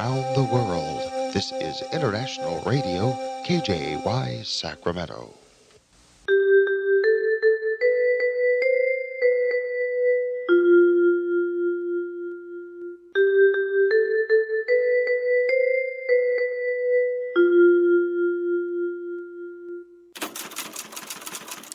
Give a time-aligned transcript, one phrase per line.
[0.00, 1.02] around the world.
[1.34, 3.16] This is International Radio,
[3.46, 5.28] KJY Sacramento.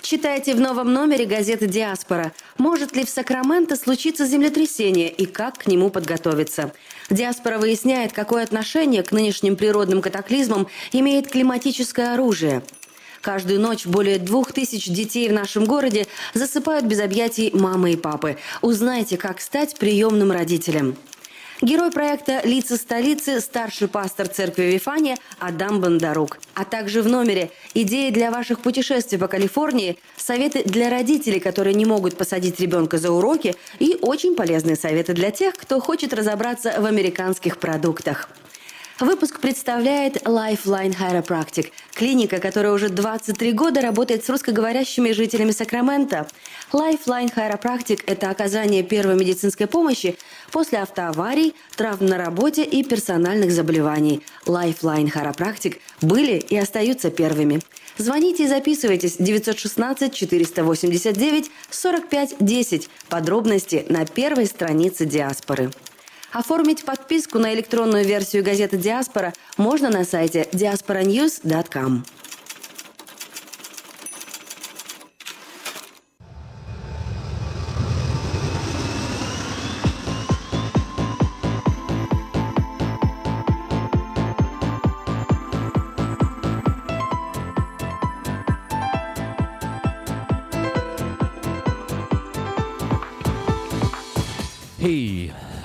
[0.02, 2.32] Читайте в новом номере газеты «Диаспора».
[2.58, 6.74] Может ли в Сакраменто случиться землетрясение и как к нему подготовиться?
[7.10, 12.64] «Диаспора» выясняет, какое отношение к нынешним природным катаклизмам имеет климатическое оружие.
[13.22, 18.38] Каждую ночь более двух тысяч детей в нашем городе засыпают без объятий мамы и папы.
[18.62, 20.96] Узнайте, как стать приемным родителем.
[21.62, 26.38] Герой проекта «Лица столицы»– старший пастор церкви Вифания Адам Бондарук.
[26.54, 31.86] А также в номере идеи для ваших путешествий по Калифорнии, советы для родителей, которые не
[31.86, 36.86] могут посадить ребенка за уроки и очень полезные советы для тех, кто хочет разобраться в
[36.86, 38.28] американских продуктах.
[39.00, 46.28] Выпуск представляет Lifeline Chiropractic, клиника, которая уже 23 года работает с русскоговорящими жителями Сакрамента.
[46.76, 50.18] Lifeline Chiropractic– это оказание первой медицинской помощи
[50.52, 54.22] после автоаварий, травм на работе и персональных заболеваний.
[54.46, 57.62] Lifeline Chiropractic были и остаются первыми.
[57.98, 62.90] Звоните и записывайтесь 916 489 45 10.
[63.08, 65.72] Подробности на первой странице диаспоры.
[66.34, 72.04] Оформить подписку на электронную версию газеты «Диаспора» можно на сайте diasporanews.com.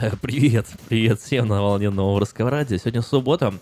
[0.22, 2.76] привет, привет всем на волне нового русского радио.
[2.78, 3.52] Сегодня суббота.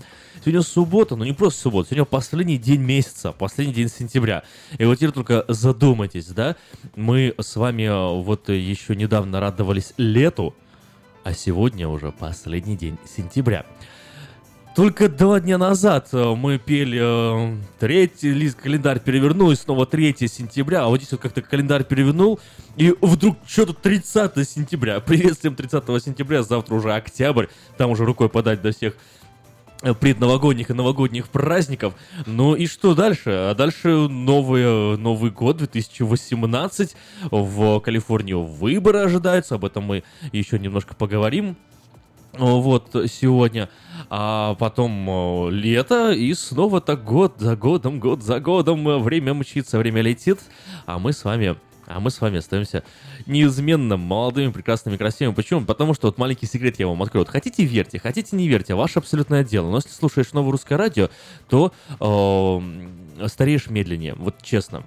[0.41, 4.45] Сегодня суббота, но не просто суббота, сегодня последний день месяца, последний день сентября.
[4.79, 6.55] И вот теперь только задумайтесь, да,
[6.95, 10.55] мы с вами э, вот еще недавно радовались лету,
[11.25, 13.67] а сегодня уже последний день сентября.
[14.75, 20.15] Только два дня назад э, мы пели э, третий лист, календарь перевернул, и снова 3
[20.29, 22.39] сентября, а вот здесь вот как-то календарь перевернул,
[22.77, 25.01] и вдруг что-то 30 сентября.
[25.07, 27.47] Приветствуем 30 сентября, завтра уже октябрь,
[27.77, 28.95] там уже рукой подать до всех
[29.83, 31.95] э, предновогодних и новогодних праздников.
[32.27, 33.31] Ну и что дальше?
[33.31, 36.95] А дальше новый, Новый год 2018.
[37.33, 41.57] В Калифорнии выборы ожидаются, об этом мы еще немножко поговорим.
[42.39, 43.69] Вот сегодня,
[44.11, 49.35] а потом э, лето, и снова так год за годом, год за годом, э, время
[49.35, 50.39] мчится, время летит,
[50.87, 51.57] а мы с вами
[51.91, 52.85] а мы с вами остаемся
[53.25, 55.35] неизменно молодыми, прекрасными, красивыми.
[55.35, 55.65] Почему?
[55.65, 57.25] Потому что вот маленький секрет я вам открою.
[57.25, 59.71] Вот хотите верьте, хотите не верьте, ваше абсолютное дело.
[59.71, 61.09] Но если слушаешь новое русское радио,
[61.49, 64.15] то э, стареешь медленнее.
[64.15, 64.85] Вот честно.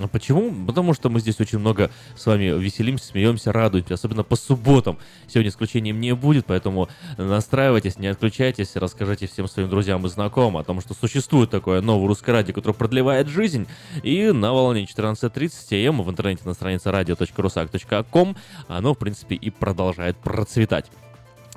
[0.00, 0.66] А Почему?
[0.66, 4.98] Потому что мы здесь очень много с вами веселимся, смеемся, радуемся, особенно по субботам.
[5.26, 6.88] Сегодня исключением не будет, поэтому
[7.18, 12.08] настраивайтесь, не отключайтесь, расскажите всем своим друзьям и знакомым о том, что существует такое новое
[12.08, 13.66] русское радио, которое продлевает жизнь.
[14.02, 18.36] И на волне 14.30 АМ в интернете на странице radio.rusak.com
[18.68, 20.90] оно, в принципе, и продолжает процветать.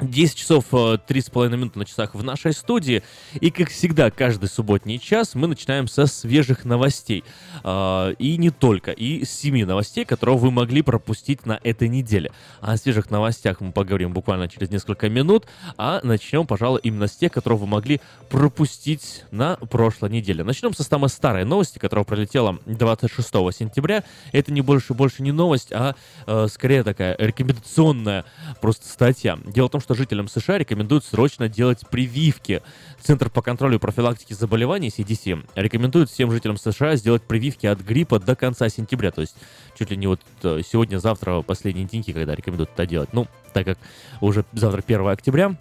[0.01, 3.01] 10 часов 3,5 э, минуты на часах в нашей студии.
[3.35, 7.23] И, как всегда, каждый субботний час мы начинаем со свежих новостей.
[7.63, 8.91] А, и не только.
[8.91, 12.31] И с 7 новостей, которые вы могли пропустить на этой неделе.
[12.59, 15.45] О свежих новостях мы поговорим буквально через несколько минут.
[15.77, 20.43] А начнем, пожалуй, именно с тех, которые вы могли пропустить на прошлой неделе.
[20.43, 24.03] Начнем со самой старой новости, которая пролетела 26 сентября.
[24.33, 25.95] Это не больше, больше не новость, а
[26.27, 28.25] э, скорее такая рекомендационная
[28.59, 29.39] просто статья.
[29.45, 32.63] Дело в том, что жителям США рекомендуют срочно делать прививки.
[32.99, 38.19] Центр по контролю и профилактике заболеваний CDC рекомендует всем жителям США сделать прививки от гриппа
[38.19, 39.11] до конца сентября.
[39.11, 39.35] То есть
[39.77, 43.09] чуть ли не вот э, сегодня-завтра последние деньги, когда рекомендуют это делать.
[43.13, 43.77] Ну, так как
[44.21, 45.55] уже завтра 1 октября,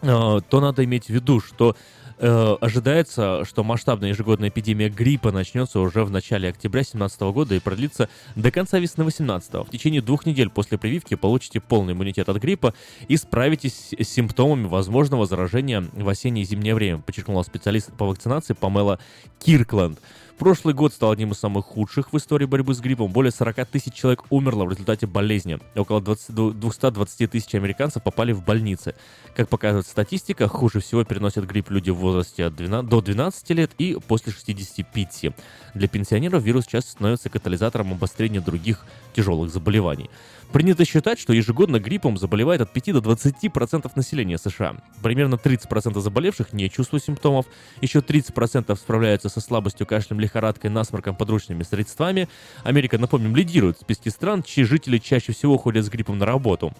[0.00, 1.76] э, то надо иметь в виду, что
[2.22, 7.60] Э, ожидается, что масштабная ежегодная эпидемия гриппа начнется уже в начале октября 2017 года и
[7.60, 9.54] продлится до конца весны 2018.
[9.66, 12.74] В течение двух недель после прививки получите полный иммунитет от гриппа
[13.08, 18.52] и справитесь с симптомами возможного заражения в осеннее и зимнее время, подчеркнула специалист по вакцинации
[18.52, 18.98] Памела
[19.38, 19.98] Киркланд.
[20.40, 23.12] Прошлый год стал одним из самых худших в истории борьбы с гриппом.
[23.12, 25.58] Более 40 тысяч человек умерло в результате болезни.
[25.76, 28.94] Около 20, 220 тысяч американцев попали в больницы.
[29.36, 33.72] Как показывает статистика, хуже всего переносят грипп люди в возрасте от 12, до 12 лет
[33.76, 35.26] и после 65.
[35.74, 40.08] Для пенсионеров вирус часто становится катализатором обострения других тяжелых заболеваний.
[40.52, 44.76] Принято считать, что ежегодно гриппом заболевает от 5 до 20% населения США.
[45.00, 47.46] Примерно 30% заболевших не чувствуют симптомов,
[47.80, 52.28] еще 30% справляются со слабостью, кашлем, лихорадкой, насморком, подручными средствами.
[52.64, 56.72] Америка, напомним, лидирует в списке стран, чьи жители чаще всего ходят с гриппом на работу.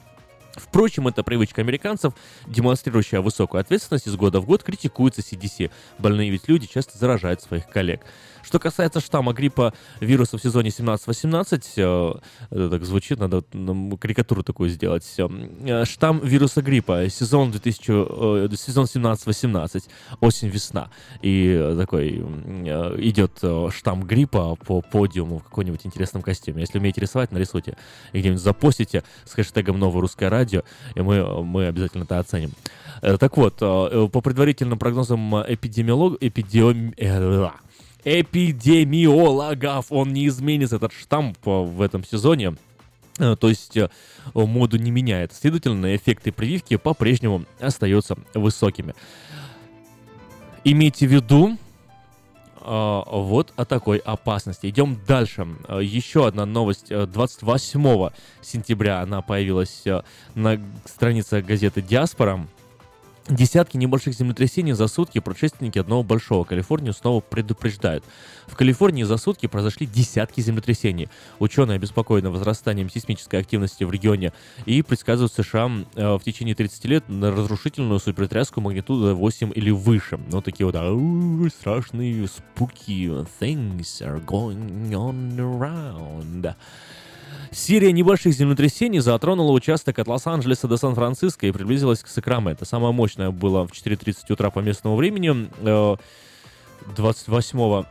[0.56, 2.12] Впрочем, эта привычка американцев,
[2.46, 5.70] демонстрирующая высокую ответственность из года в год, критикуется CDC.
[5.98, 8.00] Больные ведь люди часто заражают своих коллег.
[8.42, 12.12] Что касается штамма гриппа вируса в сезоне 17-18, э,
[12.50, 13.42] это так звучит, надо
[13.98, 15.04] карикатуру такую сделать.
[15.18, 19.88] Э, штамм вируса гриппа, сезон, 2000, э, сезон 17-18,
[20.20, 20.90] осень-весна.
[21.22, 23.42] И такой идет
[23.74, 26.62] штамм гриппа по подиуму в каком-нибудь интересном костюме.
[26.62, 27.76] Если умеете рисовать, нарисуйте.
[28.12, 30.62] И где-нибудь запостите с хэштегом «Новое русское радио»,
[30.94, 32.52] и мы, мы обязательно это оценим.
[33.00, 36.18] Так вот, по предварительным прогнозам эпидемиолог...
[36.20, 36.92] эпидем
[38.04, 39.86] эпидемиологов.
[39.90, 42.54] Он не изменит этот штамп в этом сезоне.
[43.20, 43.88] Э, то есть э,
[44.34, 45.32] моду не меняет.
[45.32, 48.94] Следовательно, эффекты прививки по-прежнему остаются высокими.
[50.64, 51.56] Имейте в виду,
[52.60, 54.66] э, вот о такой опасности.
[54.68, 55.46] Идем дальше.
[55.80, 56.88] Еще одна новость.
[56.88, 58.10] 28
[58.40, 59.84] сентября она появилась
[60.34, 62.46] на странице газеты «Диаспора».
[63.28, 66.44] Десятки небольших землетрясений за сутки предшественники одного большого.
[66.44, 68.04] Калифорнию снова предупреждают.
[68.46, 71.08] В Калифорнии за сутки произошли десятки землетрясений.
[71.38, 74.32] Ученые обеспокоены возрастанием сейсмической активности в регионе
[74.66, 80.18] и предсказывают США э, в течение 30 лет на разрушительную супертряску магнитуды 8 или выше.
[80.30, 83.06] Ну, такие вот страшные спуки.
[83.40, 86.54] Things are going on around.
[87.52, 92.64] Серия небольших землетрясений затронула участок от Лос-Анджелеса до Сан-Франциско и приблизилась к Сакраменто.
[92.64, 95.48] Самое мощное было в 4.30 утра по местному времени
[96.94, 97.84] 28 э,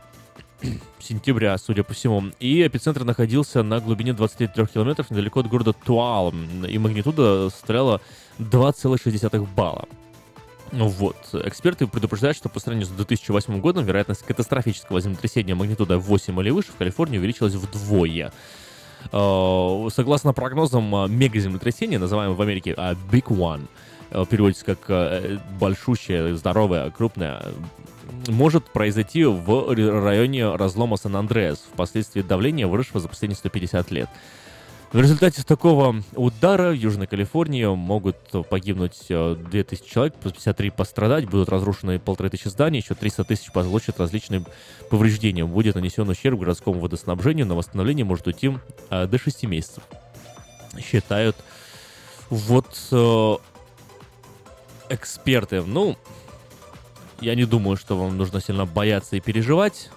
[0.98, 2.24] сентября, судя по всему.
[2.40, 6.32] И эпицентр находился на глубине 23 километров недалеко от города Туал.
[6.66, 8.00] И магнитуда составляла
[8.38, 9.86] 2,6 балла.
[10.72, 11.16] Вот.
[11.34, 16.72] Эксперты предупреждают, что по сравнению с 2008 годом вероятность катастрофического землетрясения магнитуда 8 или выше
[16.72, 18.32] в Калифорнии увеличилась вдвое.
[19.12, 23.66] Э, согласно прогнозам, э, мегаземлетрясение, называемое в Америке uh, Big One,
[24.26, 27.44] переводится как большущее, здоровое, крупное,
[28.26, 34.08] может произойти в районе разлома Сан-Андреас, впоследствии давления, выросшего за последние 150 лет.
[34.92, 38.16] В результате такого удара в Южной Калифорнии могут
[38.48, 44.00] погибнуть 2000 э, человек, 53 пострадать, будут разрушены полторы тысячи зданий, еще 300 тысяч получат
[44.00, 44.44] различные
[44.90, 45.44] повреждения.
[45.44, 48.50] Будет нанесен ущерб городскому водоснабжению, на восстановление может уйти
[48.88, 49.84] а, до 6 месяцев.
[50.80, 51.36] Считают
[52.28, 53.36] вот э,
[54.88, 55.62] эксперты.
[55.62, 55.96] Ну,
[57.20, 59.88] я не думаю, что вам нужно сильно бояться и переживать.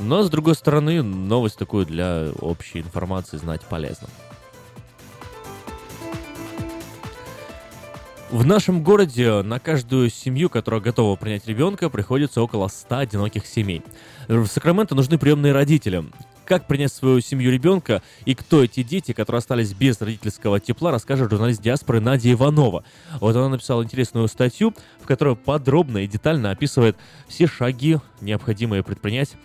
[0.00, 4.08] Но, с другой стороны, новость такую для общей информации знать полезно.
[8.30, 13.82] В нашем городе на каждую семью, которая готова принять ребенка, приходится около 100 одиноких семей.
[14.28, 16.04] В Сакраменто нужны приемные родители.
[16.44, 21.30] Как принять свою семью ребенка и кто эти дети, которые остались без родительского тепла, расскажет
[21.30, 22.84] журналист диаспоры Надя Иванова.
[23.18, 26.98] Вот она написала интересную статью, в которой подробно и детально описывает
[27.28, 29.36] все шаги, необходимые предпринять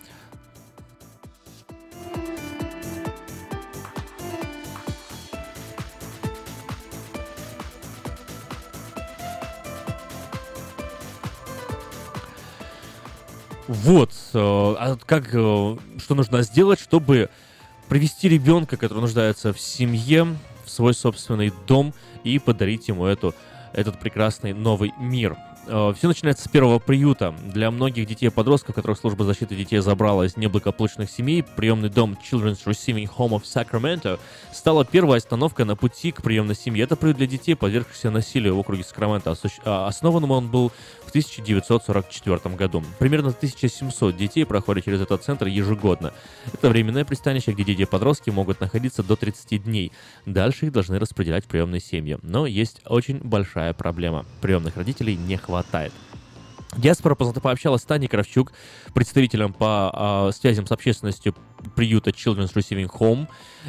[13.66, 17.30] Вот, э, а как, э, что нужно сделать, чтобы
[17.88, 21.94] привести ребенка, который нуждается в семье, в свой собственный дом
[22.24, 23.34] и подарить ему эту,
[23.72, 25.36] этот прекрасный новый мир.
[25.66, 27.34] Э, Все начинается с первого приюта.
[27.44, 32.18] Для многих детей и подростков, которых служба защиты детей забрала из неблагополучных семей, приемный дом
[32.22, 34.18] Children's Receiving Home of Sacramento
[34.52, 36.84] стала первой остановкой на пути к приемной семье.
[36.84, 39.34] Это приют для детей, подвергшихся насилию в округе Сакраменто.
[39.64, 40.70] А, основанным он был
[41.04, 42.82] в 1944 году.
[42.98, 46.12] Примерно 1700 детей проходят через этот центр ежегодно.
[46.52, 49.92] Это временное пристанище, где дети и подростки могут находиться до 30 дней.
[50.26, 52.18] Дальше их должны распределять в приемные семьи.
[52.22, 54.26] Но есть очень большая проблема.
[54.40, 55.92] Приемных родителей не хватает хватает.
[56.76, 58.52] Диаспора пообщалась с Таней Кравчук,
[58.94, 61.32] представителем по э, связям с общественностью
[61.76, 63.28] приюта Children's Receiving Home.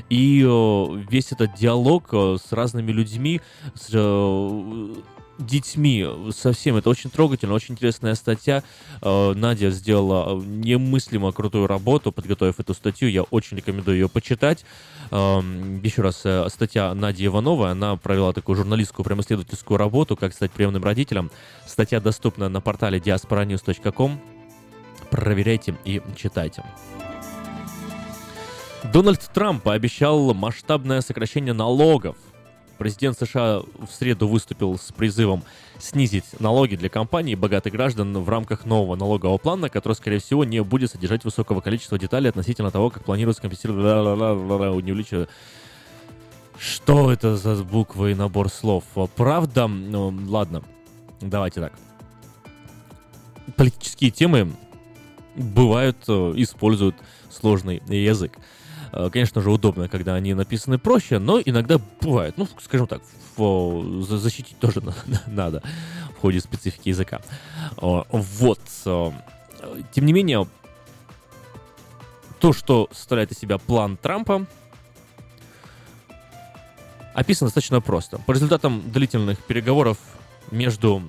[0.10, 3.42] И э, весь этот диалог э, с разными людьми,
[3.76, 4.96] с, э,
[5.38, 8.64] детьми, совсем это очень трогательно, очень интересная статья.
[9.02, 14.66] Э, Надя сделала немыслимо крутую работу, подготовив эту статью, я очень рекомендую ее почитать.
[15.12, 20.34] Эм, еще раз, э, статья Нади Ивановой, она провела такую журналистскую, прям исследовательскую работу, как
[20.34, 21.32] стать приемным родителем.
[21.66, 24.20] Статья доступна на портале diasporanews.com.
[25.10, 26.64] Проверяйте и читайте.
[28.94, 32.18] Дональд Трамп пообещал масштабное сокращение налогов
[32.78, 35.44] Президент США в среду выступил с призывом
[35.80, 40.44] снизить налоги для компаний и богатых граждан в рамках нового налогового плана, который, скорее всего,
[40.44, 43.82] не будет содержать высокого количества деталей относительно того, как планируется компенсировать
[44.84, 44.92] не
[46.58, 48.84] что это за буквы и набор слов?
[49.16, 49.68] Правда?
[49.68, 50.64] Ну, ладно.
[51.22, 51.74] Давайте так.
[53.56, 54.52] Политические темы
[55.36, 56.96] бывают, э, используют
[57.30, 58.38] сложный язык.
[58.96, 63.02] Э, конечно же, удобно, когда они написаны проще, но иногда бывает, ну, скажем так,
[63.38, 64.82] защитить тоже
[65.28, 65.62] надо
[66.18, 67.22] в ходе специфики языка.
[67.78, 68.62] Вот.
[68.86, 69.12] Э,
[69.92, 70.48] тем не менее,
[72.40, 74.46] то, что составляет из себя план Трампа,
[77.14, 78.20] описано достаточно просто.
[78.20, 79.98] По результатам длительных переговоров
[80.52, 81.04] между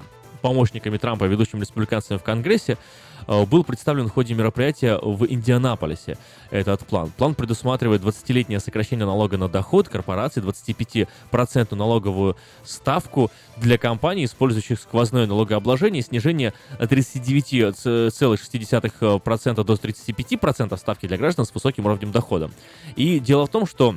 [0.46, 2.78] помощниками Трампа, ведущими республиканцами в Конгрессе,
[3.26, 6.16] Э, был представлен в ходе мероприятия в Индианаполисе
[6.50, 7.10] этот план.
[7.16, 15.26] План предусматривает 20-летнее сокращение налога на доход корпораций, 25% налоговую ставку для компаний, использующих сквозное
[15.26, 22.50] налогообложение, снижение от 39,6% до 35% ставки для граждан с высоким уровнем дохода.
[22.94, 23.96] И дело в том, что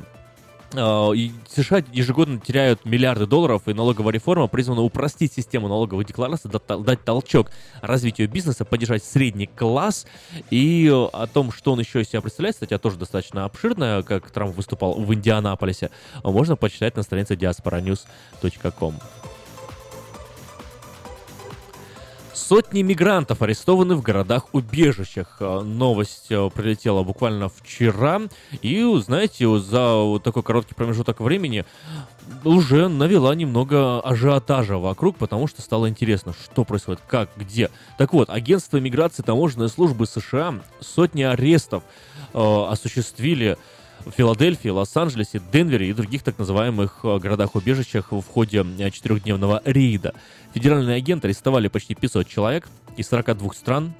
[0.74, 1.12] а,
[1.48, 6.50] США ежегодно теряют миллиарды долларов, и налоговая реформа призвана упростить систему налоговой декларации,
[6.82, 7.50] дать толчок
[7.80, 10.06] развитию бизнеса, поддержать средний класс.
[10.50, 14.56] И о том, что он еще из себя представляет, статья тоже достаточно обширная, как Трамп
[14.56, 15.90] выступал в Индианаполисе,
[16.22, 18.94] можно почитать на странице diasporanews.com.
[22.40, 25.36] Сотни мигрантов арестованы в городах-убежищах.
[25.40, 28.22] Э, новость э, прилетела буквально вчера.
[28.62, 31.66] И, знаете, за такой короткий промежуток времени
[32.42, 37.70] уже навела немного ажиотажа вокруг, потому что стало интересно, что происходит, как, где.
[37.98, 41.82] Так вот, агентство миграции таможенной службы США сотни арестов
[42.32, 43.58] э, осуществили
[44.04, 50.14] в Филадельфии, Лос-Анджелесе, Денвере и других так называемых э, городах-убежищах в ходе э, четырехдневного рейда.
[50.54, 53.94] Федеральные агенты арестовали почти 500 человек из 42 стран.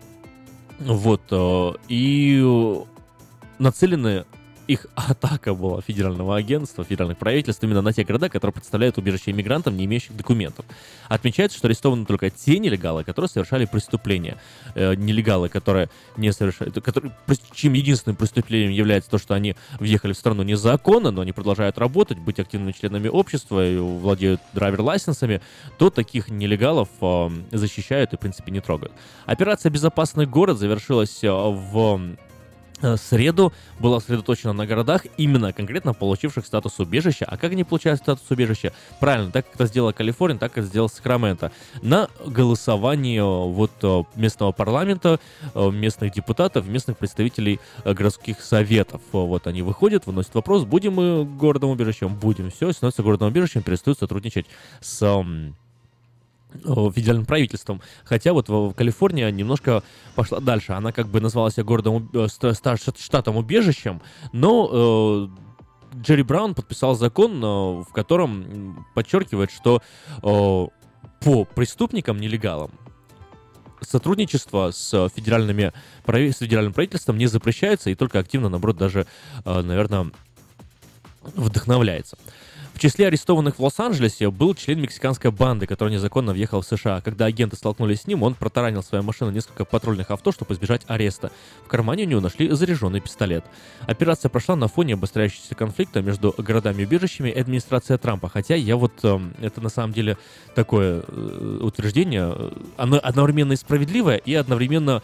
[0.78, 2.74] Вот, э, и
[3.58, 4.24] нацелены
[4.70, 9.76] их атака была федерального агентства, федеральных правительств именно на те города, которые представляют убежище иммигрантам,
[9.76, 10.64] не имеющих документов.
[11.08, 14.36] Отмечается, что арестованы только те нелегалы, которые совершали преступления.
[14.76, 17.12] Э, нелегалы, которые не совершают, которые,
[17.52, 22.18] чьим единственным преступлением является то, что они въехали в страну незаконно, но они продолжают работать,
[22.18, 25.40] быть активными членами общества и владеют драйвер-лайсенсами,
[25.78, 28.92] то таких нелегалов э, защищают и, в принципе, не трогают.
[29.26, 32.16] Операция «Безопасный город» завершилась э, в
[32.96, 37.24] среду была сосредоточена на городах, именно конкретно получивших статус убежища.
[37.26, 38.72] А как они получают статус убежища?
[38.98, 41.52] Правильно, так как это сделала Калифорния, так как сделал Сакраменто.
[41.82, 45.20] На голосовании э, вот э, местного парламента,
[45.54, 49.00] местных депутатов, местных представителей городских советов.
[49.12, 52.14] Вот они выходят, выносят вопрос, будем мы городом убежищем?
[52.14, 52.50] Будем.
[52.50, 54.46] Все, становится городом убежищем, перестают сотрудничать
[54.80, 55.24] с
[56.52, 57.80] федеральным правительством.
[58.04, 59.82] Хотя вот в Калифорнии немножко
[60.14, 60.72] пошла дальше.
[60.72, 62.26] Она как бы назвала себя городом, э,
[62.98, 64.00] штатом убежищем,
[64.32, 65.28] но э,
[66.00, 67.46] Джерри Браун подписал закон, э,
[67.82, 69.82] в котором подчеркивает, что
[70.22, 72.70] по преступникам, нелегалам,
[73.82, 75.72] сотрудничество с федеральными,
[76.06, 79.06] с федеральным правительством не запрещается и только активно, наоборот, даже,
[79.44, 80.10] наверное,
[81.34, 82.16] вдохновляется.
[82.80, 87.02] Числе арестованных в Лос-Анджелесе был член мексиканской банды, который незаконно въехал в США.
[87.02, 91.30] Когда агенты столкнулись с ним, он протаранил своей машиной несколько патрульных авто, чтобы избежать ареста.
[91.66, 93.44] В кармане у него нашли заряженный пистолет.
[93.86, 98.30] Операция прошла на фоне обостряющегося конфликта между городами-убежищами и администрацией Трампа.
[98.30, 98.94] Хотя я вот...
[99.02, 100.16] Э, это на самом деле
[100.54, 102.32] такое э, утверждение.
[102.34, 105.02] Э, оно одновременно и справедливое, и одновременно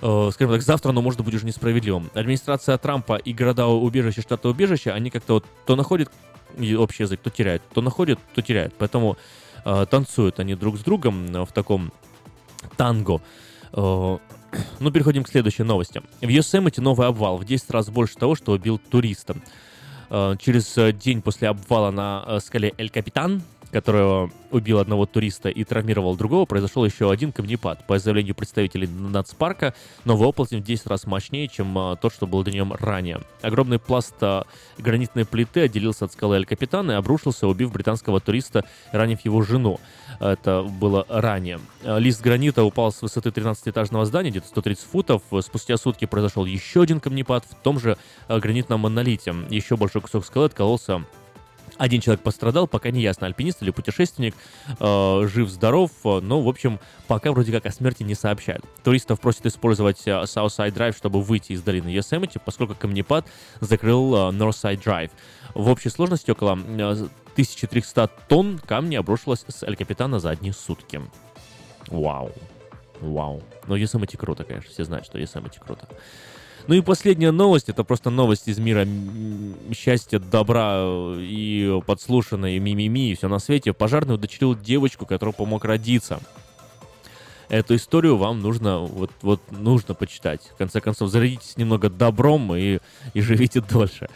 [0.00, 2.10] э, скажем так, завтра оно может быть уже несправедливым.
[2.14, 6.12] Администрация Трампа и города-убежища, штата-убежища, они как-то вот то находят
[6.78, 8.74] общий язык, то теряют, то находят, то теряют.
[8.78, 9.16] Поэтому
[9.64, 11.92] э, танцуют они друг с другом э, в таком
[12.76, 13.20] танго.
[13.72, 14.18] Э,
[14.80, 16.02] ну, переходим к следующей новости.
[16.20, 19.36] В Йосемите новый обвал в 10 раз больше того, что убил туриста.
[20.10, 25.64] Э, через день после обвала на э, скале Эль Капитан который убил одного туриста и
[25.64, 27.86] травмировал другого, произошел еще один камнепад.
[27.86, 32.42] По заявлению представителей нацпарка, новый оползень в 10 раз мощнее, чем а, тот, что был
[32.44, 33.20] днем ранее.
[33.42, 34.46] Огромный пласт а,
[34.78, 39.80] гранитной плиты отделился от скалы Аль-Капитана и обрушился, убив британского туриста, ранив его жену.
[40.20, 41.60] Это было ранее.
[41.84, 45.22] Лист гранита упал с высоты 13-этажного здания, где-то 130 футов.
[45.42, 47.98] Спустя сутки произошел еще один камнепад в том же
[48.28, 49.34] гранитном монолите.
[49.50, 51.04] Еще большой кусок скалы откололся
[51.78, 54.34] один человек пострадал, пока не ясно, альпинист или путешественник,
[54.78, 58.64] э, жив-здоров, но, в общем, пока вроде как о смерти не сообщают.
[58.84, 63.26] Туристов просят использовать э, Southside Drive, чтобы выйти из долины Йосемити, поскольку камнепад
[63.60, 65.10] закрыл э, Northside Drive.
[65.54, 71.00] В общей сложности около 1300 э, тонн камня обрушилось с Эль Капитана за одни сутки.
[71.88, 72.32] Вау.
[73.00, 73.42] Вау.
[73.66, 75.88] Но Йосемити круто, конечно, все знают, что Йосемити круто.
[76.68, 78.86] Ну и последняя новость, это просто новость из мира
[79.72, 83.72] счастья, добра э, и подслушанной мимими и все на свете.
[83.72, 86.20] Пожарный удочерил девочку, которая помог родиться.
[87.48, 90.42] Эту историю вам нужно, вот, вот нужно почитать.
[90.52, 92.80] В конце концов, зарядитесь немного добром и,
[93.14, 94.10] и живите дольше.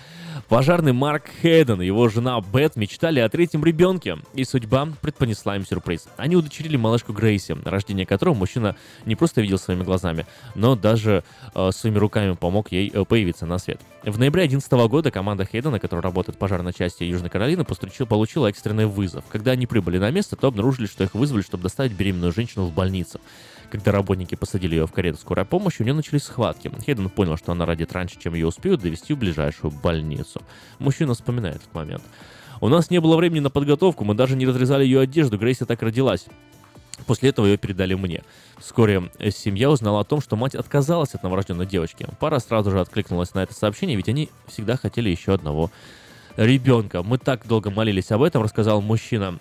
[0.49, 5.65] Пожарный Марк Хейден и его жена Бет мечтали о третьем ребенке, и судьба предпонесла им
[5.65, 6.09] сюрприз.
[6.17, 11.71] Они удочерили малышку Грейси, рождение которого мужчина не просто видел своими глазами, но даже э,
[11.73, 13.81] своими руками помог ей э, появиться на свет.
[14.03, 18.49] В ноябре 2011 года команда Хейдена, которая работает в пожарной части Южной Каролины, постучила, получила
[18.49, 19.25] экстренный вызов.
[19.29, 22.73] Когда они прибыли на место, то обнаружили, что их вызвали, чтобы доставить беременную женщину в
[22.73, 23.21] больницу.
[23.73, 26.71] Когда работники посадили ее в карету скорой помощи, у нее начались схватки.
[26.85, 30.43] Хейден понял, что она родит раньше, чем ее успеют довести в ближайшую больницу.
[30.79, 32.03] Мужчина вспоминает этот момент.
[32.61, 35.81] У нас не было времени на подготовку, мы даже не разрезали ее одежду, Грейси так
[35.81, 36.27] родилась.
[37.07, 38.25] После этого ее передали мне.
[38.59, 42.07] Вскоре семья узнала о том, что мать отказалась от новорожденной девочки.
[42.21, 45.71] Пара сразу же откликнулась на это сообщение, ведь они всегда хотели еще одного
[46.37, 47.03] ребенка.
[47.03, 49.39] Мы так долго молились об этом, рассказал мужчина.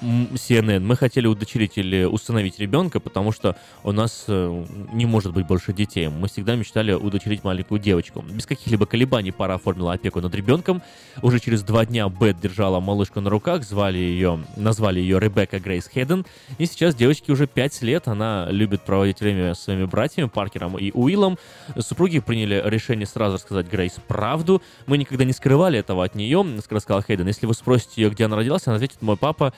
[0.00, 5.46] CNN, мы хотели удочерить или установить ребенка, потому что у нас э, не может быть
[5.46, 6.08] больше детей.
[6.08, 8.22] Мы всегда мечтали удочерить маленькую девочку.
[8.22, 10.82] Без каких-либо колебаний пара оформила опеку над ребенком.
[11.22, 15.88] Уже через два дня Бет держала малышку на руках, звали ее, назвали ее Ребекка Грейс
[15.88, 16.26] Хеден.
[16.58, 20.90] И сейчас девочке уже пять лет, она любит проводить время со своими братьями Паркером и
[20.92, 21.38] Уиллом.
[21.78, 24.62] Супруги приняли решение сразу рассказать Грейс правду.
[24.86, 27.26] Мы никогда не скрывали этого от нее, сказала Хейден.
[27.26, 29.52] Если вы спросите ее, где она родилась, она ответит, мой папа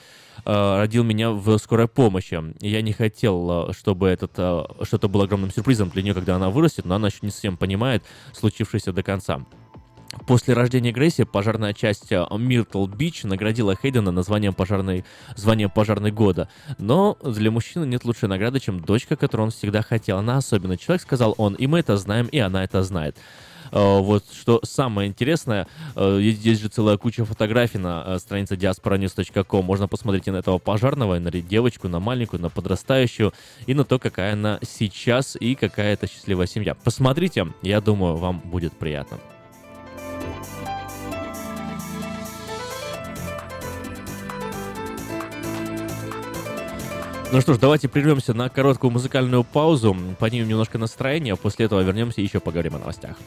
[0.45, 2.41] Э, родил меня в скорой помощи.
[2.59, 6.49] Я не хотел, э, чтобы этот, э, что-то было огромным сюрпризом для нее, когда она
[6.49, 8.03] вырастет, но она еще не совсем понимает
[8.33, 9.45] случившееся до конца.
[10.25, 15.03] После рождения Грейси пожарная часть Миртл Бич наградила Хейдена названием пожарной,
[15.35, 16.49] званием пожарной года.
[16.79, 20.17] Но для мужчины нет лучшей награды, чем дочка, которую он всегда хотел.
[20.17, 23.17] Она особенный человек, сказал он, и мы это знаем, и она это знает.
[23.71, 29.65] Э, вот что самое интересное, э, есть же целая куча фотографий на э, странице diasporanews.com.
[29.65, 33.33] Можно посмотреть и на этого пожарного, и на девочку, на маленькую, на подрастающую,
[33.65, 36.75] и на то, какая она сейчас и какая это счастливая семья.
[36.75, 39.19] Посмотрите, я думаю, вам будет приятно.
[47.29, 51.81] Ну что ж, давайте прервемся на короткую музыкальную паузу, поднимем немножко настроение, а после этого
[51.81, 53.17] вернемся и еще поговорим о новостях.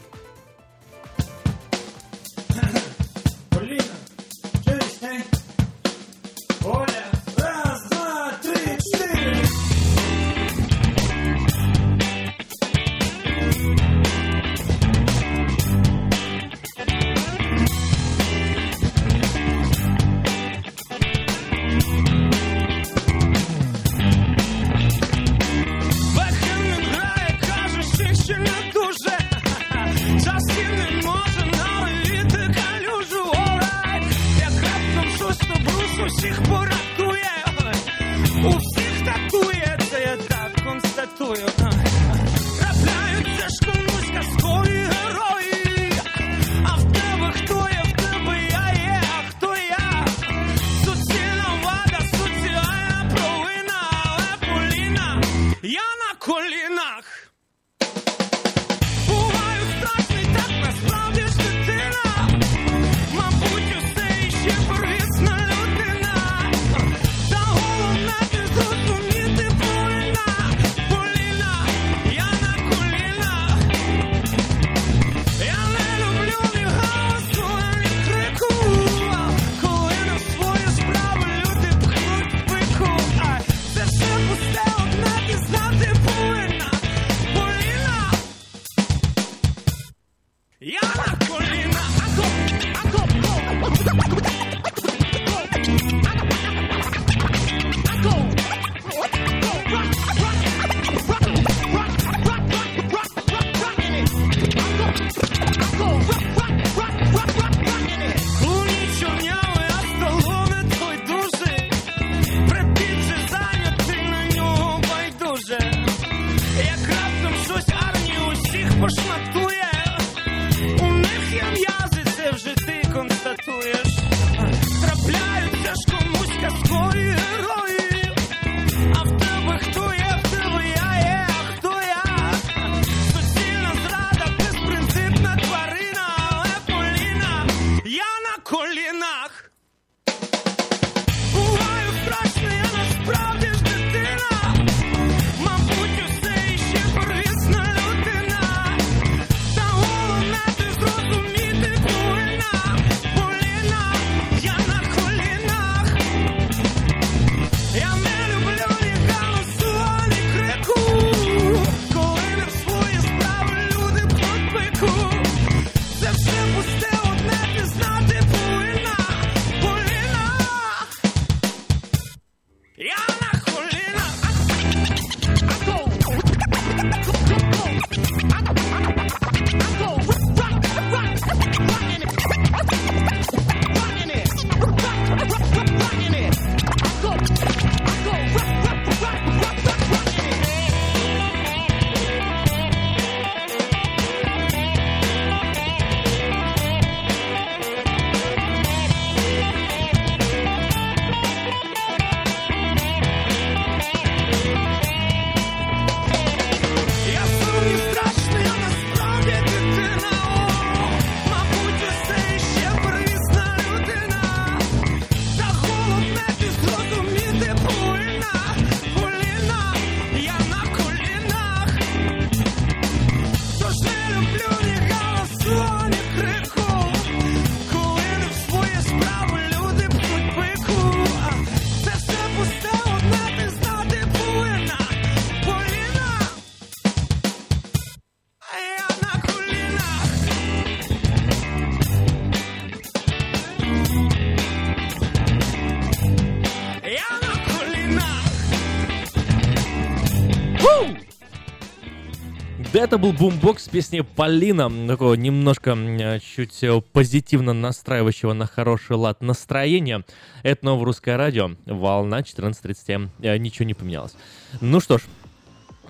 [252.81, 258.95] Это был бумбокс с песней Полина, такого немножко м, чуть э, позитивно настраивающего на хороший
[258.95, 260.03] лад настроения.
[260.41, 264.15] Это новое русское радио, волна 14.37, Э, ничего не поменялось.
[264.61, 265.03] Ну что ж,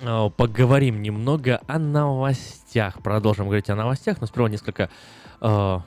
[0.01, 3.01] э, поговорим немного о новостях.
[3.01, 4.89] Продолжим говорить о новостях, но сперва несколько
[5.39, 5.79] э,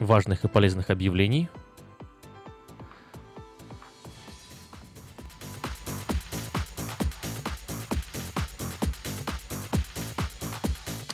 [0.00, 1.48] важных и полезных объявлений.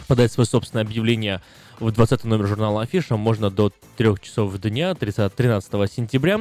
[0.06, 1.40] Подать свое собственное объявление
[1.80, 6.40] в 20 номер журнала Афиша можно до 3 часов дня 30, 13 сентября,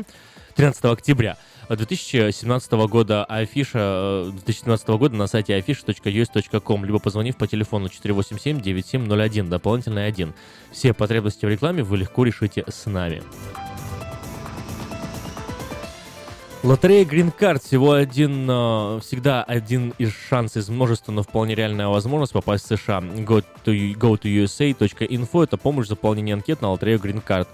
[0.55, 1.37] 13 октября
[1.69, 10.07] 2017 года Афиша, э, 2017 года на сайте afisha.us.com, либо позвонив по телефону 487-9701, дополнительный
[10.07, 10.33] 1.
[10.71, 13.23] Все потребности в рекламе вы легко решите с нами.
[16.65, 21.89] Лотерея Green Card всего один, э, всегда один из шансов из множества, но вполне реальная
[21.89, 23.01] возможность попасть в США.
[23.01, 27.47] Go to, go to USA.info это помощь в заполнении анкет на лотерею Green Card.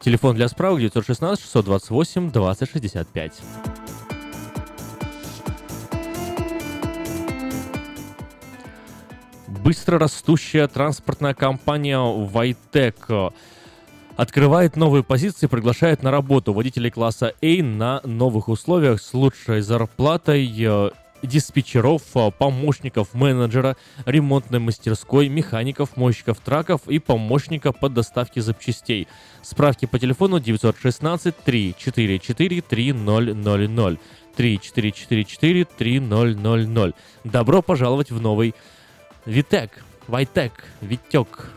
[0.00, 3.32] Телефон для справок 916 628 2065.
[9.48, 13.06] Быстро растущая транспортная компания Вайтек
[14.16, 20.50] открывает новые позиции, приглашает на работу водителей класса А на новых условиях с лучшей зарплатой
[20.58, 20.90] э,
[21.22, 23.76] диспетчеров, э, помощников менеджера,
[24.06, 29.06] ремонтной мастерской, механиков, мойщиков траков и помощника по доставке запчастей.
[29.42, 33.98] Справки по телефону 916 344 3000
[34.34, 36.94] 3444 3000.
[37.24, 38.54] Добро пожаловать в новый
[39.24, 41.50] Витек, Вайтек, Витек.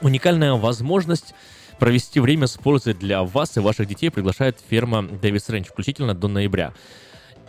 [0.00, 1.34] Уникальная возможность
[1.78, 6.28] провести время с пользой для вас и ваших детей приглашает ферма Дэвис Рэнч, включительно до
[6.28, 6.72] ноября.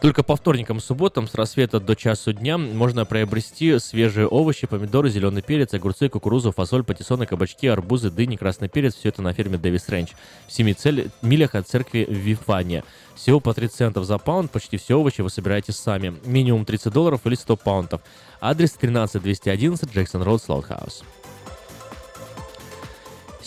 [0.02, 5.10] Только по вторникам и субботам с рассвета до часу дня можно приобрести свежие овощи, помидоры,
[5.10, 8.96] зеленый перец, огурцы, кукурузу, фасоль, патиссоны, кабачки, арбузы, дыни, красный перец.
[8.96, 10.12] Все это на ферме Дэвис Рэнч.
[10.48, 12.86] В 7 цель, милях от церкви Вифания.
[13.16, 16.16] Всего по 30 центов за паунд, почти все овощи вы собираете сами.
[16.24, 18.02] Минимум 30 долларов или 100 паунтов.
[18.40, 21.04] Адрес 13211 Джексон Роуд, Слоутхаус.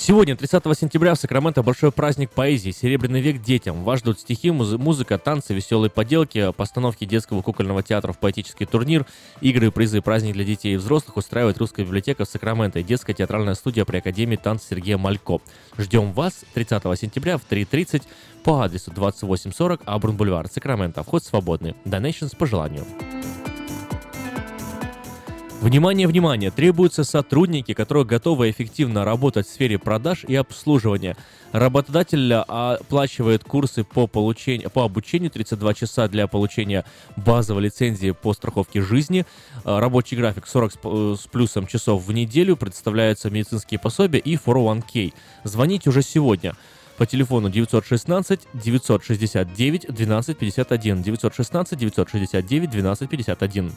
[0.04, 3.84] Сегодня, 30 сентября, в Сакраменто большой праздник поэзии, серебряный век детям.
[3.84, 9.06] Вас ждут стихи, муз- музыка, танцы, веселые поделки, постановки детского кукольного театра в поэтический турнир,
[9.40, 13.14] игры, призы и праздник для детей и взрослых устраивает русская библиотека в Сакраменто и детская
[13.14, 15.38] театральная студия при Академии танца Сергея Малько.
[15.78, 18.02] Ждем вас 30 сентября в 3.30
[18.42, 21.04] по адресу 2840 Абрун Бульвар, Сакраменто.
[21.04, 21.76] Вход свободный.
[21.84, 22.84] Donations по желанию.
[25.62, 26.50] Внимание, внимание!
[26.50, 31.16] Требуются сотрудники, которые готовы эффективно работать в сфере продаж и обслуживания.
[31.52, 38.82] Работодатель оплачивает курсы по, получению, по обучению 32 часа для получения базовой лицензии по страховке
[38.82, 39.24] жизни.
[39.64, 42.56] А, Рабочий график 40 с п- с плюсом часов в неделю.
[42.56, 45.12] Предоставляются медицинские пособия и 401k.
[45.44, 46.56] Звоните уже сегодня
[46.98, 53.72] по телефону 916 969 1251 916 969 1251.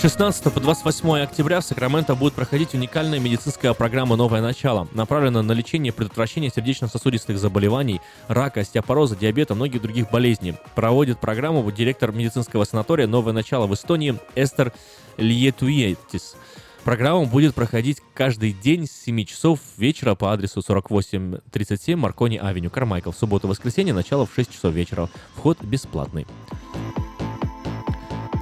[0.00, 5.52] 16 по 28 октября в Сакраменто будет проходить уникальная медицинская программа «Новое начало», направленная на
[5.52, 10.54] лечение и предотвращение сердечно-сосудистых заболеваний, рака, остеопороза, диабета, многих других болезней.
[10.74, 14.72] Проводит программу директор медицинского санатория «Новое начало» в Эстонии Эстер
[15.18, 16.34] Льетуетис.
[16.82, 23.10] Программа будет проходить каждый день с 7 часов вечера по адресу 4837 Маркони Авеню, Кармайкл.
[23.10, 25.10] В субботу и воскресенье начало в 6 часов вечера.
[25.36, 26.26] Вход бесплатный.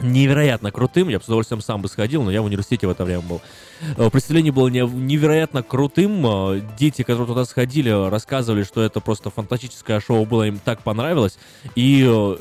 [0.02, 1.10] невероятно крутым.
[1.10, 3.42] Я с удовольствием сам бы сходил, но я в университете в это время был.
[3.98, 6.26] Э, Представление было не- невероятно крутым.
[6.26, 11.38] Э, Дети, которые туда сходили, рассказывали, что это просто фантастическое шоу было, им так понравилось.
[11.76, 12.36] И э,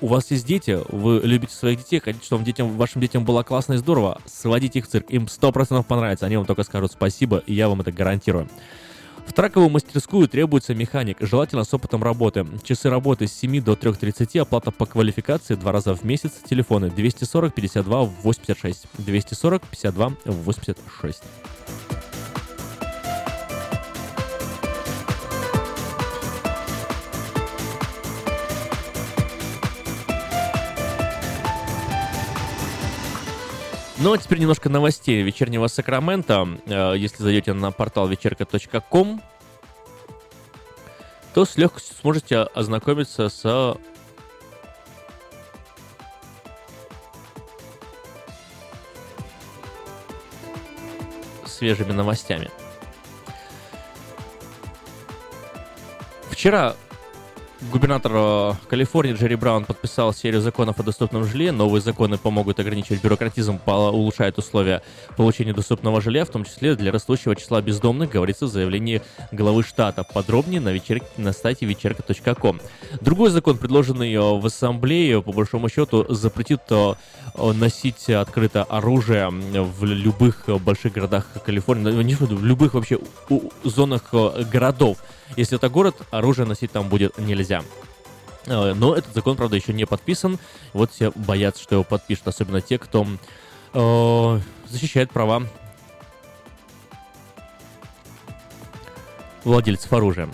[0.00, 3.74] у вас есть дети, вы любите своих детей, хотите, чтобы детям, вашим детям было классно
[3.74, 5.06] и здорово, сводите их в цирк.
[5.10, 8.48] Им 100% понравится, они вам только скажут спасибо, и я вам это гарантирую.
[9.26, 12.46] В траковую мастерскую требуется механик, желательно с опытом работы.
[12.62, 17.54] Часы работы с 7 до 3.30, оплата по квалификации два раза в месяц, телефоны 240
[17.54, 21.22] 52 86, 240 52 86.
[34.04, 36.46] Ну, а теперь немножко новостей вечернего Сакрамента.
[36.66, 39.22] Э, Если зайдете на портал вечерка.ком,
[41.32, 43.78] то с легкостью сможете ознакомиться с
[51.46, 52.50] свежими новостями.
[56.28, 56.76] Вчера
[57.60, 61.52] Губернатор э, Калифорнии Джерри Браун подписал серию законов о доступном жилье.
[61.52, 64.82] Новые законы помогут ограничивать бюрократизм, улучшают условия
[65.16, 70.02] получения доступного жилья, в том числе для растущего числа бездомных, говорится в заявлении главы штата.
[70.02, 71.00] Подробнее на, вечер...
[71.16, 72.60] на сайте вечерка.ком.
[73.00, 76.94] Другой закон, предложенный э, в ассамблее, по большому счету, запретит э,
[77.36, 82.98] носить открыто оружие в любых больших городах Калифорнии, ну, в любых вообще
[83.62, 84.98] зонах городов.
[85.36, 87.62] Если это город, оружие носить там будет нельзя.
[88.46, 90.38] Э, Но этот закон, правда, еще не подписан.
[90.72, 93.06] Вот все боятся, что его подпишут, особенно те, кто
[93.72, 95.42] э, защищает права
[99.44, 100.28] владельцев оружия.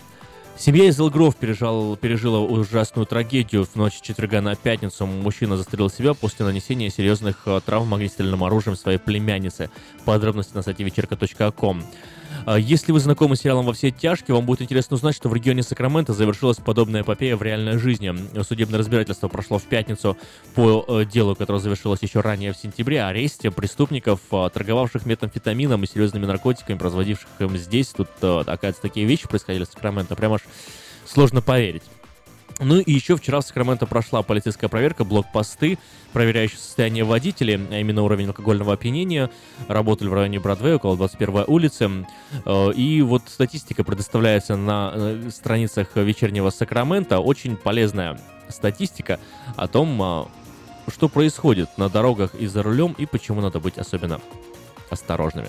[0.57, 3.65] Семья из Элгров пережал, пережила ужасную трагедию.
[3.65, 8.77] В ночь четверга на пятницу мужчина застрелил себя после нанесения серьезных э, травм огнестрельным оружием
[8.77, 9.71] своей племяннице.
[10.05, 11.83] Подробности на сайте вечерка.ком.
[12.47, 15.35] А, Если вы знакомы с сериалом «Во все тяжкие», вам будет интересно узнать, что в
[15.35, 18.15] регионе Сакраменто завершилась подобная эпопея в реальной жизни.
[18.43, 20.17] Судебное разбирательство прошло в пятницу
[20.55, 25.85] по э, делу, которое завершилось еще ранее в сентябре, о аресте преступников, э, торговавших метамфетамином
[25.85, 27.89] и серьезными наркотиками, производивших им здесь.
[27.89, 30.43] Тут, э, оказывается, такие вещи происходили в Сакраменто, прям аж
[31.07, 31.83] сложно поверить.
[32.61, 35.79] Ну и еще вчера в Сакраменто прошла полицейская проверка, блокпосты,
[36.13, 39.31] проверяющие состояние водителей, а именно уровень алкогольного опьянения,
[39.67, 42.07] работали в районе Бродвея, около 21 улицы.
[42.45, 49.19] Э, И вот статистика предоставляется на э, страницах вечернего Сакрамента, очень полезная статистика
[49.57, 50.29] о том, а,
[50.89, 54.21] что происходит на дорогах и за рулем, и почему надо быть особенно
[54.91, 55.49] осторожными.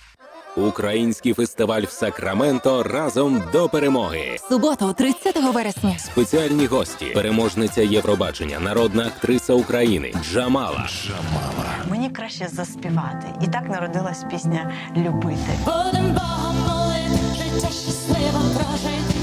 [0.57, 4.37] Український фестиваль в Сакраменто разом до перемоги.
[4.49, 5.95] Суботу, 30 вересня.
[5.99, 10.89] Спеціальні гості, переможниця Євробачення, народна актриса України Джамала.
[10.89, 11.75] Джамала.
[11.89, 13.27] Мені краще заспівати.
[13.41, 15.51] І так народилась пісня Любити.
[15.65, 19.13] Будем Богом молити, життя щасливо прожити.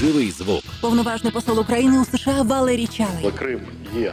[0.00, 0.62] Живий звук.
[0.80, 3.32] Повноважний посол України у США Валерій Чалий.
[3.38, 3.60] Крим
[3.96, 4.12] є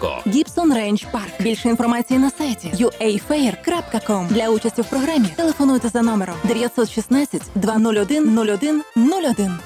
[0.26, 1.40] Гібсон Рейндж Парк.
[1.40, 4.28] Більше інформації на сайті uafair.com.
[4.28, 9.58] Для участі в програмі телефонуйте за номером 916 201 01 01.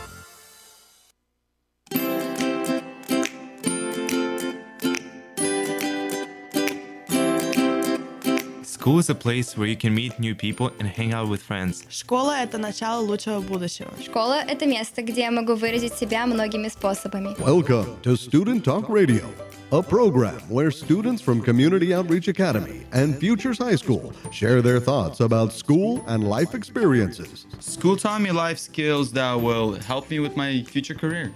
[8.80, 11.84] School is a place where you can meet new people and hang out with friends.
[11.90, 13.90] Школа — это начало лучшего будущего.
[14.02, 17.28] Школа — это место, где я могу выразить себя многими способами.
[17.38, 19.26] Welcome to Student Talk Radio,
[19.72, 25.20] a program where students from Community Outreach Academy and Futures High School share their thoughts
[25.20, 27.46] about school and life experiences.
[27.60, 31.32] School taught me life skills that will help me with my future career.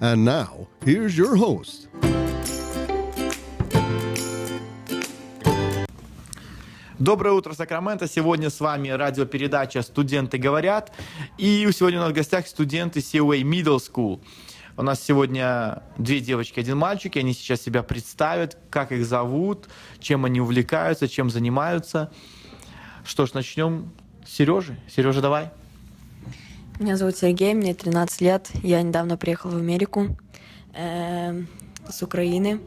[0.00, 1.88] And now, here's your host.
[7.00, 8.06] Доброе утро, Сакраменто.
[8.06, 10.92] Сегодня с вами радиопередача «Студенты говорят».
[11.38, 14.20] И сегодня у нас в гостях студенты COA Middle School.
[14.77, 19.69] У нас сегодня две девочки, один мальчик, и они сейчас себя представят, как их зовут,
[19.99, 22.11] чем они увлекаются, чем занимаются.
[23.05, 23.93] Что ж, начнем
[24.27, 24.77] с Сережи.
[24.89, 25.49] Сережа, давай.
[26.77, 28.51] Меня зовут Сергей, мне 13 лет.
[28.63, 30.17] Я недавно приехал в Америку
[30.73, 31.43] э,
[31.87, 32.59] с Украины.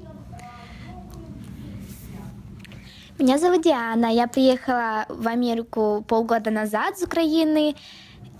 [3.18, 4.06] Меня зовут Диана.
[4.06, 7.74] Я приехала в Америку полгода назад с Украины,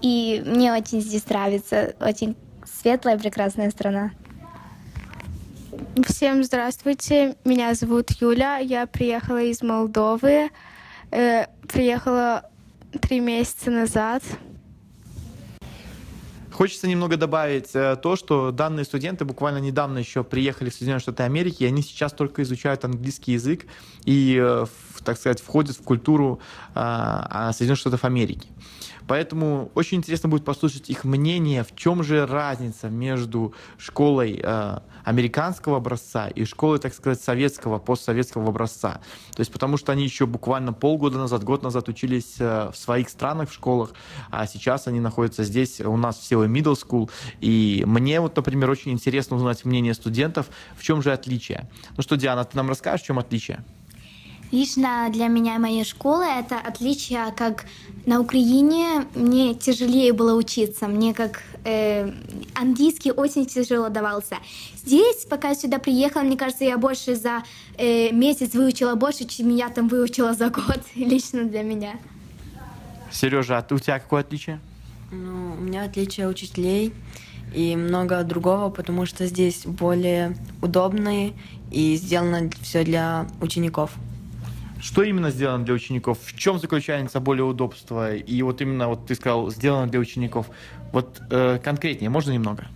[0.01, 1.95] и мне очень здесь нравится.
[2.01, 2.35] Очень
[2.79, 4.13] светлая, прекрасная страна.
[6.07, 10.51] Всем здравствуйте, меня зовут Юля, я приехала из Молдовы,
[11.11, 12.49] э, приехала
[13.01, 14.23] три месяца назад.
[16.53, 21.23] Хочется немного добавить э, то, что данные студенты буквально недавно еще приехали в Соединенные Штаты
[21.25, 23.67] Америки, и они сейчас только изучают английский язык
[24.05, 24.67] и, э,
[25.05, 26.41] так сказать, входят в культуру
[26.75, 28.49] а, Соединенных Штатов Америки.
[29.09, 35.79] Поэтому очень интересно будет послушать их мнение, в чем же разница между школой э, американского
[35.79, 39.01] образца и школой, так сказать, советского, постсоветского образца.
[39.35, 43.09] То есть потому что они еще буквально полгода назад, год назад учились э, в своих
[43.09, 43.95] странах в школах,
[44.31, 47.11] а сейчас они находятся здесь, у нас в Сео Middle School.
[47.41, 51.71] И мне вот, например, очень интересно узнать мнение студентов, в чем же отличие.
[51.97, 53.65] Ну что, Диана, ты нам расскажешь, в чем отличие?
[54.51, 57.67] Лично для меня моей школы это отличие, как
[58.07, 62.11] на Украине мне тяжелее было учиться, мне как э,
[62.55, 64.39] английский очень тяжело давался.
[64.75, 67.43] Здесь, пока я сюда приехала, мне кажется, я больше за
[67.77, 71.97] э, месяц выучила больше, чем я там выучила за год, лично для меня.
[73.13, 74.61] Сережа, а у тебя какое отличие?
[75.11, 76.95] Ну, у меня отличие учителей
[77.55, 81.35] и много другого, потому что здесь более удобные
[81.71, 83.93] и сделано все для учеников.
[84.81, 86.19] Что именно сделано для учеников?
[86.23, 88.15] В чем заключается более удобство?
[88.15, 90.47] И вот именно вот ты сказал, сделано для учеников.
[90.93, 92.67] Вот э, конкретнее, можно немного?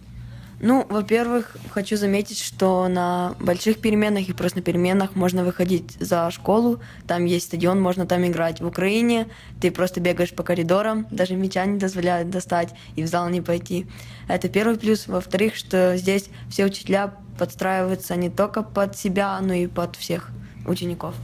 [0.64, 6.30] Ну, во-первых, хочу заметить, что на больших переменах и просто на переменах можно выходить за
[6.30, 8.60] школу, там есть стадион, можно там играть.
[8.60, 9.26] В Украине
[9.60, 13.88] ты просто бегаешь по коридорам, даже мяча не дозволяют достать и в зал не пойти.
[14.28, 15.08] Это первый плюс.
[15.08, 20.30] Во-вторых, что здесь все учителя подстраиваются не только под себя, но и под всех
[20.64, 21.16] учеников.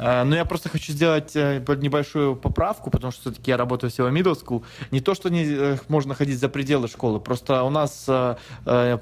[0.00, 3.98] Э, но я просто хочу сделать э, небольшую поправку, потому что все-таки я работаю в
[3.98, 4.64] SEO Middle School.
[4.90, 8.08] Не то, что не э, можно ходить за пределы школы, просто у нас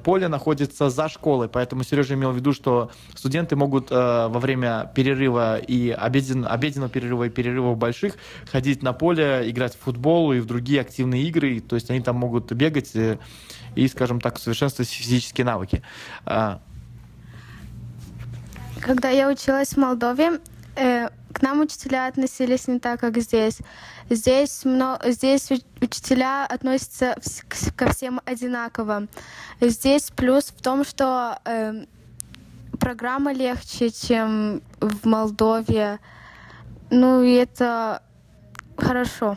[0.03, 5.59] поле находится за школой, поэтому Сережа имел в виду, что студенты могут во время перерыва
[5.59, 8.15] и обеден, обеденного перерыва и перерывов больших
[8.51, 12.17] ходить на поле, играть в футбол и в другие активные игры, то есть они там
[12.17, 12.93] могут бегать
[13.75, 15.83] и, скажем так, совершенствовать физические навыки.
[18.81, 20.41] Когда я училась в Молдове,
[20.79, 23.59] э, к нам учителя относились не так, как здесь.
[24.11, 25.51] Здесь, много, здесь
[25.81, 27.17] учителя относятся
[27.77, 29.09] ко всем одинаково.
[29.61, 31.85] Здесь плюс в том, что э,
[32.79, 35.99] программа легче, чем в Молдове.
[36.91, 38.03] Ну и это
[38.77, 39.37] хорошо.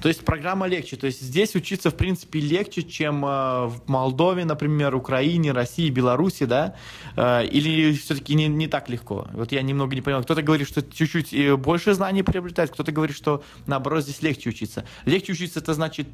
[0.00, 0.96] То есть программа легче.
[0.96, 6.46] То есть здесь учиться, в принципе, легче, чем э, в Молдове, например, Украине, России, Беларуси,
[6.46, 6.76] да?
[7.16, 9.28] Э, или все-таки не, не так легко?
[9.32, 10.22] Вот я немного не понял.
[10.22, 14.84] Кто-то говорит, что чуть-чуть э, больше знаний приобретать, кто-то говорит, что наоборот здесь легче учиться.
[15.04, 16.08] Легче учиться это значит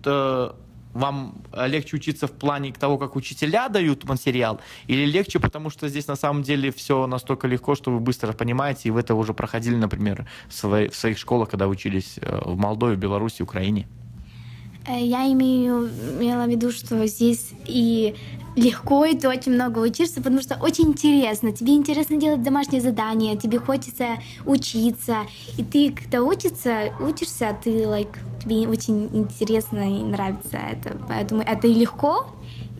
[0.95, 5.88] вам э, легче учиться в плане того, как учителя дают материал, или легче, потому что
[5.88, 9.34] здесь на самом деле все настолько легко, что вы быстро понимаете, и вы это уже
[9.34, 13.86] проходили, например, в, свои, в своих школах, когда учились э, в Молдове, Беларуси, Украине?
[14.87, 15.89] Э, я имею,
[16.20, 18.14] имела в виду, что здесь и
[18.57, 21.53] легко, и ты очень много учишься, потому что очень интересно.
[21.53, 25.18] Тебе интересно делать домашние задания, тебе хочется учиться.
[25.57, 30.97] И ты, когда учишься, учишься, ты like, тебе очень интересно и нравится это.
[31.09, 32.26] Поэтому это и легко,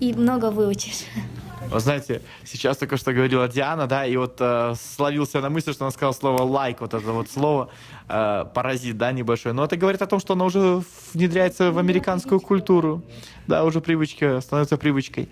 [0.01, 1.05] и много выучишь.
[1.75, 5.85] Вы знаете, сейчас только что говорила Диана, да, и вот э, словился на мысли, что
[5.85, 7.69] она сказала слово лайк, вот это вот слово
[8.09, 9.55] э, паразит, да, небольшой.
[9.55, 10.83] Но это говорит о том, что оно уже
[11.15, 13.03] внедряется в американскую культуру,
[13.49, 15.29] да, уже привычка становится привычкой.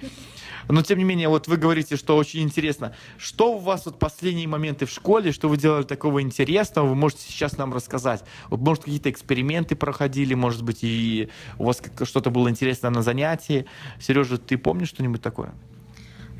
[0.69, 2.93] Но тем не менее, вот вы говорите, что очень интересно.
[3.19, 7.23] Что у вас вот последние моменты в школе, что вы делали такого интересного, вы можете
[7.23, 8.25] сейчас нам рассказать?
[8.49, 11.29] Вот, может, какие-то эксперименты проходили, может быть, и
[11.59, 13.67] у вас что-то было интересное на занятии.
[14.01, 15.55] Сережа, ты помнишь что-нибудь такое?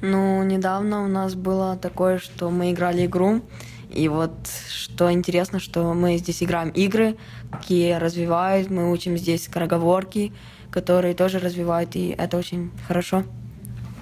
[0.03, 3.41] Ну, недавно у нас было такое, что мы играли игру,
[3.89, 4.33] и вот
[4.69, 7.17] что интересно, что мы здесь играем игры,
[7.53, 10.33] какие развивают, мы учим здесь скороговорки,
[10.73, 13.23] которые тоже развивают, и это очень хорошо.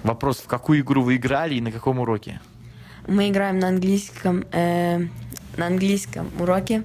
[0.01, 2.41] Вопрос, в какую игру вы играли и на каком уроке?
[3.07, 5.05] Мы играем на английском, э,
[5.55, 6.83] на английском уроке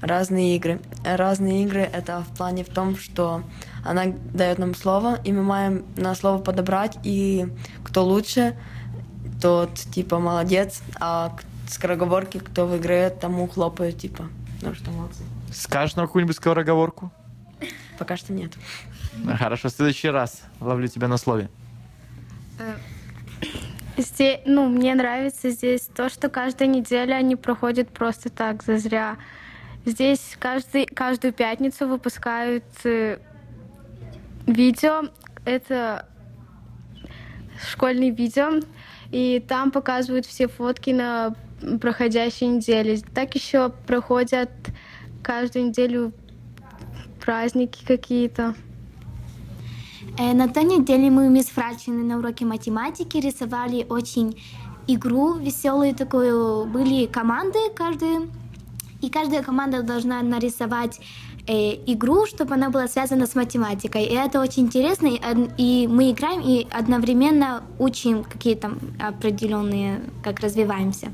[0.00, 0.80] разные игры.
[1.04, 3.42] Разные игры это в плане в том, что
[3.84, 7.48] она дает нам слово, и мы маем на слово подобрать, и
[7.86, 8.56] кто лучше,
[9.40, 11.36] тот типа молодец, а
[11.68, 14.24] скороговорки, кто выиграет, тому хлопают, типа,
[14.60, 15.22] ну что молодцы.
[15.52, 17.12] Скажешь нам какую-нибудь скороговорку?
[17.98, 18.52] Пока что нет.
[19.38, 21.48] Хорошо, в следующий раз ловлю тебя на слове.
[22.58, 22.74] Э,
[23.96, 29.16] здесь, ну, мне нравится здесь то, что каждая неделя они проходят просто так, за зря.
[29.84, 33.18] Здесь каждый, каждую пятницу выпускают э,
[34.46, 35.04] видео.
[35.44, 36.08] Это
[37.62, 38.60] школьные видео,
[39.10, 41.34] и там показывают все фотки на
[41.80, 43.00] проходящей неделе.
[43.14, 44.50] Так еще проходят
[45.22, 46.12] каждую неделю
[47.24, 48.54] праздники какие-то.
[50.18, 54.40] Э, На той неделе мы вместе с Фральчиной на уроке математики рисовали очень
[54.86, 56.66] игру веселую такую.
[56.66, 58.28] Были команды каждые,
[59.02, 61.00] и каждая команда должна нарисовать
[61.46, 64.04] э, игру, чтобы она была связана с математикой.
[64.04, 65.20] И это очень интересно, и,
[65.58, 71.08] и мы играем и одновременно учим какие-то определенные, как развиваемся.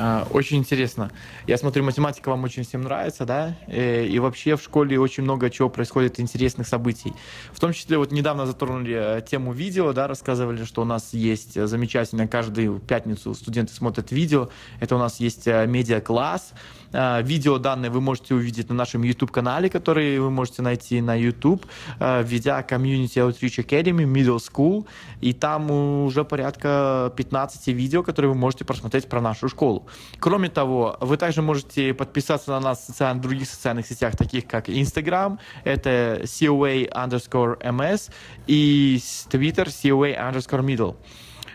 [0.00, 1.10] А, Очень интересно.
[1.48, 3.56] Я смотрю, математика вам очень всем нравится, да?
[3.66, 7.12] Э, И вообще в школе очень много чего происходит интересных событий.
[7.52, 11.56] В том числе вот недавно затронули э, тему видео, да, рассказывали, что у нас есть
[11.56, 14.50] э, замечательно каждую пятницу студенты смотрят видео.
[14.78, 16.52] Это у нас есть медиа-класс.
[16.92, 21.66] Э, Видео данные вы можете увидеть на нашем YouTube-канале, который вы можете найти на YouTube,
[22.00, 24.86] э, введя Community Outreach Academy Middle School.
[25.20, 29.86] И там уже порядка 15 видео, которые вы можете просмотреть про нашу школу.
[30.18, 34.68] Кроме того, вы также можете подписаться на нас в социальных, других социальных сетях, таких как
[34.68, 38.10] Instagram, это COA underscore MS,
[38.46, 40.96] и Twitter COA underscore middle.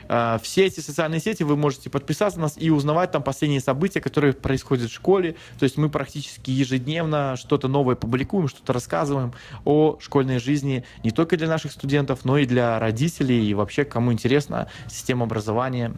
[0.07, 4.01] Э, Все эти социальные сети вы можете подписаться на нас и узнавать там последние события,
[4.01, 5.35] которые происходят в школе.
[5.59, 9.33] То есть мы практически ежедневно что-то новое публикуем, что-то рассказываем
[9.65, 14.11] о школьной жизни не только для наших студентов, но и для родителей и вообще кому
[14.11, 15.93] интересна система образования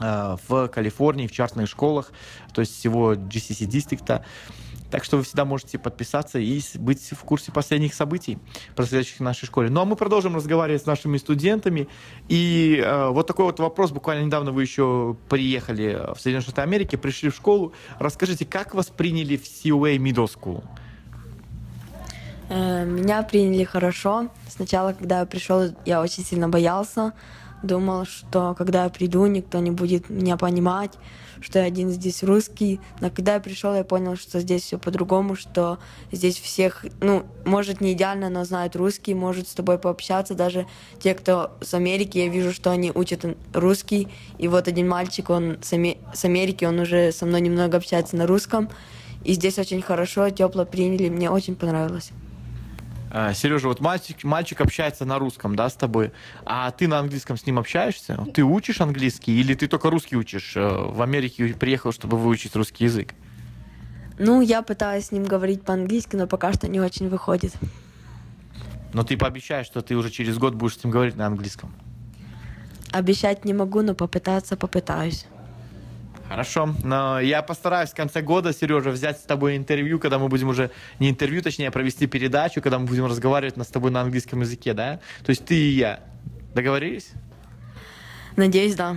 [0.00, 2.12] э, в Калифорнии, в частных школах,
[2.52, 4.24] то есть всего GCC дистрикта.
[4.90, 8.38] Так что вы всегда можете подписаться и быть в курсе последних событий,
[8.76, 9.70] происходящих в нашей школе.
[9.70, 11.88] Ну а мы продолжим разговаривать с нашими студентами.
[12.28, 13.90] И э, вот такой вот вопрос.
[13.90, 17.72] Буквально недавно вы еще приехали в Соединенные Штаты Америки, пришли в школу.
[17.98, 20.62] Расскажите, как вас приняли в COA Middle School?
[22.48, 24.28] Э, Меня приняли хорошо.
[24.48, 27.12] Сначала, когда я пришел, я очень сильно боялся.
[27.64, 30.92] Думал, что когда я приду, никто не будет меня понимать,
[31.40, 32.78] что я один здесь русский.
[33.00, 35.78] Но когда я пришел, я понял, что здесь все по-другому, что
[36.12, 40.34] здесь всех, ну, может, не идеально, но знают русский, может с тобой пообщаться.
[40.34, 40.66] Даже
[41.00, 44.08] те, кто с Америки, я вижу, что они учат русский.
[44.36, 48.14] И вот один мальчик, он с, Аме- с Америки, он уже со мной немного общается
[48.16, 48.68] на русском.
[49.24, 52.10] И здесь очень хорошо, тепло приняли, мне очень понравилось.
[53.16, 56.10] Э, Сережа, вот мальчик, мальчик общается на русском, да, с тобой,
[56.44, 58.18] а ты на английском с ним общаешься?
[58.34, 60.56] Ты учишь английский или ты только русский учишь?
[60.56, 63.14] Э, В Америке приехал, чтобы выучить русский язык.
[64.18, 67.52] Ну, я пытаюсь с ним говорить по-английски, но пока что не очень выходит.
[68.92, 71.72] Но ты пообещаешь, что ты уже через год будешь с ним говорить на английском.
[72.90, 75.26] Обещать не могу, но попытаться попытаюсь.
[76.28, 80.48] Хорошо, но я постараюсь в конце года, Сережа, взять с тобой интервью, когда мы будем
[80.48, 84.00] уже, не интервью, точнее, а провести передачу, когда мы будем разговаривать на- с тобой на
[84.00, 85.00] английском языке, да?
[85.24, 86.00] То есть ты и я.
[86.54, 87.10] Договорились?
[88.36, 88.96] Надеюсь, да.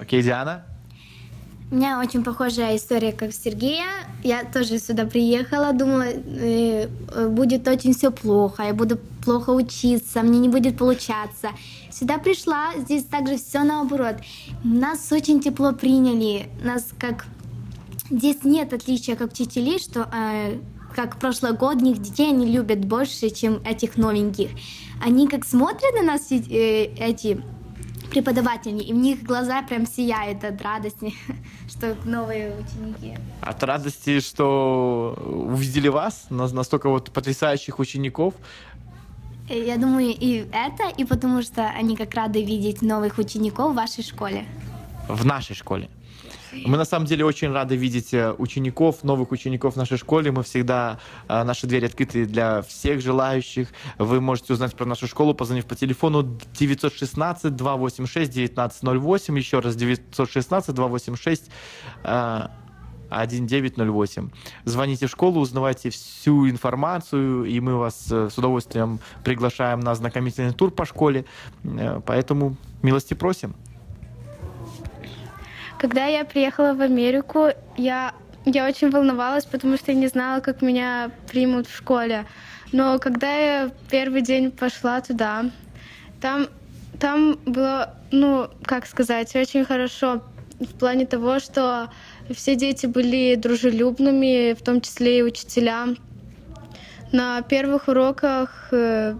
[0.00, 0.64] Окей, Диана?
[1.70, 3.86] У меня очень похожая история, как Сергея.
[4.24, 10.22] Я тоже сюда приехала, думала, э, э, будет очень все плохо, я буду плохо учиться,
[10.22, 11.50] мне не будет получаться.
[12.00, 14.16] Сюда пришла, здесь также все наоборот.
[14.64, 17.26] Нас очень тепло приняли, нас как...
[18.08, 20.60] Здесь нет отличия как учителей, что э,
[20.96, 24.48] как прошлогодних детей они любят больше, чем этих новеньких.
[25.04, 27.42] Они как смотрят на нас, э, эти
[28.10, 31.14] преподаватели, и в них глаза прям сияют от радости,
[31.68, 33.18] что новые ученики.
[33.42, 38.34] От радости, что увидели вас, на- настолько вот потрясающих учеников.
[39.50, 43.76] Э, Я думаю, и это, и потому что они как рады видеть новых учеников в
[43.76, 44.44] вашей школе.
[45.08, 45.88] в нашей школе.
[46.66, 50.30] Мы на самом деле очень рады видеть э, учеников, новых учеников в нашей школе.
[50.32, 50.98] Мы всегда,
[51.28, 53.68] э, наши двери открыты для всех желающих.
[53.98, 56.22] Вы можете узнать про нашу школу, позвонив по телефону
[56.58, 59.38] 916-286-1908.
[59.38, 61.42] Еще раз 916-286
[62.04, 62.48] э,
[63.10, 64.30] 1908.
[64.64, 70.52] Звоните в школу, узнавайте всю информацию, и мы вас э, с удовольствием приглашаем на ознакомительный
[70.52, 71.24] тур по школе.
[71.64, 73.54] Э, Поэтому милости просим.
[75.78, 78.12] Когда я приехала в Америку, я,
[78.44, 82.26] я очень волновалась, потому что я не знала, как меня примут в школе.
[82.72, 85.50] Но когда я первый день пошла туда,
[86.20, 86.48] там,
[86.98, 90.22] там было, ну, как сказать, очень хорошо
[90.60, 91.88] в плане того, что
[92.34, 95.88] все дети были дружелюбными, в том числе и учителя.
[97.12, 99.16] На первых уроках э,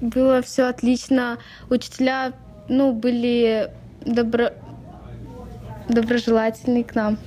[0.00, 1.38] было все отлично.
[1.70, 2.32] Учителя,
[2.68, 3.70] ну, были
[4.04, 4.50] добро,
[5.88, 7.18] доброжелательны к нам.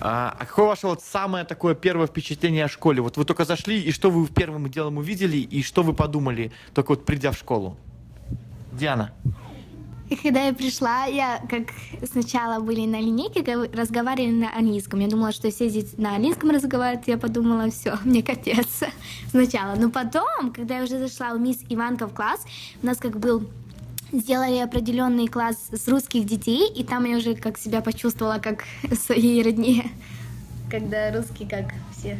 [0.00, 3.00] А, а какое ваше вот самое такое первое впечатление о школе?
[3.00, 6.90] Вот вы только зашли, и что вы первым делом увидели, и что вы подумали, только
[6.90, 7.76] вот придя в школу?
[8.72, 9.12] Диана.
[10.22, 11.68] Когда я пришла, я как
[12.10, 15.00] сначала были на линейке, гов- разговаривали на английском.
[15.00, 17.06] Я думала, что все здесь на английском разговаривают.
[17.08, 18.80] Я подумала, все, мне капец
[19.30, 19.74] сначала.
[19.76, 22.44] Но потом, когда я уже зашла у мисс Иванка в класс,
[22.82, 23.48] у нас как был
[24.12, 28.64] сделали определенный класс с русских детей, и там я уже как себя почувствовала как
[29.00, 29.90] своей родне,
[30.70, 32.18] когда русские как все.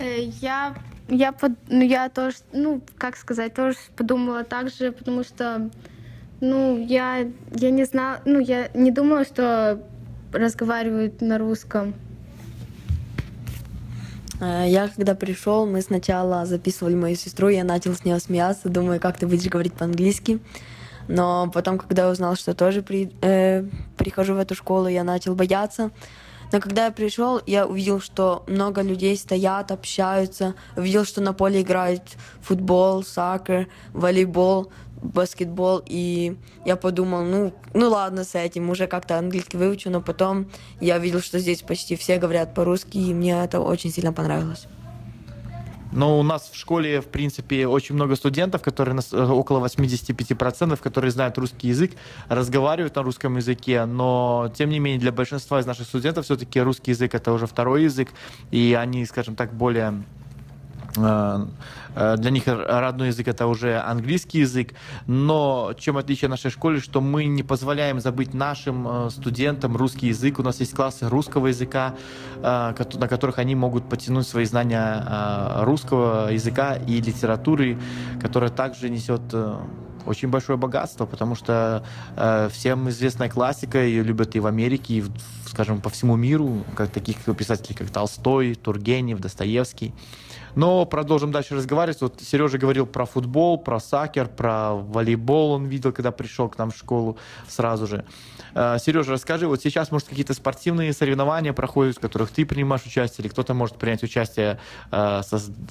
[0.00, 0.74] Э, Я,
[1.08, 5.70] я, под- ну, я тоже, ну, как сказать, тоже подумала так же, потому что,
[6.44, 9.80] ну, я, я не знала, ну, я не думала, что
[10.32, 11.94] разговаривают на русском.
[14.40, 19.00] Э, Я когда пришел, мы сначала записывали мою сестру, я начал с нее смеяться, думаю,
[19.00, 20.40] как ты будешь говорить по-английски.
[21.08, 23.64] Но потом, когда я узнал, что тоже при, э,
[23.96, 25.90] прихожу в эту школу, я начал бояться.
[26.52, 30.54] Но когда я пришел, я увидел, что много людей стоят, общаются.
[30.76, 32.02] Увидел, что на поле играют
[32.40, 34.70] футбол, сакер, волейбол,
[35.04, 35.82] баскетбол.
[35.86, 39.90] И я подумал, ну, ну ладно с этим, уже как-то английский выучу.
[39.90, 40.50] Но потом
[40.80, 44.66] я видел, что здесь почти все говорят по-русски, и мне это очень сильно понравилось.
[45.94, 50.80] Но у нас в школе, в принципе, очень много студентов, которые, нас- э, около 85%,
[50.82, 51.92] которые знают русский язык,
[52.28, 56.90] разговаривают на русском языке, но, тем не менее, для большинства из наших студентов все-таки русский
[56.90, 58.08] язык— это уже второй язык,
[58.50, 60.02] и они, скажем так, более
[60.96, 61.46] э,
[61.94, 64.74] для них родной язык это уже английский язык,
[65.06, 70.38] но чем отличие нашей школы, что мы не позволяем забыть нашим э, студентам русский язык.
[70.38, 71.94] У нас есть классы русского языка,
[72.36, 77.78] э, на которых они могут потянуть свои знания э, русского языка и литературы,
[78.20, 79.56] которая также несет э,
[80.06, 81.84] очень большое богатство, потому что
[82.16, 85.10] э, всем известная классика, ее любят и в Америке, и, в-
[85.46, 89.94] скажем, по всему миру, как таких писателей, как Толстой, Тургенев, Достоевский.
[90.54, 92.00] Но продолжим дальше разговаривать.
[92.00, 96.70] Вот Сережа говорил про футбол, про сакер, про волейбол он видел, когда пришел к нам
[96.70, 98.04] в школу сразу же.
[98.54, 103.24] Э, Сережа, расскажи, вот сейчас, может, какие-то спортивные соревнования проходят, в которых ты принимаешь участие,
[103.24, 105.20] или кто-то может принять участие э,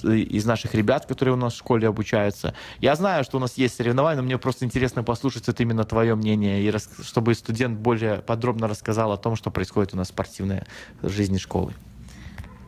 [0.02, 2.54] из наших ребят, которые у нас в школе обучаются.
[2.80, 6.14] Я знаю, что у нас есть соревнования, но мне просто интересно послушать вот именно твое
[6.14, 6.72] мнение, и
[7.02, 10.62] чтобы студент более подробно рассказал о том, что происходит у нас в спортивной
[11.02, 11.72] жизни школы.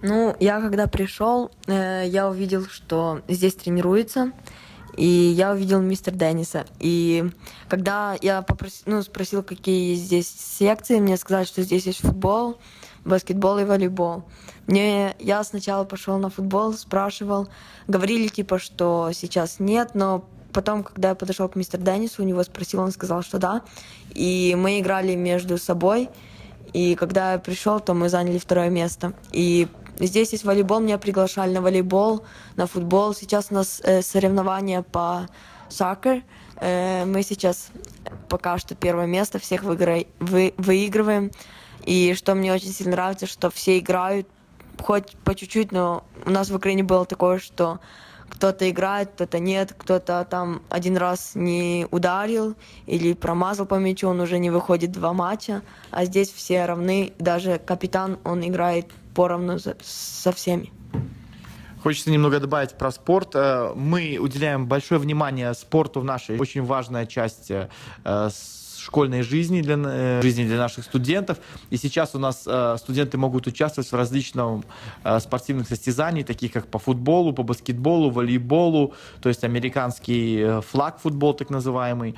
[0.02, 4.32] Ну, я когда пришел, э, я увидел, что здесь тренируется,
[4.96, 6.64] и я увидел мистер Денниса.
[6.80, 7.30] И
[7.68, 12.58] когда я попросил, ну, спросил, какие здесь секции, мне сказали, что здесь есть футбол,
[13.04, 14.24] баскетбол и волейбол.
[14.66, 17.48] Мне, я сначала пошел на футбол, спрашивал,
[17.86, 22.42] говорили типа, что сейчас нет, но потом, когда я подошел к мистеру Деннису, у него
[22.42, 23.62] спросил, он сказал, что да.
[24.14, 26.08] И мы играли между собой,
[26.72, 29.12] и когда я пришел, то мы заняли второе место.
[29.32, 29.68] И
[29.98, 32.24] здесь есть волейбол, меня приглашали на волейбол,
[32.56, 33.14] на футбол.
[33.14, 35.28] Сейчас у нас э, соревнования по
[35.68, 36.22] сакер.
[36.60, 37.68] Э, мы сейчас
[38.28, 41.30] пока что первое место, всех выигра- вы- выигрываем.
[41.84, 44.26] И что мне очень сильно нравится, что все играют,
[44.82, 47.80] хоть по чуть-чуть, но у нас в Украине было такое, что
[48.28, 54.20] кто-то играет, кто-то нет, кто-то там один раз не ударил или промазал по мячу, он
[54.20, 58.86] уже не выходит два матча, а здесь все равны, даже капитан, он играет
[59.16, 60.70] поровну за- со всеми.
[61.82, 63.34] Хочется немного добавить про спорт.
[63.34, 67.68] Э, Мы уделяем большое внимание спорту в нашей очень важная часть э,
[68.78, 71.38] школьной жизни для, э, жизни для наших студентов.
[71.70, 72.46] И сейчас у нас
[72.80, 74.64] студенты могут участвовать в различных
[75.20, 78.92] спортивных состязаниях, таких как по футболу, по баскетболу, волейболу,
[79.22, 82.14] то есть американский флаг футбол так называемый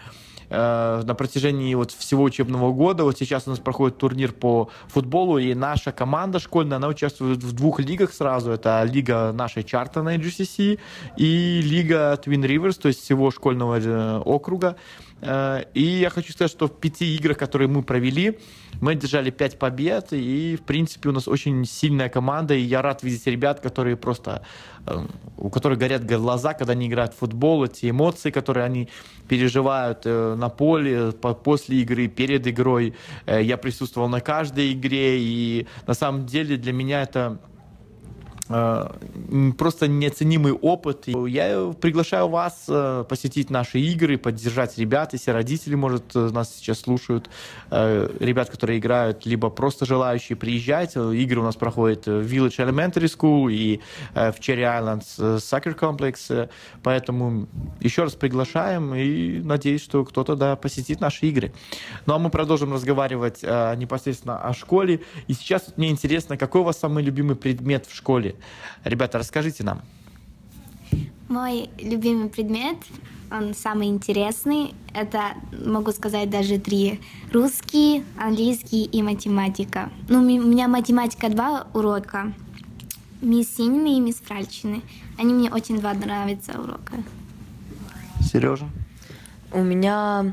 [0.50, 3.04] э, на протяжении вот всего учебного года.
[3.04, 7.52] Вот сейчас у нас проходит турнир по футболу, и наша команда школьная, она участвует в
[7.52, 8.50] двух лигах сразу.
[8.52, 10.78] Это лига нашей чартанной GCC
[11.16, 14.76] и лига Twin Rivers, то есть всего школьного э, округа.
[15.20, 18.38] Э, И я хочу сказать, что в пяти играх, которые мы провели,
[18.80, 23.02] мы держали пять побед, и, в принципе, у нас очень сильная команда, и я рад
[23.02, 24.42] видеть ребят, которые просто,
[24.86, 25.06] э,
[25.36, 28.88] у которых горят глаза, когда они играют в футбол, эти эмоции, которые они
[29.28, 32.94] переживают э, на поле, по- после игры, перед игрой.
[33.26, 37.38] Я присутствовал на каждой игре, и на самом деле для меня это
[38.48, 41.06] просто неоценимый опыт.
[41.06, 46.80] Я приглашаю вас э, посетить наши игры, поддержать ребят, если родители, может, э, нас сейчас
[46.80, 47.28] слушают,
[47.70, 50.92] э, ребят, которые играют, либо просто желающие приезжать.
[50.96, 53.80] Э, Игры у нас проходят в Village Elementary School и
[54.14, 56.48] э, в Cherry Islands э, Soccer Complex, э,
[56.82, 57.48] поэтому
[57.80, 61.52] еще раз приглашаем и надеюсь, что кто-то да, посетит наши игры.
[62.06, 65.00] Ну а мы продолжим разговаривать э, непосредственно о школе.
[65.26, 68.36] И сейчас мне интересно, какой у вас самый любимый предмет в школе?
[68.84, 69.82] Ребята, расскажите нам.
[71.28, 72.78] Мой любимый предмет,
[73.30, 74.74] он самый интересный.
[74.94, 77.00] Это, могу сказать, даже три.
[77.32, 79.90] Русский, английский и математика.
[80.08, 82.32] Ну, у меня математика два урока.
[83.20, 84.82] Мисс Синины и мисс Фральчины.
[85.18, 86.94] Они мне очень два нравятся урока.
[88.20, 88.68] Сережа?
[89.52, 90.32] У меня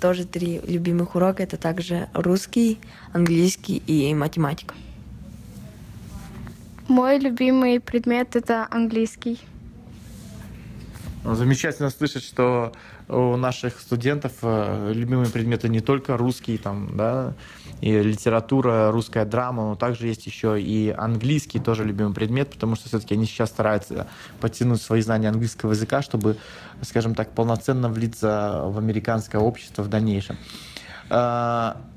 [0.00, 1.42] тоже три любимых урока.
[1.44, 2.80] Это также русский,
[3.12, 4.74] английский и математика.
[6.88, 9.40] Мой любимый предмет это английский.
[11.24, 12.72] Ну, замечательно слышать, что
[13.08, 17.34] у наших студентов э, любимые предметы не только русский, там, да,
[17.80, 22.88] и литература, русская драма, но также есть еще и английский тоже любимый предмет, потому что
[22.88, 24.08] все-таки они сейчас стараются
[24.40, 26.38] подтянуть свои знания английского языка, чтобы,
[26.80, 30.36] скажем так, полноценно влиться в американское общество в дальнейшем.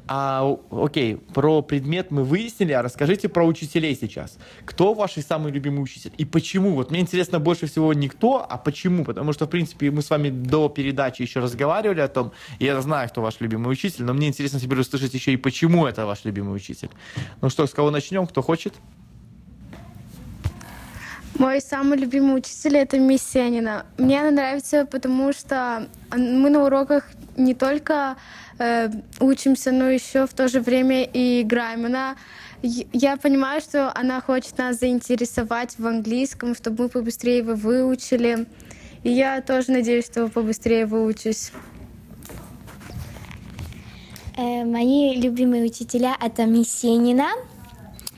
[0.07, 4.37] А, окей, про предмет мы выяснили, а расскажите про учителей сейчас.
[4.65, 6.75] Кто ваш самый любимый учитель и почему?
[6.75, 9.03] Вот мне интересно больше всего не кто, а почему.
[9.03, 13.09] Потому что, в принципе, мы с вами до передачи еще разговаривали о том, я знаю,
[13.09, 16.55] кто ваш любимый учитель, но мне интересно теперь услышать еще и почему это ваш любимый
[16.55, 16.89] учитель.
[17.41, 18.27] Ну что, с кого начнем?
[18.27, 18.73] Кто хочет?
[21.38, 23.86] Мой самый любимый учитель это мисс Сенина.
[23.97, 28.15] Мне она нравится, потому что мы на уроках не только
[28.57, 31.86] э, учимся, но еще в то же время и играем.
[31.86, 32.15] Она,
[32.61, 38.45] я понимаю, что она хочет нас заинтересовать в английском, чтобы мы побыстрее его выучили.
[39.03, 41.51] И я тоже надеюсь, что побыстрее выучусь.
[44.38, 47.27] Э, мои любимые учителя это мисс Сенина,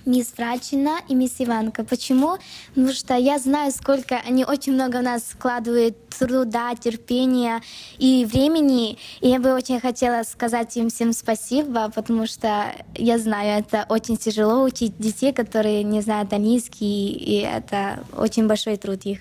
[0.07, 1.83] мисс Врачина и мисс Иванка.
[1.83, 2.37] Почему?
[2.69, 7.61] Потому что я знаю, сколько они очень много в нас складывают труда, терпения
[7.99, 8.97] и времени.
[9.21, 14.17] И я бы очень хотела сказать им всем спасибо, потому что я знаю, это очень
[14.17, 19.19] тяжело учить детей, которые не знают английский, и это очень большой труд их.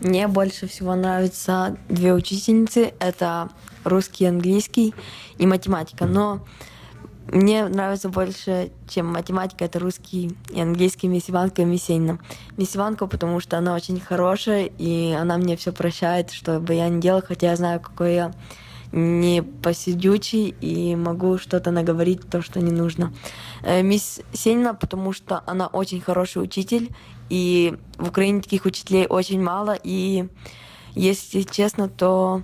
[0.00, 2.92] Мне больше всего нравятся две учительницы.
[2.98, 3.50] Это
[3.84, 4.94] русский, английский
[5.38, 6.06] и математика.
[6.06, 6.44] Но
[7.30, 12.18] мне нравится больше, чем математика, это русский и английский мисс Иванка и мисс Сенина.
[12.56, 16.88] Мисс Иванка, потому что она очень хорошая, и она мне все прощает, что бы я
[16.88, 18.32] ни делал, хотя я знаю, какой я
[18.90, 23.12] не посидючий и могу что-то наговорить, то, что не нужно.
[23.62, 26.90] Э, мисс Сенина, потому что она очень хороший учитель,
[27.30, 30.28] и в Украине таких учителей очень мало, и
[30.94, 32.42] если честно, то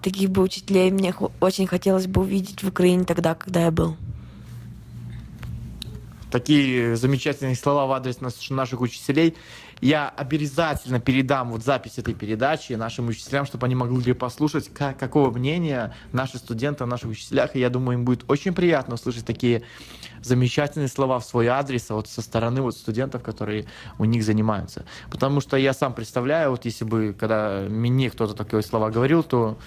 [0.00, 3.96] таких бы учителей мне очень хотелось бы увидеть в Украине тогда, когда я был
[6.32, 8.18] такие замечательные слова в адрес
[8.50, 9.36] наших учителей.
[9.80, 15.30] Я обязательно передам вот запись этой передачи нашим учителям, чтобы они могли послушать, как, какого
[15.30, 17.54] мнения наши студенты о наших учителях.
[17.54, 19.62] И я думаю, им будет очень приятно услышать такие
[20.22, 23.66] замечательные слова в свой адрес а вот со стороны вот студентов, которые
[23.98, 24.84] у них занимаются.
[25.10, 29.58] Потому что я сам представляю, вот если бы, когда мне кто-то такие слова говорил, то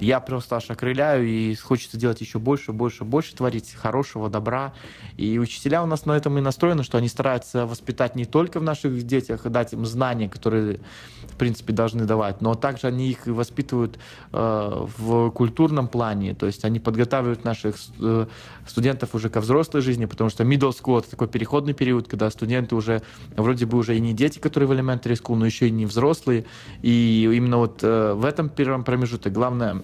[0.00, 4.72] я просто аж окрыляю, и хочется делать еще больше, больше, больше творить хорошего, добра.
[5.16, 8.62] И учителя у нас на этом и настроены, что они стараются воспитать не только в
[8.62, 10.80] наших детях, дать им знания, которые,
[11.22, 13.98] в принципе, должны давать, но также они их воспитывают
[14.32, 18.26] э, в культурном плане, то есть они подготавливают наших э,
[18.66, 22.74] студентов уже ко взрослой жизни, потому что middle school— это такой переходный период, когда студенты
[22.74, 23.02] уже
[23.36, 26.44] вроде бы уже и не дети, которые в elementary school, но еще и не взрослые.
[26.82, 29.82] И именно вот э, в этом первом промежутке главное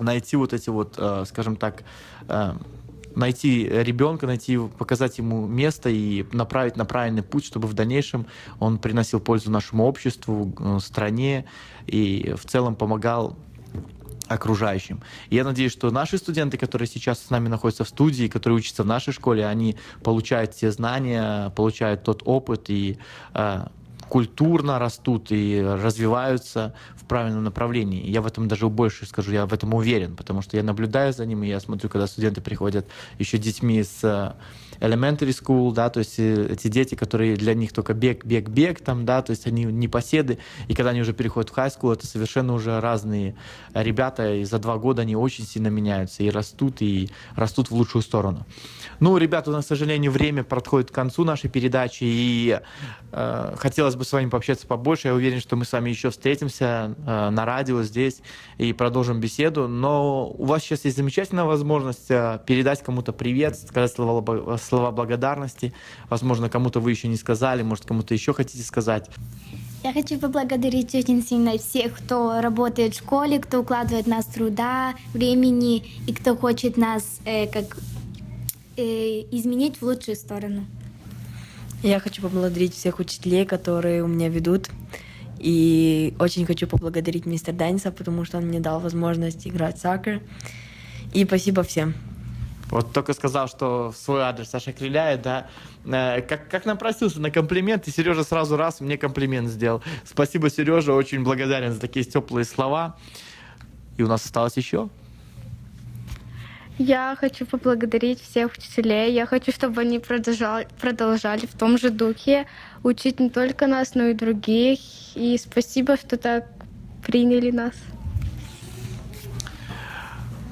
[0.00, 1.84] найти вот эти вот, э, скажем так,
[2.28, 2.52] э,
[3.14, 8.26] найти ребенка, найти, показать ему место и направить на правильный путь, чтобы в дальнейшем
[8.60, 11.44] он приносил пользу нашему обществу, э, стране
[11.86, 13.36] и в целом помогал
[14.28, 15.02] окружающим.
[15.30, 18.82] И я надеюсь, что наши студенты, которые сейчас с нами находятся в студии, которые учатся
[18.82, 22.98] в нашей школе, они получают те знания, получают тот опыт и
[23.34, 23.66] э,
[24.08, 28.08] культурно растут и развиваются в правильном направлении.
[28.08, 31.26] Я в этом даже больше скажу, я в этом уверен, потому что я наблюдаю за
[31.26, 32.86] ним, и я смотрю, когда студенты приходят
[33.18, 34.36] еще детьми с
[34.80, 38.80] elementary school, да, то есть э, эти дети, которые для них только бег, бег, бег,
[38.80, 41.92] там, да, то есть они не поседы, и когда они уже переходят в high school,
[41.92, 43.36] это совершенно уже разные
[43.74, 48.02] ребята, и за два года они очень сильно меняются и растут, и растут в лучшую
[48.02, 48.46] сторону.
[49.00, 52.60] Ну, ребята, у нас, к сожалению, время подходит к концу нашей передачи, и
[53.12, 55.08] э, хотелось бы с вами пообщаться побольше.
[55.08, 58.20] Я уверен, что мы с вами еще встретимся э, на радио здесь
[58.58, 59.68] и продолжим беседу.
[59.68, 65.72] Но у вас сейчас есть замечательная возможность э, передать кому-то привет, сказать слова, слова благодарности.
[66.08, 69.10] Возможно, кому-то вы еще не сказали, может, кому-то еще хотите сказать.
[69.86, 75.84] Я хочу поблагодарить очень сильно всех, кто работает в школе, кто укладывает нас труда, времени
[76.08, 77.76] и кто хочет нас э, как
[78.76, 80.66] изменить в лучшую сторону.
[81.82, 84.68] Я хочу поблагодарить всех учителей, которые у меня ведут.
[85.38, 90.22] И очень хочу поблагодарить мистер Дайнса, потому что он мне дал возможность играть в сакер.
[91.12, 91.94] И спасибо всем.
[92.70, 95.46] Вот только сказал, что свой адрес Саша Криляет, да,
[95.84, 99.82] э, как, как напросился на комплимент, и Сережа сразу раз мне комплимент сделал.
[100.04, 102.96] Спасибо, Сережа, очень благодарен за такие теплые слова.
[103.98, 104.88] И у нас осталось еще
[106.78, 109.12] я хочу поблагодарить всех учителей.
[109.12, 112.46] Я хочу, чтобы они продолжали, продолжали в том же духе
[112.82, 114.78] учить не только нас, но и других.
[115.14, 116.44] И спасибо, что так
[117.06, 117.74] приняли нас.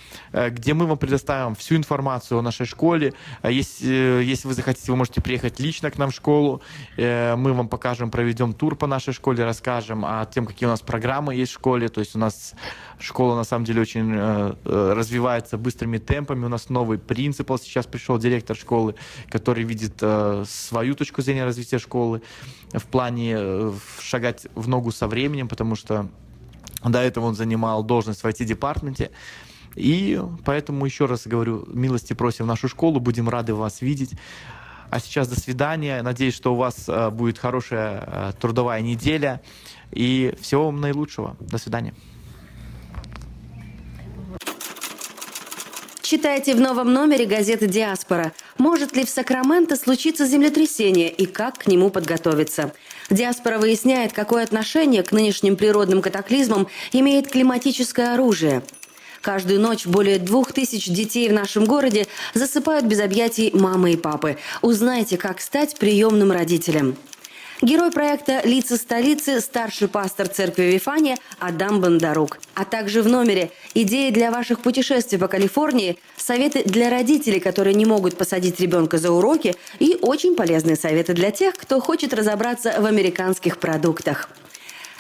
[0.51, 3.13] где мы вам предоставим всю информацию о нашей школе.
[3.41, 6.61] Э, если, э, если вы захотите, вы можете приехать лично к нам в школу.
[6.97, 10.81] Э, мы вам покажем, проведем тур по нашей школе, расскажем о том, какие у нас
[10.81, 11.89] программы есть в школе.
[11.89, 12.53] То есть у нас
[12.99, 14.13] школа на самом деле очень
[14.63, 16.45] развивается быстрыми темпами.
[16.45, 18.95] У нас новый принцип сейчас пришел директор школы,
[19.29, 22.21] который видит э, свою точку зрения развития школы
[22.73, 26.09] в плане э, шагать в ногу со временем, потому что
[26.83, 29.11] до этого он занимал должность в IT-департаменте.
[29.75, 34.13] И поэтому еще раз говорю, милости просим нашу школу, будем рады вас видеть.
[34.89, 36.01] А сейчас до свидания.
[36.01, 39.41] Надеюсь, что у вас э, будет хорошая э, трудовая неделя.
[39.91, 41.35] И всего вам наилучшего.
[41.39, 41.93] До свидания.
[46.05, 48.31] Читайте в новом номере газеты «Диаспора».
[48.59, 52.75] Может ли в Сакраменто случиться землетрясение и как к нему подготовиться?
[53.09, 58.61] «Диаспора» выясняет, какое отношение к нынешним природным катаклизмам имеет климатическое оружие.
[59.21, 64.37] Каждую ночь более двух тысяч детей в нашем городе засыпают без объятий мамы и папы.
[64.61, 66.97] Узнайте, как стать приемным родителем.
[67.65, 72.37] Герой проекта «Лица столицы»– старший пастор церкви Вифания Адам Бондарук.
[72.53, 77.87] А также в номере идеи для ваших путешествий по Калифорнии, советы для родителей, которые не
[77.87, 82.85] могут посадить ребенка за уроки и очень полезные советы для тех, кто хочет разобраться в
[82.85, 84.29] американских продуктах.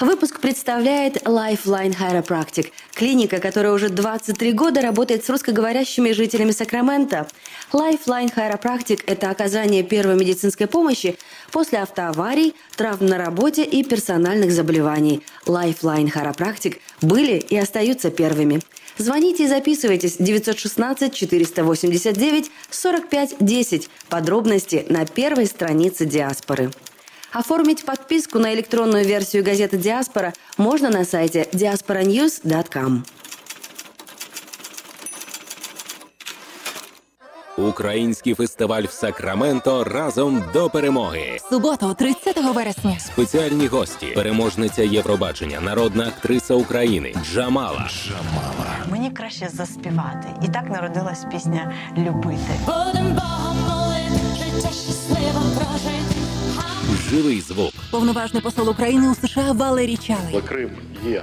[0.01, 7.29] Выпуск представляет Lifeline Chiropractic, клиника, которая уже 23 года работает с русскоговорящими жителями Сакрамента.
[7.71, 11.17] Lifeline Chiropractic– это оказание первой медицинской помощи
[11.49, 15.23] после автоаварий, травм на работе и персональных заболеваний.
[15.45, 18.59] Lifeline Chiropractic были и остаются первыми.
[18.97, 23.89] Звоните и записывайтесь 916 489 45 10.
[24.09, 26.69] Подробности на первой странице диаспоры.
[27.35, 33.03] Оформить подписку на электронную версию газеты «Диаспора» можно на сайте diasporanews.com.
[37.57, 41.37] Український фестиваль в Сакраменто разом до перемоги.
[41.49, 42.99] Суботу, 30 вересня.
[42.99, 47.89] Спеціальні гості, переможниця Євробачення, народна актриса України Джамала.
[47.89, 48.75] Джамала.
[48.91, 50.27] Мені краще заспівати.
[50.43, 52.59] І так народилась пісня Любити.
[52.65, 56.04] Будем Богом молити, життя щасливо прожити.
[57.14, 57.72] Живий звук.
[57.90, 60.42] Повноважний посол України у США Валерій Чалий.
[60.48, 60.70] Крим
[61.06, 61.22] є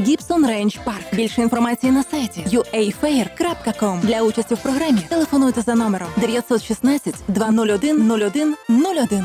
[0.00, 1.14] Гібсон Рейндж Парк.
[1.14, 4.00] Більше інформації на сайті uafair.com.
[4.00, 9.24] Для участі в програмі телефонуйте за номером 916 201 01 01.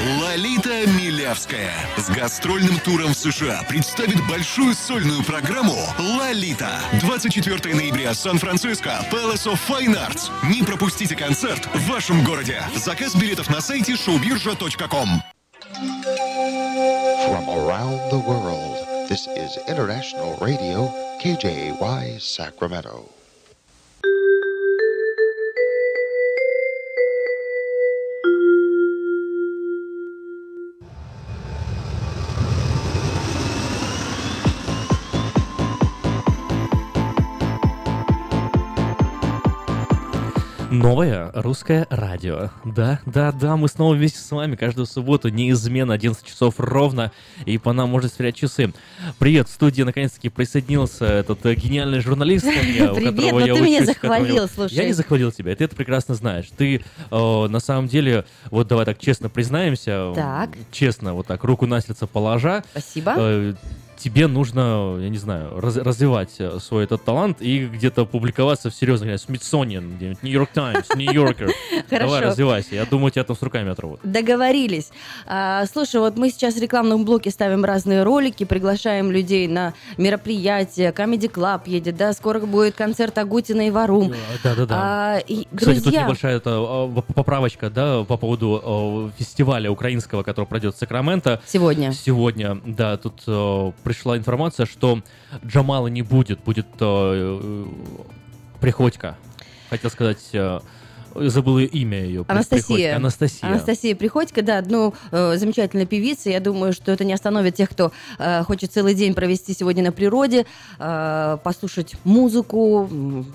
[0.00, 6.80] Лолита Милявская с гастрольным туром в США представит большую сольную программу «Лолита».
[7.00, 10.30] 24 ноября, Сан-Франциско, Palace of Fine Arts.
[10.48, 12.62] Не пропустите концерт в вашем городе.
[12.76, 15.08] Заказ билетов на сайте showbirja.com.
[17.26, 23.17] From around the world, this is International Radio, KJY Sacramento.
[40.78, 42.50] Новое русское радио.
[42.64, 47.10] Да, да, да, мы снова вместе с вами каждую субботу, неизменно 11 часов ровно,
[47.46, 48.72] и по нам можно сверять часы.
[49.18, 53.60] Привет, в студии наконец-таки присоединился этот э, гениальный журналист, у Привет, которого ну я ты
[53.60, 54.74] меня учусь, захвалил, я- слушай.
[54.74, 56.46] Я не захвалил тебя, ты это прекрасно знаешь.
[56.56, 60.50] Ты э, на самом деле, вот давай так честно признаемся, Так.
[60.70, 63.14] честно, вот так, руку на сердце положа, Спасибо.
[63.16, 63.54] э,
[63.98, 68.74] тебе нужно, я не знаю, раз- развивать э, свой этот талант и где-то публиковаться в
[68.74, 71.50] серьезных, где-нибудь, Смитсониан, где-нибудь Нью-Йорк Таймс, Нью-Йоркер.
[71.90, 72.74] Давай развивайся.
[72.74, 74.00] Я думаю, тебя там с руками оторвут.
[74.02, 74.90] Договорились.
[75.26, 80.92] А, слушай, вот мы сейчас в рекламном блоке ставим разные ролики, приглашаем людей на мероприятия.
[80.92, 84.12] Comedy Club едет, да, скоро будет концерт Агутина и Варум.
[84.42, 84.76] Да-да-да.
[84.78, 90.22] А, и, Кстати, тут друзья, небольшая это, э, поправочка, да, по поводу э, фестиваля украинского,
[90.22, 91.40] который пройдет в Сакраменто.
[91.46, 91.92] Сегодня.
[91.92, 93.22] Сегодня, да, тут
[93.88, 95.00] пришла информация, что
[95.46, 97.64] Джамала не будет, будет э, э,
[98.60, 99.16] Приходько.
[99.70, 100.60] Хотел сказать, э,
[101.14, 102.24] забыл ее имя ее.
[102.28, 102.96] Анастасия.
[102.96, 103.48] Анастасия.
[103.48, 106.28] Анастасия Приходько, да, ну, э, замечательная певица.
[106.28, 109.92] Я думаю, что это не остановит тех, кто э, хочет целый день провести сегодня на
[109.92, 110.44] природе,
[110.78, 113.32] э, послушать музыку, м,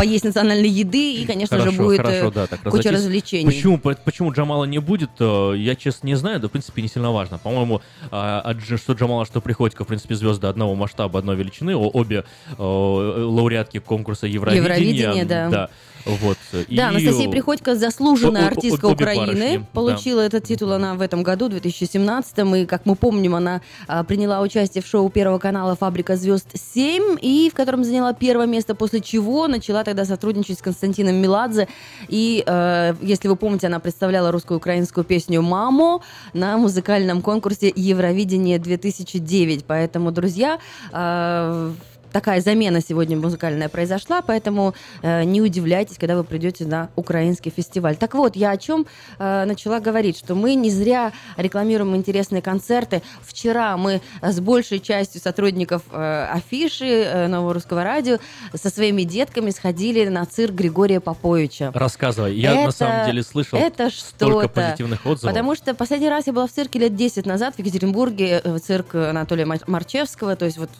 [0.00, 3.46] поесть национальной еды и, конечно же, Хорошо, будет хорошо, э, да, так куча развлечений.
[3.46, 6.88] Почему, по- почему Джамала не будет, э, я честно не знаю, да, в принципе, не
[6.88, 7.38] сильно важно.
[7.38, 12.24] По-моему, а, что Джамала, что Приходько, в принципе, звезды одного масштаба, одной величины, обе
[12.56, 14.62] э, лауреатки конкурса Евровидения.
[14.62, 15.70] Евровидение, да.
[16.04, 16.38] Вот.
[16.68, 19.26] Да, Анастасия Приходько заслуженная артистка обе Украины.
[19.26, 19.66] барышни, да.
[19.72, 24.40] Получила этот титул она в этом году, 2017 И, как мы помним, она а, приняла
[24.40, 29.00] участие в шоу Первого канала «Фабрика звезд 7», и в котором заняла первое место, после
[29.00, 31.68] чего начала тогда сотрудничать с Константином Меладзе.
[32.08, 36.00] И, э, если вы помните, она представляла русско-украинскую песню «Мамо»
[36.32, 39.64] на музыкальном конкурсе Евровидение 2009.
[39.66, 40.58] Поэтому, друзья,
[40.92, 41.72] э,
[42.12, 47.96] такая замена сегодня музыкальная произошла, поэтому э, не удивляйтесь, когда вы придете на украинский фестиваль.
[47.96, 48.86] Так вот, я о чем
[49.18, 53.02] э, начала говорить, что мы не зря рекламируем интересные концерты.
[53.22, 58.18] Вчера мы с большей частью сотрудников э, афиши э, Нового Русского Радио
[58.54, 61.70] со своими детками сходили на цирк Григория Поповича.
[61.74, 62.34] Рассказывай.
[62.34, 65.32] Я на Это- самом деле слышал это столько позитивных отзывов.
[65.34, 68.94] Потому что последний раз я была в цирке лет 10 назад в Екатеринбурге, э, цирк
[68.94, 70.70] Анатолия Мар- Марчевского, то есть вот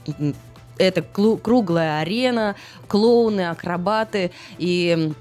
[0.81, 2.57] это круглая арена,
[2.89, 5.13] клоуны, акробаты и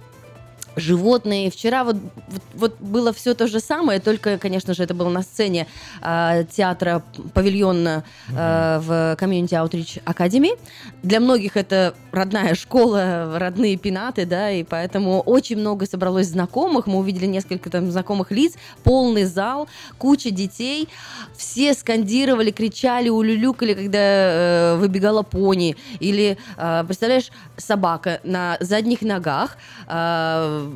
[0.76, 1.52] животные.
[1.52, 1.98] Вчера вот,
[2.28, 5.68] вот, вот было все то же самое, только, конечно же, это было на сцене
[6.02, 7.04] а, театра
[7.34, 8.04] павильона
[8.36, 10.58] а, в Community Outreach Academy.
[11.04, 16.88] Для многих это родная школа, родные пенаты, да, и поэтому очень много собралось знакомых.
[16.88, 18.54] Мы увидели несколько там знакомых лиц,
[18.84, 19.68] полный зал,
[19.98, 20.88] куча детей.
[21.36, 25.76] Все скандировали, кричали, улюлюкали, когда э, выбегала пони.
[26.00, 29.58] Или, э, представляешь, собака на задних ногах.
[29.88, 30.69] э,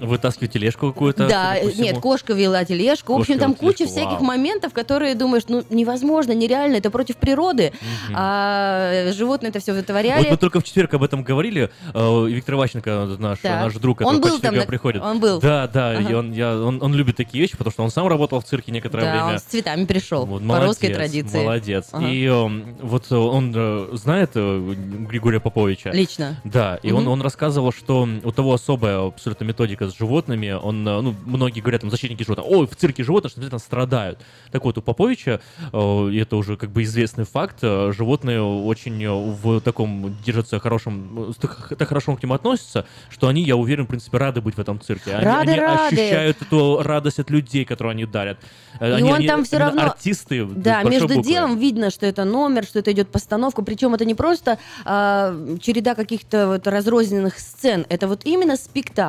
[0.00, 1.28] Вытаскивать тележку какую-то.
[1.28, 3.14] да, нет, кошка вела тележку.
[3.14, 4.24] В общем, там куча тележку, всяких вау.
[4.24, 7.72] моментов, которые думаешь, ну, невозможно, нереально, это против природы.
[8.12, 10.22] А животные это все вытворяли.
[10.24, 11.70] Вот мы только в четверг об этом говорили.
[11.92, 15.02] э, Виктор Иващенко, наш, наш друг, Он был там на- приходит.
[15.02, 15.40] он был.
[15.40, 16.10] Да, да, Ага.
[16.10, 18.72] и он, я, он, он любит такие вещи, потому что он сам работал в цирке
[18.72, 19.24] некоторое да, время.
[19.34, 21.38] он с цветами пришел, Вот, по русской молодец, традиции.
[21.38, 21.88] Молодец.
[21.92, 22.06] Ага.
[22.08, 24.74] И эм, вот э, он э, знает э,
[25.08, 25.90] Григория Поповича.
[25.90, 26.40] Лично?
[26.44, 27.12] Да, и он, Мгм.
[27.12, 30.50] он рассказывал, что у того особая абсолютно методика с животными.
[30.50, 34.18] Он, э, ну, многие говорят, там, защитники животных, ой, в цирке животные, что обязательно страдают.
[34.50, 35.40] Так вот, у Поповича,
[35.72, 41.88] э, это уже как бы известный факт, э, животные очень в таком держатся хорошем, так,
[41.88, 45.14] хорошо к ним относятся, что они, я уверен, в принципе, рады быть в этом цирке.
[45.14, 45.86] Они, Рады, они рады.
[45.86, 48.38] ощущают эту радость от людей, которые они дарят.
[48.80, 49.82] И они, он они там все равно...
[49.82, 50.44] артисты.
[50.44, 51.22] Да, между буквы.
[51.22, 53.62] делом видно, что это номер, что это идет постановка.
[53.62, 57.86] Причем это не просто а, череда каких-то вот разрозненных сцен.
[57.88, 59.03] Это вот именно спектакль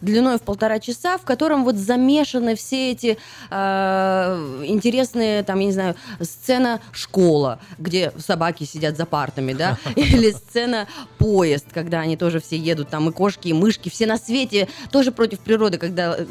[0.00, 3.18] длиной в полтора часа, в котором вот замешаны все эти
[3.50, 10.30] э, интересные, там, я не знаю, сцена школа, где собаки сидят за партами, да, или
[10.30, 10.86] сцена
[11.18, 15.12] поезд, когда они тоже все едут, там и кошки, и мышки, все на свете тоже
[15.12, 16.26] против природы, когда э,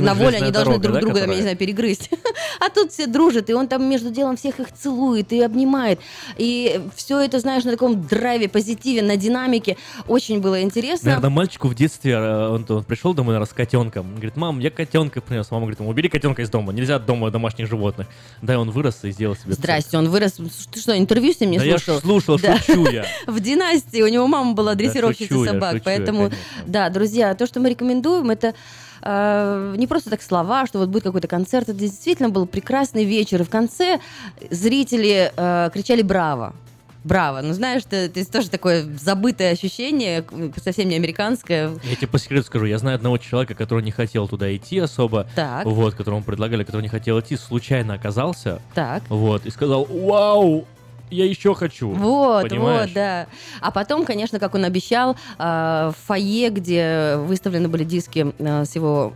[0.00, 2.10] на воле они должны друг друга, я не знаю, перегрызть.
[2.60, 5.98] А тут все дружат, и он там между делом всех их целует и обнимает.
[6.36, 9.76] И все это, знаешь, на таком драйве, позитиве, на динамике.
[10.06, 11.06] Очень было интересно.
[11.06, 14.06] Наверное, мальчику в детстве, э, он, он пришел домой, наверное, с котенком.
[14.06, 15.50] Он говорит, мам, я котенка принес.
[15.50, 18.06] Мама говорит, ему, убери котенка из дома, нельзя дома домашних животных.
[18.40, 19.54] Да, и он вырос и сделал себе...
[19.54, 20.38] Здрасте, он вырос.
[20.72, 21.98] Ты что, интервью с ним не Да я слушал?
[21.98, 22.58] ж слушал, Да.
[22.58, 23.04] шучу я.
[23.26, 26.38] В династии у него мама была дрессировщицей шучу я, собак, я, поэтому, конечно.
[26.66, 28.54] да, друзья, то, что мы рекомендуем, это
[29.02, 33.42] э, не просто так слова, что вот будет какой-то концерт, это действительно был прекрасный вечер,
[33.42, 34.00] и в конце
[34.50, 36.54] зрители э, кричали «Браво!»
[37.04, 37.40] Браво.
[37.42, 40.24] Ну, знаешь, это, это тоже такое забытое ощущение,
[40.62, 41.70] совсем не американское.
[41.82, 45.26] Я тебе по секрету скажу, я знаю одного человека, который не хотел туда идти особо,
[45.34, 45.64] Так.
[45.66, 49.02] вот, которому предлагали, который не хотел идти, случайно оказался, Так.
[49.08, 50.66] вот, и сказал, вау,
[51.12, 51.90] я еще хочу.
[51.90, 52.86] Вот, Понимаешь?
[52.86, 53.26] вот, да.
[53.60, 58.74] А потом, конечно, как он обещал, э, в фойе, где выставлены были диски э, с
[58.74, 59.12] его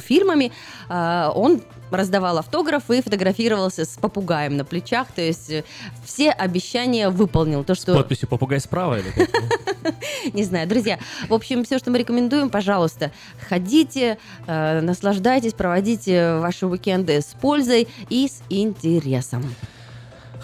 [0.00, 0.52] фильмами,
[0.88, 5.08] э, он раздавал автографы и фотографировался с попугаем на плечах.
[5.12, 5.64] То есть э,
[6.04, 7.64] все обещания выполнил.
[7.64, 9.12] То, С что подписью «Попугай справа» или
[10.32, 10.98] не знаю, друзья.
[11.28, 13.12] В общем, все, что мы рекомендуем, пожалуйста,
[13.48, 19.44] ходите, э, наслаждайтесь, проводите ваши уикенды с пользой и с интересом.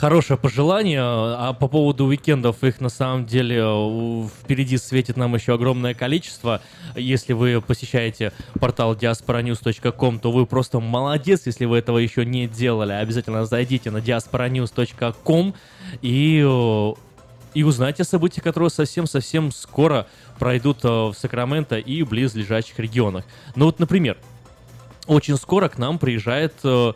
[0.04, 1.00] Хорошее пожелание.
[1.00, 6.60] А по поводу уикендов, их на самом деле у- впереди светит нам еще огромное количество.
[6.94, 12.92] Если вы посещаете портал diasporanews.com, то вы просто молодец, если вы этого еще не делали.
[12.92, 15.54] Обязательно зайдите на diasporanews.com
[16.02, 16.92] и э,
[17.54, 20.06] и узнайте о событиях, которые совсем-совсем скоро
[20.38, 23.24] пройдут э, в Сакраменто и близлежащих регионах.
[23.56, 24.18] Ну вот, например,
[25.06, 26.92] очень скоро к нам приезжает э,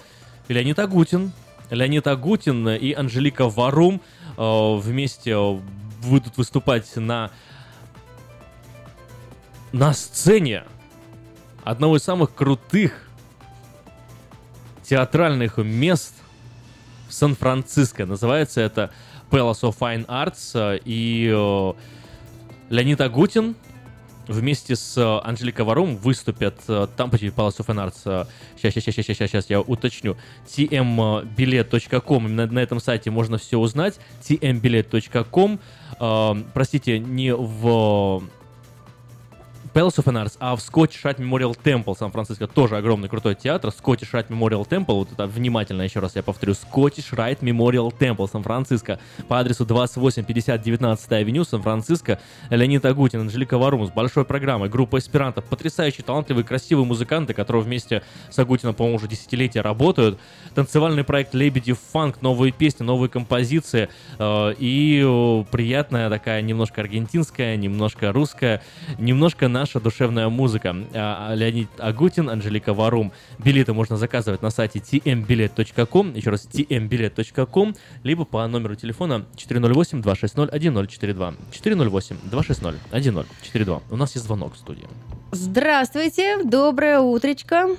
[0.48, 1.32] Леонид Агутин.
[1.71, 4.01] Леонид Агутин и Анжелика Варум
[4.37, 5.37] э, вместе
[6.03, 7.31] будут выступать на
[9.73, 10.64] на сцене
[11.62, 13.09] одного из самых крутых
[14.83, 16.14] театральных мест
[17.09, 18.07] в Сан-Франциско.
[18.07, 18.91] Называется это
[19.31, 20.81] Palace of Fine Arts.
[20.85, 21.73] И э,
[22.71, 23.57] Леонид Агутин
[24.29, 28.26] вместе с э, Анжеликой Варум выступят э, там, почти Palace of Arts.
[28.57, 30.16] Сейчас, сейчас, сейчас, сейчас, сейчас я уточню.
[30.47, 32.26] tmbilet.com.
[32.26, 33.99] Именно на этом сайте можно все узнать.
[34.22, 35.59] tmbilet.com.
[35.99, 38.22] Э, Простите, не в
[39.75, 43.71] Palace of Fine Arts, а в Scottish Rite Memorial Temple Сан-Франциско тоже огромный крутой театр.
[43.71, 48.31] Scottish Rite Memorial Temple, вот это внимательно еще раз я повторю, Scottish Rite Memorial Temple
[48.31, 48.99] Сан-Франциско
[49.29, 52.21] по адресу 2850 19 авеню Сан-Франциско.
[52.51, 58.03] Леонид Агутин, Анжелика Варум с большой программой, группа эсперанто, потрясающие, талантливые, красивые музыканты, которые вместе
[58.31, 60.19] с Агутином, по-моему, уже десятилетия работают.
[60.55, 63.89] Танцевальный проект Лебеди Фанк, новые песни, новые композиции
[64.19, 68.62] э, и приятная такая немножко аргентинская, немножко русская,
[68.99, 70.76] немножко наша душевная музыка.
[70.94, 73.11] А, Леонид Агутин, Анжелика Варум.
[73.38, 81.34] Билеты можно заказывать на сайте tmbilet.com, еще раз tmbilet.com, либо по номеру телефона 408-260-1042.
[81.50, 83.82] 408-260-1042.
[83.90, 84.86] У нас есть звонок в студии.
[85.32, 87.70] Здравствуйте, доброе утречко.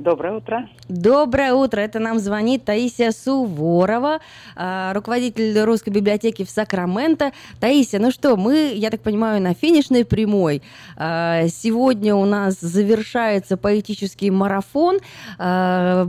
[0.00, 0.66] Доброе утро.
[0.88, 1.78] Доброе утро.
[1.78, 4.20] Это нам звонит Таисия Суворова,
[4.56, 7.32] а, руководитель русской библиотеки в Сакраменто.
[7.60, 10.62] Таисия, ну что, мы, я так понимаю, на финишной прямой.
[10.96, 15.00] А, Сегодня у нас завершается поэтический марафон
[15.38, 16.08] а,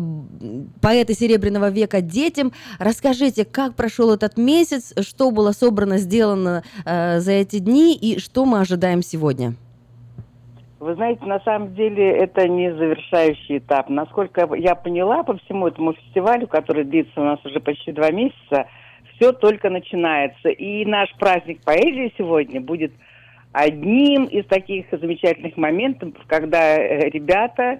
[0.79, 2.53] поэты Серебряного века детям.
[2.79, 8.61] Расскажите, как прошел этот месяц, что было собрано, сделано за эти дни и что мы
[8.61, 9.55] ожидаем сегодня?
[10.81, 13.87] Вы знаете, на самом деле это не завершающий этап.
[13.87, 18.65] Насколько я поняла по всему этому фестивалю, который длится у нас уже почти два месяца,
[19.13, 20.49] все только начинается.
[20.49, 22.93] И наш праздник поэзии сегодня будет
[23.51, 27.79] одним из таких замечательных моментов, когда э, ребята,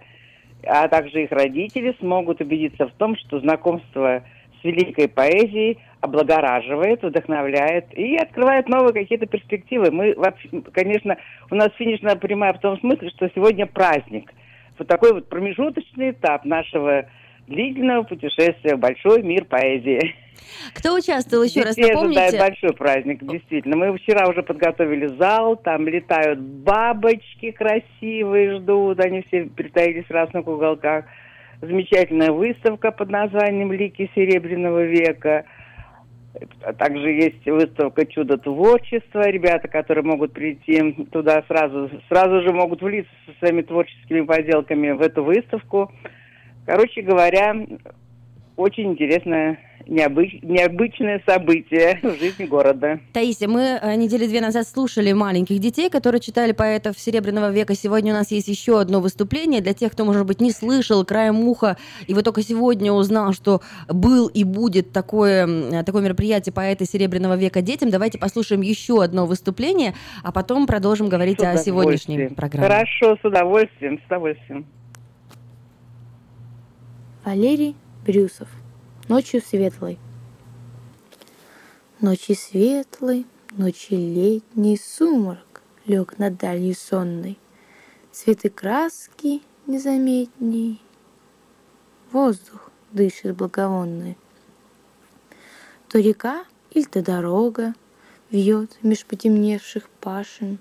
[0.64, 4.24] а также их родители смогут убедиться в том, что знакомство
[4.62, 9.92] с великой поэзией облагораживает, вдохновляет и открывает новые какие-то перспективы.
[9.92, 11.18] Мы вообще, конечно,
[11.50, 14.34] у нас финишная прямая в том смысле, что сегодня праздник.
[14.78, 17.06] Вот такой вот промежуточный этап нашего
[17.48, 20.16] длительного путешествия в большой мир поэзии.
[20.74, 22.20] Кто участвовал еще раз, напомните?
[22.20, 23.78] ожидает большой праздник, действительно.
[23.78, 30.48] Мы вчера уже подготовили зал, там летают бабочки красивые, ждут, они все притаились в разных
[30.48, 31.06] уголках.
[31.62, 35.46] Замечательная выставка под названием «Лики Серебряного века».
[36.80, 39.30] Также есть выставка «Чудо творчества».
[39.30, 45.02] Ребята, которые могут прийти туда сразу, сразу же могут влиться со своими творческими поделками в
[45.02, 45.92] эту выставку.
[46.66, 47.56] Короче говоря,
[48.56, 53.00] очень интересное, необыч- необычное событие в жизни города.
[53.14, 57.76] Таисия, мы э, недели две назад слушали маленьких детей, которые читали поэтов Серебряного века.
[57.76, 61.40] Сегодня у нас есть еще одно выступление для тех, кто, может быть, не слышал краем
[61.48, 61.78] уха,
[62.08, 67.62] и вот только сегодня узнал, что был и будет такое, такое мероприятие поэты Серебряного века
[67.62, 67.90] детям.
[67.90, 69.94] Давайте послушаем еще одно выступление,
[70.24, 72.68] а потом продолжим говорить о сегодняшней программе.
[72.68, 74.66] Хорошо, с удовольствием, с удовольствием.
[77.24, 77.76] Валерий
[78.06, 78.48] Брюсов.
[79.12, 80.00] Ночью светлой.
[82.00, 87.38] Ночи светлой, ночи летний сумрак лег над далью сонной.
[88.14, 90.82] Цветы краски незаметней.
[92.14, 94.18] Воздух дышит благовонный.
[95.90, 97.74] То река или то дорога
[98.30, 100.58] вьет меж потемневших пашин.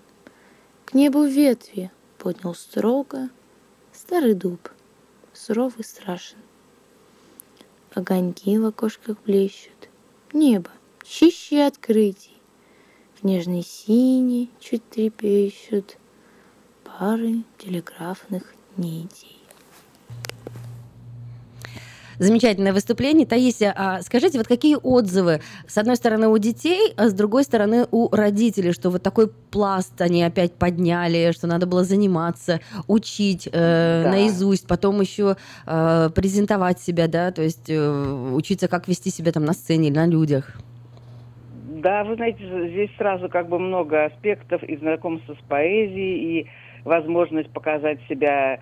[0.86, 3.28] К небу ветви поднял строго
[3.92, 4.70] старый дуб,
[5.32, 6.38] суров и страшен.
[7.94, 9.88] Огоньки в окошках блещут,
[10.32, 10.70] небо
[11.02, 12.36] чище открытий.
[13.16, 15.96] В нежной сине чуть трепещут
[16.84, 19.39] пары телеграфных нитей.
[22.20, 23.26] Замечательное выступление.
[23.26, 27.86] Таисия, а скажите, вот какие отзывы, с одной стороны, у детей, а с другой стороны,
[27.90, 34.02] у родителей, что вот такой пласт они опять подняли, что надо было заниматься, учить э,
[34.04, 34.10] Да.
[34.10, 35.36] наизусть, потом еще
[35.66, 39.96] э, презентовать себя, да, то есть э, учиться, как вести себя там на сцене или
[39.96, 40.60] на людях.
[41.82, 46.46] Да, вы знаете, здесь сразу как бы много аспектов и знакомства с поэзией, и
[46.84, 48.60] возможность показать себя,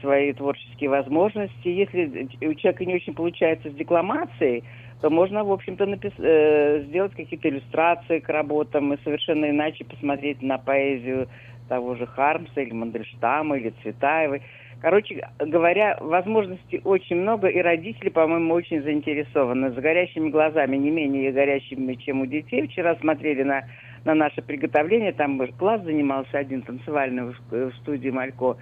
[0.00, 1.68] свои творческие возможности.
[1.68, 4.64] Если у человека не очень получается с декламацией,
[5.00, 10.42] то можно, в общем-то, напис- э, сделать какие-то иллюстрации к работам и совершенно иначе посмотреть
[10.42, 11.28] на поэзию
[11.68, 14.42] того же Хармса или Мандельштама или Цветаевой.
[14.80, 19.70] Короче говоря, возможностей очень много, и родители, по-моему, очень заинтересованы.
[19.72, 22.66] С горящими глазами, не менее горящими, чем у детей.
[22.66, 23.64] Вчера смотрели на,
[24.04, 28.56] на наше приготовление, там класс занимался один танцевальный в, в студии Малько.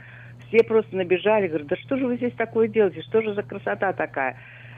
[0.48, 3.93] Все просто набежали, говорят, да что же вы здесь такое делаете, что же за красота
[3.93, 4.36] такая?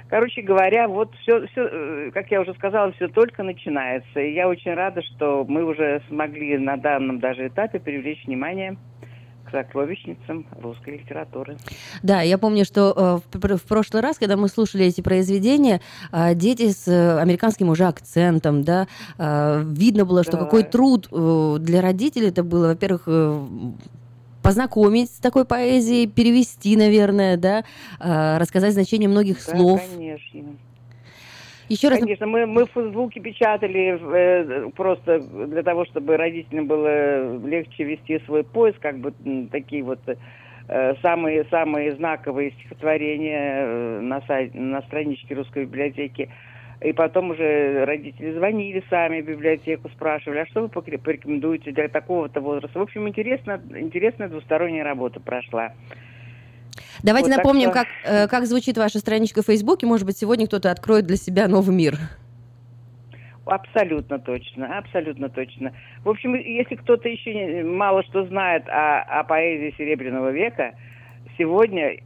[0.09, 4.21] Короче говоря, вот все, все, как я уже сказала, все только начинается.
[4.21, 8.79] И я очень рада, что мы уже смогли на данном даже этапе привлечь внимание
[9.45, 11.57] к сокровищницам русской литературы.
[12.03, 15.81] Да, я помню, что э, в, пр- в прошлый раз, когда мы слушали эти произведения,
[16.13, 18.87] э, дети с э, американским уже акцентом, да,
[19.19, 20.45] э, видно было, что Да.
[20.45, 23.43] какой труд э, для родителей это было, во-первых, э,
[24.43, 27.65] познакомить с такой поэзией, перевести, наверное, да,
[28.01, 29.81] э, рассказать значение многих Да, слов.
[29.81, 30.57] конечно.
[31.69, 37.85] Еще раз Конечно, мы, мы Фейсбуке печатали э, просто для того, чтобы родителям было легче
[37.85, 39.13] вести свой поиск, как бы
[39.53, 46.31] такие вот э, самые самые знаковые стихотворения э, на сайте, на страничке русской библиотеки.
[46.81, 52.41] И потом уже родители звонили сами в библиотеку, спрашивали, а что вы порекомендуете для такого-то
[52.41, 52.79] возраста.
[52.79, 55.73] В общем, интересно, интересная двусторонняя работа прошла.
[57.03, 59.87] Давайте Вот, напомним, что- как, э, как звучит ваша страничка в Фейсбуке.
[59.87, 61.97] Может быть, сегодня кто-то откроет для себя новый мир.
[63.45, 65.73] Абсолютно точно, абсолютно точно.
[66.05, 70.75] В общем, если кто-то еще мало что знает о, о поэзии Серебряного века,
[71.39, 71.99] сегодня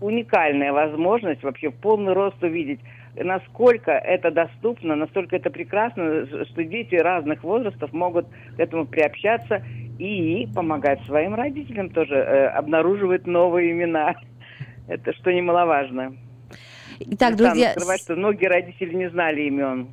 [0.00, 2.80] уникальная возможность вообще в полный рост увидеть,
[3.22, 8.26] насколько это доступно, настолько это прекрасно, что дети разных возрастов могут
[8.56, 9.62] к этому приобщаться
[9.98, 14.14] и помогать своим родителям тоже э, обнаруживать новые имена.
[14.88, 16.14] Это что немаловажно.
[17.00, 19.88] Итак, Не друзья, скрывать, что многие родители не знали имен.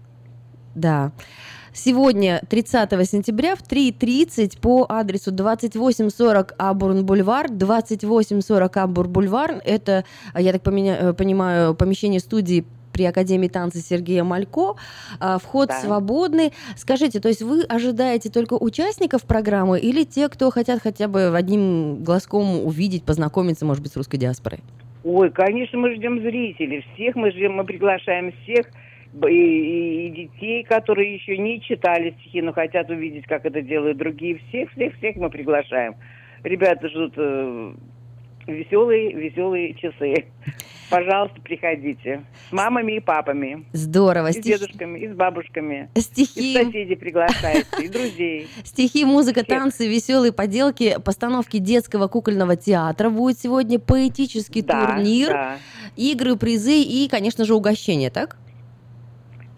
[0.76, 1.12] Да.
[1.74, 7.50] Сегодня, 30 сентября, в 3.30 по адресу 2840 Абурн-Бульвар.
[7.50, 9.62] 2840 Абур-Бульвар.
[9.66, 10.06] Это,
[10.38, 12.64] я так поменя- э, понимаю, помещение студии
[12.96, 14.76] при Академии танца Сергея Малько.
[15.20, 15.82] А, Вход Да.
[15.82, 16.54] свободный.
[16.78, 22.04] Скажите, то есть вы ожидаете только участников программы или те, кто хотят хотя бы одним
[22.06, 24.60] глазком увидеть, познакомиться, может быть, с русской диаспорой?
[25.04, 26.86] Ой, конечно, мы ждем зрителей.
[26.94, 28.68] Всех мы ждем, мы приглашаем всех
[29.30, 34.40] и- и детей, которые еще не читали стихи, но хотят увидеть, как это делают другие.
[34.48, 35.96] Всех, всех, всех мы приглашаем.
[36.44, 37.74] Ребята ждут э,
[38.48, 40.26] веселые, веселые часы.
[40.90, 42.24] Пожалуйста, приходите.
[42.50, 43.66] С мамами и папами.
[43.74, 44.28] Здорово.
[44.28, 45.90] И с Стих- дедушками, и с бабушками.
[45.96, 46.54] Стихи.
[46.54, 48.48] И соседей приглашайте, и друзей.
[48.64, 55.58] Стихи, музыка, танцы, веселые поделки, постановки детского кукольного театра будет сегодня, поэтический Да, турнир, да.
[55.96, 58.38] игры, призы и, конечно же, угощение, так?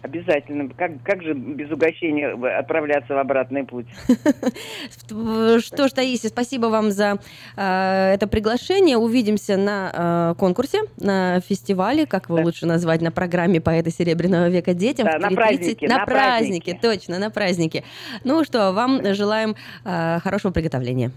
[0.00, 0.68] Обязательно.
[0.76, 3.86] Как, как же без угощения отправляться в обратный путь?
[5.06, 7.18] Что ж, Таисия, спасибо вам за
[7.56, 8.96] э, это приглашение.
[8.96, 12.44] Увидимся на э, конкурсе, на фестивале, как его да.
[12.44, 15.08] лучше назвать, на программе «Поэты Серебряного века детям».
[15.10, 15.88] Да, на празднике.
[15.88, 17.84] На, на празднике, празднике, точно, на празднике.
[18.22, 21.10] Ну что, вам желаем э, хорошего приготовления.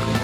[0.00, 0.19] Группа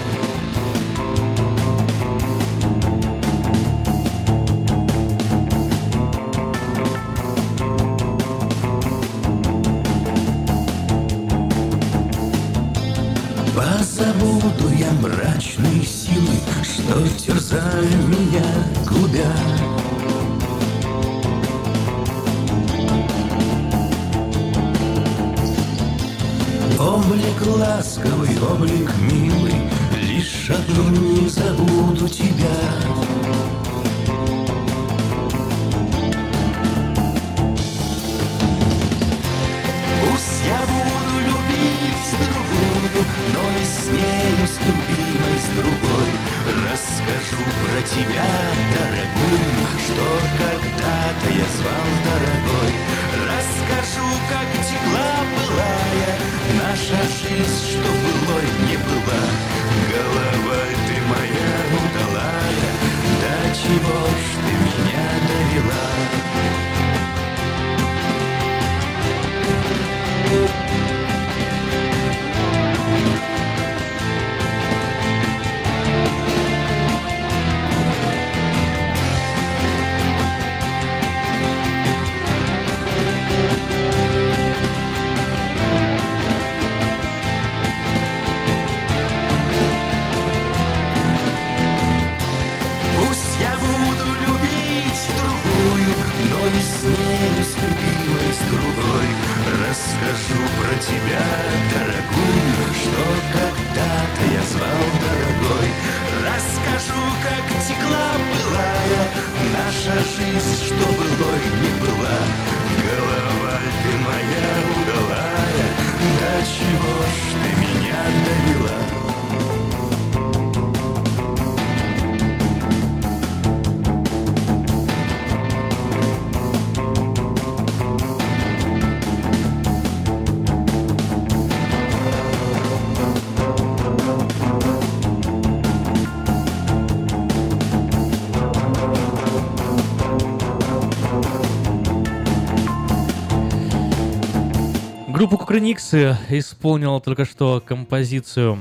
[145.47, 148.59] Кукрыниксы исполнила только что композицию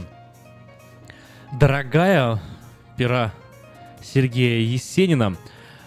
[1.58, 2.40] «Дорогая»
[2.96, 3.32] пера
[4.04, 5.36] Сергея Есенина.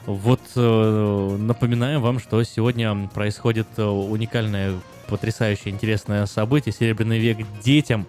[0.05, 4.73] Вот э, напоминаем вам, что сегодня происходит э, уникальное,
[5.07, 8.05] потрясающее, интересное событие «Серебряный век детям».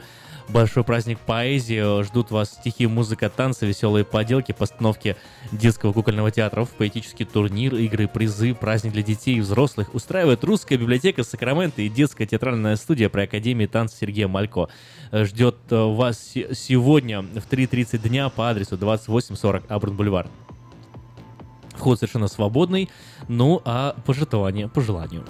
[0.53, 2.03] Большой праздник поэзии.
[2.03, 5.15] Ждут вас стихи, музыка, танцы, веселые поделки, постановки
[5.53, 9.95] детского кукольного театра, поэтический турнир, игры, призы, праздник для детей и взрослых.
[9.95, 14.69] Устраивает русская библиотека Сакрамента и детская театральная студия при Академии танца Сергея Малько.
[15.13, 20.27] Ждет э, вас сегодня в 3.30 дня по адресу 2840 Абран Бульвар.
[21.77, 22.91] Вход совершенно свободный.
[23.29, 25.25] Ну, а пожитование по желанию.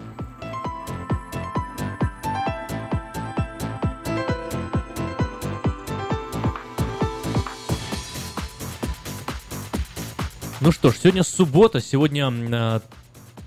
[10.63, 12.81] Ну что ж, сегодня суббота, сегодня э,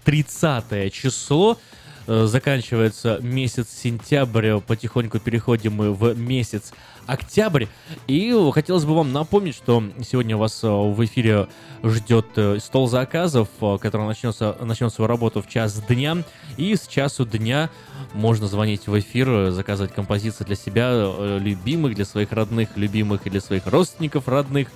[0.03, 1.59] 30 число.
[2.07, 6.73] Э, Заканчивается месяц сентябрь, потихоньку переходим мы в месяц
[7.07, 7.65] октябрь.
[8.07, 11.47] И хотелось бы вам напомнить, что сегодня вас э, в эфире
[11.83, 16.17] ждет э, стол заказов, э, который начнется, начнет свою работу в час дня.
[16.57, 17.69] И с часу дня
[18.13, 23.41] можно звонить в эфир, заказывать композиции для себя, любимых, для своих родных, любимых и для
[23.41, 24.67] своих родственников родных.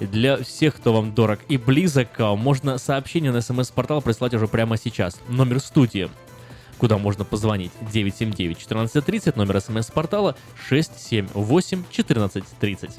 [0.00, 5.20] Для всех, кто вам дорог и близок, можно сообщение на смс-портал прислать уже прямо сейчас.
[5.28, 6.10] Номер студии
[6.80, 10.34] куда можно позвонить 979-1430, номер смс-портала
[10.70, 12.90] 678-1430.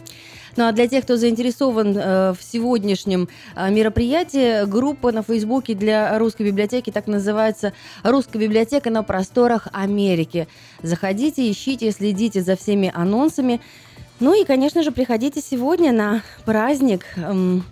[0.58, 6.20] Ну а для тех, кто заинтересован э, в сегодняшнем э, мероприятии, группа на Фейсбуке для
[6.20, 10.48] русской библиотеки так называется «Русская библиотека на просторах Америки».
[10.84, 13.62] Заходите, ищите, следите за всеми анонсами.
[14.20, 17.64] Ну и, конечно же, приходите сегодня на праздник эм,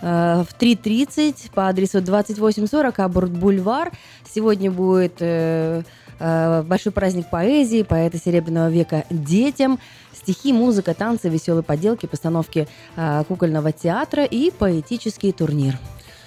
[0.00, 3.92] в 3.30 по адресу 2840 Абурт-Бульвар.
[4.32, 5.82] Сегодня будет э,
[6.18, 9.78] э, большой праздник поэзии, поэта Серебряного века детям,
[10.12, 15.78] стихи, музыка, танцы, веселые поделки, постановки э, кукольного театра и поэтический турнир.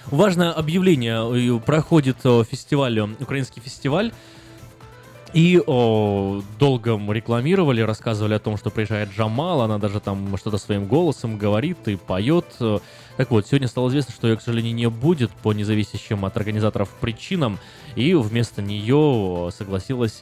[0.07, 1.57] Важное объявление.
[1.57, 4.11] э, Проходит э, фестиваль, э, украинский фестиваль.
[5.31, 10.87] И о, долго рекламировали, рассказывали о том, что приезжает Джамал, она даже там что-то своим
[10.87, 12.45] голосом говорит и поет.
[13.19, 16.87] Так вот, сегодня стало известно, что ее, к сожалению, не будет по независящим от организаторов
[17.01, 17.59] причинам,
[17.97, 20.21] и вместо нее согласилась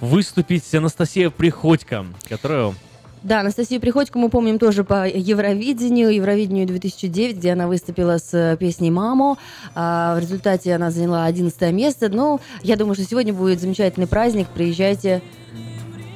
[0.00, 2.74] выступить Анастасия Приходько, которая
[3.22, 8.56] Да, Анастасию Приходько мы помним тоже по Евровидению, Евровидению 2009, где она выступила с э,
[8.56, 9.38] песней «Мамо».
[9.76, 12.08] А, в результате она заняла 11 место.
[12.08, 14.48] Ну, я думаю, что сегодня будет замечательный праздник.
[14.48, 15.22] Приезжайте.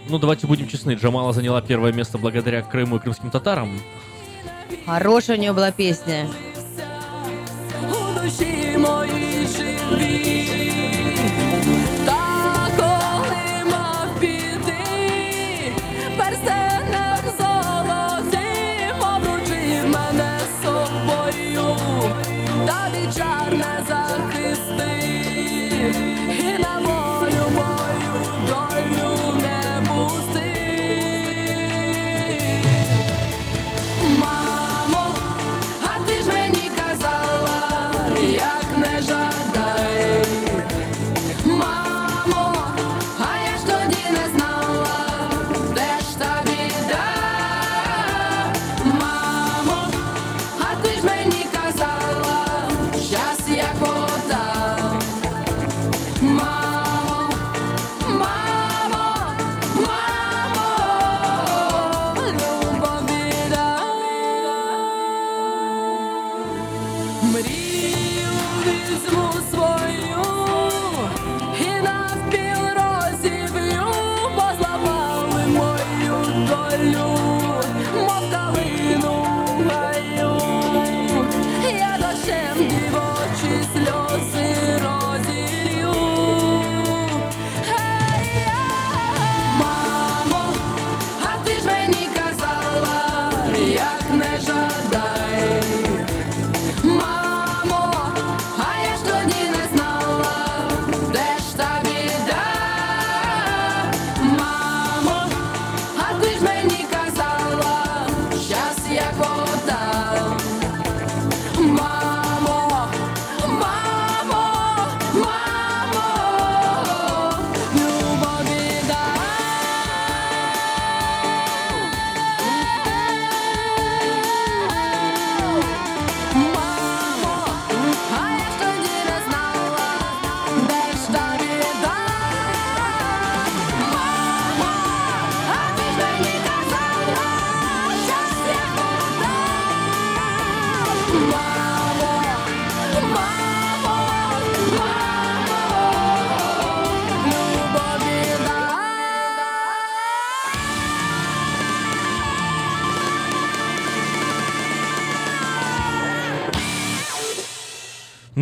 [0.09, 3.70] Ну, давайте будем честны, Джамала заняла первое место благодаря Крыму и крымским татарам.
[4.88, 6.27] Хорошая у нее была песня.
[7.89, 10.26] у душі моїй живі.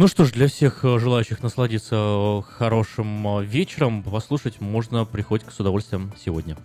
[0.07, 5.49] Ну что ж, для всех э, желающих насладиться э, хорошим э, вечером, послушать можно приходить
[5.51, 6.57] с удовольствием сегодня.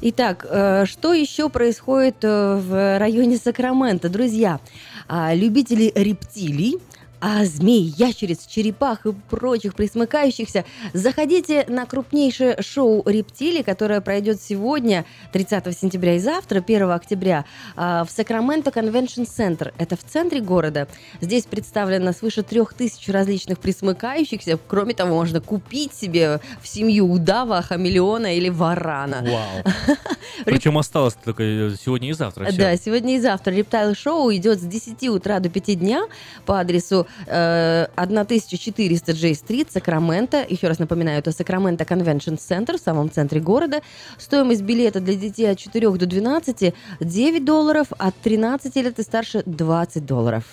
[0.00, 0.46] Итак,
[0.86, 4.08] что еще происходит в районе Сакрамента?
[4.08, 4.60] Друзья,
[5.08, 6.78] а, любители рептилий
[7.20, 15.04] а змей, ящериц, черепах и прочих присмыкающихся, заходите на крупнейшее шоу «Рептилии», которое пройдет сегодня,
[15.32, 17.44] 30 сентября и завтра, 1 октября,
[17.76, 19.74] а, в Сакраменто Конвеншн Центр.
[19.78, 20.86] Это в центре города.
[21.20, 24.58] Здесь представлено свыше трех тысяч различных присмыкающихся.
[24.68, 29.22] Кроме того, можно купить себе в семью удава, хамелеона или варана.
[29.22, 29.96] Вау.
[30.44, 31.42] Причем осталось только
[31.82, 32.50] сегодня и завтра.
[32.56, 36.04] Да, сегодня и завтра рептайл шоу идет с 10 утра до 5 дня
[36.46, 40.44] по адресу э, 1400 Джей Стрит, Сакраменто.
[40.48, 43.82] Еще раз напоминаю, это Сакраменто Конвеншн Центр в самом центре города.
[44.18, 49.42] Стоимость билета для детей от 4 до 12 9 долларов, от 13 лет и старше
[49.46, 50.44] 20 долларов.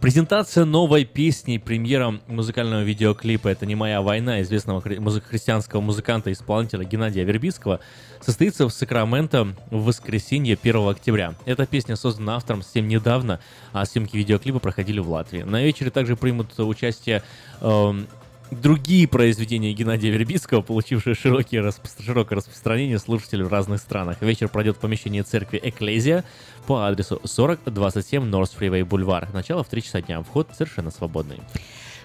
[0.00, 6.30] Презентация новой песни, и премьера музыкального видеоклипа «Это не моя война» известного хри- христианского музыканта
[6.30, 7.80] и исполнителя Геннадия Вербицкого
[8.20, 11.34] состоится в Сакраменто в воскресенье 1 октября.
[11.46, 13.40] Эта песня создана автором совсем недавно,
[13.72, 15.42] а съемки видеоклипа проходили в Латвии.
[15.42, 17.24] На вечере также примут участие
[17.60, 18.06] эм,
[18.50, 24.20] другие произведения Геннадия Вербицкого, получившие широкие распро- широкое распространение слушателей в разных странах.
[24.20, 26.24] Вечер пройдет в помещении церкви Экклезия
[26.66, 29.28] по адресу 4027 Норс Фривей Бульвар.
[29.32, 30.22] Начало в 3 часа дня.
[30.22, 31.40] Вход совершенно свободный.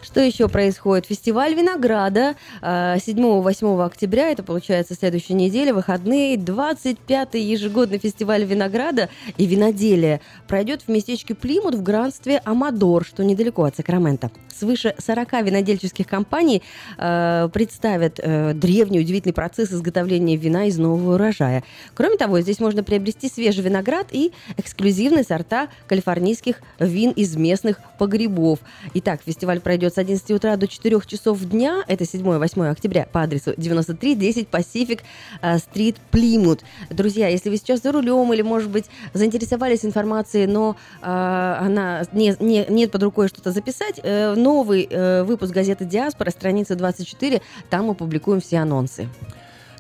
[0.04, 1.06] Что еще происходит?
[1.06, 9.08] Фестиваль винограда э, 7-8 октября, это получается следующей неделе, выходные, 25-й ежегодный фестиваль винограда
[9.38, 10.20] и виноделия
[10.50, 14.30] пройдет в местечке Плимут в графстве Амадор, что недалеко от Сакрамента.
[14.54, 16.62] Свыше 40 винодельческих компаний
[16.98, 21.64] э, представят э, древний удивительный процесс изготовления вина из нового урожая.
[21.96, 28.60] Кроме того, здесь можно приобрести свежий виноград и эксклюзивные сорта калифорнийских вин из местных погребов.
[28.96, 33.54] Итак, фестиваль пройдет с 11 утра до 4 часов дня, это 7-8 октября, по адресу
[33.58, 35.02] 9310 Pacific
[35.42, 36.64] э, Street, Плимут.
[36.90, 42.36] Друзья, если вы сейчас за рулем или, может быть, заинтересовались информацией, но э, она не,
[42.40, 47.86] не- нет под рукой что-то записать, э, новый э, выпуск газеты «Диаспора», страница 24, там
[47.86, 49.08] мы публикуем все анонсы.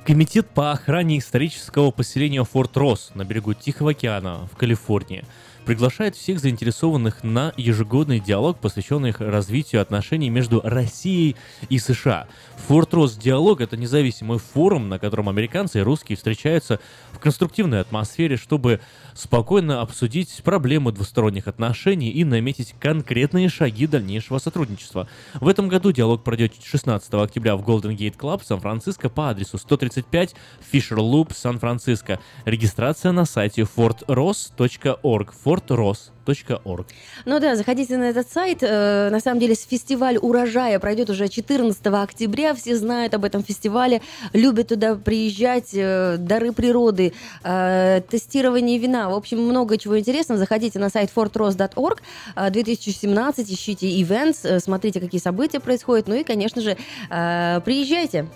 [0.06, 5.24] Комитет по охране исторического поселения Форт Росс на берегу Тихого океана в Калифорнии
[5.66, 11.36] приглашает всех заинтересованных на ежегодный диалог, посвященный развитию отношений между Россией
[11.70, 12.28] и США.
[12.68, 16.80] Форт Росс Диалог— это независимый форум, на котором американцы и русские встречаются
[17.12, 18.80] в конструктивной атмосфере, чтобы
[19.14, 25.08] спокойно обсудить проблемы двусторонних отношений и наметить конкретные шаги дальнейшего сотрудничества.
[25.34, 30.36] В этом году диалог пройдет 16 октября в Golden Gate Club Сан-Франциско по адресу 135
[30.72, 32.20] Fisher Loop, Сан-Франциско.
[32.46, 35.34] Регистрация на сайте fortross.org.
[35.54, 36.86] fortross.org.
[37.26, 38.60] Ну да, заходите на этот сайт.
[38.62, 42.54] Э, На самом деле, фестиваль урожая пройдет уже 14 октября.
[42.56, 44.02] Все знают об этом фестивале,
[44.34, 45.70] любят туда приезжать.
[45.74, 47.14] э, Дары природы,
[47.44, 49.10] э, тестирование вина.
[49.10, 50.40] В общем, много чего интересного.
[50.40, 52.02] Заходите на сайт fortross.org.
[52.36, 56.08] э, 2017, ищите events, смотрите, какие события происходят.
[56.08, 56.78] Ну и, конечно же,
[57.10, 58.28] приезжайте.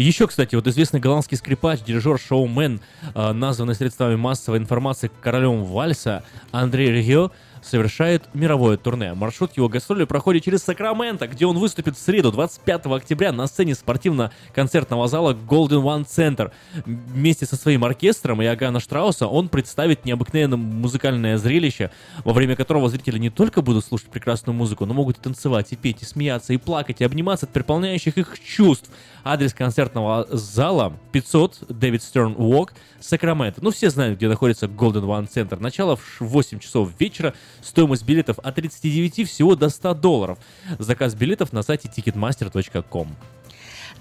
[0.00, 2.80] Еще, кстати, вот известный голландский скрипач, дирижер, шоумен,
[3.14, 7.30] э, названный средствами массовой информации королем вальса Андрей Регио,
[7.62, 9.14] совершает мировое турне.
[9.14, 13.74] Маршрут его гастроли проходит через Сакраменто, где он выступит в среду, 25 октября, на сцене
[13.74, 16.52] спортивно-концертного зала Golden One Center.
[16.84, 21.90] Вместе со своим оркестром и Агана Штрауса он представит необыкновенное музыкальное зрелище,
[22.24, 25.76] во время которого зрители не только будут слушать прекрасную музыку, но могут и танцевать, и
[25.76, 28.90] петь, и смеяться, и плакать, и обниматься от переполняющих их чувств.
[29.24, 32.70] Адрес концертного зала 500 Дэвид Стерн Walk,
[33.00, 33.62] Сакраменто.
[33.62, 35.60] Ну, все знают, где находится Golden One Center.
[35.60, 37.34] Начало в ш- 8 часов вечера.
[37.62, 40.38] Стоимость билетов от 39 всего до 100 долларов.
[40.78, 43.08] Заказ билетов на сайте ticketmaster.com.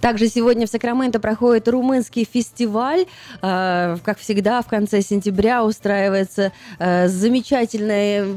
[0.02, 3.06] Также сегодня в Сакраменто проходит румынский фестиваль.
[3.42, 8.28] Э, Как всегда, в конце сентября устраивается э, замечательное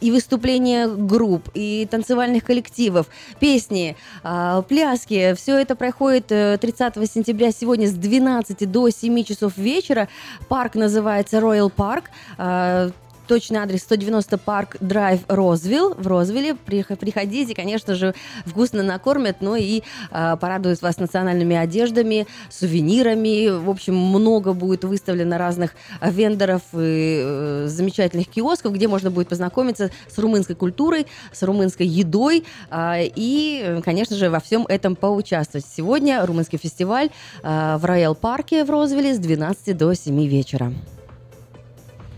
[0.00, 3.06] и выступление групп, и танцевальных коллективов,
[3.40, 5.34] песни, э, пляски.
[5.34, 10.08] Все это проходит э, 30 сентября сегодня с 12 до 7 часов вечера.
[10.48, 12.92] Парк называется Royer Park.
[13.26, 15.94] Э, Точный адрес 190 Park Drive Розвилл.
[15.94, 22.26] В Розвилле Прих- приходите, конечно же, вкусно накормят, но и а, порадуют вас национальными одеждами,
[22.50, 23.48] сувенирами.
[23.48, 29.90] В общем, много будет выставлено разных вендоров и э, замечательных киосков, где можно будет познакомиться
[30.08, 35.66] с румынской культурой, с румынской едой а, и, э, конечно же, во всем этом поучаствовать.
[35.66, 37.10] Сегодня румынский фестиваль
[37.42, 40.72] а, в Роял Парке в Розвилле с 12 до 7 вечера.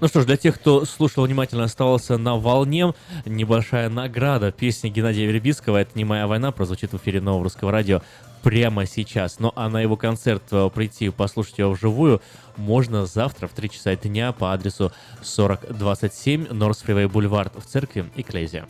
[0.00, 2.94] Ну что ж, для тех, кто слушал внимательно, оставался на волне,
[3.24, 4.52] небольшая награда.
[4.52, 8.00] Песня Геннадия Вербицкого «Это не моя война» прозвучит в эфире Нового Русского Радио
[8.42, 9.40] прямо сейчас.
[9.40, 12.22] Ну а на его концерт э, прийти послушать его вживую
[12.56, 14.92] можно завтра в 3 часа дня по адресу
[15.24, 18.68] 4027 Норс Фривей Бульвар в церкви Экклезия.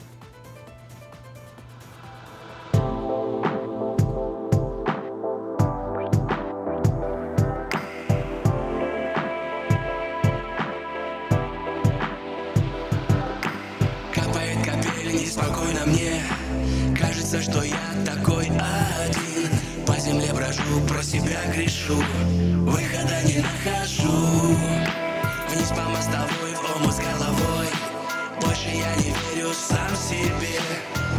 [21.18, 22.02] Себя грешу
[22.64, 24.56] Выхода не нахожу.
[25.50, 27.68] Вниз по мостовой, в омут с головой.
[28.40, 30.60] Больше я не верю сам себе.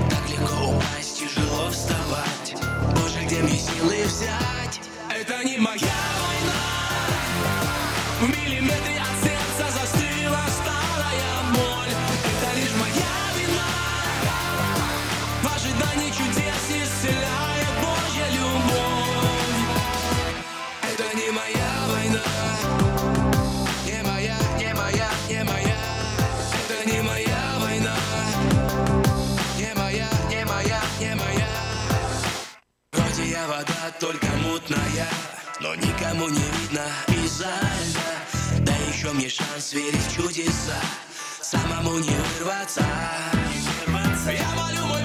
[0.09, 2.55] Так легко упасть, тяжело вставать.
[2.95, 4.79] Боже, где мне силы взять?
[5.09, 5.88] Это не моя
[33.49, 35.07] вода, только мутная
[35.59, 37.51] Но никому не видно из-за
[38.59, 40.79] Да еще мне шанс верить в чудеса
[41.41, 42.85] Самому не вырваться.
[44.27, 45.03] Я молю, мой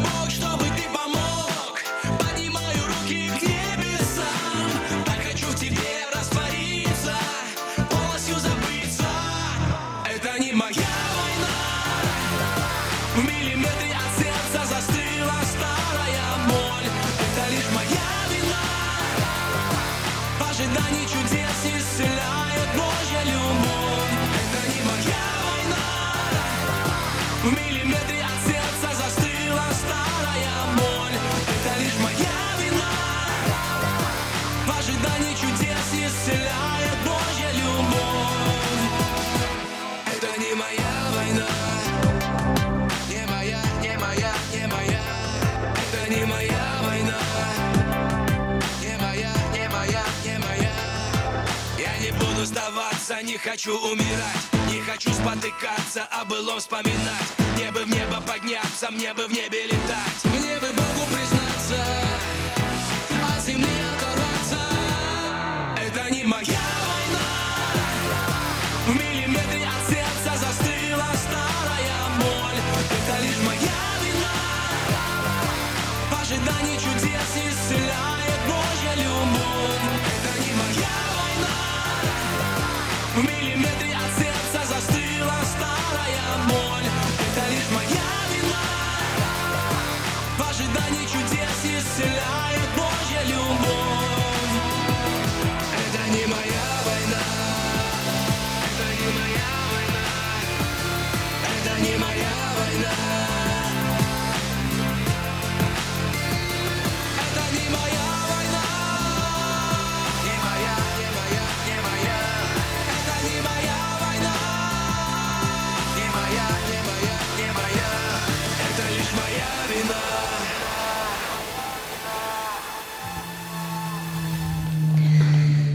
[53.35, 57.32] не хочу умирать Не хочу спотыкаться, а былом вспоминать.
[57.56, 60.24] Мне бы в небо подняться, мне бы в небе летать.
[60.24, 61.04] Мне бы Богу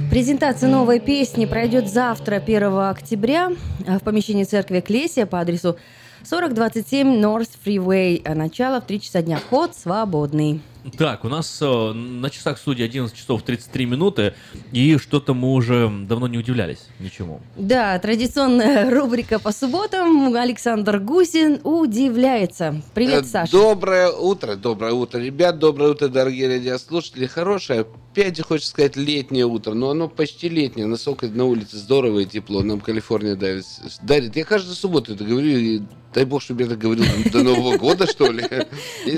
[0.09, 3.51] Презентация новой песни пройдет завтра, 1 октября,
[3.87, 5.77] а, в помещении церкви Клесия по адресу
[6.27, 8.27] 4027 North Freeway.
[8.33, 9.37] Начало в 3 часа дня.
[9.37, 10.61] Вход свободный.
[10.97, 14.33] Так, у нас э, на часах студии 11 часов 33 минуты,
[14.71, 17.41] и что-то мы уже давно не удивлялись ничему.
[17.57, 20.33] Да, традиционная рубрика по субботам.
[20.35, 22.81] Александр Гусин удивляется.
[22.93, 23.51] Привет, Э, Саша.
[23.51, 27.25] Доброе утро, доброе утро, ребят, доброе утро, дорогие радиослушатели.
[27.25, 32.25] Хорошее, опять хочется сказать, летнее утро, но оно почти летнее, насколько на улице здорово и
[32.25, 33.65] тепло, нам Калифорния дарит.
[34.01, 34.35] дарит.
[34.37, 35.81] Я каждую субботу это говорю, и
[36.13, 38.43] дай бог, чтобы я это говорил до Нового года, что ли.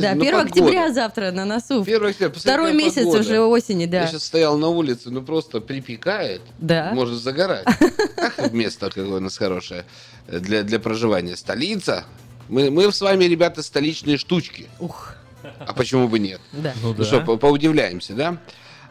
[0.01, 0.41] Да, Ну, 1 погода.
[0.41, 1.81] октября завтра на носу.
[1.81, 3.19] 1 октября, посмотри, Второй месяц погода.
[3.19, 4.07] уже осени, Я да.
[4.07, 6.41] сейчас стоял на улице, ну просто припекает.
[6.59, 6.91] Да.
[6.93, 7.65] Можно загорать.
[8.17, 9.85] Ах, место какое у нас хорошее
[10.27, 11.35] для, для проживания.
[11.35, 12.05] Столица.
[12.49, 14.67] Мы, мы с вами, ребята, столичные штучки.
[14.79, 15.13] Ух.
[15.59, 16.39] А почему бы нет?
[16.51, 16.73] Да.
[16.83, 17.03] Ну да.
[17.03, 18.37] что, по- поудивляемся, да?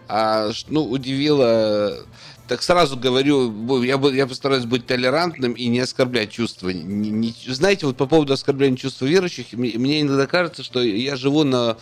[0.09, 1.99] А, ну, удивило...
[2.49, 6.71] Так сразу говорю, я, я постараюсь быть толерантным и не оскорблять чувства.
[6.71, 11.15] Не- не- знаете, вот по поводу оскорбления чувств верующих, мне, мне иногда кажется, что я
[11.15, 11.77] живу на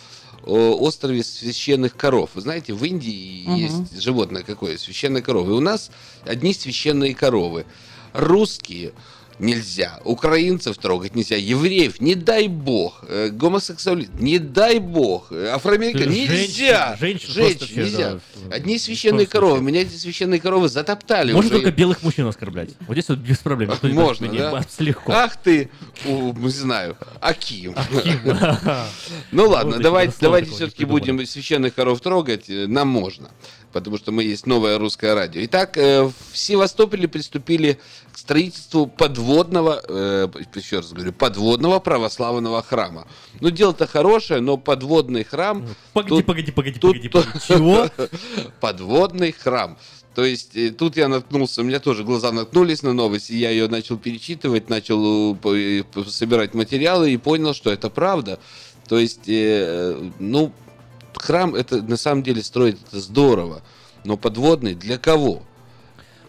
[0.49, 2.31] острове священных коров.
[2.35, 3.55] Вы знаете, в Индии Мгм.
[3.55, 5.49] есть животное какое, священная корова.
[5.49, 5.91] И у нас
[6.25, 7.65] одни священные коровы.
[8.13, 8.93] Русские
[9.39, 16.11] нельзя, украинцев трогать нельзя, евреев, не дай бог, э, гомосексуалистов, не дай бог, э, афроамериканцев,
[16.11, 18.19] нельзя, женщин женщин нельзя.
[18.45, 21.61] да, Одни священные коровы, меня эти священные коровы затоптали Можно уже.
[21.63, 22.69] только белых мужчин оскорблять.
[22.87, 23.69] Вот здесь вот без проблем.
[23.71, 24.63] Никто Можно, да?
[24.79, 25.11] легко.
[25.11, 25.69] Ах ты,
[26.05, 27.75] у, не знаю, Аким.
[27.75, 28.19] Аким.
[29.31, 32.49] Ну ладно, давайте, давайте все-таки будем священных коров трогать.
[32.49, 33.29] э, Нам можно.
[33.71, 35.43] Потому что мы есть новое русское радио.
[35.45, 37.79] Итак, э, в Севастополе приступили
[38.11, 43.07] к строительству подводного, э, еще раз говорю, подводного православного храма.
[43.41, 45.67] Ну, дело-то хорошее, но подводный храм...
[45.93, 47.39] Погоди, тут- погоди, погоди, тут- погоди, погоди.
[47.47, 47.89] Чего?
[48.59, 49.77] Подводный храм.
[50.15, 53.51] То есть э, тут я наткнулся, у меня тоже глаза наткнулись на новость, и я
[53.51, 55.37] ее начал перечитывать, начал
[56.07, 58.39] собирать материалы и понял, что это правда.
[58.87, 60.51] То есть, ну,
[61.21, 63.61] храм это на самом деле строить это здорово,
[64.03, 65.43] но подводный для кого?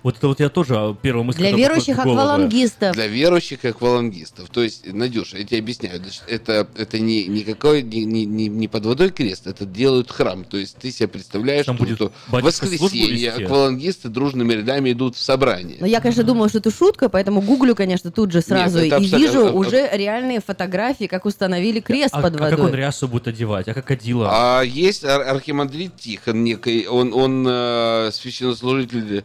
[0.02, 2.94] Вот это вот я тоже а, первая мысль, Для верующих аквалангистов.
[2.94, 4.48] Для верующих аквалангистов.
[4.48, 8.86] То есть, Надюша, я тебе объясняю, это, это не, никакой, не, не, не, не под
[8.86, 10.44] водой крест, это делают храм.
[10.44, 15.16] То есть ты себе представляешь, Там что, будет что в воскресенье аквалангисты дружными рядами идут
[15.16, 15.77] в собрание.
[15.81, 18.90] Но я, конечно, думала, что это шутка, поэтому гуглю, конечно, тут же сразу это и
[18.90, 22.78] абсолютно- вижу уже реальные фотографии, как установили крест А, под а как он водой.
[22.78, 23.68] рясу будет одевать?
[23.68, 24.28] А как одела?
[24.32, 29.24] А есть ар- архимандрит Тихон некий, он, он э, священнослужитель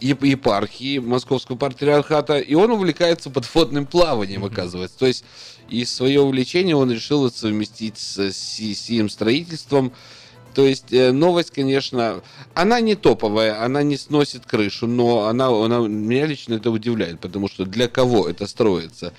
[0.00, 4.98] епархии Московского патриархата, и он увлекается подводным плаванием, оказывается.
[4.98, 5.24] То есть
[5.68, 9.92] и свое увлечение он решил совместить с си- сим строительством.
[10.54, 12.22] То есть э, новость, конечно,
[12.54, 17.48] она не топовая, она не сносит крышу, но она, она меня лично это удивляет, потому
[17.48, 19.12] что для кого это строится?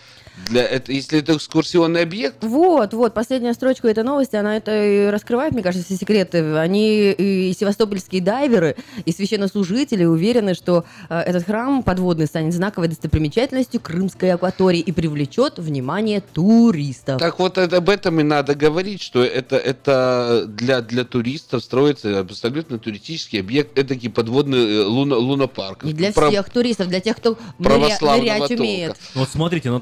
[0.50, 5.08] Для, это, если это экскурсионный объект, Вот, вот, последняя строчка этой новости, она это и
[5.08, 6.56] раскрывает, мне кажется, все секреты.
[6.56, 13.82] Они и севастопольские дайверы, и священнослужители уверены, что э, этот храм подводный станет знаковой достопримечательностью
[13.82, 17.20] Крымской акватории и привлечет внимание туристов.
[17.20, 22.20] Так вот это, об этом и надо говорить, что это, это для, для туристов строится
[22.20, 25.84] абсолютно туристический объект, эдакий подводный э, луно, лунопарк.
[25.84, 28.54] Не для Про- всех туристов, для тех, кто ныря- нырять толка.
[28.54, 28.98] умеет.
[29.16, 29.80] Вот смотрите, на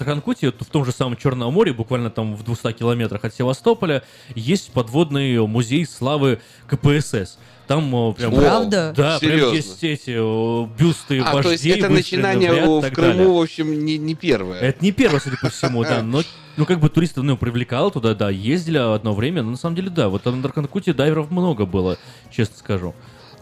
[0.51, 4.03] Тарханкуте, в том же самом Черном море, буквально там в 200 километрах от Севастополя,
[4.35, 7.37] есть подводный музей славы КПСС.
[7.67, 8.35] Там э, прям...
[8.35, 8.93] Правда?
[8.95, 9.55] Да, прям серьезно?
[9.55, 13.27] есть эти э, бюсты А, то есть вождей, это начинание в ряд в Крыму, далее.
[13.27, 14.59] в общем, не, не первое.
[14.59, 16.01] Это не первое, судя по всему, да.
[16.03, 16.21] Но,
[16.57, 19.89] ну, как бы туристов, ну, привлекало туда, да, ездили одно время, но на самом деле,
[19.89, 21.97] да, вот на Тарханкуте дайверов много было,
[22.31, 22.93] честно скажу.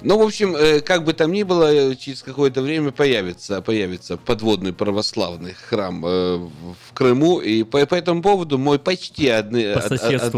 [0.05, 4.17] Ну, в общем, э, как бы там ни было, э, через какое-то время появится, появится
[4.17, 7.39] подводный православный храм э, в Крыму.
[7.39, 9.79] И по, по этому поводу мой почти одни, По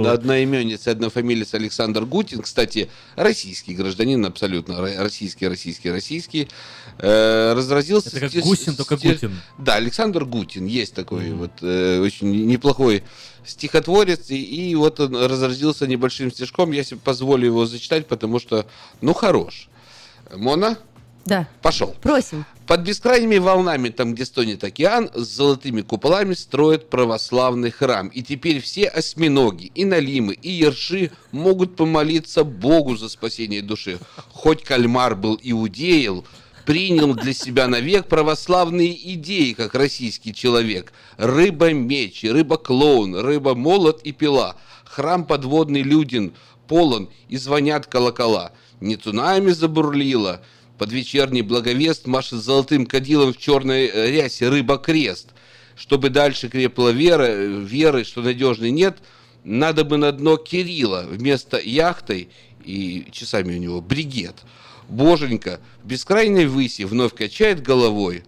[0.01, 6.47] од- одноименец и однофамилец Александр Гутин, кстати, российский гражданин, абсолютно ро- российский, российский, российский,
[6.99, 8.09] э, разразился...
[8.09, 9.39] Это как сте- Гусин, только Гутин.
[9.57, 13.03] Да, Александр Гутин, есть такой вот э, очень неплохой
[13.45, 14.41] стихотворец, и,
[14.71, 18.65] и вот он разразился небольшим стишком, я себе позволю его зачитать, потому что,
[19.01, 19.69] ну, хорош.
[20.35, 20.77] Мона,
[21.25, 21.95] Да, пошел.
[22.01, 22.45] просим.
[22.65, 28.07] Под бескрайними волнами, там, где стонет океан, с золотыми куполами строят православный храм.
[28.07, 33.99] И теперь все осьминоги, и налимы, и ерши могут помолиться Богу за спасение души.
[34.31, 36.25] Хоть кальмар был иудеел,
[36.65, 40.93] принял для себя навек православные идеи, как российский человек.
[41.17, 44.55] Рыба-меч, рыба-клоун, рыба-молот и пила.
[44.85, 46.33] Храм подводный люден,
[46.67, 48.51] полон, и звонят колокола.
[48.81, 50.41] Не цунами забурлило,
[50.77, 55.29] под вечерний благовест машет золотым кадилом в черной э, рясе рыба-крест.
[55.75, 58.97] Чтобы дальше крепла вера, веры, что надежной нет,
[59.43, 62.29] надо бы на дно Кирилла вместо яхтой
[62.63, 64.35] и часами у него бригет.
[64.89, 68.23] Боженька в бескрайней выси вновь качает головой.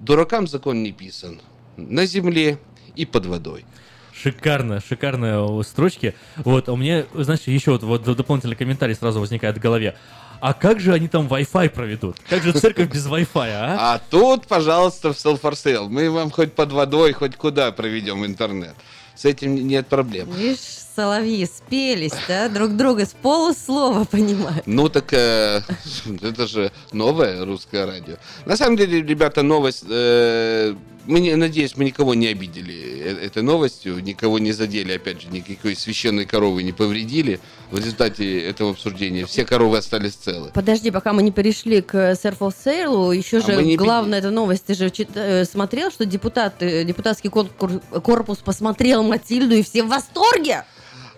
[0.00, 1.40] Дуракам закон не писан.
[1.76, 2.58] На земле
[2.96, 3.64] и под водой.
[4.12, 6.14] Шикарно, шикарные строчки.
[6.36, 9.96] Вот, а у меня, знаешь, еще вот, вот дополнительный комментарий сразу возникает в голове.
[10.40, 12.16] А как же они там Wi-Fi проведут?
[12.28, 13.94] Как же церковь без Wi-Fi, а?
[13.94, 15.88] А тут, пожалуйста, в Sell for Sale.
[15.88, 18.74] Мы вам хоть под водой, хоть куда проведем интернет.
[19.14, 20.30] С этим нет проблем.
[20.32, 20.58] Видишь,
[20.96, 24.66] соловьи спелись, да, друг друга с полуслова понимают.
[24.66, 25.62] Ну так э,
[26.22, 28.16] это же новое русское радио.
[28.46, 29.84] На самом деле, ребята, новость.
[29.88, 30.74] э,
[31.06, 35.74] мы надеюсь, мы никого не обидели э- этой новостью, никого не задели, опять же, никакой
[35.74, 37.40] священной коровы не повредили.
[37.70, 40.50] В результате этого обсуждения все коровы остались целы.
[40.52, 44.74] Подожди, пока мы не перешли к Surf Сейлу, еще А же главная эта новость, ты
[44.74, 50.64] же чит- э, смотрел, что депутат, депутатский корпус посмотрел Матильду и все в восторге?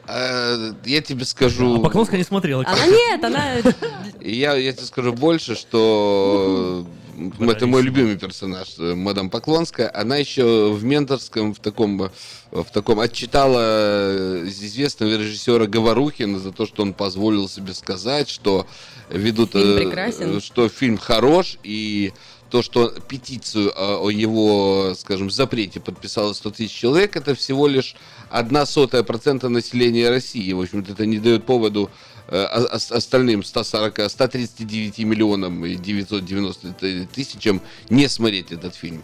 [0.08, 1.76] Э, я тебе скажу.
[1.76, 2.64] А Поклонская не смотрела.
[2.66, 3.56] Она нет, она...
[4.20, 6.86] Я, я тебе скажу больше, что
[7.40, 12.10] это мой любимый персонаж, э, мадам Поклонская, она еще в менторском, в таком, э,
[12.52, 18.66] в таком отчитала э, известного режиссера Говорухина за то, что он позволил себе сказать, что
[19.10, 20.40] ведут, Фильм прекрасен.
[20.40, 22.12] что фильм хорош и
[22.52, 27.96] то, что петицию о, его, скажем, запрете подписало 100 тысяч человек, это всего лишь
[28.28, 30.52] одна сотая процента населения России.
[30.52, 31.90] В общем-то, это не дает поводу
[32.28, 39.02] э, остальным 140, 139 миллионам и 990 тысячам не смотреть этот фильм.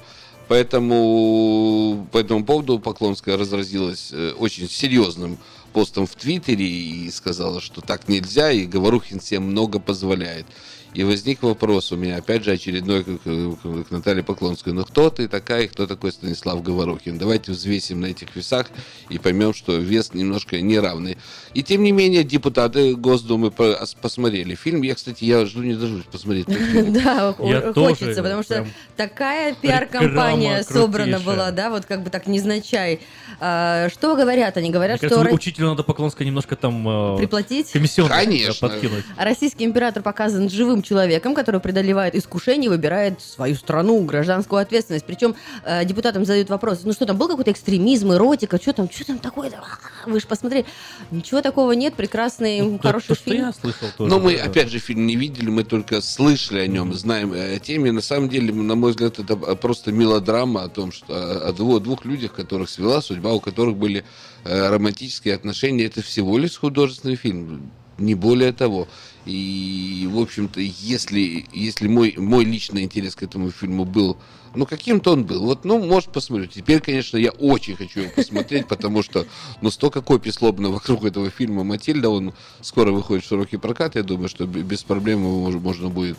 [0.49, 5.39] Поэтому по этому поводу Поклонская разразилась э, очень серьезным
[5.73, 10.45] постом в Твиттере и сказала, что так нельзя, и Говорухин всем много позволяет.
[10.95, 14.73] И возник вопрос у меня, опять же, очередной к, к- к Наталье Поклонской.
[14.73, 17.19] Ну, кто ты такая, и кто такой Станислав Говорухин?
[17.19, 18.67] Давайте взвесим на этих весах
[19.11, 21.19] и поймем, что вес немножко неравный.
[21.55, 24.83] И тем не менее, депутаты Госдумы по- ос- посмотрели фильм.
[24.83, 26.49] Я, кстати, я жду не дождусь посмотреть.
[26.49, 26.93] этот фильм.
[27.05, 27.33] Да,
[27.75, 28.67] хочется, потому что
[28.97, 33.01] такая пиар-компания собрана была, да, вот как бы так незначай.
[33.41, 34.57] А, Что говорят?
[34.57, 37.15] Они говорят, что учителю надо Поклонской немножко там...
[37.15, 37.71] э, Приплатить?
[37.71, 38.69] Комиссионно Конечно.
[38.69, 39.05] подкинуть.
[39.17, 45.05] российский император показан живым человеком, который преодолевает искушение и выбирает свою страну, гражданскую ответственность.
[45.05, 45.35] Причем
[45.65, 49.19] э, депутатам задают вопрос, ну что там, был какой-то экстремизм, эротика, что там, что там
[49.19, 49.63] такое-то?
[50.07, 50.67] Вы же посмотрели.
[51.11, 53.53] Ничего такого нет, прекрасный, хороший фильм.
[53.99, 57.59] Но мы, опять же, фильм не видели, мы только слышали о нем, знаем э, о
[57.59, 57.93] теме.
[57.93, 61.81] На самом деле, на мой взгляд, это просто мелодрама о том, что о двух, о
[61.81, 64.05] двух людях, которых свела судьба, у которых были
[64.45, 65.85] э, романтические отношения.
[65.85, 68.89] Это всего лишь художественный фильм, не более того.
[69.29, 74.17] И, в общем-то, если, если мой, мой личный интерес к этому фильму был,
[74.55, 75.45] ну, каким-то он был.
[75.45, 76.47] Вот, ну, может, посмотрю.
[76.47, 79.27] Теперь, конечно, я очень хочу его посмотреть, потому что,
[79.61, 82.33] ну, столько копий сломано вокруг этого фильма «Матильда», он
[82.63, 86.17] скоро выходит в широкий прокат, я думаю, что без проблем его мож- можно будет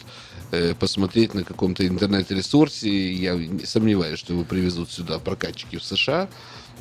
[0.52, 3.11] э, посмотреть на каком-то интернет-ресурсе.
[3.14, 6.30] Я не сомневаюсь, что его привезут сюда прокатчики в США.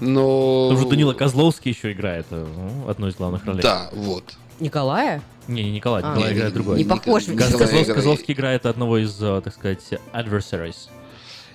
[0.01, 0.69] Но...
[0.69, 3.63] Там же Данила Козловский еще играет ну, одну из главных ролей.
[3.63, 4.37] Да, вот.
[4.61, 5.23] Николая?
[5.49, 6.11] Не, не Николай, А.
[6.11, 6.79] Николай Не, играет не, другой.
[6.79, 10.89] не похож, Коз- Николай Козлов- играет- Козловский играет одного из, э, так сказать, adversaries.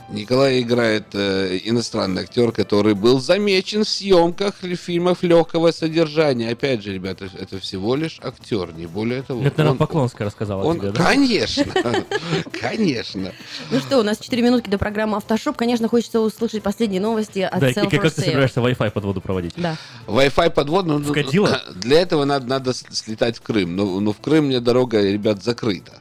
[0.10, 6.50] Николай играет э, иностранный актер, который был замечен в съемках фильмов легкого содержания.
[6.52, 9.42] Опять же, ребята, это всего лишь актер, не более того.
[9.42, 11.04] Это, наверное, Он- Поклонская рассказала он- тебе, да?
[11.04, 11.66] Конечно,
[12.62, 13.32] конечно.
[13.72, 15.56] Ну что, у нас 4 минутки до программы «Автошоп».
[15.56, 19.54] Конечно, хочется услышать последние новости от Да, и как, ты собираешься Wi-Fi под воду проводить?
[19.58, 19.78] Да.
[20.08, 21.62] Wi-Fi подвод, ну, ну, Вкатило?
[21.76, 23.76] для этого надо, слетать в Крым.
[23.76, 25.94] Но, но в Крым мне дорога, ребят, закрыта.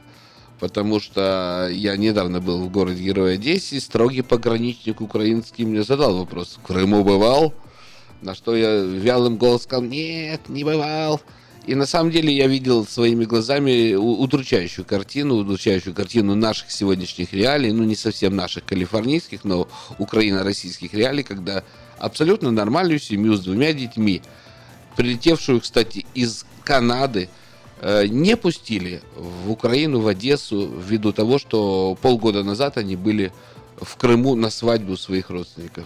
[0.63, 6.57] Потому что я недавно был в городе Герой Одессе, строгий пограничник украинский мне задал вопрос,
[6.57, 7.53] в Крыму бывал?
[8.21, 11.19] На что я вялым голосом сказал, нет, не бывал.
[11.67, 17.73] И на самом деле я видел своими глазами удручающую картину, удручающую картину наших сегодняшних реалий,
[17.73, 19.67] ну не совсем наших калифорнийских, но
[19.99, 21.65] украино-российских реалий, когда
[21.97, 24.21] абсолютно нормальную семью с двумя детьми,
[24.95, 27.27] прилетевшую, кстати, из Канады,
[28.07, 33.31] не пустили в Украину, в Одессу, ввиду того, что полгода назад они были
[33.81, 35.85] в Крыму на свадьбу своих родственников.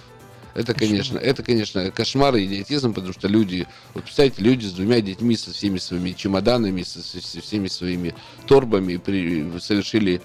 [0.53, 5.01] Это, конечно, это, конечно, кошмар и идиотизм, потому что люди, вот представьте, люди с двумя
[5.01, 8.15] детьми, со всеми своими чемоданами, со, со- всеми своими
[8.47, 10.19] торбами при- совершили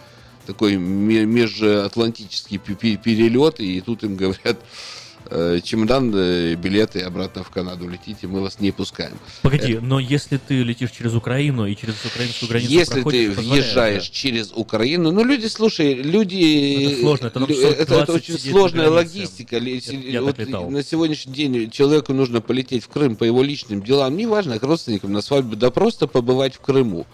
[0.47, 4.59] такой ме- межатлантический пе- пе- перелет, и тут им говорят,
[5.35, 9.13] э, чемодан, э, билеты обратно в Канаду летите, мы вас не пускаем.
[9.43, 14.53] Погоди, но если ты летишь через Украину и через украинскую границу Если ты въезжаешь через
[14.55, 19.57] Украину, ну люди, слушай, люди, Это сложно, это лю- это, 20 очень сложная логистика.
[19.57, 20.39] Я- я вот
[20.71, 25.13] на сегодняшний день человеку нужно полететь в Крым по его личным делам, неважно, к родственникам
[25.13, 27.07] на свадьбу, да просто побывать в Крыму.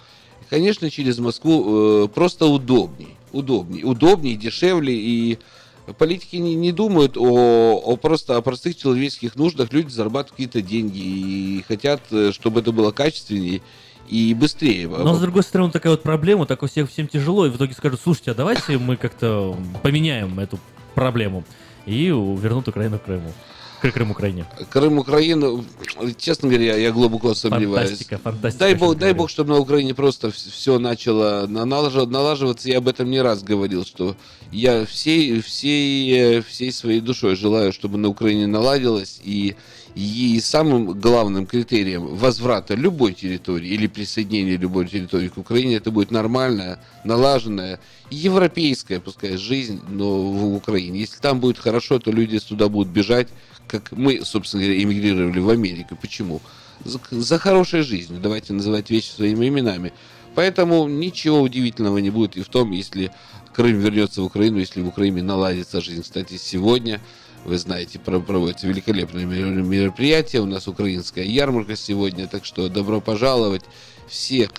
[0.50, 5.38] Конечно, через Москву э, просто удобней, удобней, удобней, дешевле и
[5.96, 9.72] Политики не, не думают о, о просто о простых человеческих нуждах.
[9.72, 13.62] Люди зарабатывают какие-то деньги и хотят, э, чтобы это было качественнее
[14.08, 14.88] и быстрее.
[14.88, 17.74] Но с другой стороны, такая вот проблема, так у всех всем тяжело, и в итоге
[17.74, 20.58] скажут, слушайте, а давайте мы как-то поменяем эту
[20.94, 21.44] проблему
[21.86, 23.32] и вернут Украину к Крыму.
[23.80, 24.44] Крым Украине.
[24.70, 25.64] Крым, Украину,
[26.16, 27.90] честно говоря, я глубоко сомневаюсь.
[27.90, 28.64] Фантастика, фантастика.
[28.64, 29.16] Дай бог, дай говоришь.
[29.16, 32.68] бог, чтобы на Украине просто все начало налаживаться.
[32.68, 34.16] Я об этом не раз говорил, что
[34.50, 39.20] я всей, всей, э, всей своей душой желаю, чтобы на Украине наладилось.
[39.22, 39.56] И,
[39.94, 46.10] и самым главным критерием возврата любой территории или присоединения любой территории к Украине это будет
[46.10, 47.80] нормальная, налаженная,
[48.10, 51.00] европейская, пускай, жизнь, но в Украине.
[51.00, 53.28] Если там будет хорошо, то люди туда будут бежать,
[53.66, 55.98] как мы, собственно говоря, эмигрировали в Америку.
[56.00, 56.40] Почему?
[56.84, 58.20] За, за хорошей жизнью.
[58.22, 59.92] Давайте называть вещи своими именами.
[60.34, 63.10] Поэтому ничего удивительного не будет и в том, если
[63.58, 66.02] Крым вернется в Украину, если в Украине наладится жизнь.
[66.02, 67.00] Кстати, сегодня
[67.44, 70.42] вы знаете, проводится великолепное мероприятие.
[70.42, 73.64] У нас украинская ярмарка сегодня, так что добро пожаловать
[74.06, 74.50] всех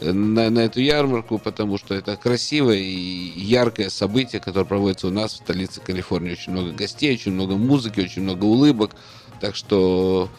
[0.00, 5.34] на, на эту ярмарку, потому что это красивое и яркое событие, которое проводится у нас
[5.34, 6.32] в столице Калифорнии.
[6.32, 8.92] Очень много гостей, очень много музыки, очень много улыбок.
[9.42, 10.30] Так что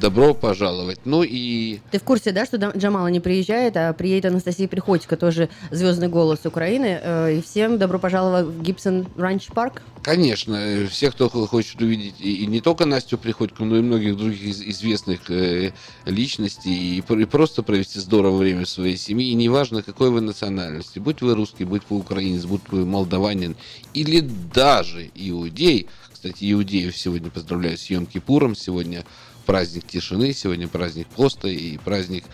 [0.00, 1.00] добро пожаловать.
[1.04, 1.80] Ну и...
[1.90, 6.40] Ты в курсе, да, что Джамала не приезжает, а приедет Анастасия Приходько, тоже звездный голос
[6.44, 7.00] Украины.
[7.02, 9.82] Э, и всем добро пожаловать в Гибсон Ранч Парк.
[10.02, 15.30] Конечно, все, кто хочет увидеть и не только Настю Приходько, но и многих других известных
[15.30, 15.72] э,
[16.06, 21.34] личностей, и просто провести здорово время своей семьи, и неважно, какой вы национальности, будь вы
[21.34, 23.56] русский, будь вы украинец, будь вы молдаванин,
[23.94, 29.04] или даже иудей, кстати, иудеев сегодня поздравляю с Йом Кипуром, сегодня
[29.42, 32.24] праздник тишины, сегодня праздник поста и праздник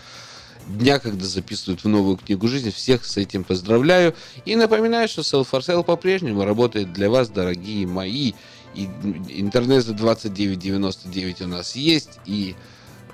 [0.69, 2.69] дня, когда записывают в новую книгу жизни.
[2.69, 4.15] Всех с этим поздравляю.
[4.45, 8.33] И напоминаю, что Self for Sale по-прежнему работает для вас, дорогие мои.
[8.75, 8.85] И
[9.29, 12.55] интернет за 29.99 у нас есть, и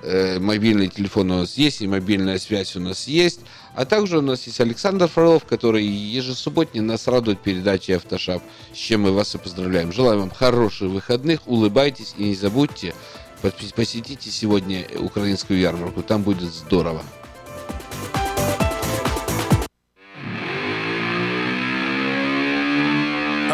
[0.03, 3.39] э, мобильный телефон у нас есть, и мобильная связь у нас есть.
[3.73, 8.43] А также у нас есть Александр Фролов, который ежесубботне нас радует передачей «Автошап»,
[8.73, 9.93] с чем мы вас и поздравляем.
[9.93, 12.93] Желаем вам хороших выходных, улыбайтесь и не забудьте
[13.75, 17.01] посетите сегодня украинскую ярмарку, там будет здорово.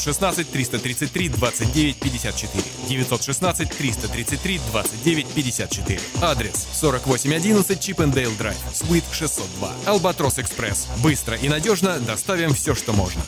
[0.00, 2.64] 916 333 29 54.
[2.88, 6.00] 916 333 29 954.
[6.22, 9.72] Адрес 4811 Чипендейл Драйв, Суит 602.
[9.86, 10.88] Албатрос Экспресс.
[11.02, 13.22] Быстро и надежно доставим все, что можно.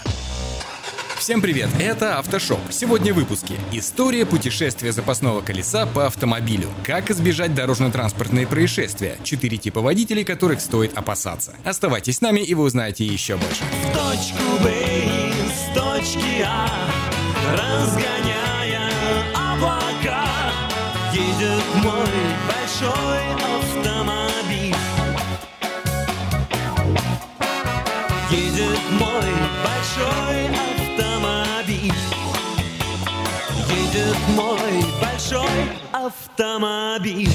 [1.16, 2.58] Всем привет, это Автошоп.
[2.70, 3.54] Сегодня в выпуске.
[3.70, 6.68] История путешествия запасного колеса по автомобилю.
[6.84, 9.16] Как избежать дорожно-транспортные происшествия.
[9.22, 11.54] Четыре типа водителей, которых стоит опасаться.
[11.64, 13.62] Оставайтесь с нами, и вы узнаете еще больше.
[13.62, 16.68] В точку Б с точки А
[17.52, 18.90] разгоняя
[19.34, 20.26] облака
[21.12, 22.08] едет мой
[22.48, 24.21] большой автомобиль.
[34.36, 35.48] Мой большой
[35.92, 37.30] автомобиль.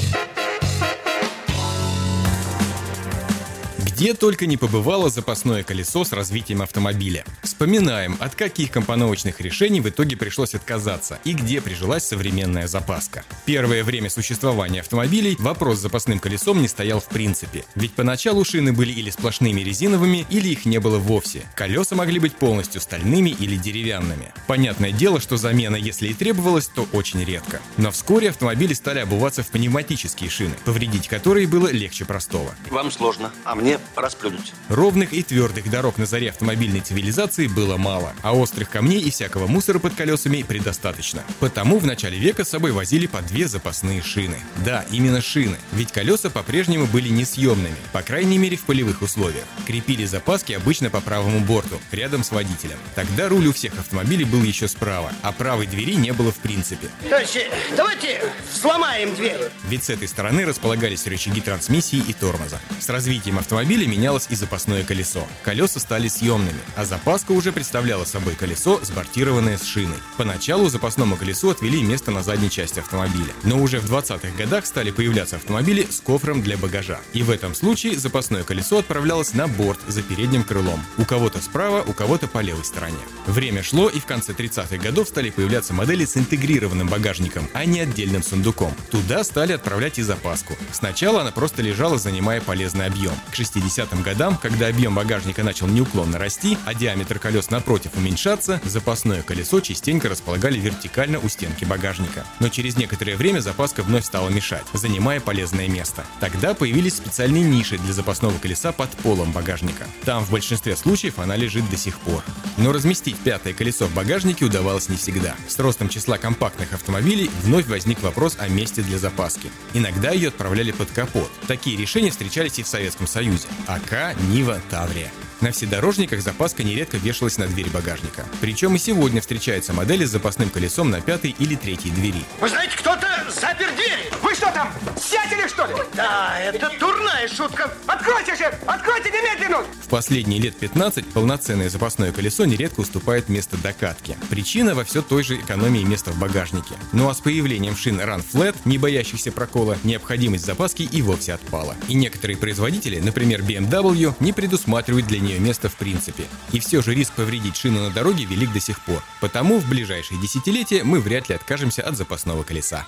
[3.98, 7.26] Где только не побывало запасное колесо с развитием автомобиля.
[7.42, 13.24] Вспоминаем, от каких компоновочных решений в итоге пришлось отказаться и где прижилась современная запаска.
[13.46, 17.66] Первое время существования автомобилей вопрос с запасным колесом не стоял в принципе.
[17.74, 21.42] Ведь поначалу шины были или сплошными резиновыми, или их не было вовсе.
[21.56, 24.32] Колеса могли быть полностью стальными или деревянными.
[24.46, 27.62] Понятное дело, что замена, если и требовалась, то очень редко.
[27.78, 32.54] Но вскоре автомобили стали обуваться в пневматические шины, повредить которые было легче простого.
[32.70, 34.54] Вам сложно, а мне расплюнуть.
[34.70, 39.48] Ровных и твердых дорог на заре автомобильной цивилизации было мало, а острых камней и всякого
[39.48, 41.24] мусора под колесами предостаточно.
[41.40, 44.38] Потому в начале века с собой возили по две запасные шины.
[44.66, 49.46] Да, именно шины, ведь колеса по-прежнему были несъемными, по крайней мере в полевых условиях.
[49.66, 52.78] Крепили запаски обычно по правому борту, рядом с водителем.
[52.96, 56.90] Тогда руль у всех автомобилей был еще справа, а правой двери не было в принципе.
[57.10, 58.22] Товарищи, давайте
[58.54, 59.50] сломаем дверь.
[59.70, 62.60] Ведь с этой стороны располагались рычаги трансмиссии и тормоза.
[62.80, 65.28] С развитием автомобиля менялось и запасное колесо.
[65.44, 69.98] Колеса стали съемными, а запаска уже представляла собой колесо, сбортированное с шиной.
[70.18, 74.92] Поначалу запасному колесу отвели место на задней части автомобиля, но уже в 20-х годах стали
[74.92, 77.00] появляться автомобили с кофром для багажа.
[77.14, 80.84] И в этом случае запасное колесо отправлялось на борт за передним крылом.
[80.98, 82.98] У кого-то справа, у кого-то по левой стороне.
[83.26, 87.82] Время шло, и в конце 30-х годов стали появляться модели с интегрированным багажником, а не
[87.82, 88.74] отдельным сундуком.
[88.92, 90.56] Туда стали отправлять и запаску.
[90.72, 93.14] Сначала она просто лежала, занимая полезный объем.
[93.32, 98.62] К 60 70-м годам, когда объем багажника начал неуклонно расти, а диаметр колес напротив уменьшаться,
[98.64, 102.26] запасное колесо частенько располагали вертикально у стенки багажника.
[102.40, 106.06] Но через некоторое время запаска вновь стала мешать, занимая полезное место.
[106.20, 109.86] Тогда появились специальные ниши для запасного колеса под полом багажника.
[110.06, 112.24] Там в большинстве случаев она лежит до сих пор.
[112.58, 115.36] Но разместить пятое колесо в багажнике удавалось не всегда.
[115.48, 119.52] С ростом числа компактных автомобилей вновь возник вопрос о месте для запаски.
[119.74, 121.30] Иногда ее отправляли под капот.
[121.48, 123.48] Такие решения встречались и в Советском Союзе.
[123.66, 125.12] АК, Нива, Таврия.
[125.40, 128.26] На вседорожниках запаска нередко вешалась на дверь багажника.
[128.42, 132.24] Причем и сегодня встречаются модели с запасным колесом на пятой или третьей двери.
[132.42, 134.12] Вы знаете, кто-то запер двери.
[134.24, 135.76] Вы что там, сядели что ли?
[135.94, 137.72] Да, это дурная шутка.
[137.86, 138.46] Откройте же!
[138.66, 139.64] Откройте немедленно!
[139.84, 144.18] В последние лет 15 полноценное запасное колесо нередко уступает место докатке.
[144.30, 146.76] Причина во все той же экономии места в багажнике.
[146.94, 151.76] Ну а с появлением шин Run Flat, не боящихся прокола, необходимость запаски и вовсе отпала.
[151.88, 156.24] И некоторые производители, например BMW, не предусматривают для нее место в принципе.
[156.52, 159.04] И все же риск повредить шину на дороге велик до сих пор.
[159.22, 162.88] Потому в ближайшие десятилетия мы вряд ли откажемся от запасного колеса.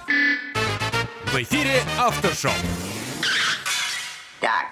[1.25, 2.51] В эфире Автошоу.
[4.39, 4.67] Так,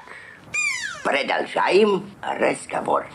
[1.04, 3.08] продолжаем разговор.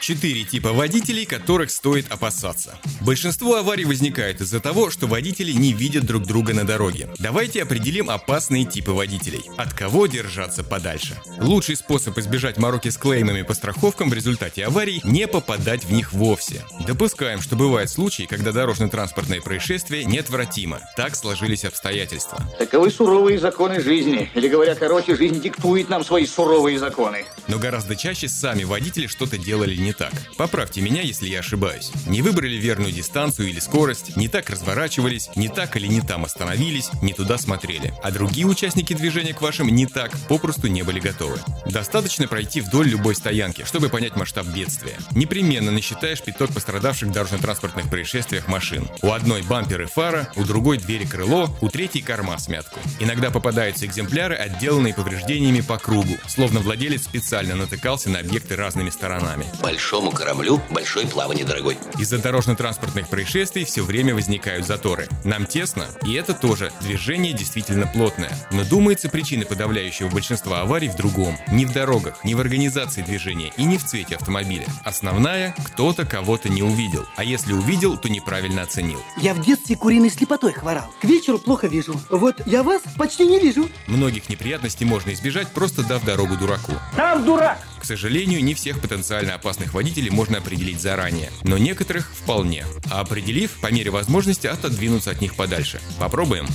[0.00, 2.78] Четыре типа водителей, которых стоит опасаться.
[3.02, 7.08] Большинство аварий возникает из-за того, что водители не видят друг друга на дороге.
[7.18, 9.42] Давайте определим опасные типы водителей.
[9.58, 11.20] От кого держаться подальше.
[11.38, 16.14] Лучший способ избежать мороки с клеймами по страховкам в результате аварий– не попадать в них
[16.14, 16.64] вовсе.
[16.86, 20.80] Допускаем, что бывают случаи, когда дорожно-транспортное происшествие неотвратимо.
[20.96, 22.40] Так сложились обстоятельства.
[22.58, 24.30] Таковы суровые законы жизни.
[24.34, 27.26] Или говоря короче, жизнь диктует нам свои суровые законы.
[27.48, 30.12] Но гораздо чаще сами водители что-то делали не так.
[30.36, 31.90] Поправьте меня, если я ошибаюсь.
[32.06, 36.90] Не выбрали верную дистанцию или скорость, не так разворачивались, не так или не там остановились,
[37.02, 37.92] не туда смотрели.
[38.02, 41.38] А другие участники движения к вашим не так попросту не были готовы.
[41.66, 44.96] Достаточно пройти вдоль любой стоянки, чтобы понять масштаб бедствия.
[45.12, 48.88] Непременно насчитаешь пяток пострадавших в дорожно-транспортных происшествиях машин.
[49.02, 52.78] У одной бампер и фара, у другой двери крыло, у третьей корма смятку.
[52.98, 59.46] Иногда попадаются экземпляры, отделанные повреждениями по кругу, словно владелец специально натыкался на объекты разными сторонами.
[59.80, 61.78] Большому кораблю большое плавание, дорогой.
[61.98, 65.08] Из-за дорожно-транспортных происшествий все время возникают заторы.
[65.24, 66.70] Нам тесно, и это тоже.
[66.82, 68.30] Движение действительно плотное.
[68.50, 71.38] Но думается, причина подавляющего большинства аварий в другом.
[71.50, 74.66] Не в дорогах, не в организации движения и не в цвете автомобиля.
[74.84, 77.06] Основная– кто-то кого-то не увидел.
[77.16, 79.02] А если увидел, то неправильно оценил.
[79.16, 80.92] Я в детстве куриной слепотой хворал.
[81.00, 81.98] К вечеру плохо вижу.
[82.10, 83.66] Вот я вас почти не вижу.
[83.86, 86.72] Многих неприятностей можно избежать, просто дав дорогу дураку.
[86.94, 87.58] Там дурак!
[87.80, 92.66] К сожалению, не всех потенциально опасных водителей можно определить заранее, но некоторых вполне.
[92.90, 95.80] А определив, по мере возможности отодвинуться от них подальше.
[95.98, 96.46] Попробуем.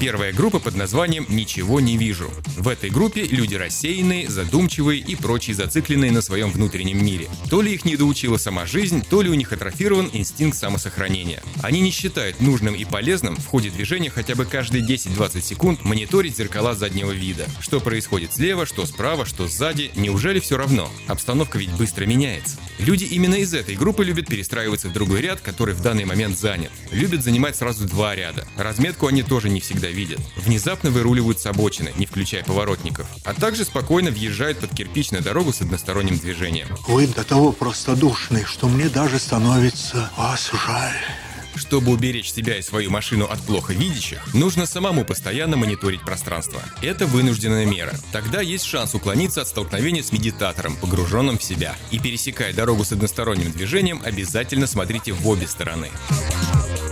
[0.00, 2.30] Первая группа под названием «Ничего не вижу».
[2.58, 7.28] В этой группе люди рассеянные, задумчивые и прочие зацикленные на своем внутреннем мире.
[7.48, 11.42] То ли их недоучила сама жизнь, то ли у них атрофирован инстинкт самосохранения.
[11.62, 16.36] Они не считают нужным и полезным в ходе движения хотя бы каждые 10-20 секунд мониторить
[16.36, 17.46] зеркала заднего вида.
[17.60, 20.88] Что происходит слева, что справа, что сзади, неужели все равно?
[21.08, 22.56] Обстановка ведь быстро меняется.
[22.78, 26.70] Люди именно из этой группы любят перестраиваться в другой ряд, который в данный момент занят.
[26.92, 28.46] Любят занимать сразу два ряда.
[28.56, 30.20] Разметку они тоже не всегда видят.
[30.36, 33.08] Внезапно выруливают с обочины, не включая поворотников.
[33.24, 36.68] А также спокойно въезжают под кирпич на дорогу с односторонним движением.
[36.86, 41.33] Вы до того простодушны, что мне даже становится вас жаль.
[41.56, 46.60] Чтобы уберечь себя и свою машину от плохо видящих, нужно самому постоянно мониторить пространство.
[46.82, 47.94] Это вынужденная мера.
[48.12, 51.76] Тогда есть шанс уклониться от столкновения с медитатором, погруженным в себя.
[51.90, 55.90] И пересекая дорогу с односторонним движением, обязательно смотрите в обе стороны.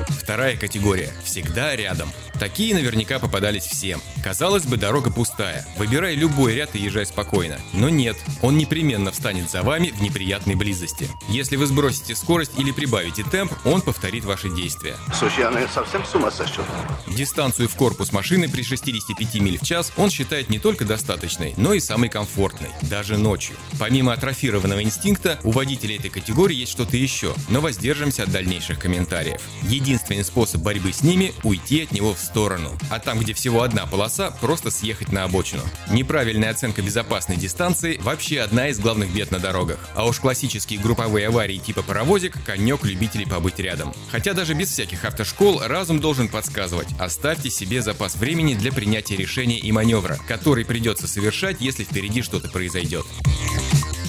[0.09, 2.13] Вторая категория– всегда рядом.
[2.39, 4.01] Такие наверняка попадались всем.
[4.25, 5.67] Казалось бы, дорога пустая.
[5.77, 7.59] Выбирай любой ряд и езжай спокойно.
[7.73, 11.09] Но нет, он непременно встанет за вами в неприятной близости.
[11.29, 14.97] Если вы сбросите скорость или прибавите темп, он повторит ваши действия.
[15.17, 16.65] Слушай, я совсем с ума сошел.
[17.07, 21.75] Дистанцию в корпус машины при 65 миль в час он считает не только достаточной, но
[21.75, 23.57] и самой комфортной, даже ночью.
[23.79, 29.41] Помимо атрофированного инстинкта, у водителей этой категории есть что-то еще, но воздержимся от дальнейших комментариев.
[29.93, 32.71] Единственный способ борьбы с ними– уйти от него в сторону.
[32.89, 35.61] А там, где всего одна полоса, просто съехать на обочину.
[35.91, 39.91] Неправильная оценка безопасной дистанции– вообще одна из главных бед на дорогах.
[39.95, 43.93] А уж классические групповые аварии типа паровозик– конек любителей побыть рядом.
[44.11, 49.59] Хотя даже без всяких автошкол разум должен подсказывать– оставьте себе запас времени для принятия решения
[49.59, 53.05] и маневра, который придется совершать, если впереди что-то произойдет.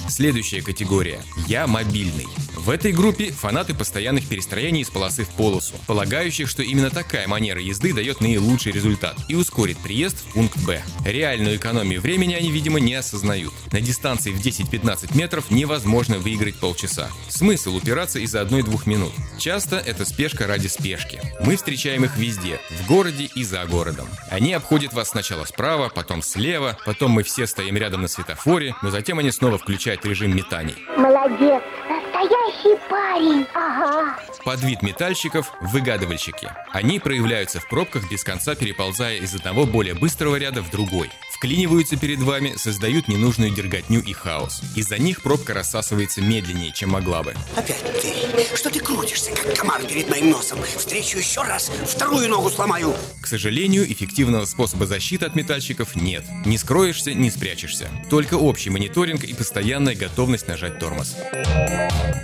[0.08, 2.26] Следующая категория– «Я мобильный».
[2.56, 7.60] В этой группе фанаты постоянных перестроений из полосы в полосу, полагающих, что именно такая манера
[7.60, 10.82] езды дает наилучший результат и ускорит приезд в пункт Б.
[11.04, 13.52] Реальную экономию времени они, видимо, не осознают.
[13.70, 17.10] На дистанции в 10-15 метров невозможно выиграть полчаса.
[17.28, 19.12] Смысл упираться из-за одной-двух минут.
[19.38, 21.20] Часто это спешка ради спешки.
[21.40, 24.08] Мы встречаем их везде, в городе и за городом.
[24.30, 28.90] Они обходят вас сначала справа, потом слева, потом мы все стоим рядом на светофоре, но
[28.90, 30.76] затем они снова включают режим метаний.
[30.96, 33.46] Молодец, настоящий парень.
[33.54, 34.16] Ага.
[34.44, 36.50] Под вид метальщиков– выгадывальщики.
[36.72, 41.10] Они проявляются в пробках, без конца переползая из одного более быстрого ряда в другой.
[41.44, 44.62] Вклиниваются перед вами, создают ненужную дерготню и хаос.
[44.76, 47.34] Из-за них пробка рассасывается медленнее, чем могла бы.
[47.54, 48.56] Опять ты.
[48.56, 50.58] Что ты крутишься, как комар перед моим носом?
[50.62, 52.94] Встречу еще раз, вторую ногу сломаю.
[53.20, 56.24] К сожалению, эффективного способа защиты от метальщиков нет.
[56.46, 57.90] Не скроешься, не спрячешься.
[58.08, 61.14] Только общий мониторинг и постоянная готовность нажать тормоз.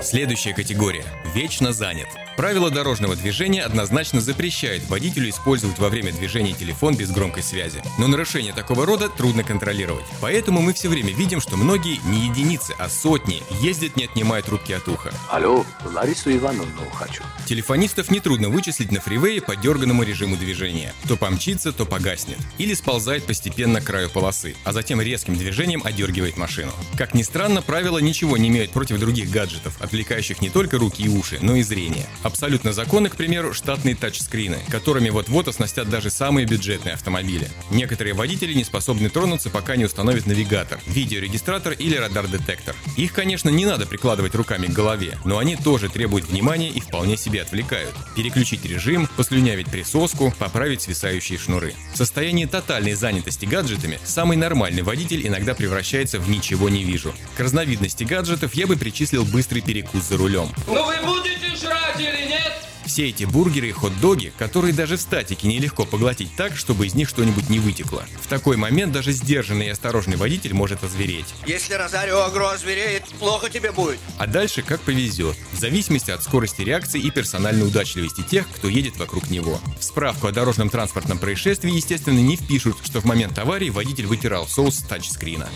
[0.02, 2.08] Следующая категория– вечно занят.
[2.38, 7.82] Правила дорожного движения однозначно запрещают водителю использовать во время движения телефон без громкой связи.
[7.98, 10.04] Но нарушение такого рода трудно контролировать.
[10.20, 14.72] Поэтому мы все время видим, что многие, не единицы, а сотни, ездят не отнимая трубки
[14.72, 15.12] от уха.
[15.30, 17.22] Алло, Ларису Ивановну хочу.
[17.46, 20.92] Телефонистов нетрудно вычислить на фривее по дерганному режиму движения.
[21.08, 22.38] То помчится, то погаснет.
[22.58, 26.72] Или сползает постепенно к краю полосы, а затем резким движением одергивает машину.
[26.96, 31.08] Как ни странно, правила ничего не имеют против других гаджетов, отвлекающих не только руки и
[31.08, 32.06] уши, но и зрение.
[32.22, 37.48] Абсолютно законны, к примеру, штатные тачскрины, которыми вот-вот оснастят даже самые бюджетные автомобили.
[37.70, 42.74] Некоторые водители не способны тронуться, пока не установят навигатор, видеорегистратор или радар-детектор.
[42.96, 47.16] Их, конечно, не надо прикладывать руками к голове, но они тоже требуют внимания и вполне
[47.16, 47.94] себе отвлекают.
[48.16, 51.74] Переключить режим, послюнявить присоску, поправить свисающие шнуры.
[51.92, 57.14] В состоянии тотальной занятости гаджетами самый нормальный водитель иногда превращается в ничего не вижу.
[57.36, 60.48] К разновидности гаджетов я бы причислил быстрый перекус за рулем.
[60.66, 62.69] Ну вы будете жрать или нет?
[62.90, 67.08] Все эти бургеры и хот-доги, которые даже в статике нелегко поглотить так, чтобы из них
[67.08, 68.02] что-нибудь не вытекло.
[68.20, 71.32] В такой момент даже сдержанный и осторожный водитель может озвереть.
[71.46, 74.00] Если Розарио Агро звереет, плохо тебе будет.
[74.18, 78.96] А дальше как повезет, в зависимости от скорости реакции и персональной удачливости тех, кто едет
[78.96, 79.60] вокруг него.
[79.78, 84.48] В справку о дорожном транспортном происшествии, естественно, не впишут, что в момент аварии водитель вытирал
[84.48, 85.48] соус с тачскрина.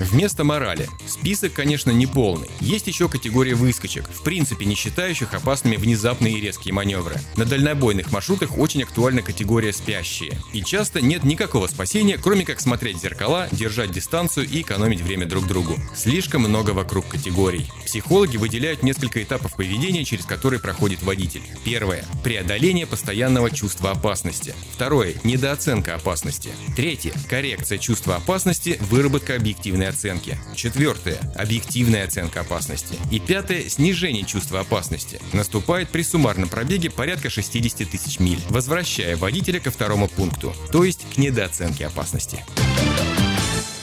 [0.00, 0.88] Вместо морали.
[1.06, 2.48] Список, конечно, не полный.
[2.60, 5.76] Есть еще категория выскочек, в принципе не считающих опасными
[6.18, 7.16] внезапные и резкие маневры.
[7.36, 10.38] На дальнобойных маршрутах очень актуальна категория спящие.
[10.52, 15.26] И часто нет никакого спасения, кроме как смотреть в зеркала, держать дистанцию и экономить время
[15.26, 15.78] друг другу.
[15.94, 17.70] Слишком много вокруг категорий.
[17.84, 21.42] Психологи выделяют несколько этапов поведения, через которые проходит водитель.
[21.64, 22.04] Первое.
[22.24, 24.54] Преодоление постоянного чувства опасности.
[24.72, 25.14] Второе.
[25.24, 26.50] Недооценка опасности.
[26.76, 27.12] Третье.
[27.28, 30.38] Коррекция чувства опасности, выработка объективной оценки.
[30.54, 31.18] Четвертое.
[31.36, 32.96] Объективная оценка опасности.
[33.10, 33.68] И пятое.
[33.68, 35.20] Снижение чувства опасности.
[35.32, 41.06] Наступает при суммарном пробеге порядка 60 тысяч миль, возвращая водителя ко второму пункту, то есть
[41.14, 42.44] к недооценке опасности.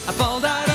[0.07, 0.74] А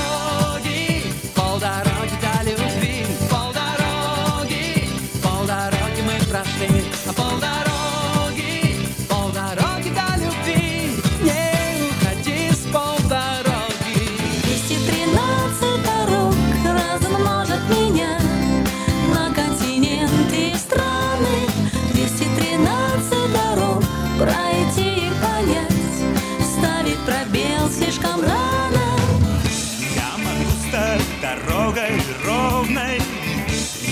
[32.70, 33.00] ровной,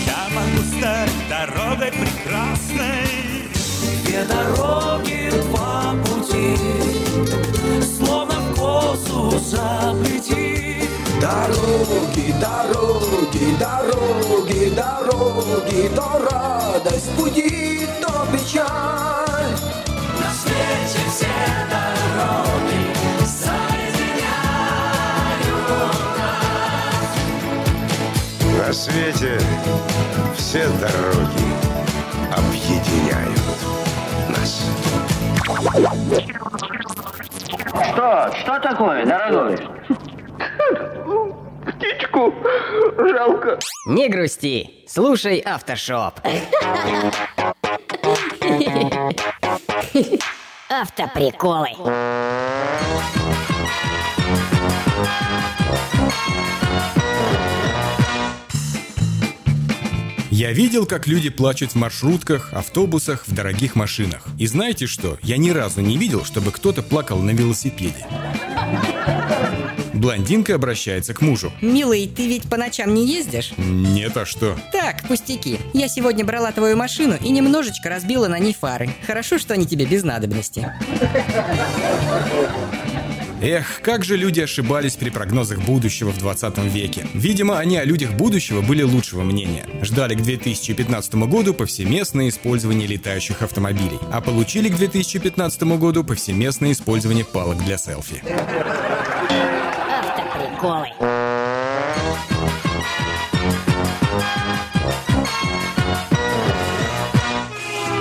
[0.07, 3.49] я могу стать дорогой прекрасной.
[4.05, 6.57] Две дороги, два пути,
[7.97, 10.83] словно в косу заплети.
[11.21, 19.57] Дороги, дороги, дороги, дороги, то радость пути, то печаль.
[20.21, 21.27] На свете все
[21.71, 22.58] дороги
[28.69, 28.69] соединяют нас.
[28.69, 29.39] На свете
[30.37, 31.49] все дороги
[32.37, 33.41] объединяют
[34.29, 34.63] нас.
[37.93, 38.31] Что?
[38.41, 39.57] Что такое, дорогой?
[41.67, 42.35] Птичку
[42.99, 43.59] жалко.
[43.87, 46.21] Не грусти, слушай автошоп.
[50.71, 51.71] Автоприколы.
[60.39, 64.25] Я видел, как люди плачут в маршрутках, автобусах, в дорогих машинах.
[64.39, 65.19] И знаете что?
[65.21, 68.07] Я ни разу не видел, чтобы кто-то плакал на велосипеде.
[69.93, 71.53] Блондинка обращается к мужу.
[71.61, 73.53] Милый, ты ведь по ночам не ездишь?
[73.57, 74.57] Нет, а что?
[74.71, 75.59] Так, пустяки.
[75.73, 78.91] Я сегодня брала твою машину и немножечко разбила на ней фары.
[79.09, 80.73] Хорошо, что они тебе без надобности.
[83.41, 87.07] Эх, как же люди ошибались при прогнозах будущего в 20 веке.
[87.15, 89.65] Видимо, они о людях будущего были лучшего мнения.
[89.83, 97.25] Ждали к 2015 году повсеместное использование летающих автомобилей, а получили к 2015 году повсеместное использование
[97.25, 98.23] палок для селфи.
[100.01, 101.08] Автоприколы.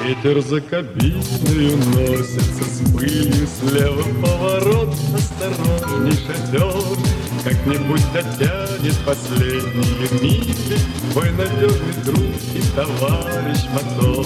[0.08, 6.98] Ветер за кабиною носится с пылью Слева поворот, осторожней шофер
[7.44, 10.80] Как-нибудь дотянет последние мили
[11.12, 14.26] Твой надежный друг и товарищ мотор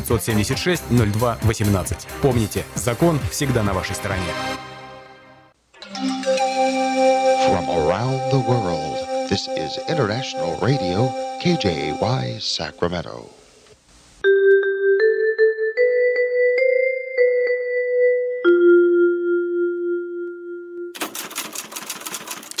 [0.05, 2.07] 02 18.
[2.21, 4.21] Помните, закон всегда на вашей стороне.
[7.47, 8.97] From around the world,
[9.29, 11.11] this is International Radio,
[11.43, 13.29] KJY Sacramento.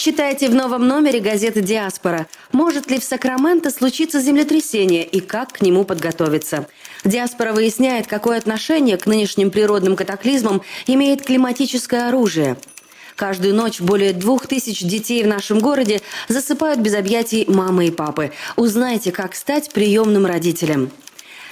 [0.03, 2.25] Читайте в новом номере газеты «Диаспора».
[2.51, 6.67] Может ли в Сакраменто случиться землетрясение и как к нему подготовиться?
[7.03, 12.57] «Диаспора» выясняет, какое отношение к нынешним природным катаклизмам имеет климатическое оружие.
[13.15, 18.31] Каждую ночь более двух тысяч детей в нашем городе засыпают без объятий мамы и папы.
[18.55, 20.91] Узнайте, как стать приемным родителем.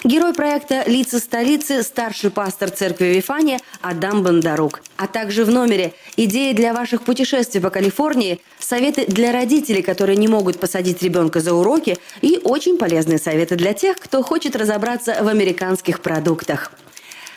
[0.06, 4.82] Герой проекта «Лица столицы»– старший пастор церкви Вифания Адам Бондарук.
[4.96, 10.30] А также в номере идеи для ваших путешествий по Калифорнии, советы для родителей, которые не
[10.30, 15.28] могут посадить ребенка за уроки и очень полезные советы для тех, кто хочет разобраться в
[15.28, 16.72] американских продуктах.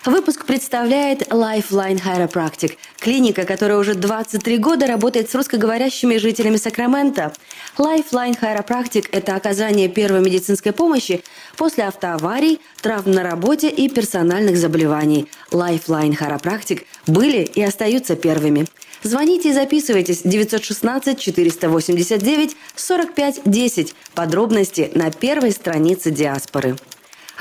[0.05, 7.33] Выпуск представляет Lifeline Chiropractic, клиника, которая уже 23 года работает с русскоговорящими жителями Сакрамента.
[7.79, 11.23] Lifeline Chiropractic– это оказание первой медицинской помощи
[11.57, 15.29] после автоаварий, травм на работе и персональных заболеваний.
[15.53, 18.67] Lifeline Chiropractic были и остаются первыми.
[19.05, 23.95] Звоните и записывайтесь 916 489 45 10.
[24.17, 26.77] Подробности на первой странице диаспоры.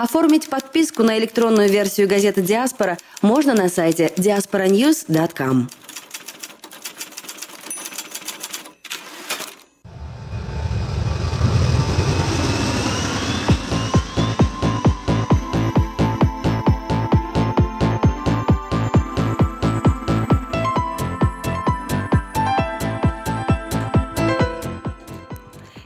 [0.02, 5.70] Оформить подписку на электронную версию газеты «Диаспора» можно на сайте diasporanews.com.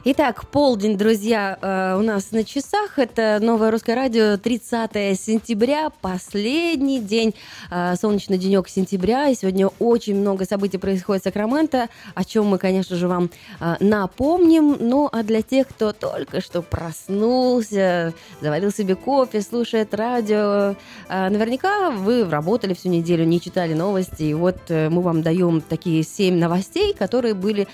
[0.08, 2.96] Итак, полдень, друзья, э, у нас на часах.
[2.96, 7.34] Это новое русское радио, 30 сентября, последний день,
[7.72, 9.26] э, солнечный денек сентября.
[9.30, 13.74] И сегодня очень много событий происходит в Сакраменто, о чем мы, конечно же, вам э,
[13.80, 14.76] напомним.
[14.78, 20.76] Ну, а для тех, кто только что проснулся, заварил себе кофе, слушает радио,
[21.08, 24.22] наверняка вы работали всю неделю, не читали новости.
[24.22, 27.66] И вот мы вам даем такие семь новостей, которые были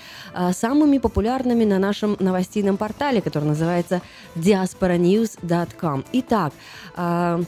[0.51, 4.01] самыми популярными на нашем новостейном портале, который называется
[4.35, 6.05] diasporanews.com.
[6.13, 6.53] Итак,
[6.95, 7.43] э,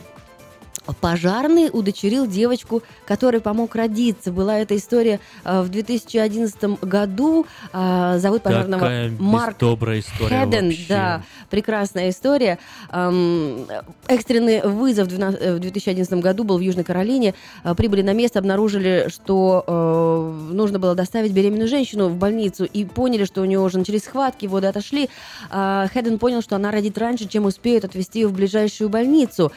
[1.01, 4.31] Пожарный удочерил девочку, которой помог родиться.
[4.31, 7.45] Была эта история э, в 2011 году.
[7.73, 10.65] Э, зовут пожарного Такая Марк добрая история Хеден.
[10.67, 10.85] вообще.
[10.87, 12.59] Да, прекрасная история.
[12.91, 13.65] Эм,
[14.07, 17.33] экстренный вызов в 12 э, 2011 году был в Южной Каролине.
[17.63, 23.25] Э, Прибыли на место, обнаружили, что нужно было доставить беременную женщину в больницу и поняли,
[23.25, 25.09] что у нее уже начались схватки, воды отошли.
[25.49, 29.51] Хеден понял, что она родит раньше, чем успеют отвезти ее в ближайшую больницу.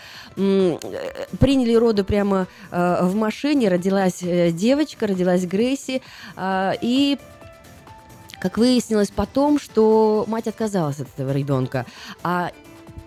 [1.39, 6.03] Приняли роды прямо э, в машине, родилась э, девочка, родилась Грейси,
[6.37, 7.19] э, и
[8.41, 11.87] как выяснилось потом, что мать отказалась от этого ребенка.
[12.23, 12.53] А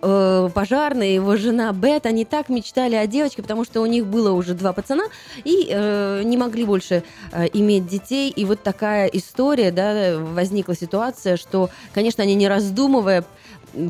[0.01, 4.31] э, пожарный его жена Бет, они так мечтали о девочке, потому что у них было
[4.31, 5.05] уже два пацана
[5.43, 8.29] и э, не могли больше э, иметь детей.
[8.29, 13.23] И вот такая история, да, возникла ситуация, что, конечно, они не раздумывая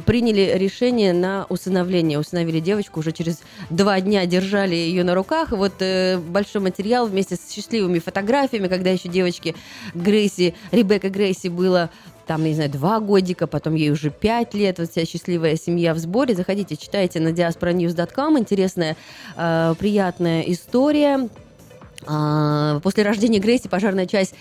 [0.05, 2.19] приняли решение на усыновление.
[2.19, 5.51] Усыновили девочку, уже через два дня держали ее на руках.
[5.51, 9.55] Вот э, большой материал вместе с счастливыми фотографиями, когда еще девочке
[9.93, 11.89] Грейси, Ребекка Грейси было
[12.27, 15.97] там, не знаю, два годика, потом ей уже пять лет, вот вся счастливая семья в
[15.97, 16.35] сборе.
[16.35, 18.39] Заходите, читайте на diasporanews.com.
[18.39, 18.95] Интересная,
[19.35, 21.29] э, приятная история.
[22.07, 24.33] А, После рождения Грейси пожарная часть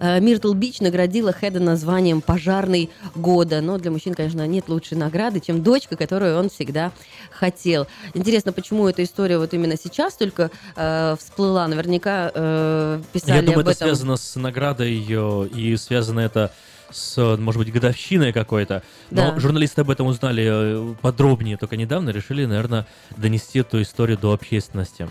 [0.00, 3.60] Миртл Бич наградила Хеда названием «Пожарный года».
[3.60, 6.92] Но для мужчин, конечно, нет лучшей награды, чем дочка, которую он всегда
[7.30, 7.86] хотел.
[8.14, 11.66] Интересно, почему эта история вот именно сейчас только э, всплыла?
[11.68, 13.88] Наверняка э, писали Я думаю, об это этом.
[13.88, 16.52] связано с наградой ее, и связано это
[16.90, 18.82] с, может быть, годовщиной какой-то.
[19.10, 19.40] Но Да.
[19.40, 25.08] журналисты об этом узнали э, подробнее только недавно, решили, наверное, донести эту историю до общественности.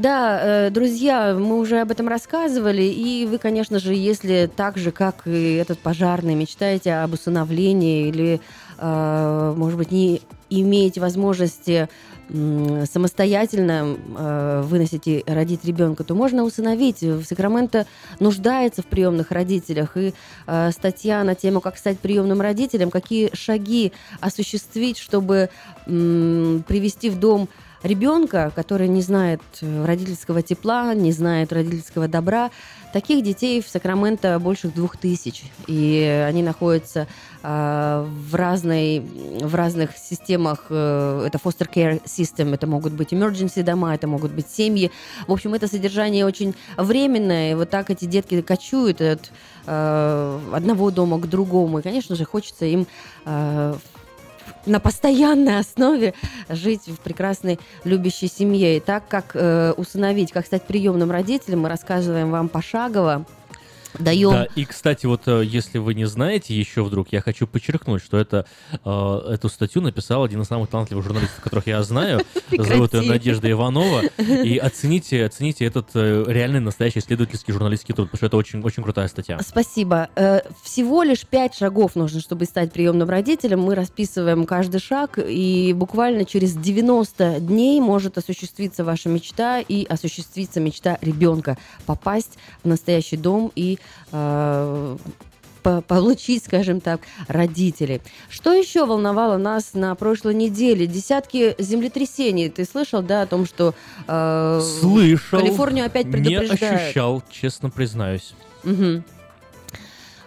[0.00, 4.92] Да, э, друзья, мы уже об этом рассказывали, и вы, конечно же, если так же,
[4.92, 8.40] как и этот пожарный, мечтаете об усыновлении или,
[8.78, 11.90] э, может быть, не имеете возможности
[12.30, 17.02] самостоятельно э, выносить и родить ребенка, то можно усыновить.
[17.02, 17.86] В Сакраменто
[18.20, 19.96] нуждается в приемных родителях.
[19.96, 20.14] И
[20.70, 25.50] статья на тему, как стать приемным родителем, какие шаги осуществить, чтобы
[25.86, 27.48] привести в дом
[27.82, 32.50] ребенка, который не знает э, родительского тепла, не знает родительского добра.
[32.92, 35.44] Таких детей в Сакраменто больше двух тысяч.
[35.68, 37.06] И они находятся
[37.42, 39.00] э, в, разной,
[39.40, 40.66] в разных системах.
[40.68, 44.90] э, это foster care system, это могут быть emergency дома, это могут быть семьи.
[45.26, 47.52] В общем, это содержание очень временное.
[47.52, 49.30] И вот так эти детки кочуют от
[49.66, 51.78] э, одного дома к другому.
[51.78, 52.86] И, конечно же, хочется им
[53.24, 53.74] э,
[54.66, 56.14] на постоянной основе
[56.48, 58.76] жить в прекрасной любящей семье.
[58.76, 63.24] И так как э, усыновить, как стать приемным родителем, мы рассказываем вам пошагово.
[63.98, 68.02] Даем Да, и, кстати, вот э, если вы не знаете еще вдруг, я хочу подчеркнуть,
[68.02, 68.46] что это,
[68.84, 72.20] э, эту статью написал один из самых талантливых журналистов, которых я знаю.
[72.50, 73.02] Зовут ее.
[73.02, 74.02] Надежда Иванова.
[74.18, 78.82] И оцените, оцените этот э, реальный настоящий исследовательский журналистский труд, потому что это очень, очень
[78.82, 79.38] крутая статья.
[79.42, 80.08] Спасибо.
[80.14, 83.60] Э, Всего лишь пять шагов нужно, чтобы стать приемным родителем.
[83.60, 90.60] Мы расписываем каждый шаг, и буквально через 90 дней может осуществиться ваша мечта и осуществиться
[90.60, 93.78] мечта ребенка попасть в настоящий дом и
[94.12, 94.96] э,
[95.62, 98.00] по- получить, скажем так, родителей.
[98.28, 100.86] Что еще волновало нас на прошлой неделе?
[100.86, 102.48] Десятки землетрясений.
[102.48, 103.74] Ты слышал, да, о том, что
[104.08, 105.38] э, Слышал.
[105.40, 106.80] Калифорнию опять Не предупреждают?
[106.80, 108.34] ощущал, честно признаюсь.
[108.64, 109.04] Мгм.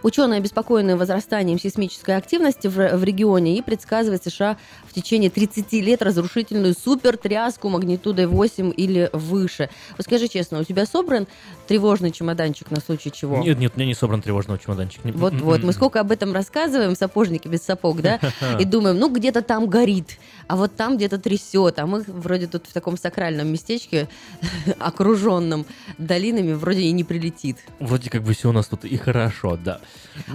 [0.03, 4.57] Ученые обеспокоены возрастанием сейсмической активности в, в регионе и предсказывают США
[4.93, 9.71] в течение 30 лет разрушительную супертряску магнитудой 8 или выше.
[9.97, 11.25] Вот скажи честно, у тебя собран
[11.67, 13.39] тревожный чемоданчик на случай чего?
[13.39, 15.01] Нет, нет, у меня не собран тревожный чемоданчик.
[15.03, 15.45] Вот, м-м-м.
[15.45, 18.19] вот, мы сколько об этом рассказываем, сапожники без сапог, да,
[18.59, 22.67] и думаем, ну где-то там горит, а вот там где-то трясет, а мы вроде тут
[22.67, 24.07] в таком сакральном местечке,
[24.79, 25.65] окруженном
[25.97, 27.57] долинами, вроде и не прилетит.
[27.79, 29.81] Вроде как бы все у нас тут и хорошо, да.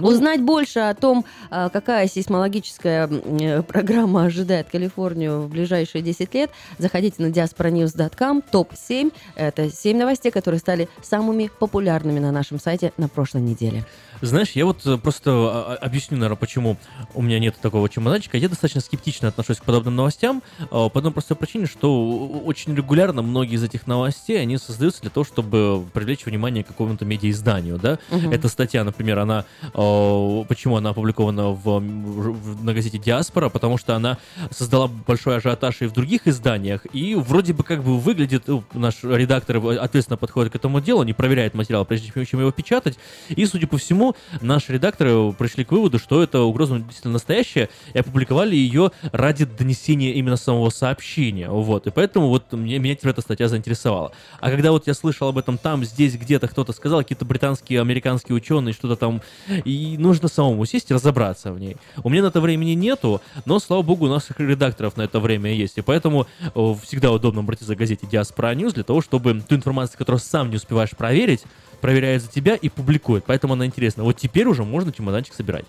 [0.01, 6.51] Узнать больше о том, а, какая сейсмологическая э, программа ожидает Калифорнию в ближайшие 10 лет,
[6.77, 9.13] заходите на diasporanews.com, топ-7.
[9.35, 13.85] Это 7 новостей, которые стали самыми популярными на нашем сайте на прошлой неделе.
[14.21, 16.75] Знаешь, я вот э, просто а, а, объясню, наверное, почему
[17.13, 18.37] у меня нет такого чемоданчика.
[18.37, 23.21] Я достаточно скептично отношусь к подобным новостям, а, по одной простой причине, что очень регулярно
[23.21, 27.97] многие из этих новостей, они создаются для того, чтобы привлечь внимание к какому-то медиаизданию, да.
[28.11, 28.31] Мгм.
[28.31, 34.17] Эта статья, например, она, почему она опубликована в, в- на газете «Диаспора», потому что она
[34.51, 39.03] создала большой ажиотаж и в других изданиях, и вроде бы как бы выглядит, ну, наш
[39.03, 42.97] редактор ответственно подходит к этому делу, не проверяет материал, прежде чем- его печатать,
[43.29, 47.99] и, судя по всему, наши редакторы пришли к выводу, что эта угроза действительно настоящая, и
[47.99, 53.21] опубликовали ее ради донесения именно самого сообщения, вот, и поэтому вот мне, меня теперь эта
[53.21, 54.11] статья заинтересовала.
[54.39, 58.35] А когда вот я слышал об этом там, здесь, где-то кто-то сказал, какие-то британские, американские
[58.35, 59.21] ученые, что-то там,
[59.65, 61.77] и нужно самому сесть и разобраться в ней.
[62.03, 65.53] У меня на это времени нету, но, слава богу, у наших редакторов на это время
[65.53, 69.55] есть, и поэтому э, всегда удобно обратиться к газете Diaspora News для того, чтобы ту
[69.55, 71.43] информацию, которую сам не успеваешь проверить,
[71.81, 74.03] проверяет за тебя и публикует, поэтому она интересна.
[74.03, 75.65] Вот теперь уже можно чемоданчик собирать.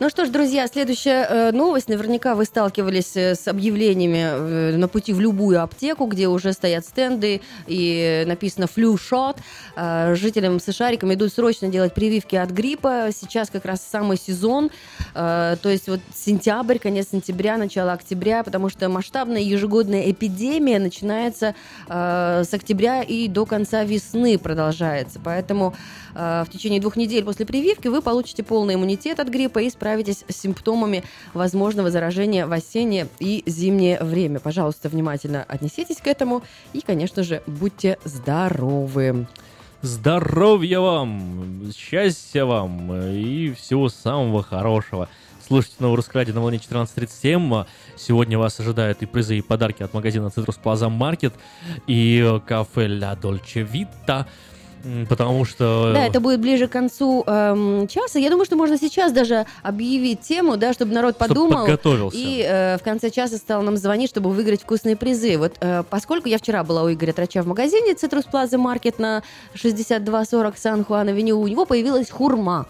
[0.00, 1.90] Ну что ж, друзья, следующая э, новость.
[1.90, 6.86] Наверняка вы сталкивались э, с объявлениями э, на пути в любую аптеку, где уже стоят
[6.86, 8.66] стенды и написано.
[9.76, 13.10] Э, жителям США рекомендуют срочно делать прививки от гриппа.
[13.14, 14.70] Сейчас как раз самый сезон,
[15.12, 21.54] то есть вот сентябрь, конец сентября, начало октября, потому что масштабная ежегодная эпидемия начинается
[21.88, 25.20] с октября и до конца весны продолжается.
[25.22, 25.74] Поэтому
[26.14, 30.36] в течение двух недель после прививки вы получите полный иммунитет от гриппа и справитесь с
[30.36, 31.04] симптомами
[31.34, 34.40] возможного заражения в осеннее и зимнее время.
[34.40, 36.42] Пожалуйста, внимательно отнеситесь к этому
[36.72, 39.26] и, конечно же, будьте здоровы.
[39.82, 45.08] Здоровья вам, счастья вам э, и всего самого хорошего.
[45.46, 47.66] Слушайте новый русский радио на волне 14.37.
[47.96, 51.32] Сегодня вас ожидают и призы, и подарки от магазина Citrus Plaza Market
[51.86, 54.26] и э, кафе La Dolce Vita.
[55.08, 55.92] Потому что...
[55.94, 58.18] Да, это будет ближе к концу эм, часа.
[58.18, 61.60] Я думаю, что можно сейчас даже объявить тему, да, чтобы народ подумал.
[61.60, 62.16] подготовился.
[62.16, 65.36] И э, в конце часа стал нам звонить, чтобы выиграть вкусные призы.
[65.38, 69.22] Вот э, поскольку я вчера была у Игоря Трача в магазине Citrus Plaza Market на
[69.54, 72.66] 6240 Сан-Хуан-Авеню, у него появилась хурма.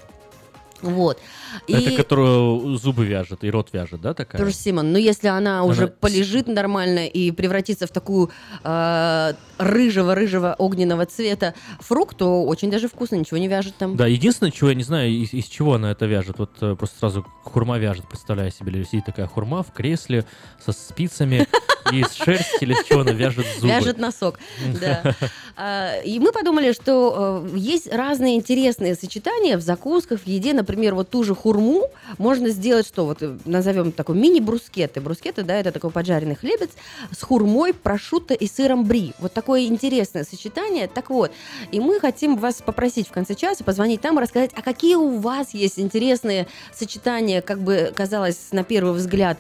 [0.83, 1.19] Вот.
[1.67, 1.73] И...
[1.73, 4.41] Это которую зубы вяжет и рот вяжет, да, такая?
[4.41, 4.93] Тоже Симон.
[4.93, 8.31] Но если она уже Она- полежит нормально и превратится в такую
[8.65, 13.97] э, рыжего-рыжего огненного цвета фрукт, то очень даже вкусно, ничего не вяжет там.
[13.97, 16.39] Да, единственное, чего я не знаю, из, из чего она это вяжет.
[16.39, 18.85] Вот э, просто сразу хурма вяжет, представляю себе.
[18.85, 20.25] Сидит такая хурма в кресле
[20.65, 21.47] со спицами
[21.93, 23.69] и из шерсти, или из чего она вяжет зубы.
[23.69, 24.39] Вяжет носок,
[24.81, 25.15] да.
[25.57, 30.53] А, И мы подумали, что э, есть разные интересные сочетания в закусках, в еде.
[30.53, 33.07] Например, вот ту же хурму можно сделать что?
[33.07, 35.01] Вот э, назовем такой мини-брускеты.
[35.01, 36.71] Брускеты, да, это такой поджаренный хлебец
[37.11, 39.13] с хурмой, прошутто и сыром бри.
[39.19, 40.89] Вот такое интересное сочетание.
[40.89, 41.33] Так вот,
[41.71, 45.19] и мы хотим вас попросить в конце часа позвонить нам и рассказать, а какие у
[45.19, 49.39] вас есть интересные сочетания, как бы казалось на первый взгляд,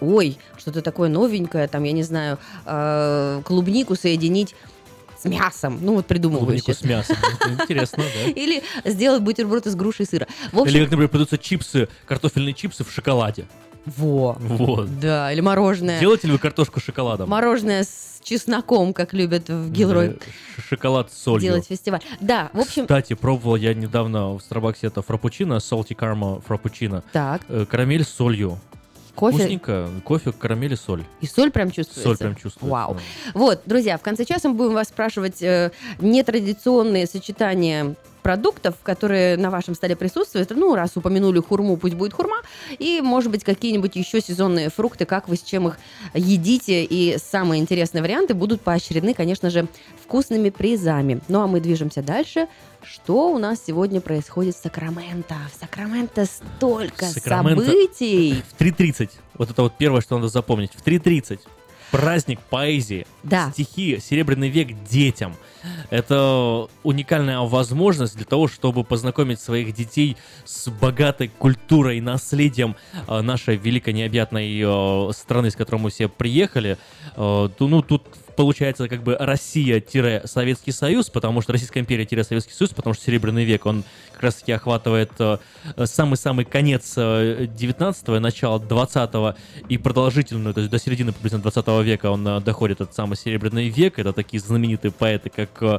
[0.00, 4.54] ой, что-то такое новенькое, там, я не знаю, э, клубнику соединить
[5.20, 5.78] с мясом.
[5.80, 7.16] Ну, вот придумываю Клубнику с мясом.
[7.48, 8.30] Интересно, да?
[8.40, 10.26] Или сделать бутерброд из груши и сыра.
[10.52, 13.46] Или, как, например, продаются чипсы, картофельные чипсы в шоколаде.
[13.84, 14.36] во.
[14.38, 15.00] Вот.
[15.00, 16.00] Да, или мороженое.
[16.00, 17.28] Делаете ли вы картошку с шоколадом?
[17.28, 20.18] Мороженое с чесноком, как любят в Гилрой
[20.68, 21.40] Шоколад с солью.
[21.40, 22.00] делать фестиваль.
[22.20, 27.02] Да, в общем, Кстати, пробовал я недавно в Старбаксе это фрапучино, salty caramel фрапучино.
[27.12, 27.42] Так.
[27.48, 28.58] Э, Карамель с солью.
[29.20, 29.36] Кофе?
[29.36, 29.90] Вкусненько.
[30.02, 31.04] Кофе, карамель и соль.
[31.20, 32.02] и соль прям чувствуется.
[32.02, 32.66] Соль прям чувствуется.
[32.66, 32.96] Вау.
[33.34, 39.50] Вот, друзья, в конце часа мы будем вас спрашивать э, нетрадиционные сочетания продуктов, которые на
[39.50, 40.50] вашем столе присутствуют.
[40.50, 42.38] Ну, раз упомянули хурму, пусть будет хурма.
[42.78, 45.78] И, может быть, какие-нибудь еще сезонные фрукты, как вы с чем их
[46.14, 46.84] едите.
[46.84, 49.66] И самые интересные варианты будут поощрены, конечно же,
[50.02, 51.20] вкусными призами.
[51.28, 52.48] Ну, а мы движемся дальше.
[52.82, 55.34] Что у нас сегодня происходит в Сакраменто?
[55.54, 57.64] В Сакраменто столько Сакраменто.
[57.64, 58.42] событий.
[58.56, 59.10] В 3.30.
[59.34, 60.72] Вот это вот первое, что надо запомнить.
[60.74, 61.40] В 3.30.
[61.90, 63.06] Праздник поэзии.
[63.22, 63.50] Да.
[63.52, 65.34] Стихи «Серебряный век» детям.
[65.90, 72.76] Это уникальная возможность для того, чтобы познакомить своих детей с богатой культурой и наследием
[73.06, 76.78] э, нашей великой необъятной э, страны, с которой мы все приехали.
[77.16, 78.04] Э, ну, тут
[78.40, 83.84] получается как бы Россия-Советский Союз, потому что Российская империя-Советский Союз, потому что Серебряный век, он
[84.14, 85.36] как раз таки охватывает э,
[85.84, 89.34] самый-самый конец э, 19-го и начало 20-го
[89.68, 93.68] и продолжительную, то есть до середины приблизительно 20 века он э, доходит этот самый Серебряный
[93.68, 93.98] век.
[93.98, 95.78] Это такие знаменитые поэты, как э,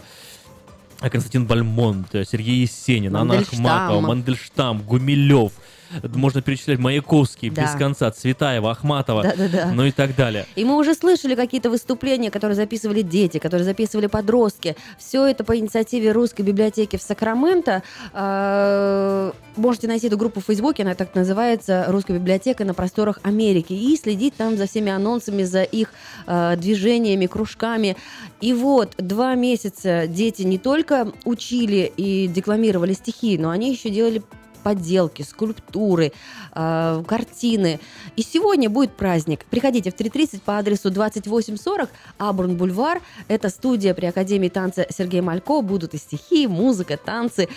[1.09, 3.39] Константин Бальмонт, э, Сергей Есенин, Анна.
[3.39, 5.53] Ахматова, Мандельштам, Гумилев.
[6.03, 7.63] Можно перечислять Маяковский, Да.
[7.63, 9.71] без конца, Цветаева, Ахматова, Да-да-да.
[9.73, 10.45] ну и так далее.
[10.55, 14.75] И мы уже слышали какие-то выступления, которые записывали дети, которые записывали подростки.
[14.97, 17.83] Все это по инициативе Русской библиотеки в Сакраменто.
[18.13, 23.73] Э, Можете найти эту группу в Фейсбуке, она так называется «Русская библиотека на просторах Америки».
[23.73, 25.93] И следить там за всеми анонсами, за их
[26.25, 27.97] э, движениями, кружками.
[28.39, 34.21] И вот два месяца дети не только учили и декламировали стихи, но они еще делали
[34.63, 36.11] поделки, скульптуры,
[36.53, 37.79] э, картины.
[38.15, 39.45] И сегодня будет праздник.
[39.49, 43.01] Приходите в 3.30 по адресу 2840 Абурн Бульвар.
[43.27, 45.61] Это студия при Академии танца Сергея Малько.
[45.61, 47.49] Будут и стихи, и музыка, танцы,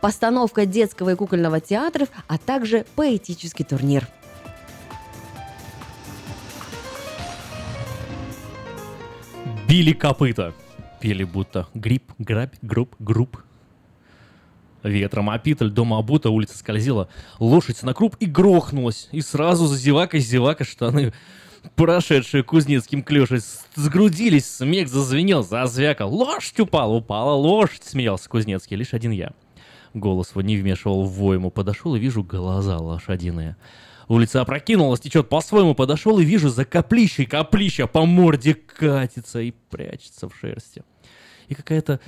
[0.00, 4.08] постановка детского и кукольного театров, а также поэтический турнир.
[9.68, 10.54] Били копыта.
[11.00, 13.42] Пели будто гриб, грабь, групп, групп.
[14.86, 17.08] Ветром опита, льдом обута, улица скользила.
[17.38, 19.08] Лошадь на круп и грохнулась.
[19.12, 21.12] И сразу за зевакой зевака штаны,
[21.74, 26.12] прошедшие кузнецким клешей, с- сгрудились, смех зазвенел, зазвякал.
[26.14, 29.32] Лошадь упала, упала лошадь, смеялся Кузнецкий, лишь один я.
[29.94, 33.56] голос его не вмешивал в вой ему, подошел и вижу глаза лошадиные.
[34.08, 40.28] Улица опрокинулась, течет по-своему, подошел и вижу за каплищей каплища по морде катится и прячется
[40.28, 40.84] в шерсти.
[41.48, 41.98] И какая-то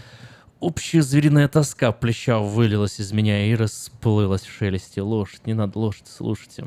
[0.61, 5.03] общая звериная тоска плеща вылилась из меня и расплылась в шелесте.
[5.03, 6.67] Лошадь, не надо лошадь, слушайте.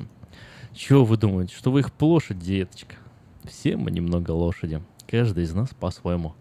[0.73, 2.95] Чего вы думаете, что вы их лошадь, деточка?
[3.43, 4.81] Все мы немного лошади.
[5.07, 6.35] Каждый из нас по-своему.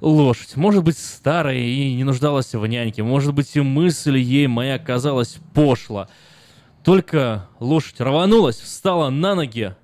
[0.00, 3.02] Лошадь, может быть, старая и не нуждалась в няньке.
[3.02, 6.08] Может быть, и мысль ей моя казалась пошла.
[6.84, 9.74] Только лошадь рванулась, встала на ноги,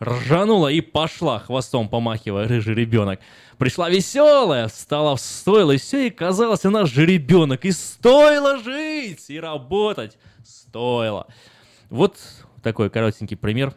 [0.00, 3.20] ржанула и пошла, хвостом помахивая рыжий ребенок.
[3.58, 7.64] Пришла веселая, встала в стойло, и все, и казалось, она жеребенок.
[7.64, 11.26] И стоило жить, и работать стоило.
[11.90, 12.16] Вот
[12.62, 13.74] такой коротенький пример.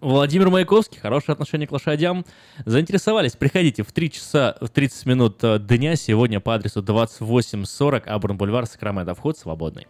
[0.00, 2.24] Владимир Маяковский, хорошее отношение к лошадям.
[2.64, 3.32] Заинтересовались?
[3.32, 8.66] Приходите в 3 часа в 30 минут э, дня сегодня по адресу 2840 Абран Бульвар,
[8.66, 9.14] Сакраменто.
[9.16, 9.88] Вход свободный.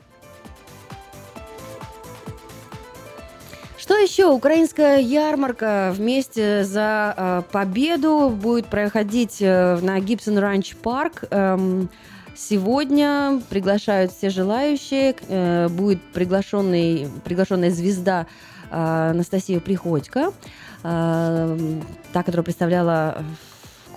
[3.89, 4.27] Что еще?
[4.27, 11.25] Украинская ярмарка вместе за э, победу будет проходить э, на Гибсон Ранч Парк.
[11.31, 11.89] Эм,
[12.37, 15.17] сегодня приглашают все желающие.
[15.29, 18.27] Э, будет приглашенный, приглашенная звезда
[18.71, 20.35] э, Анастасия Приходько,
[20.83, 21.59] э,
[22.13, 23.25] та, которая представляла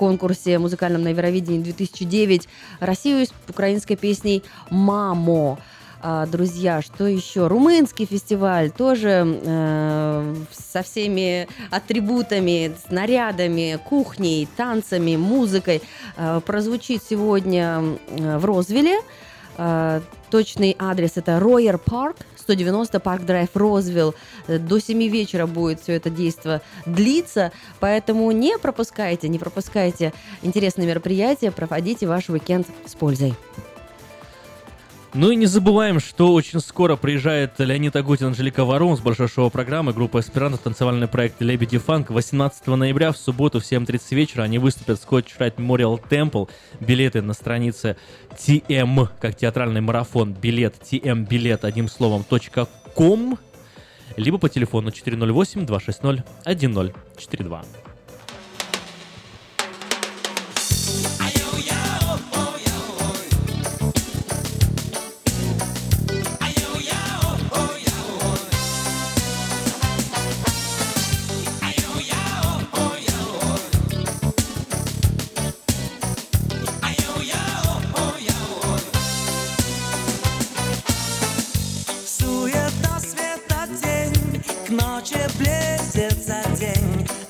[0.02, 2.48] конкурсе музыкальном на Евровидении 2009
[2.80, 4.42] Россию с украинской песней
[4.72, 5.60] «Мамо».
[6.04, 7.46] А, друзья, что еще?
[7.46, 15.84] Румынский фестиваль тоже э, со всеми атрибутами, снарядами, кухней, танцами, музыкой
[16.18, 19.02] э, прозвучит сегодня э, в Розвилле.
[19.58, 20.02] Э,
[20.32, 24.16] точный адрес это Royer Park, 190 Park Drive Розвилл.
[24.48, 30.88] Э, До 7 вечера будет все это действо длиться, поэтому не пропускайте, не пропускайте интересные
[30.88, 33.36] мероприятия, проводите ваш уикенд с пользой.
[35.14, 39.50] Ну и не забываем, что очень скоро приезжает Леонид Агутин, Анжелика Варум с большой шоу
[39.50, 42.12] программы группы «Аспирант» танцевальный проект «Лебеди Фанк».
[42.12, 46.50] 18 ноября в субботу в 7.30 вечера они выступят в Scottish Rite Memorial Temple.
[46.80, 47.98] Билеты на странице
[48.38, 52.24] TM, как театральный марафон, билет, TM билет, одним словом,
[52.96, 53.38] .ком.
[54.16, 57.66] либо по телефону 408 260 1042.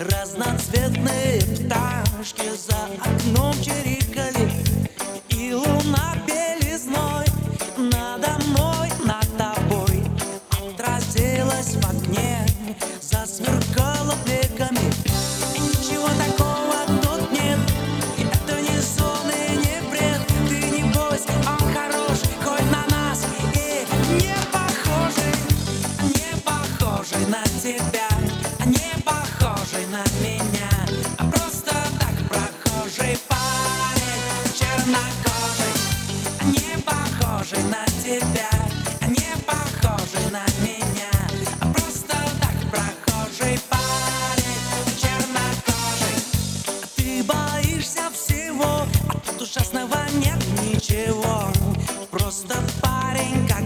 [0.10, 3.91] Разноцветные пташки за окном чирикали.
[52.42, 53.61] stopparingar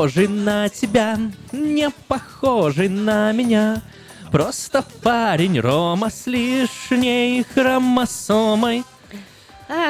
[0.00, 1.18] похожий на тебя,
[1.52, 3.82] не похожий на меня.
[4.32, 8.84] Просто парень Рома с лишней хромосомой.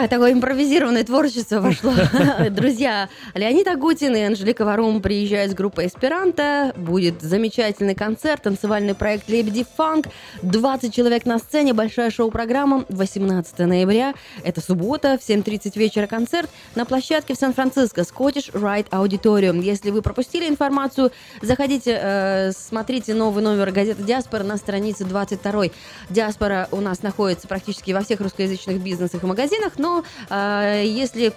[0.08, 1.92] Такое импровизированное творчество вошло.
[2.50, 6.72] Друзья, Леонид Агутин и Анжелика Варум приезжают с группой «Эсперанто».
[6.76, 10.06] Будет замечательный концерт, танцевальный проект «Лебеди Фанк».
[10.42, 12.86] 20 человек на сцене, большая шоу-программа.
[12.88, 19.60] 18 ноября, это суббота, в 7.30 вечера концерт на площадке в Сан-Франциско Scottish Rite Auditorium.
[19.60, 21.12] Если вы пропустили информацию,
[21.42, 25.66] заходите, э, смотрите новый номер газеты «Диаспора» на странице 22.
[26.08, 29.89] «Диаспора» у нас находится практически во всех русскоязычных бизнесах и магазинах, но
[30.28, 31.32] э, если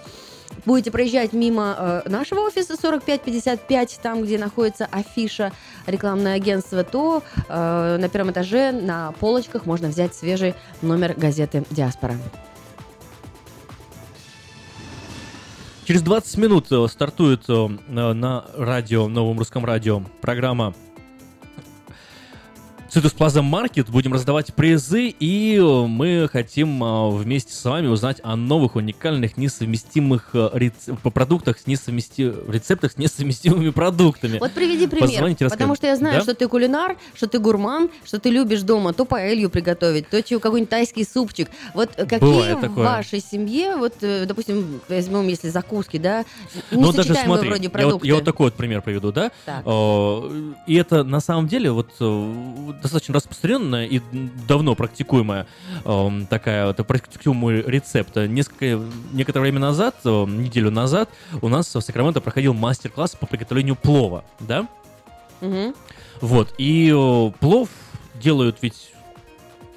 [0.64, 5.52] будете проезжать мимо э, нашего офиса 4555, там, где находится афиша
[5.86, 12.16] рекламное агентство, то э, на первом этаже на полочках можно взять свежий номер газеты «Диаспора».
[15.84, 20.74] Через 20 минут э, стартует э, на радио, новом русском радио, программа
[22.94, 23.90] Citrus Plaza Market.
[23.90, 29.36] Будем раздавать призы, и э, мы хотим э, вместе с вами узнать о новых уникальных
[29.36, 32.32] несовместимых э, рец- по продуктах с несовмести...
[32.48, 34.38] рецептах с несовместимыми продуктами.
[34.38, 36.22] Вот приведи пример, Позвоните, потому что я знаю, Да?
[36.22, 40.70] что ты кулинар, что ты гурман, что ты любишь дома то паэлью приготовить, то какой-нибудь
[40.70, 41.48] тайский супчик.
[41.74, 42.84] Вот какие Бывает в такое.
[42.84, 46.24] вашей семье, вот, допустим, возьмем, если закуски, да,
[46.70, 48.06] Ну, даже несочетаемые смотри, вроде я вот, продукты.
[48.08, 49.32] я вот такой вот пример приведу, да?
[49.46, 49.64] Так.
[50.68, 51.90] И это на самом деле вот
[52.84, 54.00] достаточно распространенная и
[54.46, 55.46] давно практикуемая
[55.84, 58.14] эм, такая вот практикуемый рецепт.
[58.16, 58.80] Несколько,
[59.12, 61.08] некоторое время назад, э, неделю назад,
[61.40, 64.68] у нас в Сакраменто проходил мастер-класс по приготовлению плова, да?
[65.40, 65.74] Мгм.
[66.20, 67.68] Вот, и э, плов
[68.14, 68.92] делают ведь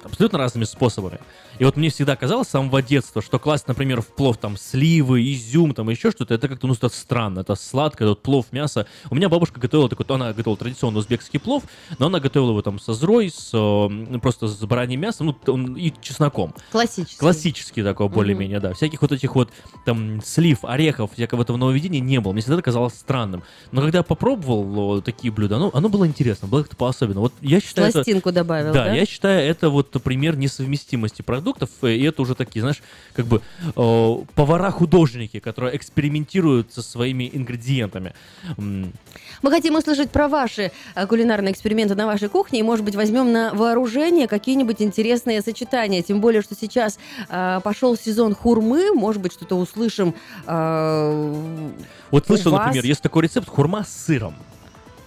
[0.02, 1.18] абсолютно разными способами.
[1.58, 5.22] И вот мне всегда казалось с самого детства, что класть, например, в плов там сливы,
[5.32, 8.86] изюм, там еще что-то, это как-то, ну, это странно, это сладко, это вот плов, мясо.
[9.10, 11.64] У меня бабушка готовила такой, она готовила традиционный узбекский плов,
[11.98, 15.92] но она готовила его там со зрой, с, э, просто с бараньим мясом, ну, и
[16.00, 16.54] чесноком.
[16.70, 17.18] Классический.
[17.18, 18.72] Классический такой, более-менее, да.
[18.74, 19.50] Всяких вот этих вот
[19.84, 22.32] там слив, орехов, всякого этого нововведения не было.
[22.32, 23.42] Мне всегда это казалось странным.
[23.72, 27.22] Но когда я попробовал такие блюда, оно, оно было интересно, было как-то по-особенному.
[27.22, 28.92] Вот я считаю, это- Пластинку добавил, да?
[28.94, 31.47] я считаю, это вот пример несовместимости продуктов,
[31.82, 32.82] э, и это уже такие, знаешь,
[33.14, 38.14] как бы э, повара-художники, которые экспериментируют со своими ингредиентами.
[38.56, 43.32] Мы хотим услышать про ваши э, кулинарные эксперименты на вашей кухне, и, может быть, возьмем
[43.32, 46.02] на вооружение какие-нибудь интересные сочетания.
[46.02, 50.14] Тем более, что сейчас э, пошел сезон хурмы, может быть, что-то услышим.
[50.46, 51.70] э,
[52.10, 52.66] Вот слышал, вас.
[52.66, 54.34] например, есть такой рецепт хурма с сыром.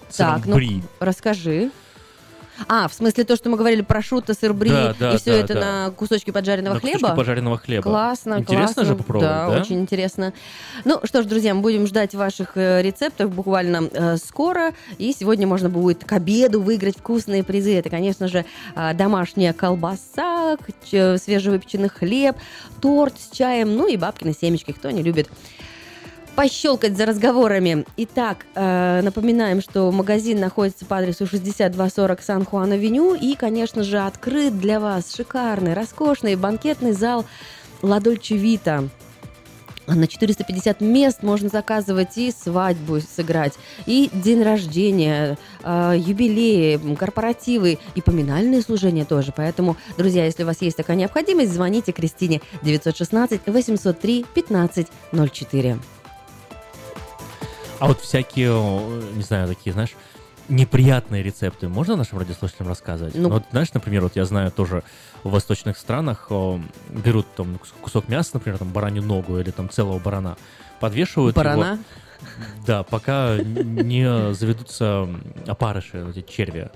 [0.10, 0.84] Сыром Так, ну бри.
[1.00, 1.72] расскажи.
[2.68, 5.32] А, в смысле то, что мы говорили про шута, сыр бри, Да, да, и все
[5.32, 7.00] да, это на кусочки поджаренного На хлеба?
[7.00, 7.84] кусочки пожаренного хлеба.
[7.84, 8.86] Классно, Интересно классно.
[8.86, 9.62] же попробовать, да?
[9.62, 10.34] очень интересно.
[10.86, 14.74] Ну что ж, друзья, мы будем ждать ваших э, рецептов буквально э, скоро.
[14.98, 17.76] И сегодня можно будет к обеду выиграть вкусные призы.
[17.78, 20.58] Это, конечно же, э, домашняя колбаса,
[20.90, 22.36] свежевыпеченный хлеб,
[22.82, 25.30] торт с чаем, ну и бабкины семечки, кто не любит
[26.36, 27.86] пощелкать за разговорами.
[27.98, 34.80] Итак, э, напоминаем, что магазин находится по адресу 6240 Сан-Хуан-Авеню и, конечно же, открыт для
[34.80, 37.26] вас шикарный, роскошный банкетный зал
[37.82, 38.84] Ладольче Вита.
[39.88, 43.54] На 450 мест можно заказывать и свадьбу сыграть,
[43.86, 49.34] и день рождения, э, юбилеи, корпоративы и поминальные служения тоже.
[49.36, 55.80] Поэтому, друзья, если у вас есть такая необходимость, звоните Кристине 916 803 1504.
[57.82, 58.52] А вот всякие,
[59.16, 59.96] не знаю, такие, знаешь,
[60.50, 63.16] неприятные рецепты можно нашим радиослушателям рассказывать?
[63.16, 64.84] Ну- вот, знаешь, например, вот я знаю тоже
[65.24, 69.68] в восточных странах э, берут там кус- кусок мяса, например, там баранью ногу или там
[69.68, 70.38] целого барана,
[70.80, 71.80] подвешивают его- Барана?
[72.68, 75.10] Да, пока не заведутся
[75.48, 76.70] опарыши, эти черви.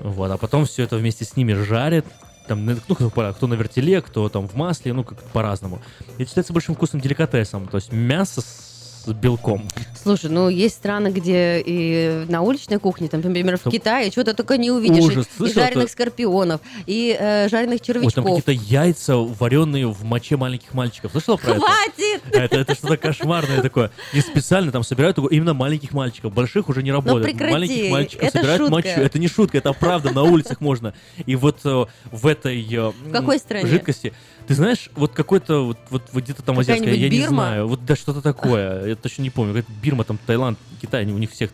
[0.00, 2.04] Вот, а потом все это вместе с ними жарят,
[2.48, 5.80] там, ну, кто, кто на вертеле, кто там в масле, ну, как по-разному.
[6.18, 8.73] Это считается большим вкусным деликатесом, то есть мясо с
[9.12, 9.68] белком.
[10.02, 14.56] Слушай, ну есть страны, где и на уличной кухне, там, например, в Китае, что-то только
[14.58, 15.04] не увидишь.
[15.04, 15.26] Ужас.
[15.40, 18.24] И- И, жареных то- скорпионов, и э, жареных Ой, там червячков.
[18.24, 21.12] какие-то яйца, вареные в моче маленьких мальчиков.
[21.12, 21.60] Слышала про это?
[21.60, 22.22] Хватит!
[22.32, 23.90] Это, это что-то кошмарное такое.
[24.12, 26.32] И специально там собирают именно маленьких мальчиков.
[26.32, 27.24] Больших уже не работает.
[27.24, 28.74] прекрати, маленьких мальчиков это собирают шутка.
[28.74, 28.88] мочу.
[29.00, 30.94] Это не шутка, это правда, на улицах можно.
[31.26, 33.66] И вот э, в этой э, В какой стране?
[33.66, 34.12] жидкости,
[34.46, 37.42] ты знаешь, вот какой-то, вот, вот, вот где-то там азиатская, я Какая-нибудь не Бирма?
[37.42, 37.68] знаю.
[37.68, 38.86] Вот да, что-то такое.
[38.86, 39.54] Я точно не помню.
[39.54, 41.50] Какая-то Бирма, там, Таиланд, Китай, у них всех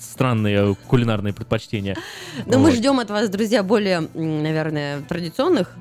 [0.00, 1.96] странные кулинарные предпочтения.
[2.46, 2.74] Но мы Вот.
[2.74, 5.74] ждем от вас, друзья, более, наверное, традиционных.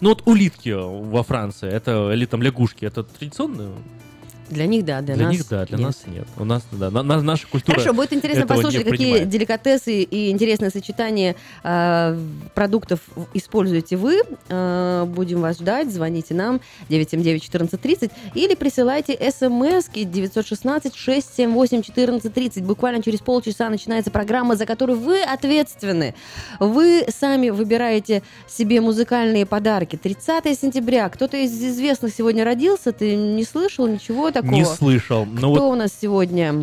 [0.00, 3.72] Ну вот улитки во Франции, это или там лягушки, это традиционно?
[4.50, 5.86] Для них да, для, Для нас них да, для нет.
[5.86, 6.26] нас нет.
[6.36, 9.28] У нас, да, на- на- наша культура Хорошо, будет интересно послушать, какие принимает.
[9.28, 12.18] деликатесы и интересные сочетания э,
[12.54, 13.00] продуктов
[13.34, 14.22] используете вы.
[14.48, 15.92] Э, будем вас ждать.
[15.92, 19.88] Звоните нам 979-1430 или присылайте смс
[21.38, 22.62] 916-678-1430.
[22.62, 26.14] Буквально через полчаса начинается программа, за которую вы ответственны.
[26.60, 29.96] Вы сами выбираете себе музыкальные подарки.
[29.96, 31.08] 30 сентября.
[31.08, 32.92] Кто-то из известных сегодня родился?
[32.92, 34.54] Ты не слышал ничего такого?
[34.54, 35.24] Не слышал.
[35.26, 36.54] Ну Кто вот у нас сегодня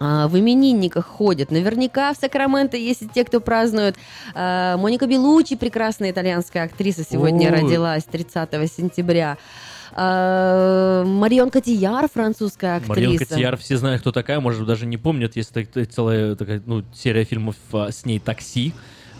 [0.00, 1.50] а, в именинниках ходят?
[1.50, 3.96] Наверняка в Сакраменто есть и те, кто празднует.
[4.34, 7.60] А, Моника Белучи, прекрасная итальянская актриса, сегодня Ой.
[7.60, 9.38] родилась 30 сентября.
[9.94, 13.00] А, Марион Котияр, французская актриса.
[13.00, 15.36] Марион Котияр, все знают, кто такая, может, даже не помнят.
[15.36, 18.72] Есть так- целая такая, ну, серия фильмов с ней «Такси».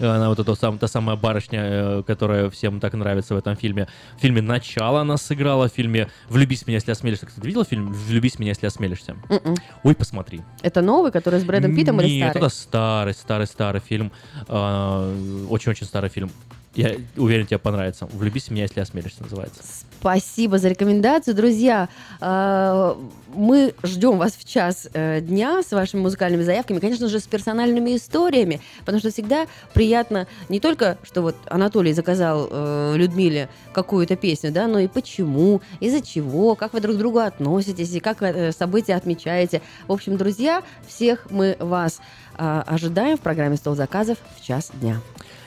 [0.03, 3.89] Она вот эта сам, та самая барышня, э, которая всем так нравится в этом фильме.
[4.17, 7.27] В фильме «Начало» она сыграла, в фильме «Влюбись в меня, если осмелишься».
[7.27, 9.17] Кстати, видела фильм «Влюбись в меня, если осмелишься»?
[9.29, 9.57] Мгм.
[9.85, 10.43] Ой, посмотри.
[10.63, 12.47] Это новый, который с Брэдом Питтом или Нет, старый?
[12.47, 14.13] это старый, старый, старый фильм.
[14.49, 15.13] А,
[15.49, 16.31] Очень-очень старый фильм.
[16.75, 18.07] Я уверен, тебе понравится.
[18.13, 19.63] «Влюбись в меня, если осмелишься» называется.
[20.01, 21.35] Спасибо за рекомендацию.
[21.35, 21.89] Друзья,
[22.21, 22.95] э,
[23.35, 27.95] мы ждем вас в час э, дня с вашими музыкальными заявками, конечно же, с персональными
[27.95, 34.51] историями, потому что всегда приятно не только, что вот Анатолий заказал э, Людмиле какую-то песню,
[34.51, 38.51] да, но и почему, из-за чего, как вы друг к другу относитесь и как э,
[38.53, 39.61] события отмечаете.
[39.87, 42.01] В общем, друзья, всех мы вас
[42.39, 45.01] э, ожидаем в программе «Стол заказов» в час дня.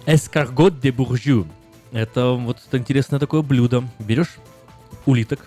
[0.06, 1.48] Эскаргот де буржю.
[1.92, 3.84] Это вот интересное такое блюдо.
[4.00, 4.36] Берешь
[5.06, 5.46] улиток,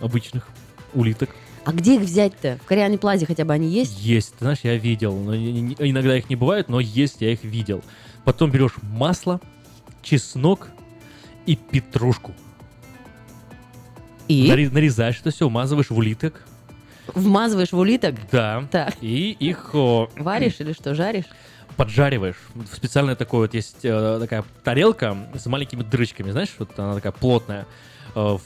[0.00, 0.48] обычных
[0.94, 1.30] улиток.
[1.64, 2.58] А где их взять-то?
[2.62, 3.98] В Кориане Плазе хотя бы они есть?
[4.00, 5.16] Есть, ты знаешь, я видел.
[5.16, 7.82] но иногда их не бывает, но есть, я их видел.
[8.24, 9.40] Потом берешь масло,
[10.02, 10.68] чеснок
[11.46, 12.34] и петрушку.
[14.28, 14.48] И?
[14.48, 16.44] Наре- нарезаешь это все, умазываешь в улиток.
[17.14, 18.16] Вмазываешь в улиток?
[18.30, 18.66] Да.
[18.70, 18.94] Так.
[19.00, 21.26] И их Варишь или что, жаришь?
[21.76, 22.36] Поджариваешь.
[22.54, 27.12] В Специальная такой вот есть э, такая тарелка с маленькими дырочками, знаешь, вот она такая
[27.12, 27.66] плотная,
[28.14, 28.38] э,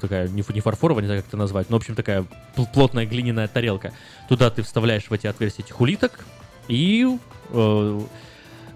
[0.00, 2.24] такая не, не фарфоровая, не знаю, как это назвать, но, в общем, такая
[2.56, 3.92] пл- плотная глиняная тарелка.
[4.28, 6.24] Туда ты вставляешь в эти отверстия этих улиток,
[6.68, 7.06] и
[7.50, 8.00] э,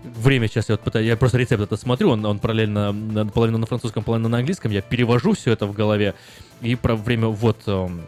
[0.02, 3.66] время сейчас я вот пытаюсь, я просто рецепт это смотрю, он, он параллельно половину на
[3.66, 6.14] французском, половину на английском, я перевожу все это в голове,
[6.60, 7.58] и про время вот...
[7.66, 8.02] эм,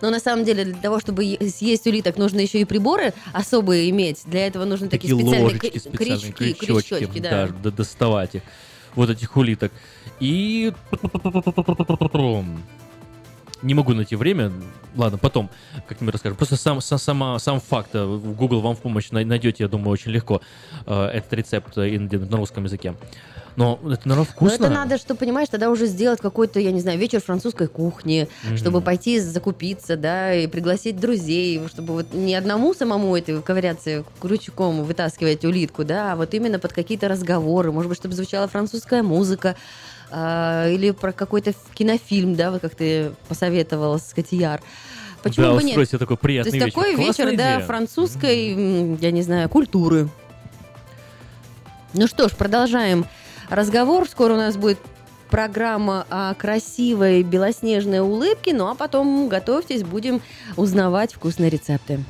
[0.00, 4.22] Но на самом деле для того, чтобы съесть улиток, нужно еще и приборы особые иметь.
[4.26, 7.70] Для этого нужны такие, такие специальные ложечки специальные, крючки, крючочки, крючочки, да, да.
[7.70, 8.42] доставать их,
[8.94, 9.72] вот этих улиток.
[10.20, 10.72] И
[13.62, 14.52] не могу найти время.
[14.96, 15.50] Ладно, потом
[15.88, 16.34] как-нибудь расскажу.
[16.34, 19.90] Просто сам, са- сама, сам факт, э, Google вам в помощь най- найдете, я думаю,
[19.90, 20.40] очень легко
[20.86, 22.94] э, этот рецепт э, на на русском языке.
[23.60, 24.54] Но это, наверное, Но вкусно.
[24.54, 28.56] это надо, что, понимаешь, тогда уже сделать какой-то, я не знаю, вечер французской кухни, Мгм.
[28.56, 34.82] чтобы пойти закупиться, да, и пригласить друзей, чтобы вот не одному самому это ковыряться крючком,
[34.82, 39.56] вытаскивать улитку, да, а вот именно под какие-то разговоры, может быть, чтобы звучала французская музыка,
[40.10, 44.62] а, или про какой-то кинофильм, да, вот как ты посоветовал с Котияр.
[45.22, 45.86] Почему да, бы нет?
[45.86, 46.72] себе такой То приятный есть вечер.
[46.80, 47.66] такой Классная вечер, да, идея.
[47.66, 50.08] французской, м, я не знаю, культуры.
[51.92, 53.04] Ну что ж, продолжаем
[53.50, 54.08] разговор.
[54.08, 54.78] Скоро у нас будет
[55.30, 58.52] программа о красивой белоснежной улыбке.
[58.54, 60.20] Ну а потом готовьтесь, будем
[60.56, 62.00] узнавать вкусные рецепты.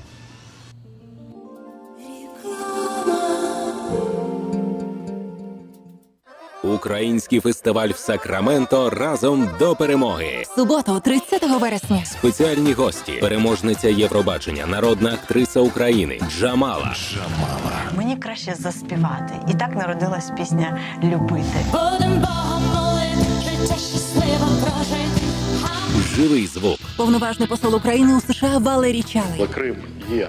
[6.63, 10.45] Український фестиваль в Сакраменто разом до перемоги.
[10.57, 12.05] Суботу, 30 вересня.
[12.05, 16.95] Спеціальні гості, переможниця Євробачення, народна актриса України Джамала.
[17.97, 19.35] Мені краще заспівати.
[19.51, 21.65] І так народилась пісня Любити.
[21.73, 25.21] Будем Богом молити, життя щасливо прожити.
[26.17, 29.47] Живий звук, Повноважний посол України у США Валерій Чалий.
[29.55, 29.77] Крим
[30.13, 30.29] є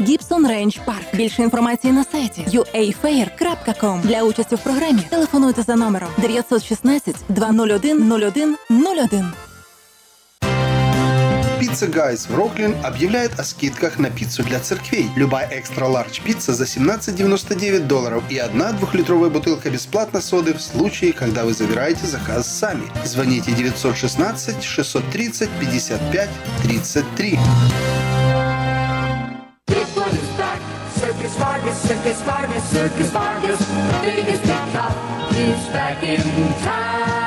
[0.00, 1.14] Гібсон Рейндж Парк.
[1.14, 4.02] Більше інформації на сайті uafair.com.
[4.02, 9.32] Для участі в програмі телефонуйте за номером 916 201 01 01.
[11.60, 15.06] Pizza Guys в Роклин объявляет о скидках на пиццу для церквей.
[15.16, 21.12] Любая экстра ларч пицца за 17,99 долларов и одна двухлитровая бутылка бесплатно соды в случае,
[21.12, 22.84] когда вы забираете заказ сами.
[23.04, 26.30] Звоните 916 630 55
[26.62, 27.38] 33.
[31.67, 36.21] Circus Circus Vargas, Circus Vargas, the biggest big top is back in
[36.63, 37.26] town.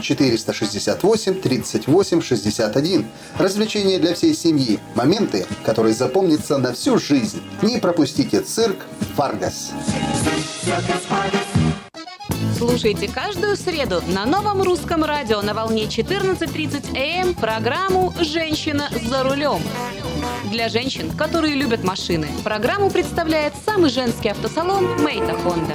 [0.00, 3.06] 468 38 61.
[3.38, 4.78] Развлечения для всей семьи.
[4.94, 7.42] Моменты, которые запомнятся на всю жизнь.
[7.62, 9.72] Не пропустите цирк Варгас.
[12.56, 19.60] Слушайте каждую среду на новом русском радио на волне 14.30 АМ программу «Женщина за рулем».
[20.50, 25.74] Для женщин, которые любят машины, программу представляет самый женский автосалон «Мейта Хонда».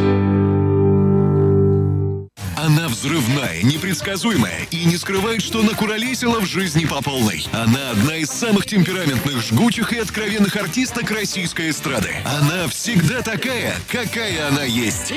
[3.01, 7.47] Взрывная, непредсказуемая и не скрывает, что накуролесила в жизни по полной.
[7.51, 12.17] Она одна из самых темпераментных, жгучих и откровенных артисток российской эстрады.
[12.25, 15.13] Она всегда такая, какая она есть.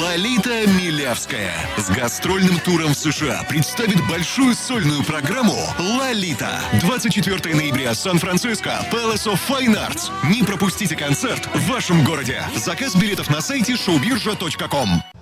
[0.00, 6.60] Лолита Милявская с гастрольным туром в США представит большую сольную программу «Лолита».
[6.80, 10.10] 24 ноября, Сан-Франциско, Palace of Fine Arts.
[10.30, 12.42] Не пропустите концерт в вашем городе.
[12.54, 15.13] Заказ билетов на сайте showbirja.com.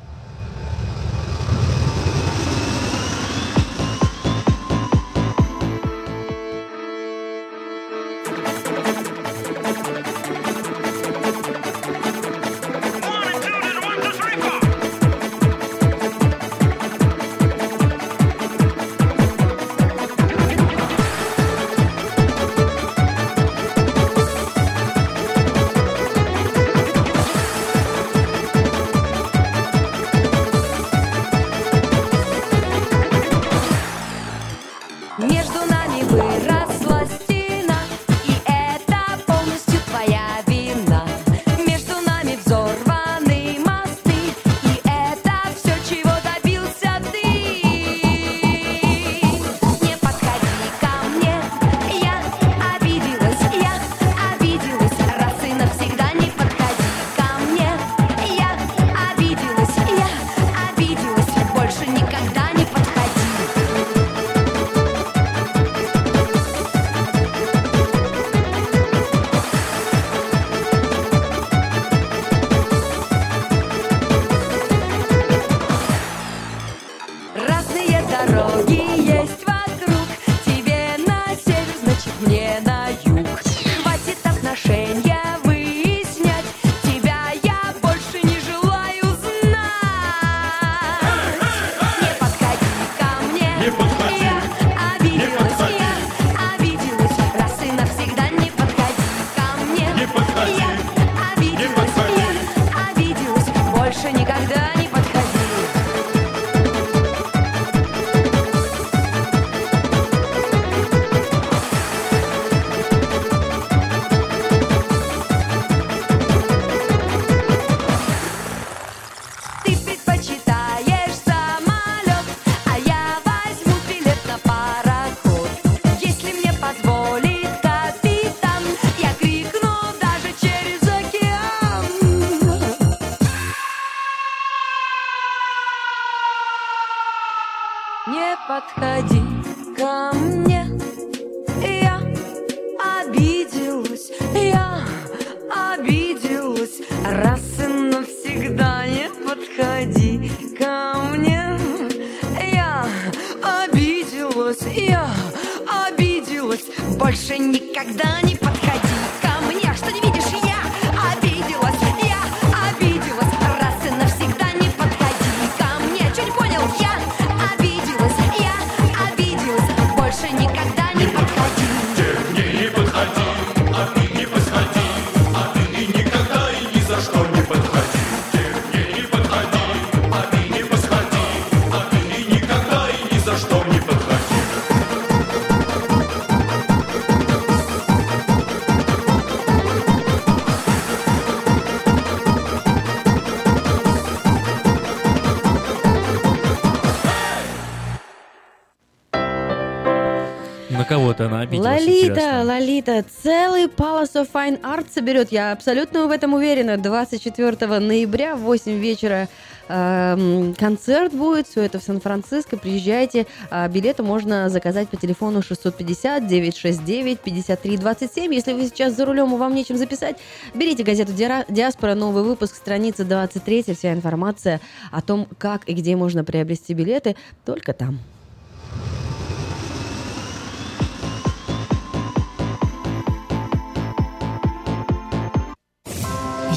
[201.87, 202.43] Лолита.
[202.45, 206.77] Лолита, целый Palace of Fine Art соберет, я абсолютно в этом уверена.
[206.79, 209.29] 24 ноября в 8 вечера
[209.69, 213.27] эм, концерт будет, все это в Сан-Франциско, приезжайте.
[213.51, 218.35] А билеты можно заказать по телефону 650-969-5327.
[218.35, 220.17] Если вы сейчас за рулем и вам нечем записать,
[220.55, 225.97] берите газету «Диара- «Диаспора», новый выпуск, страница 23, вся информация о том, как и где
[225.97, 227.99] можно приобрести билеты, только там.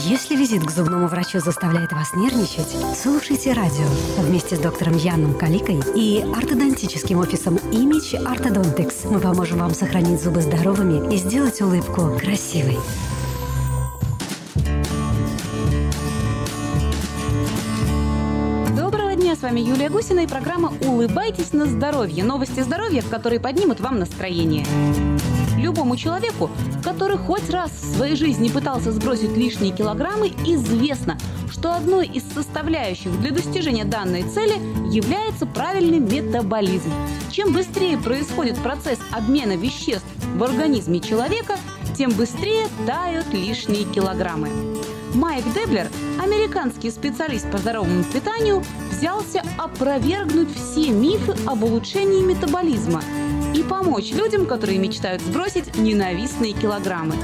[0.08, 3.88] Если визит к зубному врачу заставляет вас нервничать, слушайте радио
[4.20, 9.10] вместе с доктором Яном Каликой и ортодонтическим офисом Image Orthodontics.
[9.10, 12.78] Мы поможем вам сохранить зубы здоровыми и сделать улыбку красивой.
[19.36, 22.24] С вами Юлия Гусина и программа «Улыбайтесь на здоровье».
[22.24, 24.66] Новости здоровья, которые поднимут вам настроение.
[25.66, 26.52] Любому человеку,
[26.84, 31.18] который хоть раз в своей жизни пытался сбросить лишние килограммы, известно,
[31.50, 34.60] что одной из составляющих для достижения данной цели
[34.94, 36.92] является правильный метаболизм.
[37.32, 41.56] Чем быстрее происходит процесс обмена веществ в организме человека,
[41.98, 44.50] тем быстрее тают лишние килограммы.
[45.16, 45.88] Майк Деблер,
[46.22, 53.02] американский специалист по здоровому питанию, взялся опровергнуть все мифы об улучшении метаболизма
[53.56, 57.16] и помочь людям, которые мечтают сбросить ненавистные килограммы.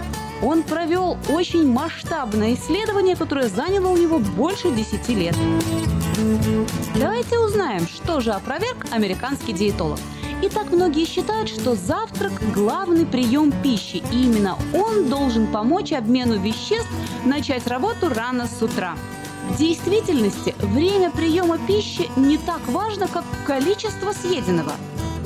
[0.41, 5.35] Он провел очень масштабное исследование, которое заняло у него больше 10 лет.
[6.95, 9.99] Давайте узнаем, что же опроверг американский диетолог.
[10.43, 16.89] Итак, многие считают, что завтрак– главный прием пищи, и именно он должен помочь обмену веществ
[17.25, 18.95] начать работу рано с утра.
[19.49, 24.71] В действительности время приема пищи не так важно, как количество съеденного.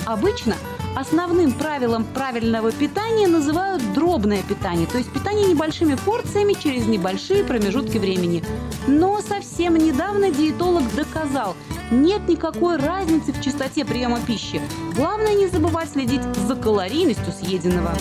[0.06, 0.56] Обычно
[0.96, 7.98] основным правилом правильного питания называют дробное питание, то есть питание небольшими порциями через небольшие промежутки
[7.98, 8.44] времени.
[8.88, 11.56] Но совсем недавно диетолог доказал,
[11.92, 14.62] нет никакой разницы в частоте приема пищи.
[14.96, 17.92] Главное не забывать следить за калорийностью съеденного.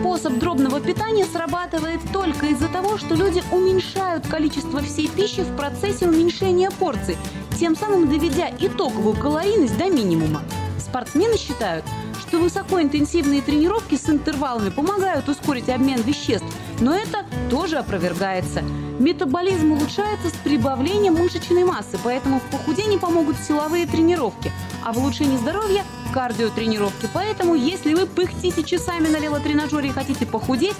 [0.00, 6.06] Способ дробного питания срабатывает только из-за того, что люди уменьшают количество всей пищи в процессе
[6.06, 7.16] уменьшения порций,
[7.58, 10.42] тем самым доведя итоговую калорийность до минимума.
[10.78, 11.84] Спортсмены считают,
[12.20, 16.46] что высокоинтенсивные тренировки с интервалами помогают ускорить обмен веществ,
[16.80, 18.62] но это тоже опровергается.
[18.98, 24.52] Метаболизм улучшается с прибавлением мышечной массы, поэтому в похудении помогут силовые тренировки,
[24.88, 25.84] а в улучшении здоровья–
[26.14, 27.10] кардиотренировки.
[27.12, 30.76] Поэтому, если вы пыхтите часами на велотренажере и хотите похудеть,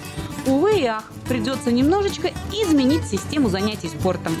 [0.47, 4.35] увы и ах, придется немножечко изменить систему занятий спортом.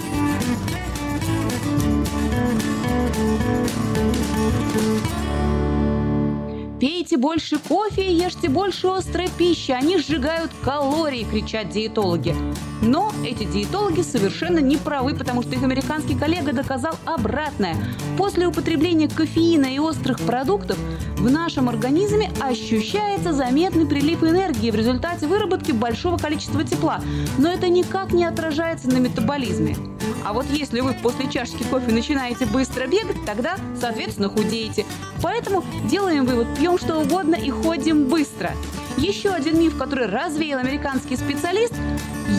[6.79, 9.71] Пейте больше кофе и ешьте больше острой пищи.
[9.71, 12.33] Они сжигают калории, кричат диетологи.
[12.81, 17.75] Но эти диетологи совершенно не правы, потому что их американский коллега доказал обратное.
[18.17, 20.77] После употребления кофеина и острых продуктов
[21.17, 27.01] в нашем организме ощущается заметный прилив энергии в результате выработки большого количества тепла.
[27.37, 29.75] Но это никак не отражается на метаболизме.
[30.25, 34.85] А вот если вы после чашки кофе начинаете быстро бегать, тогда, соответственно, худеете.
[35.21, 38.51] Поэтому делаем вывод, пьем что угодно и ходим быстро.
[38.97, 41.73] Еще один миф, который развеял американский специалист,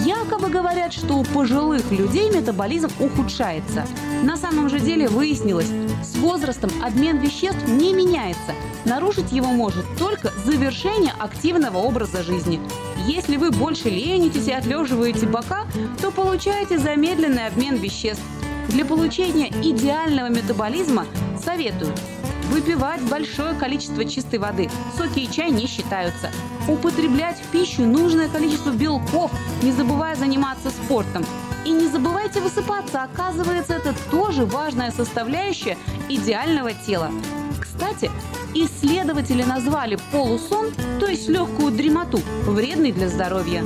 [0.04, 3.86] якобы говорят, что у пожилых людей метаболизм ухудшается.
[4.22, 5.70] На самом же деле выяснилось,
[6.04, 8.52] с возрастом обмен веществ не меняется.
[8.84, 12.60] Нарушить его может только завершение активного образа жизни.
[13.06, 15.66] Если вы больше ленитесь и отлеживаете бока,
[16.00, 18.22] то получаете замедленный обмен веществ.
[18.68, 21.06] Для получения идеального метаболизма
[21.42, 21.94] советую
[22.50, 24.70] выпивать большое количество чистой воды.
[24.96, 26.30] Соки и чай не считаются.
[26.68, 29.30] Употреблять в пищу нужное количество белков,
[29.62, 31.24] не забывая заниматься спортом.
[31.64, 35.76] И не забывайте высыпаться, оказывается, это тоже важная составляющая
[36.08, 37.10] идеального тела.
[37.60, 38.10] Кстати,
[38.54, 43.64] исследователи назвали полусон, то есть легкую дремоту, вредной для здоровья.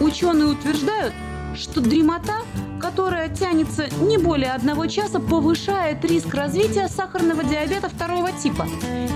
[0.00, 1.14] Ученые утверждают,
[1.54, 2.42] что дремота,
[2.80, 8.66] которая тянется не более одного часа, повышает риск развития сахарного диабета второго типа.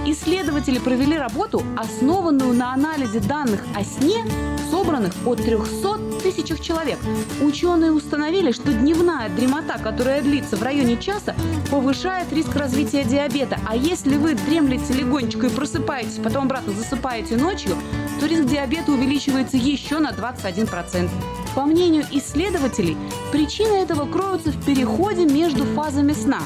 [0.06, 4.24] Исследователи провели работу, основанную на анализе данных о сне,
[4.70, 6.98] собранных от 300 тысячах человек.
[7.40, 11.34] Ученые установили, что дневная дремота, которая длится в районе часа,
[11.70, 13.58] повышает риск развития диабета.
[13.68, 17.76] А если вы дремлете легонечко и просыпаетесь, потом обратно засыпаете ночью,
[18.20, 21.08] то риск диабета увеличивается еще на 21%.
[21.54, 22.96] По мнению исследователей,
[23.32, 26.40] причины этого кроются в переходе между фазами сна.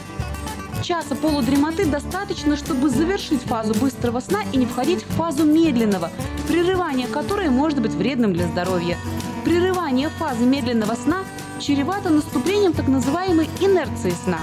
[0.82, 6.10] Часа полудремоты достаточно, чтобы завершить фазу быстрого сна и не входить в фазу медленного,
[6.48, 8.96] прерывание которой может быть вредным для здоровья.
[9.44, 11.24] Прерывание фазы медленного сна
[11.60, 14.40] чревато наступлением так называемой инерции сна.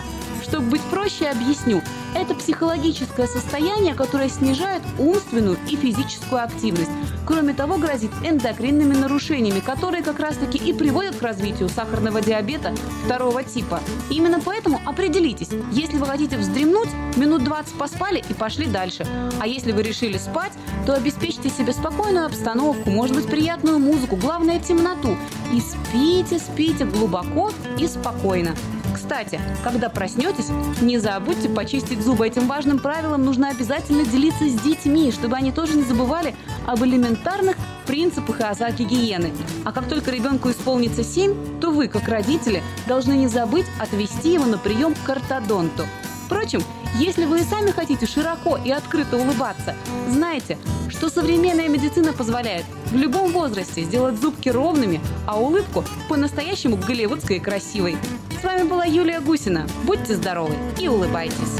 [0.51, 1.81] Чтобы быть проще, объясню.
[2.13, 6.91] Это психологическое состояние, которое снижает умственную и физическую активность.
[7.25, 13.45] Кроме того, грозит эндокринными нарушениями, которые как раз-таки и приводят к развитию сахарного диабета второго
[13.45, 13.80] типа.
[14.09, 19.07] Именно поэтому определитесь, если вы хотите вздремнуть, минут 20 поспали и пошли дальше.
[19.39, 20.51] А если вы решили спать,
[20.85, 25.15] то обеспечьте себе спокойную обстановку, может быть приятную музыку, главное темноту.
[25.53, 28.53] И спите, спите глубоко и спокойно.
[28.93, 30.49] Кстати, когда проснетесь,
[30.81, 32.27] не забудьте почистить зубы.
[32.27, 37.55] Этим важным правилом нужно обязательно делиться с детьми, чтобы они тоже не забывали об элементарных
[37.85, 39.31] принципах и азах гигиены.
[39.65, 44.45] А как только ребенку исполнится 7, то вы, как родители, должны не забыть отвести его
[44.45, 45.85] на прием к ортодонту.
[46.31, 46.63] Впрочем,
[46.97, 49.75] если вы и сами хотите широко и открыто улыбаться,
[50.07, 57.35] знайте, что современная медицина позволяет в любом возрасте сделать зубки ровными, а улыбку по-настоящему голливудской
[57.35, 57.97] и красивой.
[58.39, 59.67] С вами была Юлия Гусина.
[59.83, 61.59] Будьте здоровы и улыбайтесь.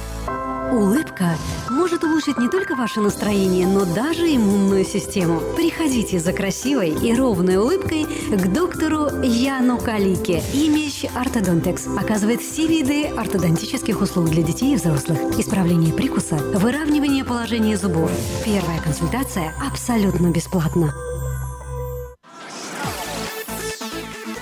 [0.71, 1.37] Улыбка
[1.69, 5.41] может улучшить не только ваше настроение, но даже иммунную систему.
[5.57, 10.41] Приходите за красивой и ровной улыбкой к доктору Яну Калике.
[10.53, 15.19] Имидж Ортодонтекс оказывает все виды ортодонтических услуг для детей и взрослых.
[15.37, 18.09] Исправление прикуса, выравнивание положения зубов.
[18.45, 20.93] Первая консультация абсолютно бесплатна.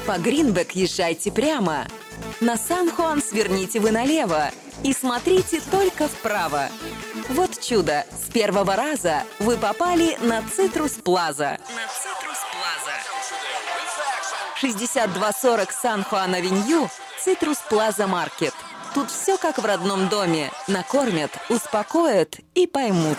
[0.05, 1.87] По Greenback езжайте прямо.
[2.39, 4.51] На San Juan сверните вы налево
[4.83, 6.69] и смотрите только вправо.
[7.29, 8.05] Вот чудо!
[8.11, 11.57] С первого раза вы попали на Citrus Plaza.
[11.75, 12.97] На Citrus Plaza.
[14.55, 16.89] 6240 San Juan Avenue,
[17.23, 18.53] Citrus Plaza Market.
[18.93, 20.51] Тут все как в родном доме.
[20.67, 23.17] Накормят, успокоят и поймут.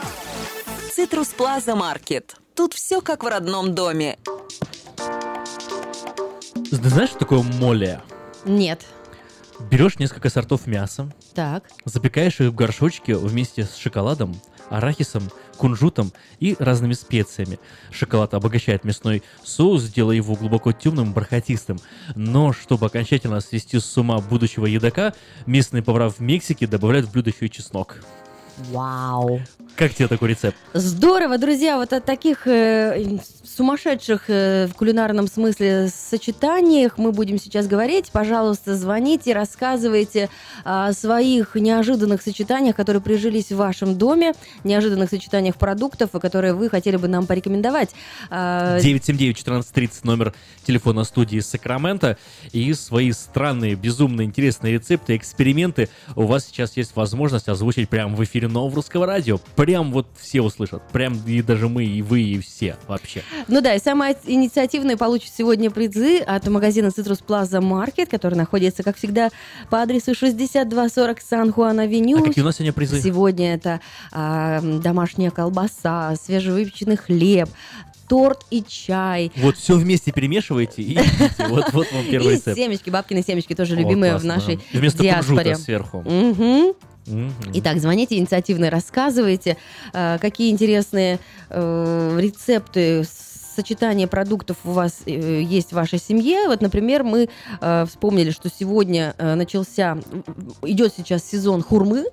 [0.92, 2.36] Citrus Plaza Market.
[2.54, 4.18] Тут все как в родном доме.
[6.54, 8.02] Ты знаешь, что такое моле?
[8.44, 8.84] Нет.
[9.68, 11.64] Берешь несколько сортов мяса, Так.
[11.84, 17.58] запекаешь их в горшочке вместе с шоколадом, арахисом, кунжутом и разными специями.
[17.90, 21.78] Шоколад обогащает мясной соус, делая его глубоко темным, бархатистым.
[22.14, 25.14] Но чтобы окончательно свести с ума будущего едока,
[25.46, 28.02] местные повара в Мексике добавляют в блюдо еще и чеснок.
[28.70, 29.40] Вау.
[29.76, 30.56] Как тебе такой рецепт?
[30.74, 33.18] Здорово, друзья, вот о таких э,
[33.56, 38.10] сумасшедших э, в кулинарном смысле сочетаниях мы будем сейчас говорить.
[38.12, 40.28] Пожалуйста, звоните, рассказывайте
[40.64, 44.32] о своих неожиданных сочетаниях, которые прижились в вашем доме,
[44.64, 47.90] неожиданных сочетаниях продуктов, которые вы хотели бы нам порекомендовать.
[48.30, 50.34] А, 979-1430 номер
[50.70, 52.16] телефона студии Сакрамента.
[52.52, 58.22] И свои странные, безумно интересные рецепты, эксперименты у вас сейчас есть возможность озвучить прямо в
[58.22, 59.38] эфире нового русского радио.
[59.56, 60.82] Прям вот все услышат.
[60.92, 63.22] Прям и даже мы, и вы, и все вообще.
[63.48, 68.84] Ну да, и самые инициативные получат сегодня призы от магазина Citrus Plaza Market, который находится,
[68.84, 69.30] как всегда,
[69.70, 72.20] по адресу 6240 Сан-Хуан-Авеню.
[72.20, 73.00] А какие у нас сегодня призы?
[73.00, 73.80] Сегодня это
[74.12, 77.48] а, домашняя колбаса, свежевыпеченный хлеб,
[78.10, 79.30] торт и чай.
[79.36, 81.30] Вот все вместе перемешиваете и едите.
[81.48, 82.56] Вот, вот вам первый и рецепт.
[82.58, 85.54] семечки, бабкины семечки тоже О, любимые в нашей Вместо диаспоре.
[85.54, 86.04] сверху.
[87.54, 89.56] Итак, звоните инициативно, рассказывайте,
[89.92, 93.04] э, какие интересные э, рецепты
[93.54, 96.46] сочетания продуктов у вас э, есть в вашей семье.
[96.46, 97.28] Вот, например, мы
[97.60, 99.98] э, вспомнили, что сегодня э, начался,
[100.62, 102.04] идет сейчас сезон хурмы,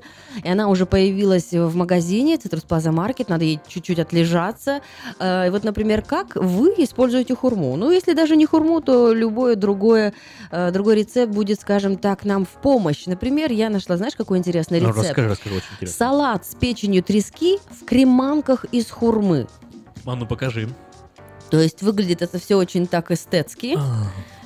[0.44, 4.82] и она уже появилась в магазине Citrus Plaza Market, надо ей чуть-чуть отлежаться.
[5.20, 7.76] Э, и вот, например, как вы используете хурму?
[7.76, 10.14] Ну, если даже не хурму, то любое другое,
[10.52, 13.06] э, другой рецепт будет, скажем так, нам в помощь.
[13.06, 15.08] Например, я нашла, знаешь, какой интересный Ну, рецепт?
[15.08, 15.98] расскажи, расскажи, очень интересно.
[15.98, 19.48] Салат с печенью трески в креманках из хурмы.
[20.06, 20.70] А ну покажи.
[21.50, 23.78] То есть выглядит это все очень так эстетски.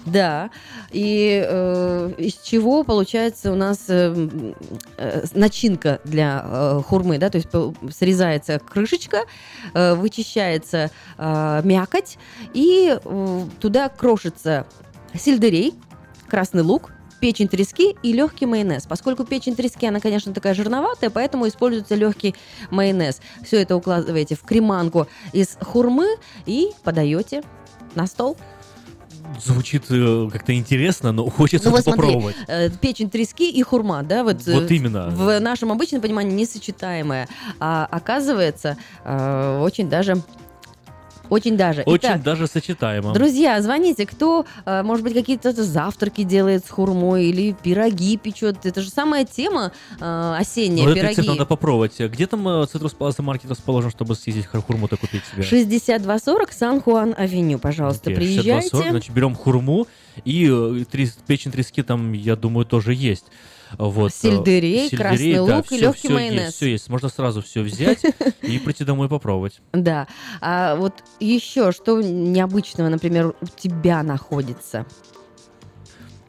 [0.06, 0.50] Да.
[0.90, 4.30] И э, из чего получается у нас э,
[4.98, 7.50] э, начинка для э, хурмы, да, то есть
[7.96, 9.26] срезается крышечка,
[9.74, 12.18] э, вычищается э, мякоть,
[12.54, 14.66] и э, туда крошится
[15.14, 15.76] сельдерей,
[16.28, 16.92] красный лук,
[17.22, 18.86] печень трески и легкий майонез.
[18.88, 22.36] Поскольку печень трески, она, конечно, такая жирноватая, поэтому используется легкий
[22.72, 23.22] майонез.
[23.46, 26.08] Все это укладываете в креманку из хурмы
[26.46, 27.44] и подаете
[27.96, 28.36] на стол.
[29.42, 32.36] Звучит э, как-то интересно, но хочется Ну вот смотри, попробовать.
[32.48, 35.08] э, печень трески и хурма, да, вот, э, Вот именно.
[35.10, 40.18] в нашем обычном понимании несочетаемое, а оказывается очень даже,
[41.32, 41.84] очень даже.
[41.84, 43.14] Очень Итак, даже сочетаемо.
[43.14, 48.66] Друзья, звоните, кто, э, может быть, какие-то завтраки делает с хурмой или пироги печет.
[48.66, 51.12] Это же самая тема э, осенняя, Вот этот пироги.
[51.14, 51.98] рецепт надо попробовать.
[52.00, 55.44] Где там Citrus Plaza Market расположен, чтобы съездить хурму-то купить себе?
[55.44, 58.76] 6240 Сан-Хуан-Авеню, пожалуйста, Окей, приезжайте.
[58.76, 59.88] 62-40, значит, берем хурму
[60.26, 63.26] и э, трес- печень трески там, я думаю, тоже есть.
[63.78, 66.42] Вот, э, Сельдерей, красный лук и легкий майонез.
[66.46, 66.90] Есть, все есть.
[66.90, 68.04] Можно сразу все взять
[68.42, 69.62] и прийти домой попробовать.
[69.74, 70.08] Да.
[70.42, 74.86] А вот еще что необычного, например, у тебя находится?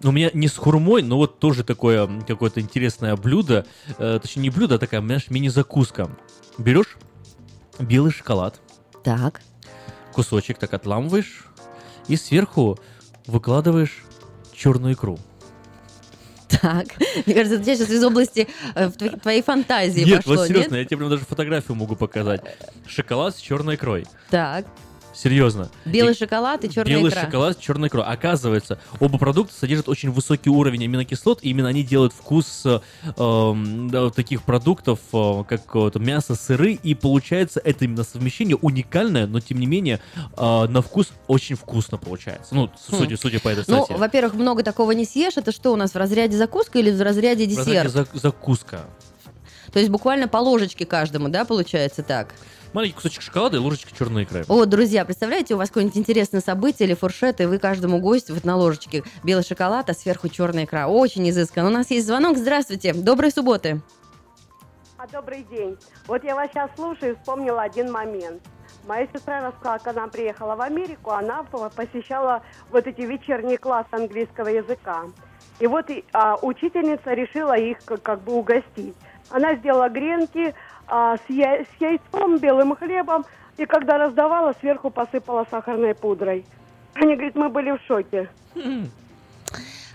[0.03, 3.67] Ну, У меня не с хурмой, но вот тоже такое какое-то интересное блюдо.
[3.99, 6.11] э, точнее, не блюдо, а такая, знаешь, мини-закуска.
[6.59, 6.97] Берешь
[7.79, 8.61] белый шоколад,
[9.05, 9.43] Так.
[10.13, 11.47] кусочек так отламываешь
[12.09, 12.79] и сверху
[13.27, 14.05] выкладываешь
[14.55, 15.19] черную икру.
[16.61, 16.87] Так.
[17.27, 20.83] Мне кажется, это сейчас из области э, твоей- твоей фантазии нет, пошло, вот серьезно, нет?
[20.83, 22.43] я тебе прям даже фотографию могу показать.
[22.87, 24.07] Шоколад с черной икрой.
[24.31, 24.67] Так.
[25.15, 25.69] Серьезно.
[25.85, 27.23] Белый И- шоколад и черная Белый икра.
[27.23, 28.05] шоколад с черной икрой.
[28.05, 32.81] Оказывается, оба продукта содержат очень высокий уровень аминокислот, и именно они делают вкус э,
[33.17, 39.41] вот таких продуктов, э, как вот мясо, сыры, и получается это именно совмещение уникальное, но
[39.41, 40.01] тем не менее
[40.37, 42.55] э, на вкус очень вкусно получается.
[42.55, 42.97] Ну, с- Хм.
[42.99, 43.97] судя, судя по этой Ну, статье.
[43.97, 45.37] во-первых, много такого не съешь.
[45.37, 47.93] Это что у нас в разряде закуска или в разряде В разряде десерт?
[47.95, 48.81] зак- закуска.
[49.73, 52.35] То есть буквально по ложечке каждому, да, получается так?
[52.73, 54.45] Маленький кусочек шоколада и ложечка черной икры.
[54.49, 58.45] О, друзья, представляете, у вас какое-нибудь интересное событие или фуршет, и вы каждому гостю вот
[58.45, 60.89] на ложечке белый шоколад, а сверху черная икра.
[60.89, 61.69] Очень изысканно.
[61.69, 62.39] У нас есть звонок.
[62.39, 62.95] Здравствуйте.
[62.95, 63.83] Доброй субботы.
[64.97, 65.77] А, добрый день.
[66.07, 68.43] Вот я вас сейчас слушаю и вспомнила один момент.
[68.87, 73.89] Моя сестра рассказала, когда она приехала в Америку, она по- посещала вот эти вечерние классы
[73.91, 75.05] английского языка.
[75.61, 78.95] И вот а, учительница решила их как, как бы угостить.
[79.29, 80.55] Она сделала гренки
[80.89, 83.25] а, с, я- с яйцом, белым хлебом,
[83.57, 86.45] и когда раздавала, сверху посыпала сахарной пудрой.
[86.95, 88.29] Они говорят, мы были в шоке.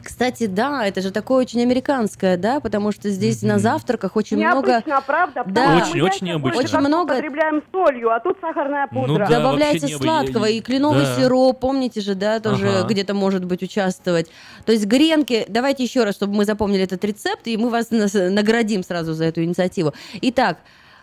[0.07, 4.69] Кстати, да, это же такое очень американское, да, потому что здесь на завтраках очень много...
[4.69, 5.43] Необычно, правда?
[5.45, 5.75] Да.
[5.75, 6.59] Очень, мы очень необычно.
[6.61, 9.07] Очень много- употребляем солью, а тут сахарная пудра.
[9.07, 11.15] Ну да, Добавляется сладкого, и кленовый да.
[11.17, 12.87] сироп, помните же, да, тоже Ага.
[12.87, 14.31] где-то может быть участвовать.
[14.65, 18.83] То есть гренки, давайте еще раз, чтобы мы запомнили этот рецепт, и мы вас наградим
[18.83, 19.93] сразу за эту инициативу.
[20.21, 20.59] Итак,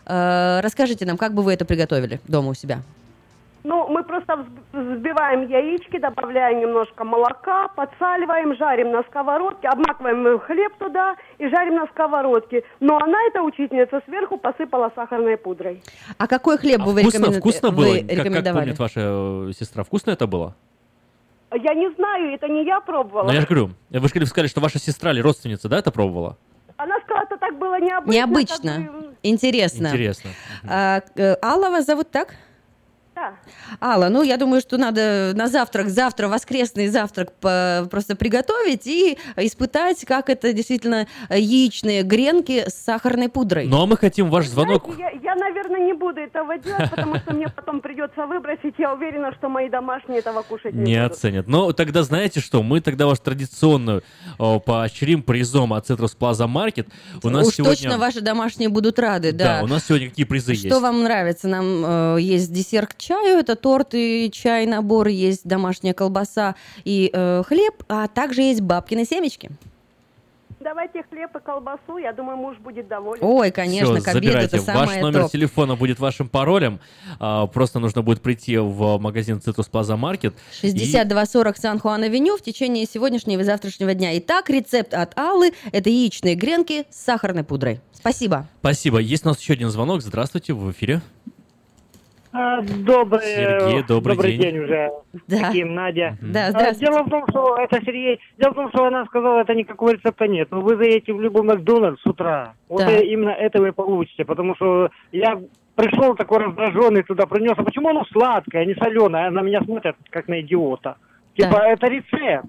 [0.07, 2.81] э, расскажите нам, как бы вы это приготовили дома у себя?
[3.65, 10.75] Ну, мы просто взб- взбиваем яички, добавляем немножко молока, подсаливаем, жарим на сковородке, обмакиваем хлеб
[10.79, 12.63] туда и жарим на сковородке.
[12.81, 15.83] Но она, эта учительница, сверху посыпала сахарной пудрой.
[16.19, 17.95] А какой хлеб бы вы, Вкусно, рекомен- вкусно вы было?
[17.95, 18.65] Как, как рекомендовали?
[18.65, 20.55] помнит ваша э, сестра, вкусно это было?
[21.55, 23.29] Я не знаю, это не я пробовала.
[23.29, 26.37] Ну, я же говорю, вы же сказали, что ваша сестра или родственница, да, это пробовала?
[26.77, 28.13] Она сказала, что так было необычно.
[28.13, 29.87] Необычно, как бы, интересно.
[29.87, 30.31] Интересно.
[30.69, 32.35] А, э, Алла вас зовут так?
[33.15, 33.35] Да.
[33.81, 40.05] Алла, ну я думаю, что надо на завтрак, завтра, воскресный завтрак просто приготовить и испытать,
[40.05, 43.67] как это действительно яичные гренки с сахарной пудрой.
[43.67, 44.85] Ну а мы хотим ваш звонок.
[44.95, 48.75] Знаете, я, я, наверное, не буду этого делать, потому что мне потом придется выбросить.
[48.79, 51.13] Я уверена, что мои домашние этого кушать не, Не будут.
[51.13, 51.47] оценят.
[51.47, 52.63] Но тогда знаете что?
[52.63, 54.03] Мы тогда ваш традиционную
[54.39, 56.89] о, поощрим призом от Citrus Plaza Market.
[57.23, 57.77] У нас Уж сегодня...
[57.77, 59.59] точно ваши домашние будут рады, да.
[59.59, 60.81] Да, у нас сегодня какие призы Что есть?
[60.81, 61.49] вам нравится?
[61.49, 67.43] Нам э, есть десерт чаю, это торт и чай, набор, есть домашняя колбаса и э,
[67.47, 69.51] хлеб, а также есть бабкины семечки.
[70.61, 73.23] Давайте хлеб и колбасу, я думаю, муж будет доволен.
[73.23, 74.57] Ой, конечно, Всё, к обеду забирайте.
[74.57, 75.33] это Ваш самое номер топ.
[75.33, 76.81] телефона будет вашим паролем.
[77.21, 80.33] А, просто нужно будет прийти в магазин Citrus Plaza Market.
[80.33, 84.17] и- 6240 Сан-Хуан-Авеню в течение сегодняшнего и завтрашнего дня.
[84.19, 87.81] Итак, рецепт от Аллы– это яичные гренки с сахарной пудрой.
[87.93, 88.47] Спасибо.
[88.61, 88.99] Спасибо.
[89.01, 90.01] Есть у нас еще один звонок.
[90.01, 91.03] Здравствуйте, вы в эфире.
[92.37, 94.41] А, Добрый, Сергей, добрый день.
[94.41, 94.91] день уже.
[95.29, 95.37] Да.
[95.39, 96.17] Таким, Надя.
[96.21, 96.87] Да, А, здравствуйте.
[96.87, 98.19] Дело в том, что это Сергей.
[98.39, 100.49] Дело в том, что она сказала, это никакого рецепта нет.
[100.51, 102.55] Но вы заедете в любой Макдональдс с утра.
[102.69, 102.91] Вот Да.
[102.91, 104.25] э, именно это вы получите.
[104.25, 105.41] Потому что я
[105.77, 107.55] пришел такой раздраженный туда, принес.
[107.57, 109.31] А почему оно сладкое, а не соленое?
[109.31, 110.97] На меня смотрят, как на идиота.
[111.37, 112.47] Типа, это рецепт.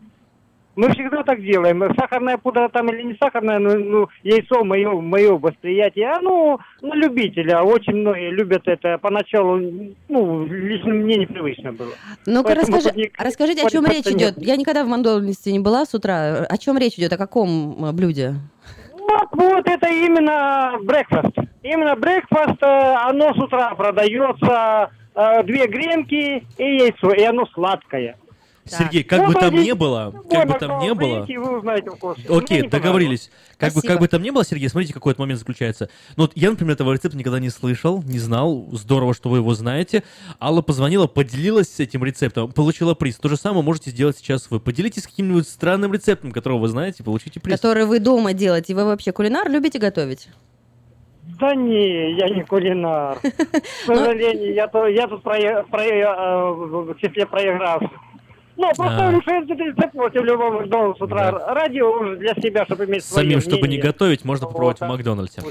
[0.75, 1.81] Мы всегда так делаем.
[1.97, 7.61] Сахарная пудра там или не сахарная, ну, ну, яйцо мое, мое восприятие, оно на любителя.
[7.61, 8.97] Очень многие любят это.
[8.97, 9.57] Поначалу,
[10.09, 11.93] ну, лично мне непривычно было.
[12.25, 14.35] Ну-ка, расскажи, ни- расскажите, о чем речь идет.
[14.37, 16.45] Я никогда в Макдональдсе не была с утра.
[16.49, 17.13] О чем речь идет?
[17.13, 18.35] О каком э, блюде?
[18.93, 21.37] Вот, вот это именно брекфаст.
[21.63, 28.17] Именно брекфаст, э, оно с утра продается, э, две гренки и яйцо, и оно сладкое.
[28.65, 31.21] Сергей, как Ну, бы там ни было, как бы там ни было...
[31.57, 31.91] Узнаете
[32.29, 33.29] Окей, договорились.
[33.57, 35.89] Как бы, как бы там ни было, Сергей, смотрите, какой этот момент заключается.
[36.17, 38.67] Ну, вот я, например, этого рецепта никогда не слышал, не знал.
[38.71, 40.03] Здорово, что вы его знаете.
[40.41, 43.17] Алла позвонила, поделилась этим рецептом, получила приз.
[43.17, 44.59] То же самое можете сделать сейчас вы.
[44.59, 47.55] Поделитесь каким-нибудь странным рецептом, которого вы знаете, получите приз.
[47.59, 48.73] Который вы дома делаете.
[48.73, 50.29] Вы вообще кулинар любите готовить?
[51.39, 53.19] Да не, я не кулинар.
[53.19, 53.31] К
[53.87, 57.89] Ну, сожалению, я, то- я тут э, в числе проигравших.
[58.58, 59.11] Ну, просто А.
[59.11, 61.32] рецепт против любого Макдональдса с утра.
[61.53, 63.84] Радио уже для себя, чтобы иметь свое Самим, чтобы не мнение.
[63.84, 65.42] готовить, можно попробовать в Макдональдсе.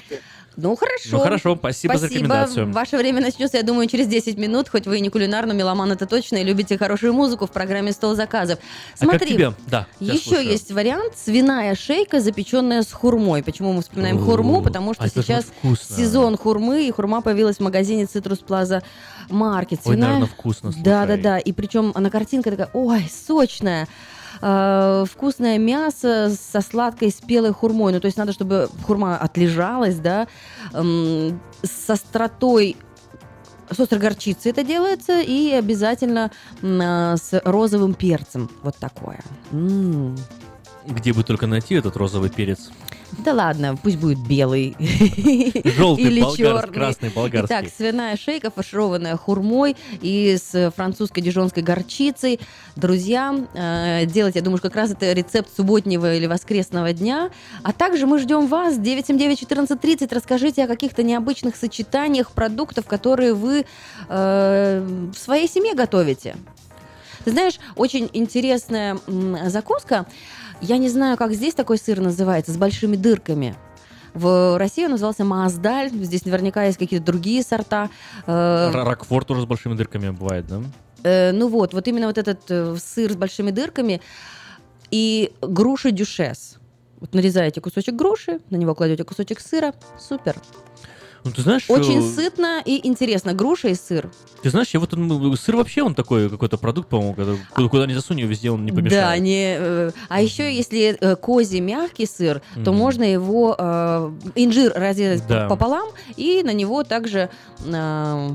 [0.56, 1.08] Ну, хорошо.
[1.10, 2.70] Ну, хорошо, спасибо за рекомендацию.
[2.72, 5.90] Ваше время начнется, я думаю, через 10 минут, хоть вы и не кулинар, но меломан
[5.92, 8.58] это точно, и любите хорошую музыку в программе «Стол заказов».
[8.98, 9.52] А как Смотри, тебе?
[9.66, 10.46] Да, еще слушаю.
[10.46, 13.42] есть вариант свиная шейка, запеченная с хурмой.
[13.42, 14.62] Почему мы вспоминаем хурму?
[14.62, 18.82] Потому что а сейчас сезон хурмы, и хурма появилась в магазине Citrus Plaza
[19.28, 19.80] Market.
[19.84, 21.22] Ой, наверное, вкусно, Да, да, слушай.
[21.22, 21.38] да.
[21.38, 23.88] И причем она картинка такая, ой, сочная.
[24.40, 27.92] Э, вкусное мясо со сладкой спелой хурмой.
[27.92, 30.26] Ну, то есть надо, чтобы хурма отлежалась, да,
[30.72, 32.76] эм, с остротой
[33.70, 36.30] с острой горчицей это делается, и обязательно
[36.62, 38.50] а, с розовым перцем.
[38.62, 39.20] Вот такое.
[39.52, 40.16] М.
[40.86, 42.70] Где бы только найти этот розовый перец?
[43.18, 44.76] Да ладно, пусть будет белый.
[44.78, 46.72] Желтый, Или болгарский, черный.
[46.74, 47.46] красный, болгарский.
[47.56, 52.40] Итак, свиная шейка, фаршированная хурмой и с французской дижонской горчицей.
[52.76, 57.30] Друзья, э, делать, я думаю, как раз это рецепт субботнего или воскресного дня.
[57.62, 60.12] А также мы ждем вас 979-1430.
[60.14, 63.64] Расскажите о каких-то необычных сочетаниях продуктов, которые вы
[64.08, 66.36] э, в своей семье готовите.
[67.24, 70.06] Ты знаешь, очень интересная м, закуска.
[70.64, 73.54] Я не знаю, как здесь такой сыр называется, с большими дырками.
[74.14, 75.90] В России он назывался Маасдаль.
[75.90, 77.90] Здесь наверняка есть какие-то другие сорта.
[78.26, 80.62] Э, Рокфор тоже с большими дырками бывает, да?
[81.02, 84.00] э, ну вот, вот именно вот этот э, сыр с большими дырками
[84.90, 86.56] и груши дюшес.
[86.98, 89.74] Вот нарезаете кусочек груши, на него кладете кусочек сыра.
[89.98, 90.36] Супер.
[91.24, 93.32] Ну, ты знаешь, Очень э, сытно и интересно.
[93.32, 94.10] Груша и сыр.
[94.42, 97.86] Ты знаешь, я вот он, сыр вообще он такой какой-то продукт, по-моему, когда- куда, куда
[97.86, 99.02] ни засунь, его везде он не помешает.
[99.02, 102.76] Да, не, э, а еще если э, козий мягкий сыр, то Мгм.
[102.76, 105.48] можно его э, инжир разрезать Да.
[105.48, 107.30] пополам и на него также
[107.64, 108.28] э,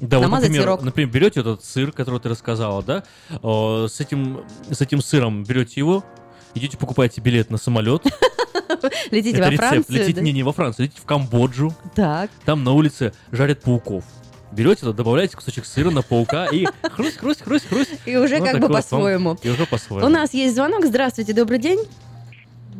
[0.00, 0.82] Да, вот, например, сырок.
[0.82, 5.74] например, берете этот сыр, который ты рассказала, да, э, с этим, с этим сыром берете
[5.80, 6.02] его,
[6.54, 8.02] идете покупаете билет на самолет.
[9.10, 9.68] Летите Это во рецепт.
[9.68, 10.22] Францию, Летите, да?
[10.22, 11.72] не, не во Францию, летите в Камбоджу.
[11.94, 12.30] Так.
[12.44, 14.04] Там на улице жарят пауков.
[14.52, 18.00] Берете, туда, добавляете кусочек сыра на паука и хрусть, хрусть, хрусть, хрусть.
[18.04, 19.36] И уже Ну, как бы по-своему.
[19.42, 20.06] И уже по-своему.
[20.06, 20.84] У нас есть звонок.
[20.84, 21.78] Здравствуйте, добрый день.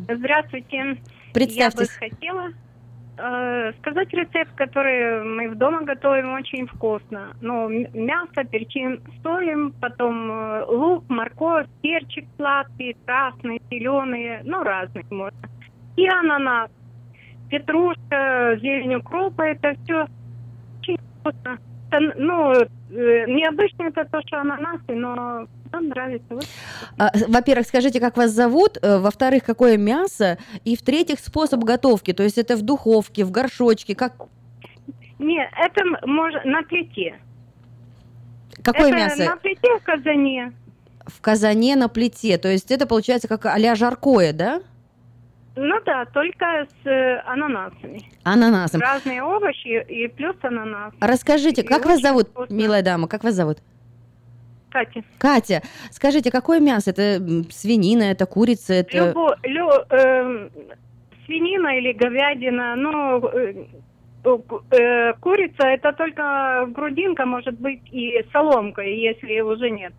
[0.09, 0.97] Здравствуйте.
[1.33, 1.89] Представьтесь.
[2.01, 2.47] Я бы хотела
[3.17, 7.35] э, сказать рецепт, который мы в дома готовим очень вкусно.
[7.39, 15.05] Ну, м- мясо перчим, солим, потом э, лук, морковь, перчик сладкий, красный, зеленый, ну, разный
[15.09, 15.37] можно.
[15.95, 16.69] И ананас,
[17.49, 20.07] петрушка, зелень укропа, это все
[20.79, 21.59] очень вкусно.
[21.91, 22.65] это, ну, э,
[23.27, 26.39] необычно это то, что ананасы, но нам нравится.
[26.97, 32.23] А, Во-первых, скажите, как вас зовут, э, во-вторых, какое мясо, и в-третьих, способ готовки, то
[32.23, 34.13] есть это в духовке, в горшочке, как...
[35.19, 37.19] Не, это можно на плите.
[38.63, 39.25] Какое это мясо?
[39.25, 40.53] на плите в казане.
[41.05, 44.61] В казане на плите, то есть это получается как а-ля жаркое, да?
[45.55, 48.01] Ну да, только с э, ананасами.
[48.23, 48.79] Ананасом.
[48.79, 50.93] Разные овощи и плюс ананас.
[51.01, 52.53] Расскажите, И как вас зовут, вкусно.
[52.53, 53.57] милая дама, как вас зовут?
[54.69, 56.91] Кстати, Катя, скажите, какое мясо?
[56.91, 57.21] Это
[57.51, 58.97] свинина, это курица, это...
[59.07, 60.49] любо, лю- эм,
[61.25, 63.65] свинина или говядина, ну, э,
[64.23, 64.37] э,
[64.71, 69.91] э, курица это только грудинка, может быть, и соломка, если уже нет.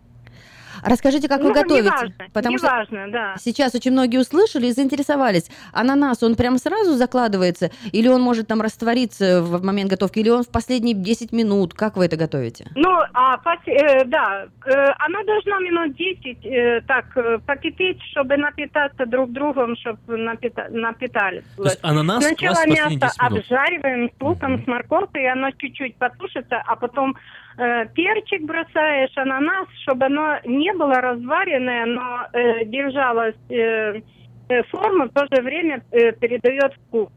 [0.83, 1.85] Расскажите, как вы Ну, готовите?
[1.85, 3.35] неважно, Потому что неважно, да.
[3.39, 5.49] сейчас очень многие услышали и заинтересовались.
[5.71, 7.69] Ананас, он прям сразу закладывается?
[7.91, 10.19] Или он может там раствориться в момент готовки?
[10.19, 11.73] Или он в последние 10 минут?
[11.73, 12.65] Как вы это готовите?
[12.75, 18.37] Ну, а пос- э, да, э, она должна минут 10 э, так э, покипеть, чтобы
[18.37, 21.43] напитаться друг другом, чтобы напита- напитались.
[21.57, 23.03] То есть ананас Сначала мясо 10 минут.
[23.17, 27.15] обжариваем с луком, с морковкой, оно чуть-чуть потушится, а потом
[27.57, 34.01] э, перчик бросаешь, ананас, чтобы оно не было разваренное, но э, держалось э,
[34.49, 37.09] э, форму, в то же время э, передает вкус.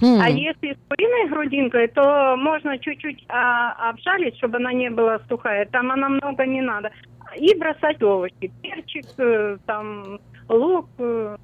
[0.00, 0.20] Хм.
[0.20, 5.66] А если с куриной грудинкой, то можно чуть-чуть а, обжарить, чтобы она не была сухая.
[5.66, 6.90] Там она много не надо.
[7.36, 8.50] И бросать овощи.
[8.62, 10.18] Перчик, э, там,
[10.48, 11.36] лук, э,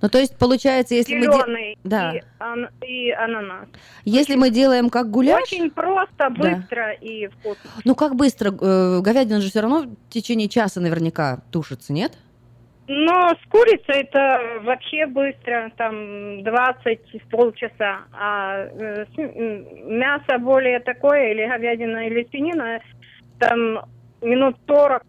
[0.00, 1.26] Ну, то есть, получается, если мы...
[1.26, 2.12] де- Да.
[2.14, 3.68] и, ан- и ананас.
[4.04, 5.42] Если мы делаем как гуляш...
[5.42, 6.30] Очень просто, Да.
[6.30, 7.70] быстро и вкусно.
[7.84, 8.50] Ну, как быстро?
[8.60, 12.12] Э, Говядина же все равно в течение часа наверняка тушится, нет?
[12.90, 17.98] Но с курицей это вообще быстро, там 20 полчаса.
[18.12, 19.04] А э,
[19.84, 22.80] мясо более такое, или говядина, или свинина,
[23.38, 23.80] там
[24.22, 25.02] минут 40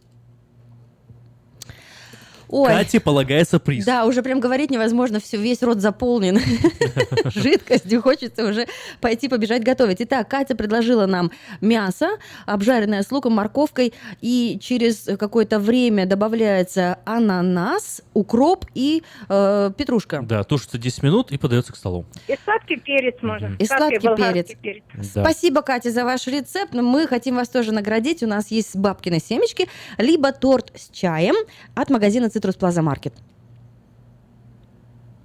[2.49, 2.67] Ой.
[2.67, 3.85] Кате полагается приз.
[3.85, 6.39] Да, уже прям говорить невозможно, все, весь рот заполнен
[7.25, 8.65] жидкостью, хочется уже
[9.01, 9.97] пойти побежать готовить.
[9.99, 12.09] Итак, Катя предложила нам мясо,
[12.47, 20.23] обжаренное с луком, морковкой, и через какое-то время добавляется ананас, укроп и э, петрушка.
[20.23, 22.05] Да, тушится 10 минут и подается к столу.
[22.27, 23.55] И сладкий перец можно.
[23.59, 24.83] И сладкий болгарский перец.
[25.13, 25.23] Да.
[25.23, 26.73] Спасибо, Катя, за ваш рецепт.
[26.73, 28.23] Мы хотим вас тоже наградить.
[28.23, 29.67] У нас есть бабкины семечки,
[29.99, 31.35] либо торт с чаем
[31.75, 33.13] от магазина Citrus Plaza Market.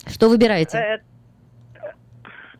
[0.06, 0.78] Что выбираете?
[0.78, 0.98] Э,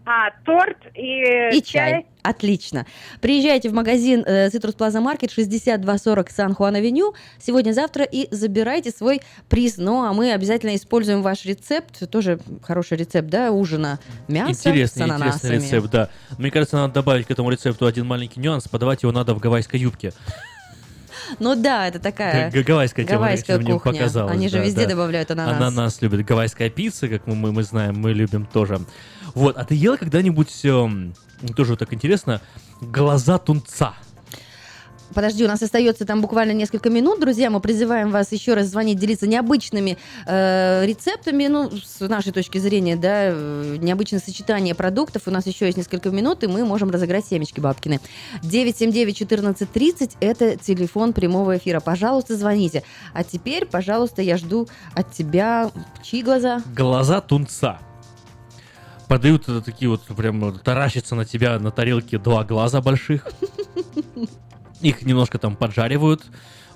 [0.07, 2.07] А, торт и, И чай.
[2.23, 2.85] Отлично.
[3.23, 9.79] Приезжайте в магазин э, Citrus Plaza Market 6240 Сан-Хуан-Авеню сегодня-завтра и забирайте свой приз.
[9.79, 12.09] Ну, а мы обязательно используем ваш рецепт.
[12.11, 13.99] Тоже хороший рецепт, да, ужина.
[14.29, 15.57] Мясо интересный, с ананасами.
[15.57, 16.09] интересный рецепт, да.
[16.39, 18.69] Мне кажется, надо добавить к этому рецепту один маленький нюанс.
[18.69, 20.13] Подавать его надо в гавайской юбке.
[21.39, 23.93] Ну да, это такая Г- Гавайская тема, гавайская мне кухня.
[23.93, 24.33] показалось.
[24.33, 24.91] Они же да, везде да.
[24.91, 25.57] добавляют ананас.
[25.57, 26.25] Ананас любит.
[26.25, 28.81] Гавайская пицца, как мы, мы, мы знаем, мы любим тоже.
[29.35, 31.15] Вот, а ты ела когда-нибудь, эм,
[31.57, 32.41] тоже так интересно,
[32.81, 33.95] глаза тунца?
[35.15, 37.49] Подожди, у нас остается там буквально несколько минут, друзья.
[37.49, 42.97] Мы призываем вас еще раз звонить, делиться необычными э, рецептами, ну, с нашей точки зрения,
[42.97, 45.23] да, э, необычное сочетание продуктов.
[45.27, 48.01] У нас еще есть несколько минут, и мы можем разыграть семечки бабкины.
[48.43, 51.79] 979-1430– это телефон прямого эфира.
[51.79, 52.83] Пожалуйста, звоните.
[53.13, 55.71] А теперь, пожалуйста, я жду от тебя
[56.03, 56.61] чьи глаза?
[56.75, 57.79] Глаза тунца.
[59.07, 63.29] Подают такие вот, прям таращатся на тебя на тарелке два глаза больших.
[64.85, 66.23] Их немножко там поджаривают,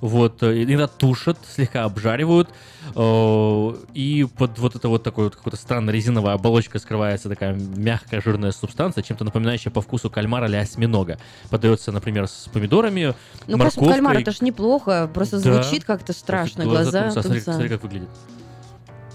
[0.01, 2.49] вот, э, иногда тушат, слегка обжаривают,
[2.95, 8.21] э, и под вот это вот такой вот какой-то странной резиновой оболочкой скрывается такая мягкая
[8.21, 11.19] жирная субстанция, чем-то напоминающая по вкусу кальмара или осьминога.
[11.51, 13.15] Подается, например, с помидорами,
[13.47, 13.93] Ну, просто морковкой.
[13.93, 15.63] кальмар, это ж неплохо, просто Да.
[15.63, 16.65] звучит как-то страшно.
[16.65, 18.09] Глаза Глаза, смотри, смотри, как выглядит.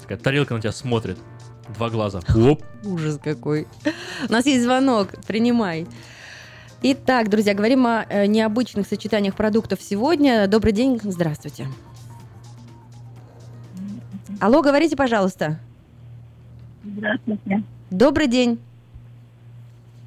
[0.02, 1.18] Такая тарелка на тебя смотрит.
[1.78, 2.20] Два глаза.
[2.36, 2.62] Оп.
[2.84, 3.68] Ужас какой.
[4.28, 5.88] У нас есть звонок, принимай.
[6.86, 10.48] Итак, друзья, говорим о э, необычных сочетаниях продуктов сегодня.
[10.50, 11.68] Добрый день, здравствуйте.
[14.42, 15.62] Алло, говорите, пожалуйста.
[16.84, 17.64] Здравствуйте.
[17.90, 18.60] Добрый день.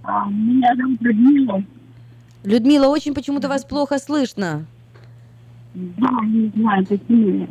[0.03, 1.65] А, меня зовут Людмила.
[2.45, 4.67] Людмила, очень почему-то вас плохо слышно.
[5.73, 7.49] Да, не знаю, большие,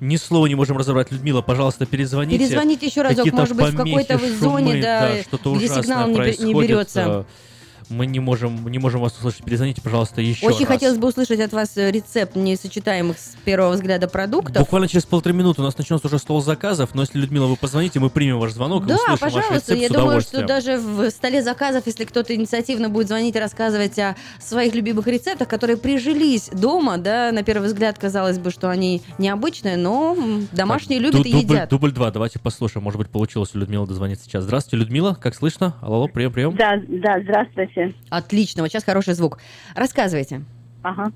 [0.00, 1.10] Ни слова не можем разобрать.
[1.12, 2.38] Людмила, пожалуйста, перезвоните.
[2.38, 6.44] Перезвоните еще разок, может быть, в какой-то вы зоне, шумы, да, что-то где сигнал не
[6.44, 7.26] не берется.
[7.88, 9.44] Мы не можем, не можем вас услышать.
[9.44, 10.68] Перезвоните, пожалуйста, еще Очень раз.
[10.68, 14.58] хотелось бы услышать от вас э, рецепт несочетаемых с первого взгляда продуктов.
[14.62, 18.00] Буквально через полторы минуты у нас начнется уже стол заказов, но если, Людмила, вы позвоните,
[18.00, 19.54] мы примем ваш звонок и Да, услышим ваш пожалуйста.
[19.74, 23.38] рецепт Я с думаю, что даже в столе заказов, если кто-то инициативно будет звонить и
[23.38, 28.70] рассказывать о своих любимых рецептах, которые прижились дома, да, на первый взгляд казалось бы, что
[28.70, 30.16] они необычные, но
[30.52, 31.70] домашние Так, любят ду- и дубль, едят.
[31.70, 32.84] Дубль два, давайте послушаем.
[32.84, 34.44] Может быть, получилось у Людмилы дозвониться сейчас.
[34.44, 35.74] Здравствуйте, Людмила, как слышно?
[35.80, 36.56] Алло, алло, прием, прием.
[36.56, 37.81] Да, да, здравствуйте.
[38.10, 39.38] Отлично, вот сейчас хороший звук.
[39.74, 40.42] Рассказывайте.
[40.82, 41.12] Ага.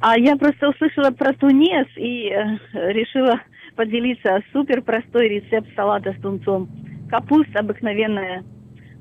[0.00, 3.40] А я просто услышала про тунец и э, решила
[3.76, 4.40] поделиться.
[4.52, 6.68] Супер простой рецепт салата с тунцом.
[7.10, 8.44] Капуста обыкновенная,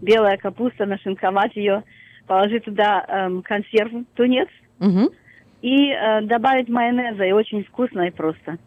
[0.02, 1.84] белая капуста, нашинковать ее,
[2.28, 4.48] положить туда эм, консерву тунец
[4.80, 5.10] Мгм.
[5.62, 7.24] и э, добавить майонеза.
[7.24, 8.58] И очень вкусно и просто.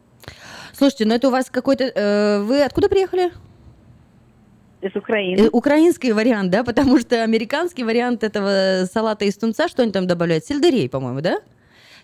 [0.72, 1.84] Слушайте, ну это у вас какой-то...
[1.84, 3.30] э, вы откуда приехали?
[4.82, 5.42] Из Украины.
[5.42, 6.64] Э, Украинский вариант, да?
[6.64, 10.44] Потому что американский вариант этого салата из тунца, что они там добавляют?
[10.44, 11.38] Сельдерей, по-моему, да?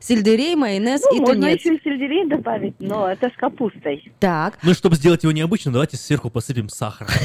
[0.01, 1.59] Сельдерей, майонез Ну, и можно тунец.
[1.61, 4.13] еще и сельдерей добавить, но это с капустой.
[4.21, 4.57] Так.
[4.63, 7.09] Ну, чтобы сделать его необычным, давайте сверху посыпем сахар.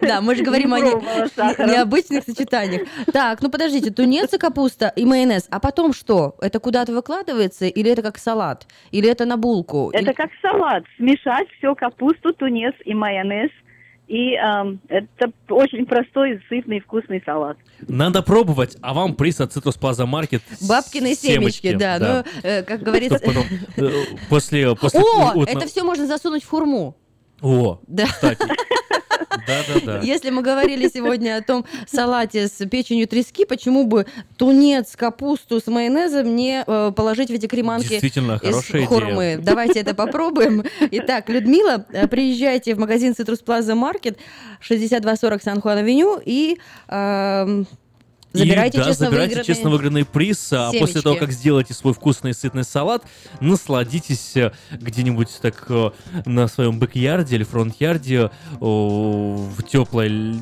[0.00, 2.88] Да, мы же говорим о необычных сочетаниях.
[3.12, 5.46] Так, ну подождите, тунец и капуста и майонез.
[5.50, 6.36] А потом что?
[6.40, 8.66] Это куда-то выкладывается или это как салат?
[8.90, 9.90] Или это на булку?
[9.92, 10.84] Это как салат.
[10.96, 13.50] Смешать все, капусту, тунец и майонез.
[14.06, 17.58] И эм, это очень простой, сытный, вкусный салат.
[17.86, 20.40] Надо пробовать, а вам приз от Citrus Plaza Market.
[20.66, 21.98] Бабкины семечки, да.
[22.00, 23.18] Ну, э, как говорится...
[23.18, 23.44] Потом,
[23.76, 23.90] э,
[24.30, 26.96] после, после О, утна- это все можно засунуть в хурму.
[27.42, 28.06] О, Да.
[28.06, 28.40] кстати.
[29.46, 30.00] Да-да-да.
[30.00, 35.66] Если мы говорили сегодня о том салате с печенью трески, почему бы тунец, капусту с
[35.66, 38.86] майонезом не э, положить в эти креманки Действительно, из хорошая идея.
[38.86, 39.38] хурмы?
[39.42, 40.64] Давайте это попробуем.
[40.90, 44.16] Итак, Людмила, э, приезжайте в магазин Citrus Plaza Market
[44.60, 46.58] 6240 San Juan Avenue и
[46.88, 47.66] эм,
[48.32, 50.78] забирайте и, да, честно забирайте выигранные- честно выигранный приз, а семечки.
[50.80, 53.02] после того, как сделаете свой вкусный сытный салат,
[53.40, 55.90] насладитесь э, где-нибудь так э,
[56.26, 58.30] на своем backyard е или front yard е
[58.60, 60.36] о, в теплой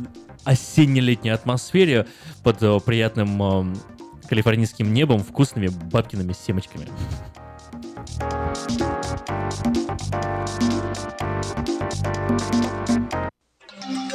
[0.44, 2.06] осенне-летней атмосфере
[2.42, 3.76] под э, приятным э,
[4.28, 6.86] калифорнийским небом вкусными бабкиными семечками.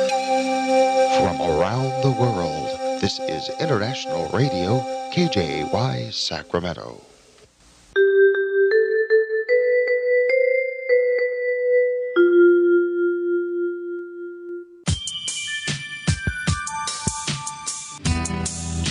[0.02, 2.61] From around the world,
[3.02, 7.02] this is International Radio, KJY Sacramento.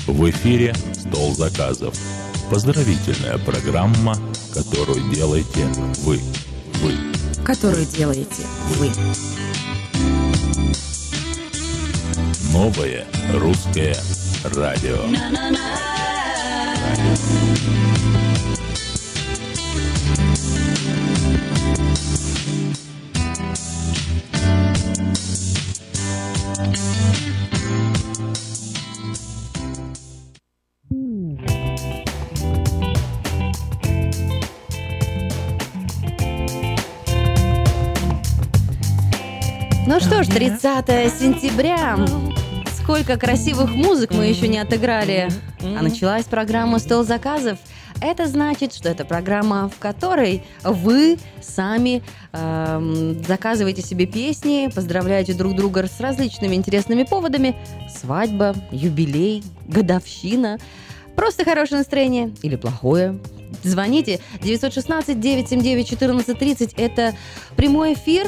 [0.09, 1.95] В эфире «Стол заказов».
[2.51, 4.17] Поздравительная программа,
[4.53, 5.67] которую делаете
[6.03, 6.21] вы.
[6.83, 6.97] Вы.
[7.45, 8.43] Которую делаете
[8.77, 8.91] вы.
[12.53, 13.95] Новое русское
[14.43, 14.99] радио.
[39.87, 41.97] Ну что ж, 30 сентября.
[42.91, 45.31] Сколько красивых музык мы еще не отыграли.
[45.63, 47.57] А началась программа «Стол заказов».
[48.03, 52.03] Это значит, что это программа, в которой вы сами
[52.33, 57.55] эм, заказываете себе песни, поздравляете друг друга с различными интересными поводами.
[57.97, 60.59] Свадьба, юбилей, годовщина.
[61.15, 63.21] Просто хорошее настроение или плохое.
[63.63, 66.75] Звоните 916-979-1430.
[66.77, 67.15] Это
[67.55, 68.27] прямой эфир.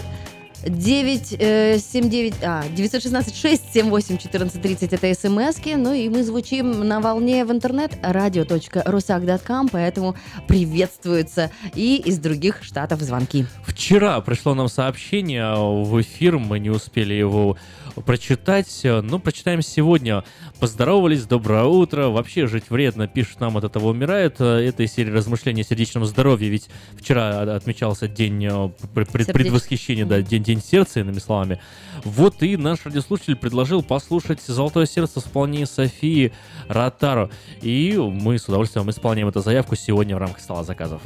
[0.66, 7.92] 979, а, 916 678 1430 это смски, ну и мы звучим на волне в интернет
[8.02, 10.16] radio.rusak.com, поэтому
[10.46, 13.46] приветствуются и из других штатов звонки.
[13.64, 17.56] Вчера пришло нам сообщение в эфир, мы не успели его
[17.94, 20.24] прочитать, но прочитаем сегодня.
[20.60, 24.40] Поздоровались, доброе утро, вообще жить вредно, пишет нам от этого умирает.
[24.40, 30.22] Это из серии размышления о сердечном здоровье, ведь вчера отмечался день э, пред- предвосхищения, да,
[30.22, 31.60] день, день сердца, иными словами.
[32.04, 36.32] Вот и наш радиослушатель предложил послушать «Золотое сердце» в исполнении Софии
[36.68, 37.30] Ротаро.
[37.60, 41.02] И мы с удовольствием исполняем эту заявку сегодня в рамках стола заказов.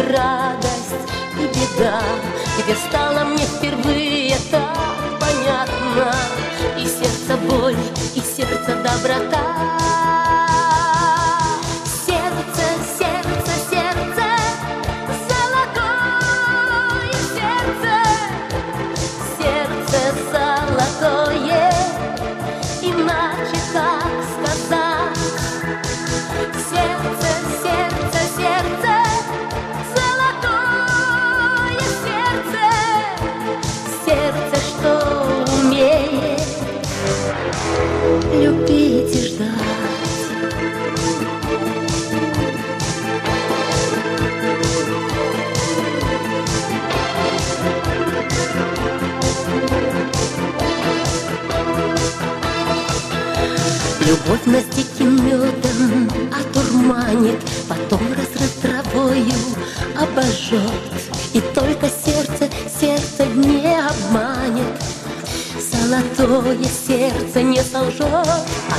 [0.00, 0.94] Радость,
[1.38, 2.00] и беда
[2.58, 2.74] Где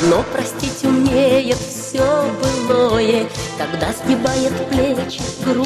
[0.06, 2.25] Оно простить умеет все
[2.67, 3.27] былое,
[3.58, 5.65] Когда сгибает плечи груз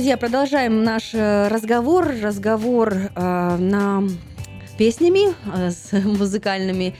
[0.00, 2.06] друзья, продолжаем наш э, разговор.
[2.22, 4.02] Разговор э, на
[4.78, 6.94] песнями, э, с музыкальными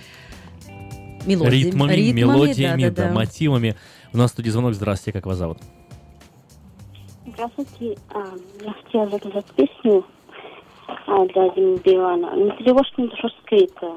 [1.24, 1.64] мелодиями.
[1.64, 3.08] Ритмами, Ритмами, мелодиями, да-да-да.
[3.08, 3.74] да, мотивами.
[4.12, 4.74] У нас в студии звонок.
[4.74, 5.56] Здравствуйте, как вас зовут?
[7.26, 7.96] Здравствуйте.
[8.10, 10.04] А, Я хотела заказать песню
[11.06, 12.36] а, для Димы Билана.
[12.36, 13.94] Не тревожьте душу скрыта.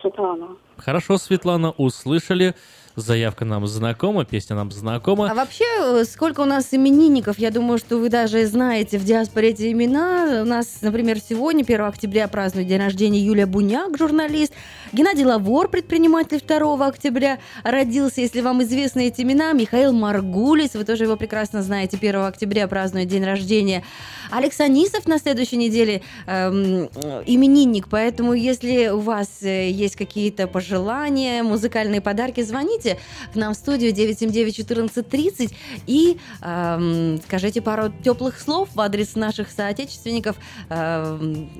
[0.00, 0.50] Светлана.
[0.76, 2.54] Хорошо, Светлана, услышали.
[2.96, 5.28] Заявка нам знакома, песня нам знакома.
[5.28, 9.50] А вообще, э, сколько у нас именинников, я думаю, что вы даже знаете в диаспоре
[9.50, 10.42] эти имена.
[10.42, 14.52] У нас, например, сегодня, 1 октября, празднует день рождения Юлия Буняк, журналист.
[14.94, 19.52] Геннадий Лавор, предприниматель 2 октября, родился, если вам известны эти имена.
[19.52, 23.82] Михаил Маргулис, вы тоже его прекрасно знаете, 1 октября празднует день рождения.
[24.30, 26.88] Алекс Анисов на следующей неделе эм,
[27.26, 32.96] именинник, поэтому если у вас э, есть какие-то пожелания, музыкальные подарки, звоните
[33.32, 35.52] к нам в студию 979-1430
[35.88, 40.36] и эм, скажите пару теплых слов в адрес наших соотечественников,
[40.68, 41.50] эм,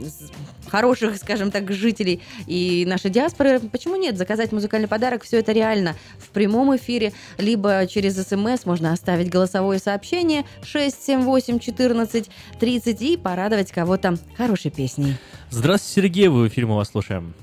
[0.69, 3.24] хороших, скажем так, жителей и нашей диаспоры.
[3.33, 4.17] Почему нет?
[4.17, 9.79] Заказать музыкальный подарок, все это реально в прямом эфире, либо через смс можно оставить голосовое
[9.79, 12.31] сообщение 678 14
[12.61, 15.17] 30 и порадовать кого-то хорошей песней.
[15.51, 17.35] Здравствуйте, Сергей, вы в эфире, мы вас слушаем.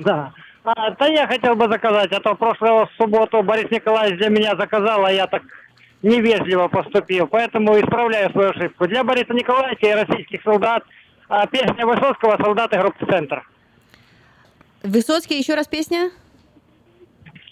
[0.00, 0.32] Да.
[0.64, 5.04] А, да я хотел бы заказать, а то прошлую субботу Борис Николаевич для меня заказал,
[5.04, 5.42] а я так
[6.02, 8.86] невежливо поступил, поэтому исправляю свою ошибку.
[8.86, 10.84] Для Бориса Николаевича и российских солдат
[11.28, 13.42] а, песня Высоцкого «Солдаты группы «Центр».
[14.82, 16.10] Высоцкий, еще раз песня?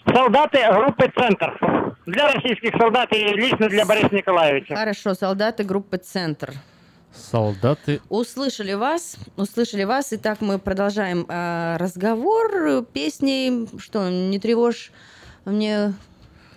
[0.05, 1.95] Солдаты группы «Центр».
[2.05, 4.75] Для российских солдат и лично для Бориса Николаевича.
[4.75, 6.53] Хорошо, солдаты группы «Центр».
[7.13, 8.01] Солдаты.
[8.09, 10.11] Услышали вас, услышали вас.
[10.11, 13.67] Итак, мы продолжаем э, разговор песней.
[13.79, 14.91] Что, не тревожь
[15.45, 15.93] мне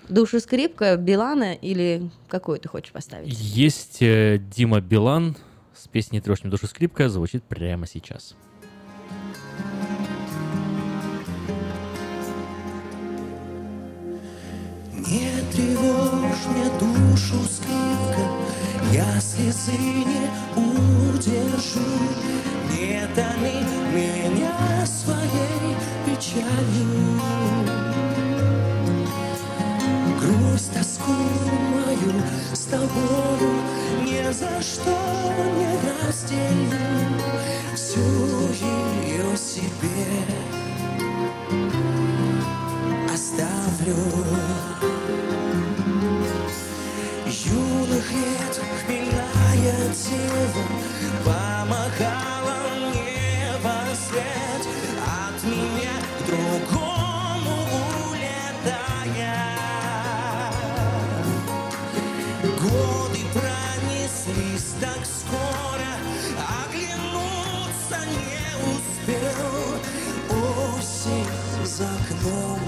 [0.08, 3.36] душу скрипка Билана или какую ты хочешь поставить?
[3.36, 5.36] Есть э, Дима Билан
[5.74, 8.36] с песней «Трешь мне душу скрипка» звучит прямо сейчас.
[9.90, 9.93] Не
[15.54, 18.24] тревожь мне душу, скрипка,
[18.92, 21.80] я слезы не удержу.
[22.72, 27.20] Не томи меня своей печалью.
[30.18, 33.62] Грусть, тоску мою с тобою
[34.04, 34.96] ни за что
[35.56, 37.20] не разделю.
[37.74, 38.00] Всю
[38.50, 40.26] ее себе
[43.12, 44.73] оставлю.
[47.44, 50.64] Юных лет хмельная дева
[51.22, 54.66] Помахала мне во след
[55.04, 57.56] От меня к другому
[58.08, 59.36] улетая.
[62.62, 65.90] Годы пронеслись так скоро
[66.64, 69.44] Оглянуться не успел.
[70.78, 72.60] Осень за окном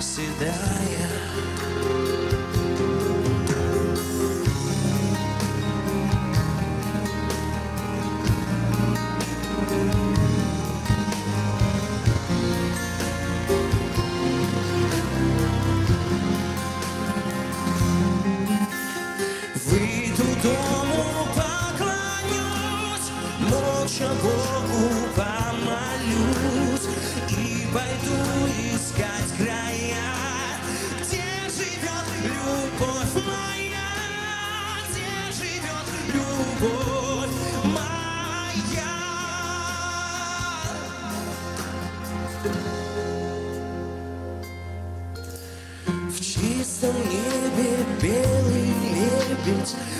[0.00, 1.35] седая
[49.46, 49.95] beats.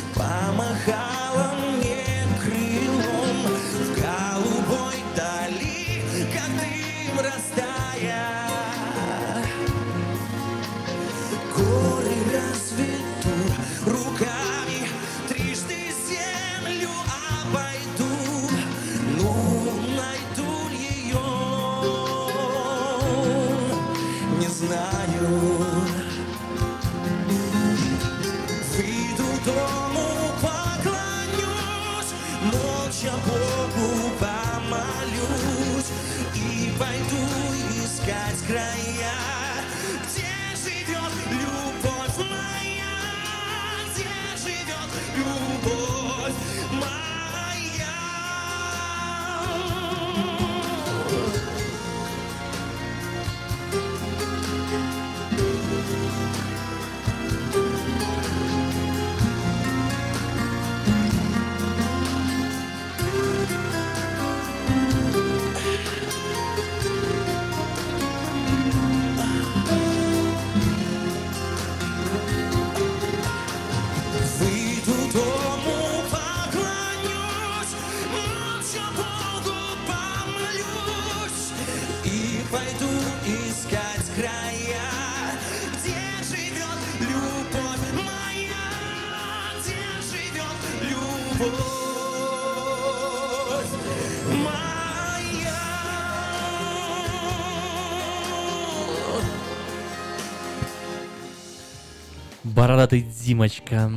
[102.66, 103.92] Бородатый Димочка.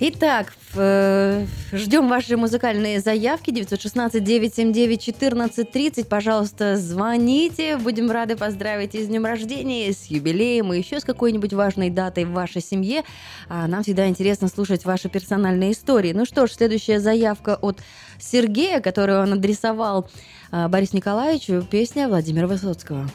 [0.00, 6.04] Итак, Ждем ваши музыкальные заявки 916-979-1430.
[6.04, 7.76] Пожалуйста, звоните.
[7.76, 11.90] Будем рады поздравить и с днем рождения, и с юбилеем, и еще с какой-нибудь важной
[11.90, 13.04] датой в вашей семье.
[13.48, 16.12] А нам всегда интересно слушать ваши персональные истории.
[16.12, 17.78] Ну что ж, следующая заявка от
[18.18, 20.10] Сергея, которую он адресовал
[20.50, 21.64] а, Борису Николаевичу.
[21.70, 23.08] Песня Владимира Высоцкого.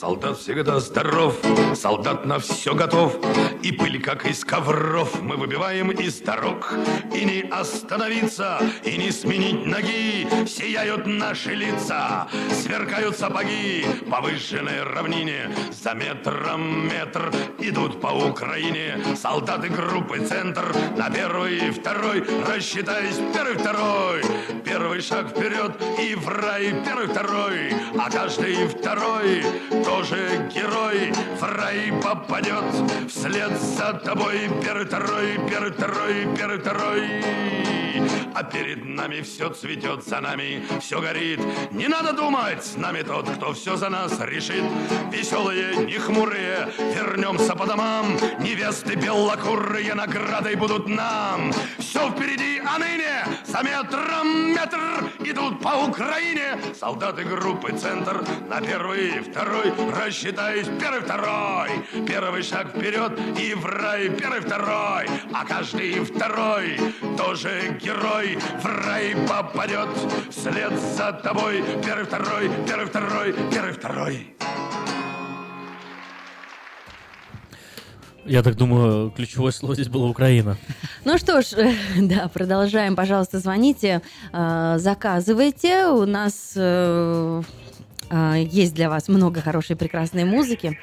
[0.00, 1.34] Солдат всегда здоров,
[1.74, 3.16] солдат на все готов,
[3.62, 6.72] И пыль, как из ковров, мы выбиваем из дорог.
[7.14, 15.50] И не остановиться, и не сменить ноги, Сияют наши лица, сверкают сапоги По выжженной равнине,
[15.70, 18.96] за метром метр Идут по Украине.
[19.14, 20.64] Солдаты группы «Центр»
[20.96, 24.22] На первый и второй, рассчитаясь, первый, второй.
[24.64, 27.74] Первый шаг вперед и в рай, первый, второй.
[27.98, 29.44] А каждый второй
[29.90, 31.12] тоже герой.
[31.40, 32.64] В рай попадет
[33.08, 34.48] вслед за тобой.
[34.60, 37.24] Второй, первый, второй
[38.34, 41.40] А перед нами все цветет, за нами все горит.
[41.72, 44.64] Не надо думать, с нами тот, кто все за нас решит.
[45.10, 48.16] Веселые, не хмурые, вернемся по домам.
[48.38, 51.52] Невесты белокурые наградой будут нам.
[51.78, 54.80] Все впереди, а ныне за метром метр
[55.24, 56.58] Идут по Украине.
[56.78, 61.70] Солдаты группы «Центр» На первый второй рассчитаюсь Первый, второй
[62.06, 66.78] Первый шаг вперед и в рай Первый, второй А каждый второй
[67.16, 69.88] тоже герой В рай попадет
[70.30, 74.34] вслед за тобой Первый, второй, первый, второй, первый, второй
[78.26, 80.56] Я так думаю, ключевое слово здесь было Украина.
[81.04, 82.94] Ну что ж, э, да, продолжаем.
[82.94, 84.02] Пожалуйста, звоните,
[84.32, 85.86] э, заказывайте.
[85.86, 87.42] У нас э,
[88.10, 90.78] есть для вас много хорошей, прекрасной музыки.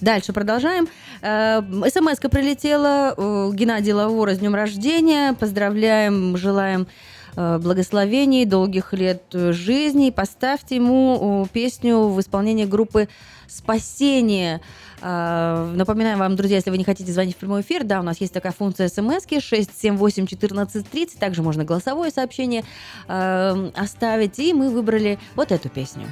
[0.00, 0.88] Дальше продолжаем.
[1.22, 3.14] Э, СМС-ка прилетела.
[3.16, 5.32] э, Геннадий Лавора с днем рождения.
[5.32, 6.86] Поздравляем, желаем
[7.34, 10.10] э, благословений, долгих лет жизни.
[10.10, 13.08] Поставьте ему песню в исполнении группы
[13.48, 14.60] «Спасение».
[15.02, 18.20] Э, Напоминаем вам, друзья, если вы не хотите звонить в прямой эфир, да, у нас
[18.20, 22.64] есть такая функция смс 678-1430, также можно голосовое сообщение
[23.08, 26.06] э, оставить, и мы выбрали вот эту песню.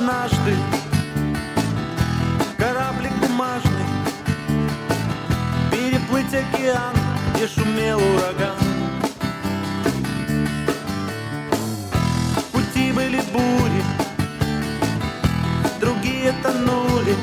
[0.00, 0.56] Однажды.
[2.56, 3.86] Кораблик бумажный
[5.70, 6.96] Переплыть океан,
[7.34, 8.56] где шумел ураган.
[12.52, 13.84] Пути были бури,
[15.80, 17.14] другие тонули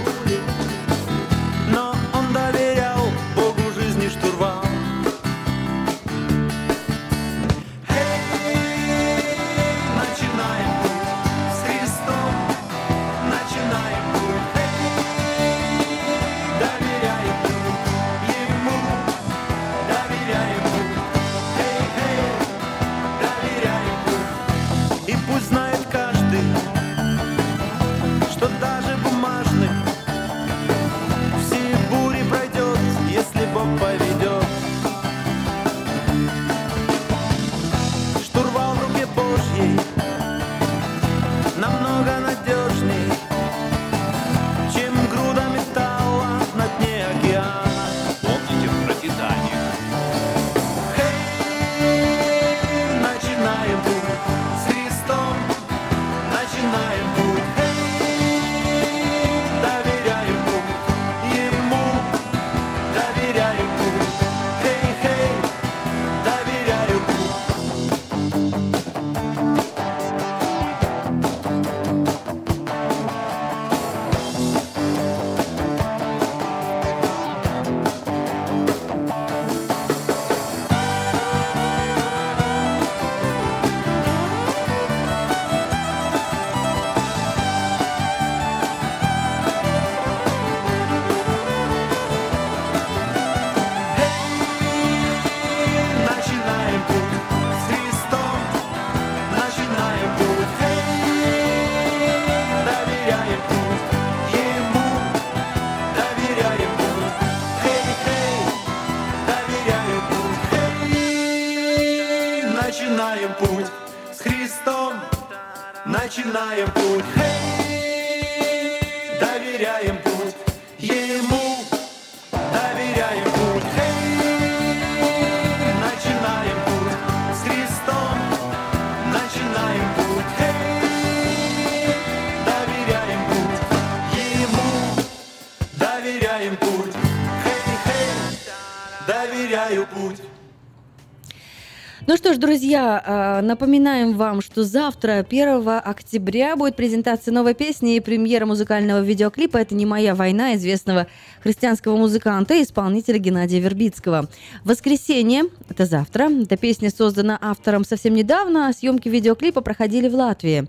[142.38, 148.45] ж, друзья, э, напоминаем вам, что завтра, 1 октября, будет презентация новой песни и премьера
[148.45, 151.07] музыкального видеоклипа «Это не моя война» известного
[151.41, 154.30] христианского музыканта и исполнителя Геннадия Вербицкого.
[154.64, 160.67] Воскресенье, это завтра, эта песня создана автором совсем недавно, а съемки видеоклипа проходили в Латвии.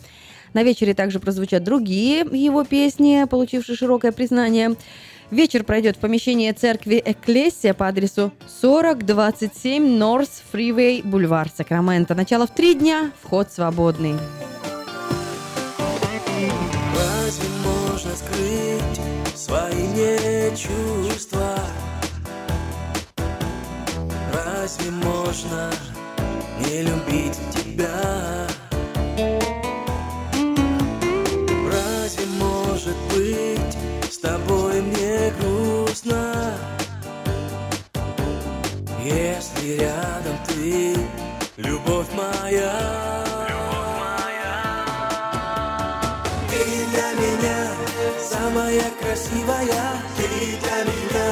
[0.55, 4.75] На вечере также прозвучат другие его песни, получившие широкое признание.
[5.31, 8.33] Вечер пройдет в помещении церкви Экклесия по адресу
[8.63, 12.15] 4027 Норс Фривей, бульвар Сакраменто.
[12.15, 14.15] Начало в три дня, вход свободный.
[16.97, 21.59] Разве можно скрыть свои мне чувства?
[24.33, 25.71] Разве можно
[26.61, 28.47] не любить тебя?
[31.71, 33.77] Разве может быть
[34.11, 34.48] с тобой
[34.81, 36.55] мне грустно?
[39.05, 40.97] Если рядом ты,
[41.57, 43.25] любовь моя.
[46.51, 47.61] Ты для меня
[48.21, 49.85] самая красивая,
[50.17, 50.29] ты
[50.63, 51.29] для меня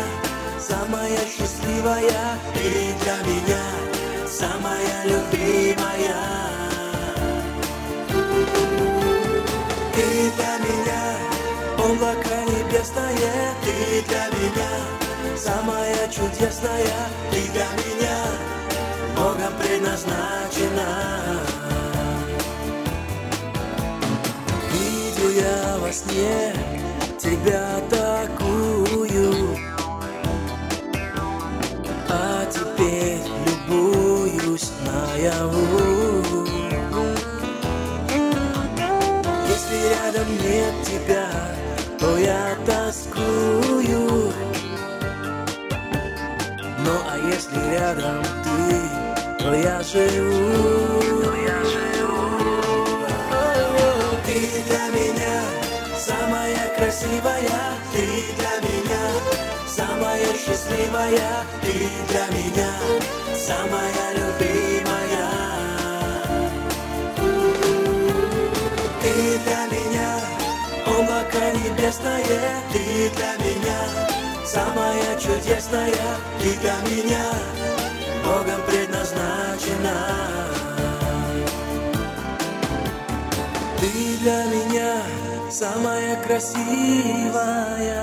[0.59, 3.65] самая счастливая, ты для меня
[4.29, 6.17] самая любимая.
[9.95, 11.03] Ты для меня
[11.79, 12.26] облако
[12.87, 18.19] небесное, ты для меня самая чудесная, ты для меня
[19.17, 21.41] Богом предназначена.
[24.73, 26.55] Видел я во сне
[27.19, 29.57] тебя такую,
[32.09, 35.96] а теперь любуюсь наяву.
[46.87, 51.03] Ну а если рядом ты, то я живу.
[54.25, 55.37] Ты для меня
[55.99, 58.07] самая красивая, ты
[58.39, 59.05] для меня
[59.67, 61.75] самая счастливая, ты
[62.09, 62.73] для меня
[63.35, 65.27] самая любимая.
[69.03, 69.13] Ты
[69.45, 70.11] для меня
[70.87, 74.16] облако небесное, ты для меня
[74.57, 76.09] самая чудесная,
[76.41, 77.25] ты для меня
[78.25, 79.97] Богом предназначена.
[83.79, 84.93] Ты для меня
[85.51, 88.01] самая красивая.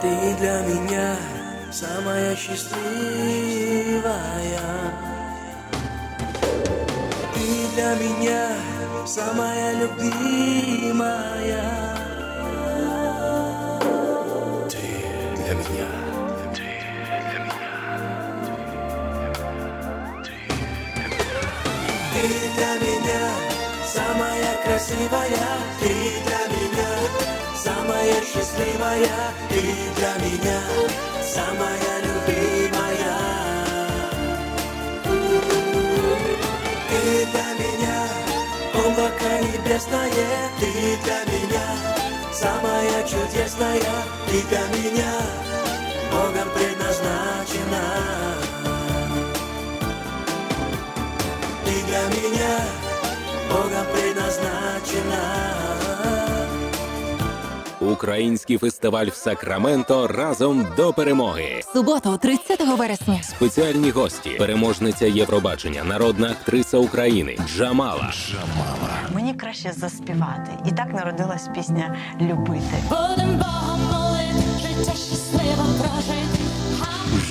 [0.00, 1.16] Ты для меня
[1.70, 2.70] самая счастливая.
[7.34, 8.44] Ты для меня
[9.06, 11.46] самая любимая.
[22.56, 23.28] Для меня
[23.86, 25.48] самая красивая,
[25.80, 25.92] ты
[26.24, 26.90] для меня
[27.54, 29.18] самая счастливая,
[29.48, 29.62] ты
[29.96, 30.60] для меня
[31.22, 33.16] самая любимая.
[36.88, 37.98] Ты для меня
[38.74, 40.70] облако небесное, ты
[41.04, 41.66] для меня
[42.32, 43.96] самая чудесная,
[44.28, 45.12] ты для меня
[46.10, 48.25] Богом предназначена.
[51.96, 52.60] Для меня
[53.48, 55.22] Богом предназначена.
[57.80, 61.62] Український фестиваль в Сакраменто разом до перемоги.
[61.72, 63.22] Суботу, 30 вересня.
[63.22, 68.12] Спеціальні гості, переможниця Євробачення, народна актриса України Джамала.
[68.12, 68.98] Джамала.
[69.14, 70.50] Мені краще заспівати.
[70.66, 72.76] І так народилась пісня Любити.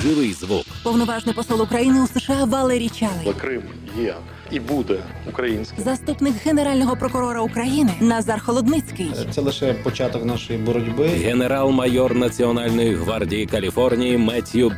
[0.02, 0.66] Живий звук.
[0.84, 3.34] Повноважний посол України у США Валерій Чалий.
[3.42, 3.64] Крим
[3.98, 4.16] є
[4.51, 4.99] і буде
[5.30, 5.83] українським.
[5.83, 9.11] Заступник генерального прокурора України Назар Холодницький.
[9.32, 11.07] Це лише початок нашої боротьби.
[11.07, 14.69] Генерал-майор Національної гвардії Каліфорнії Меттью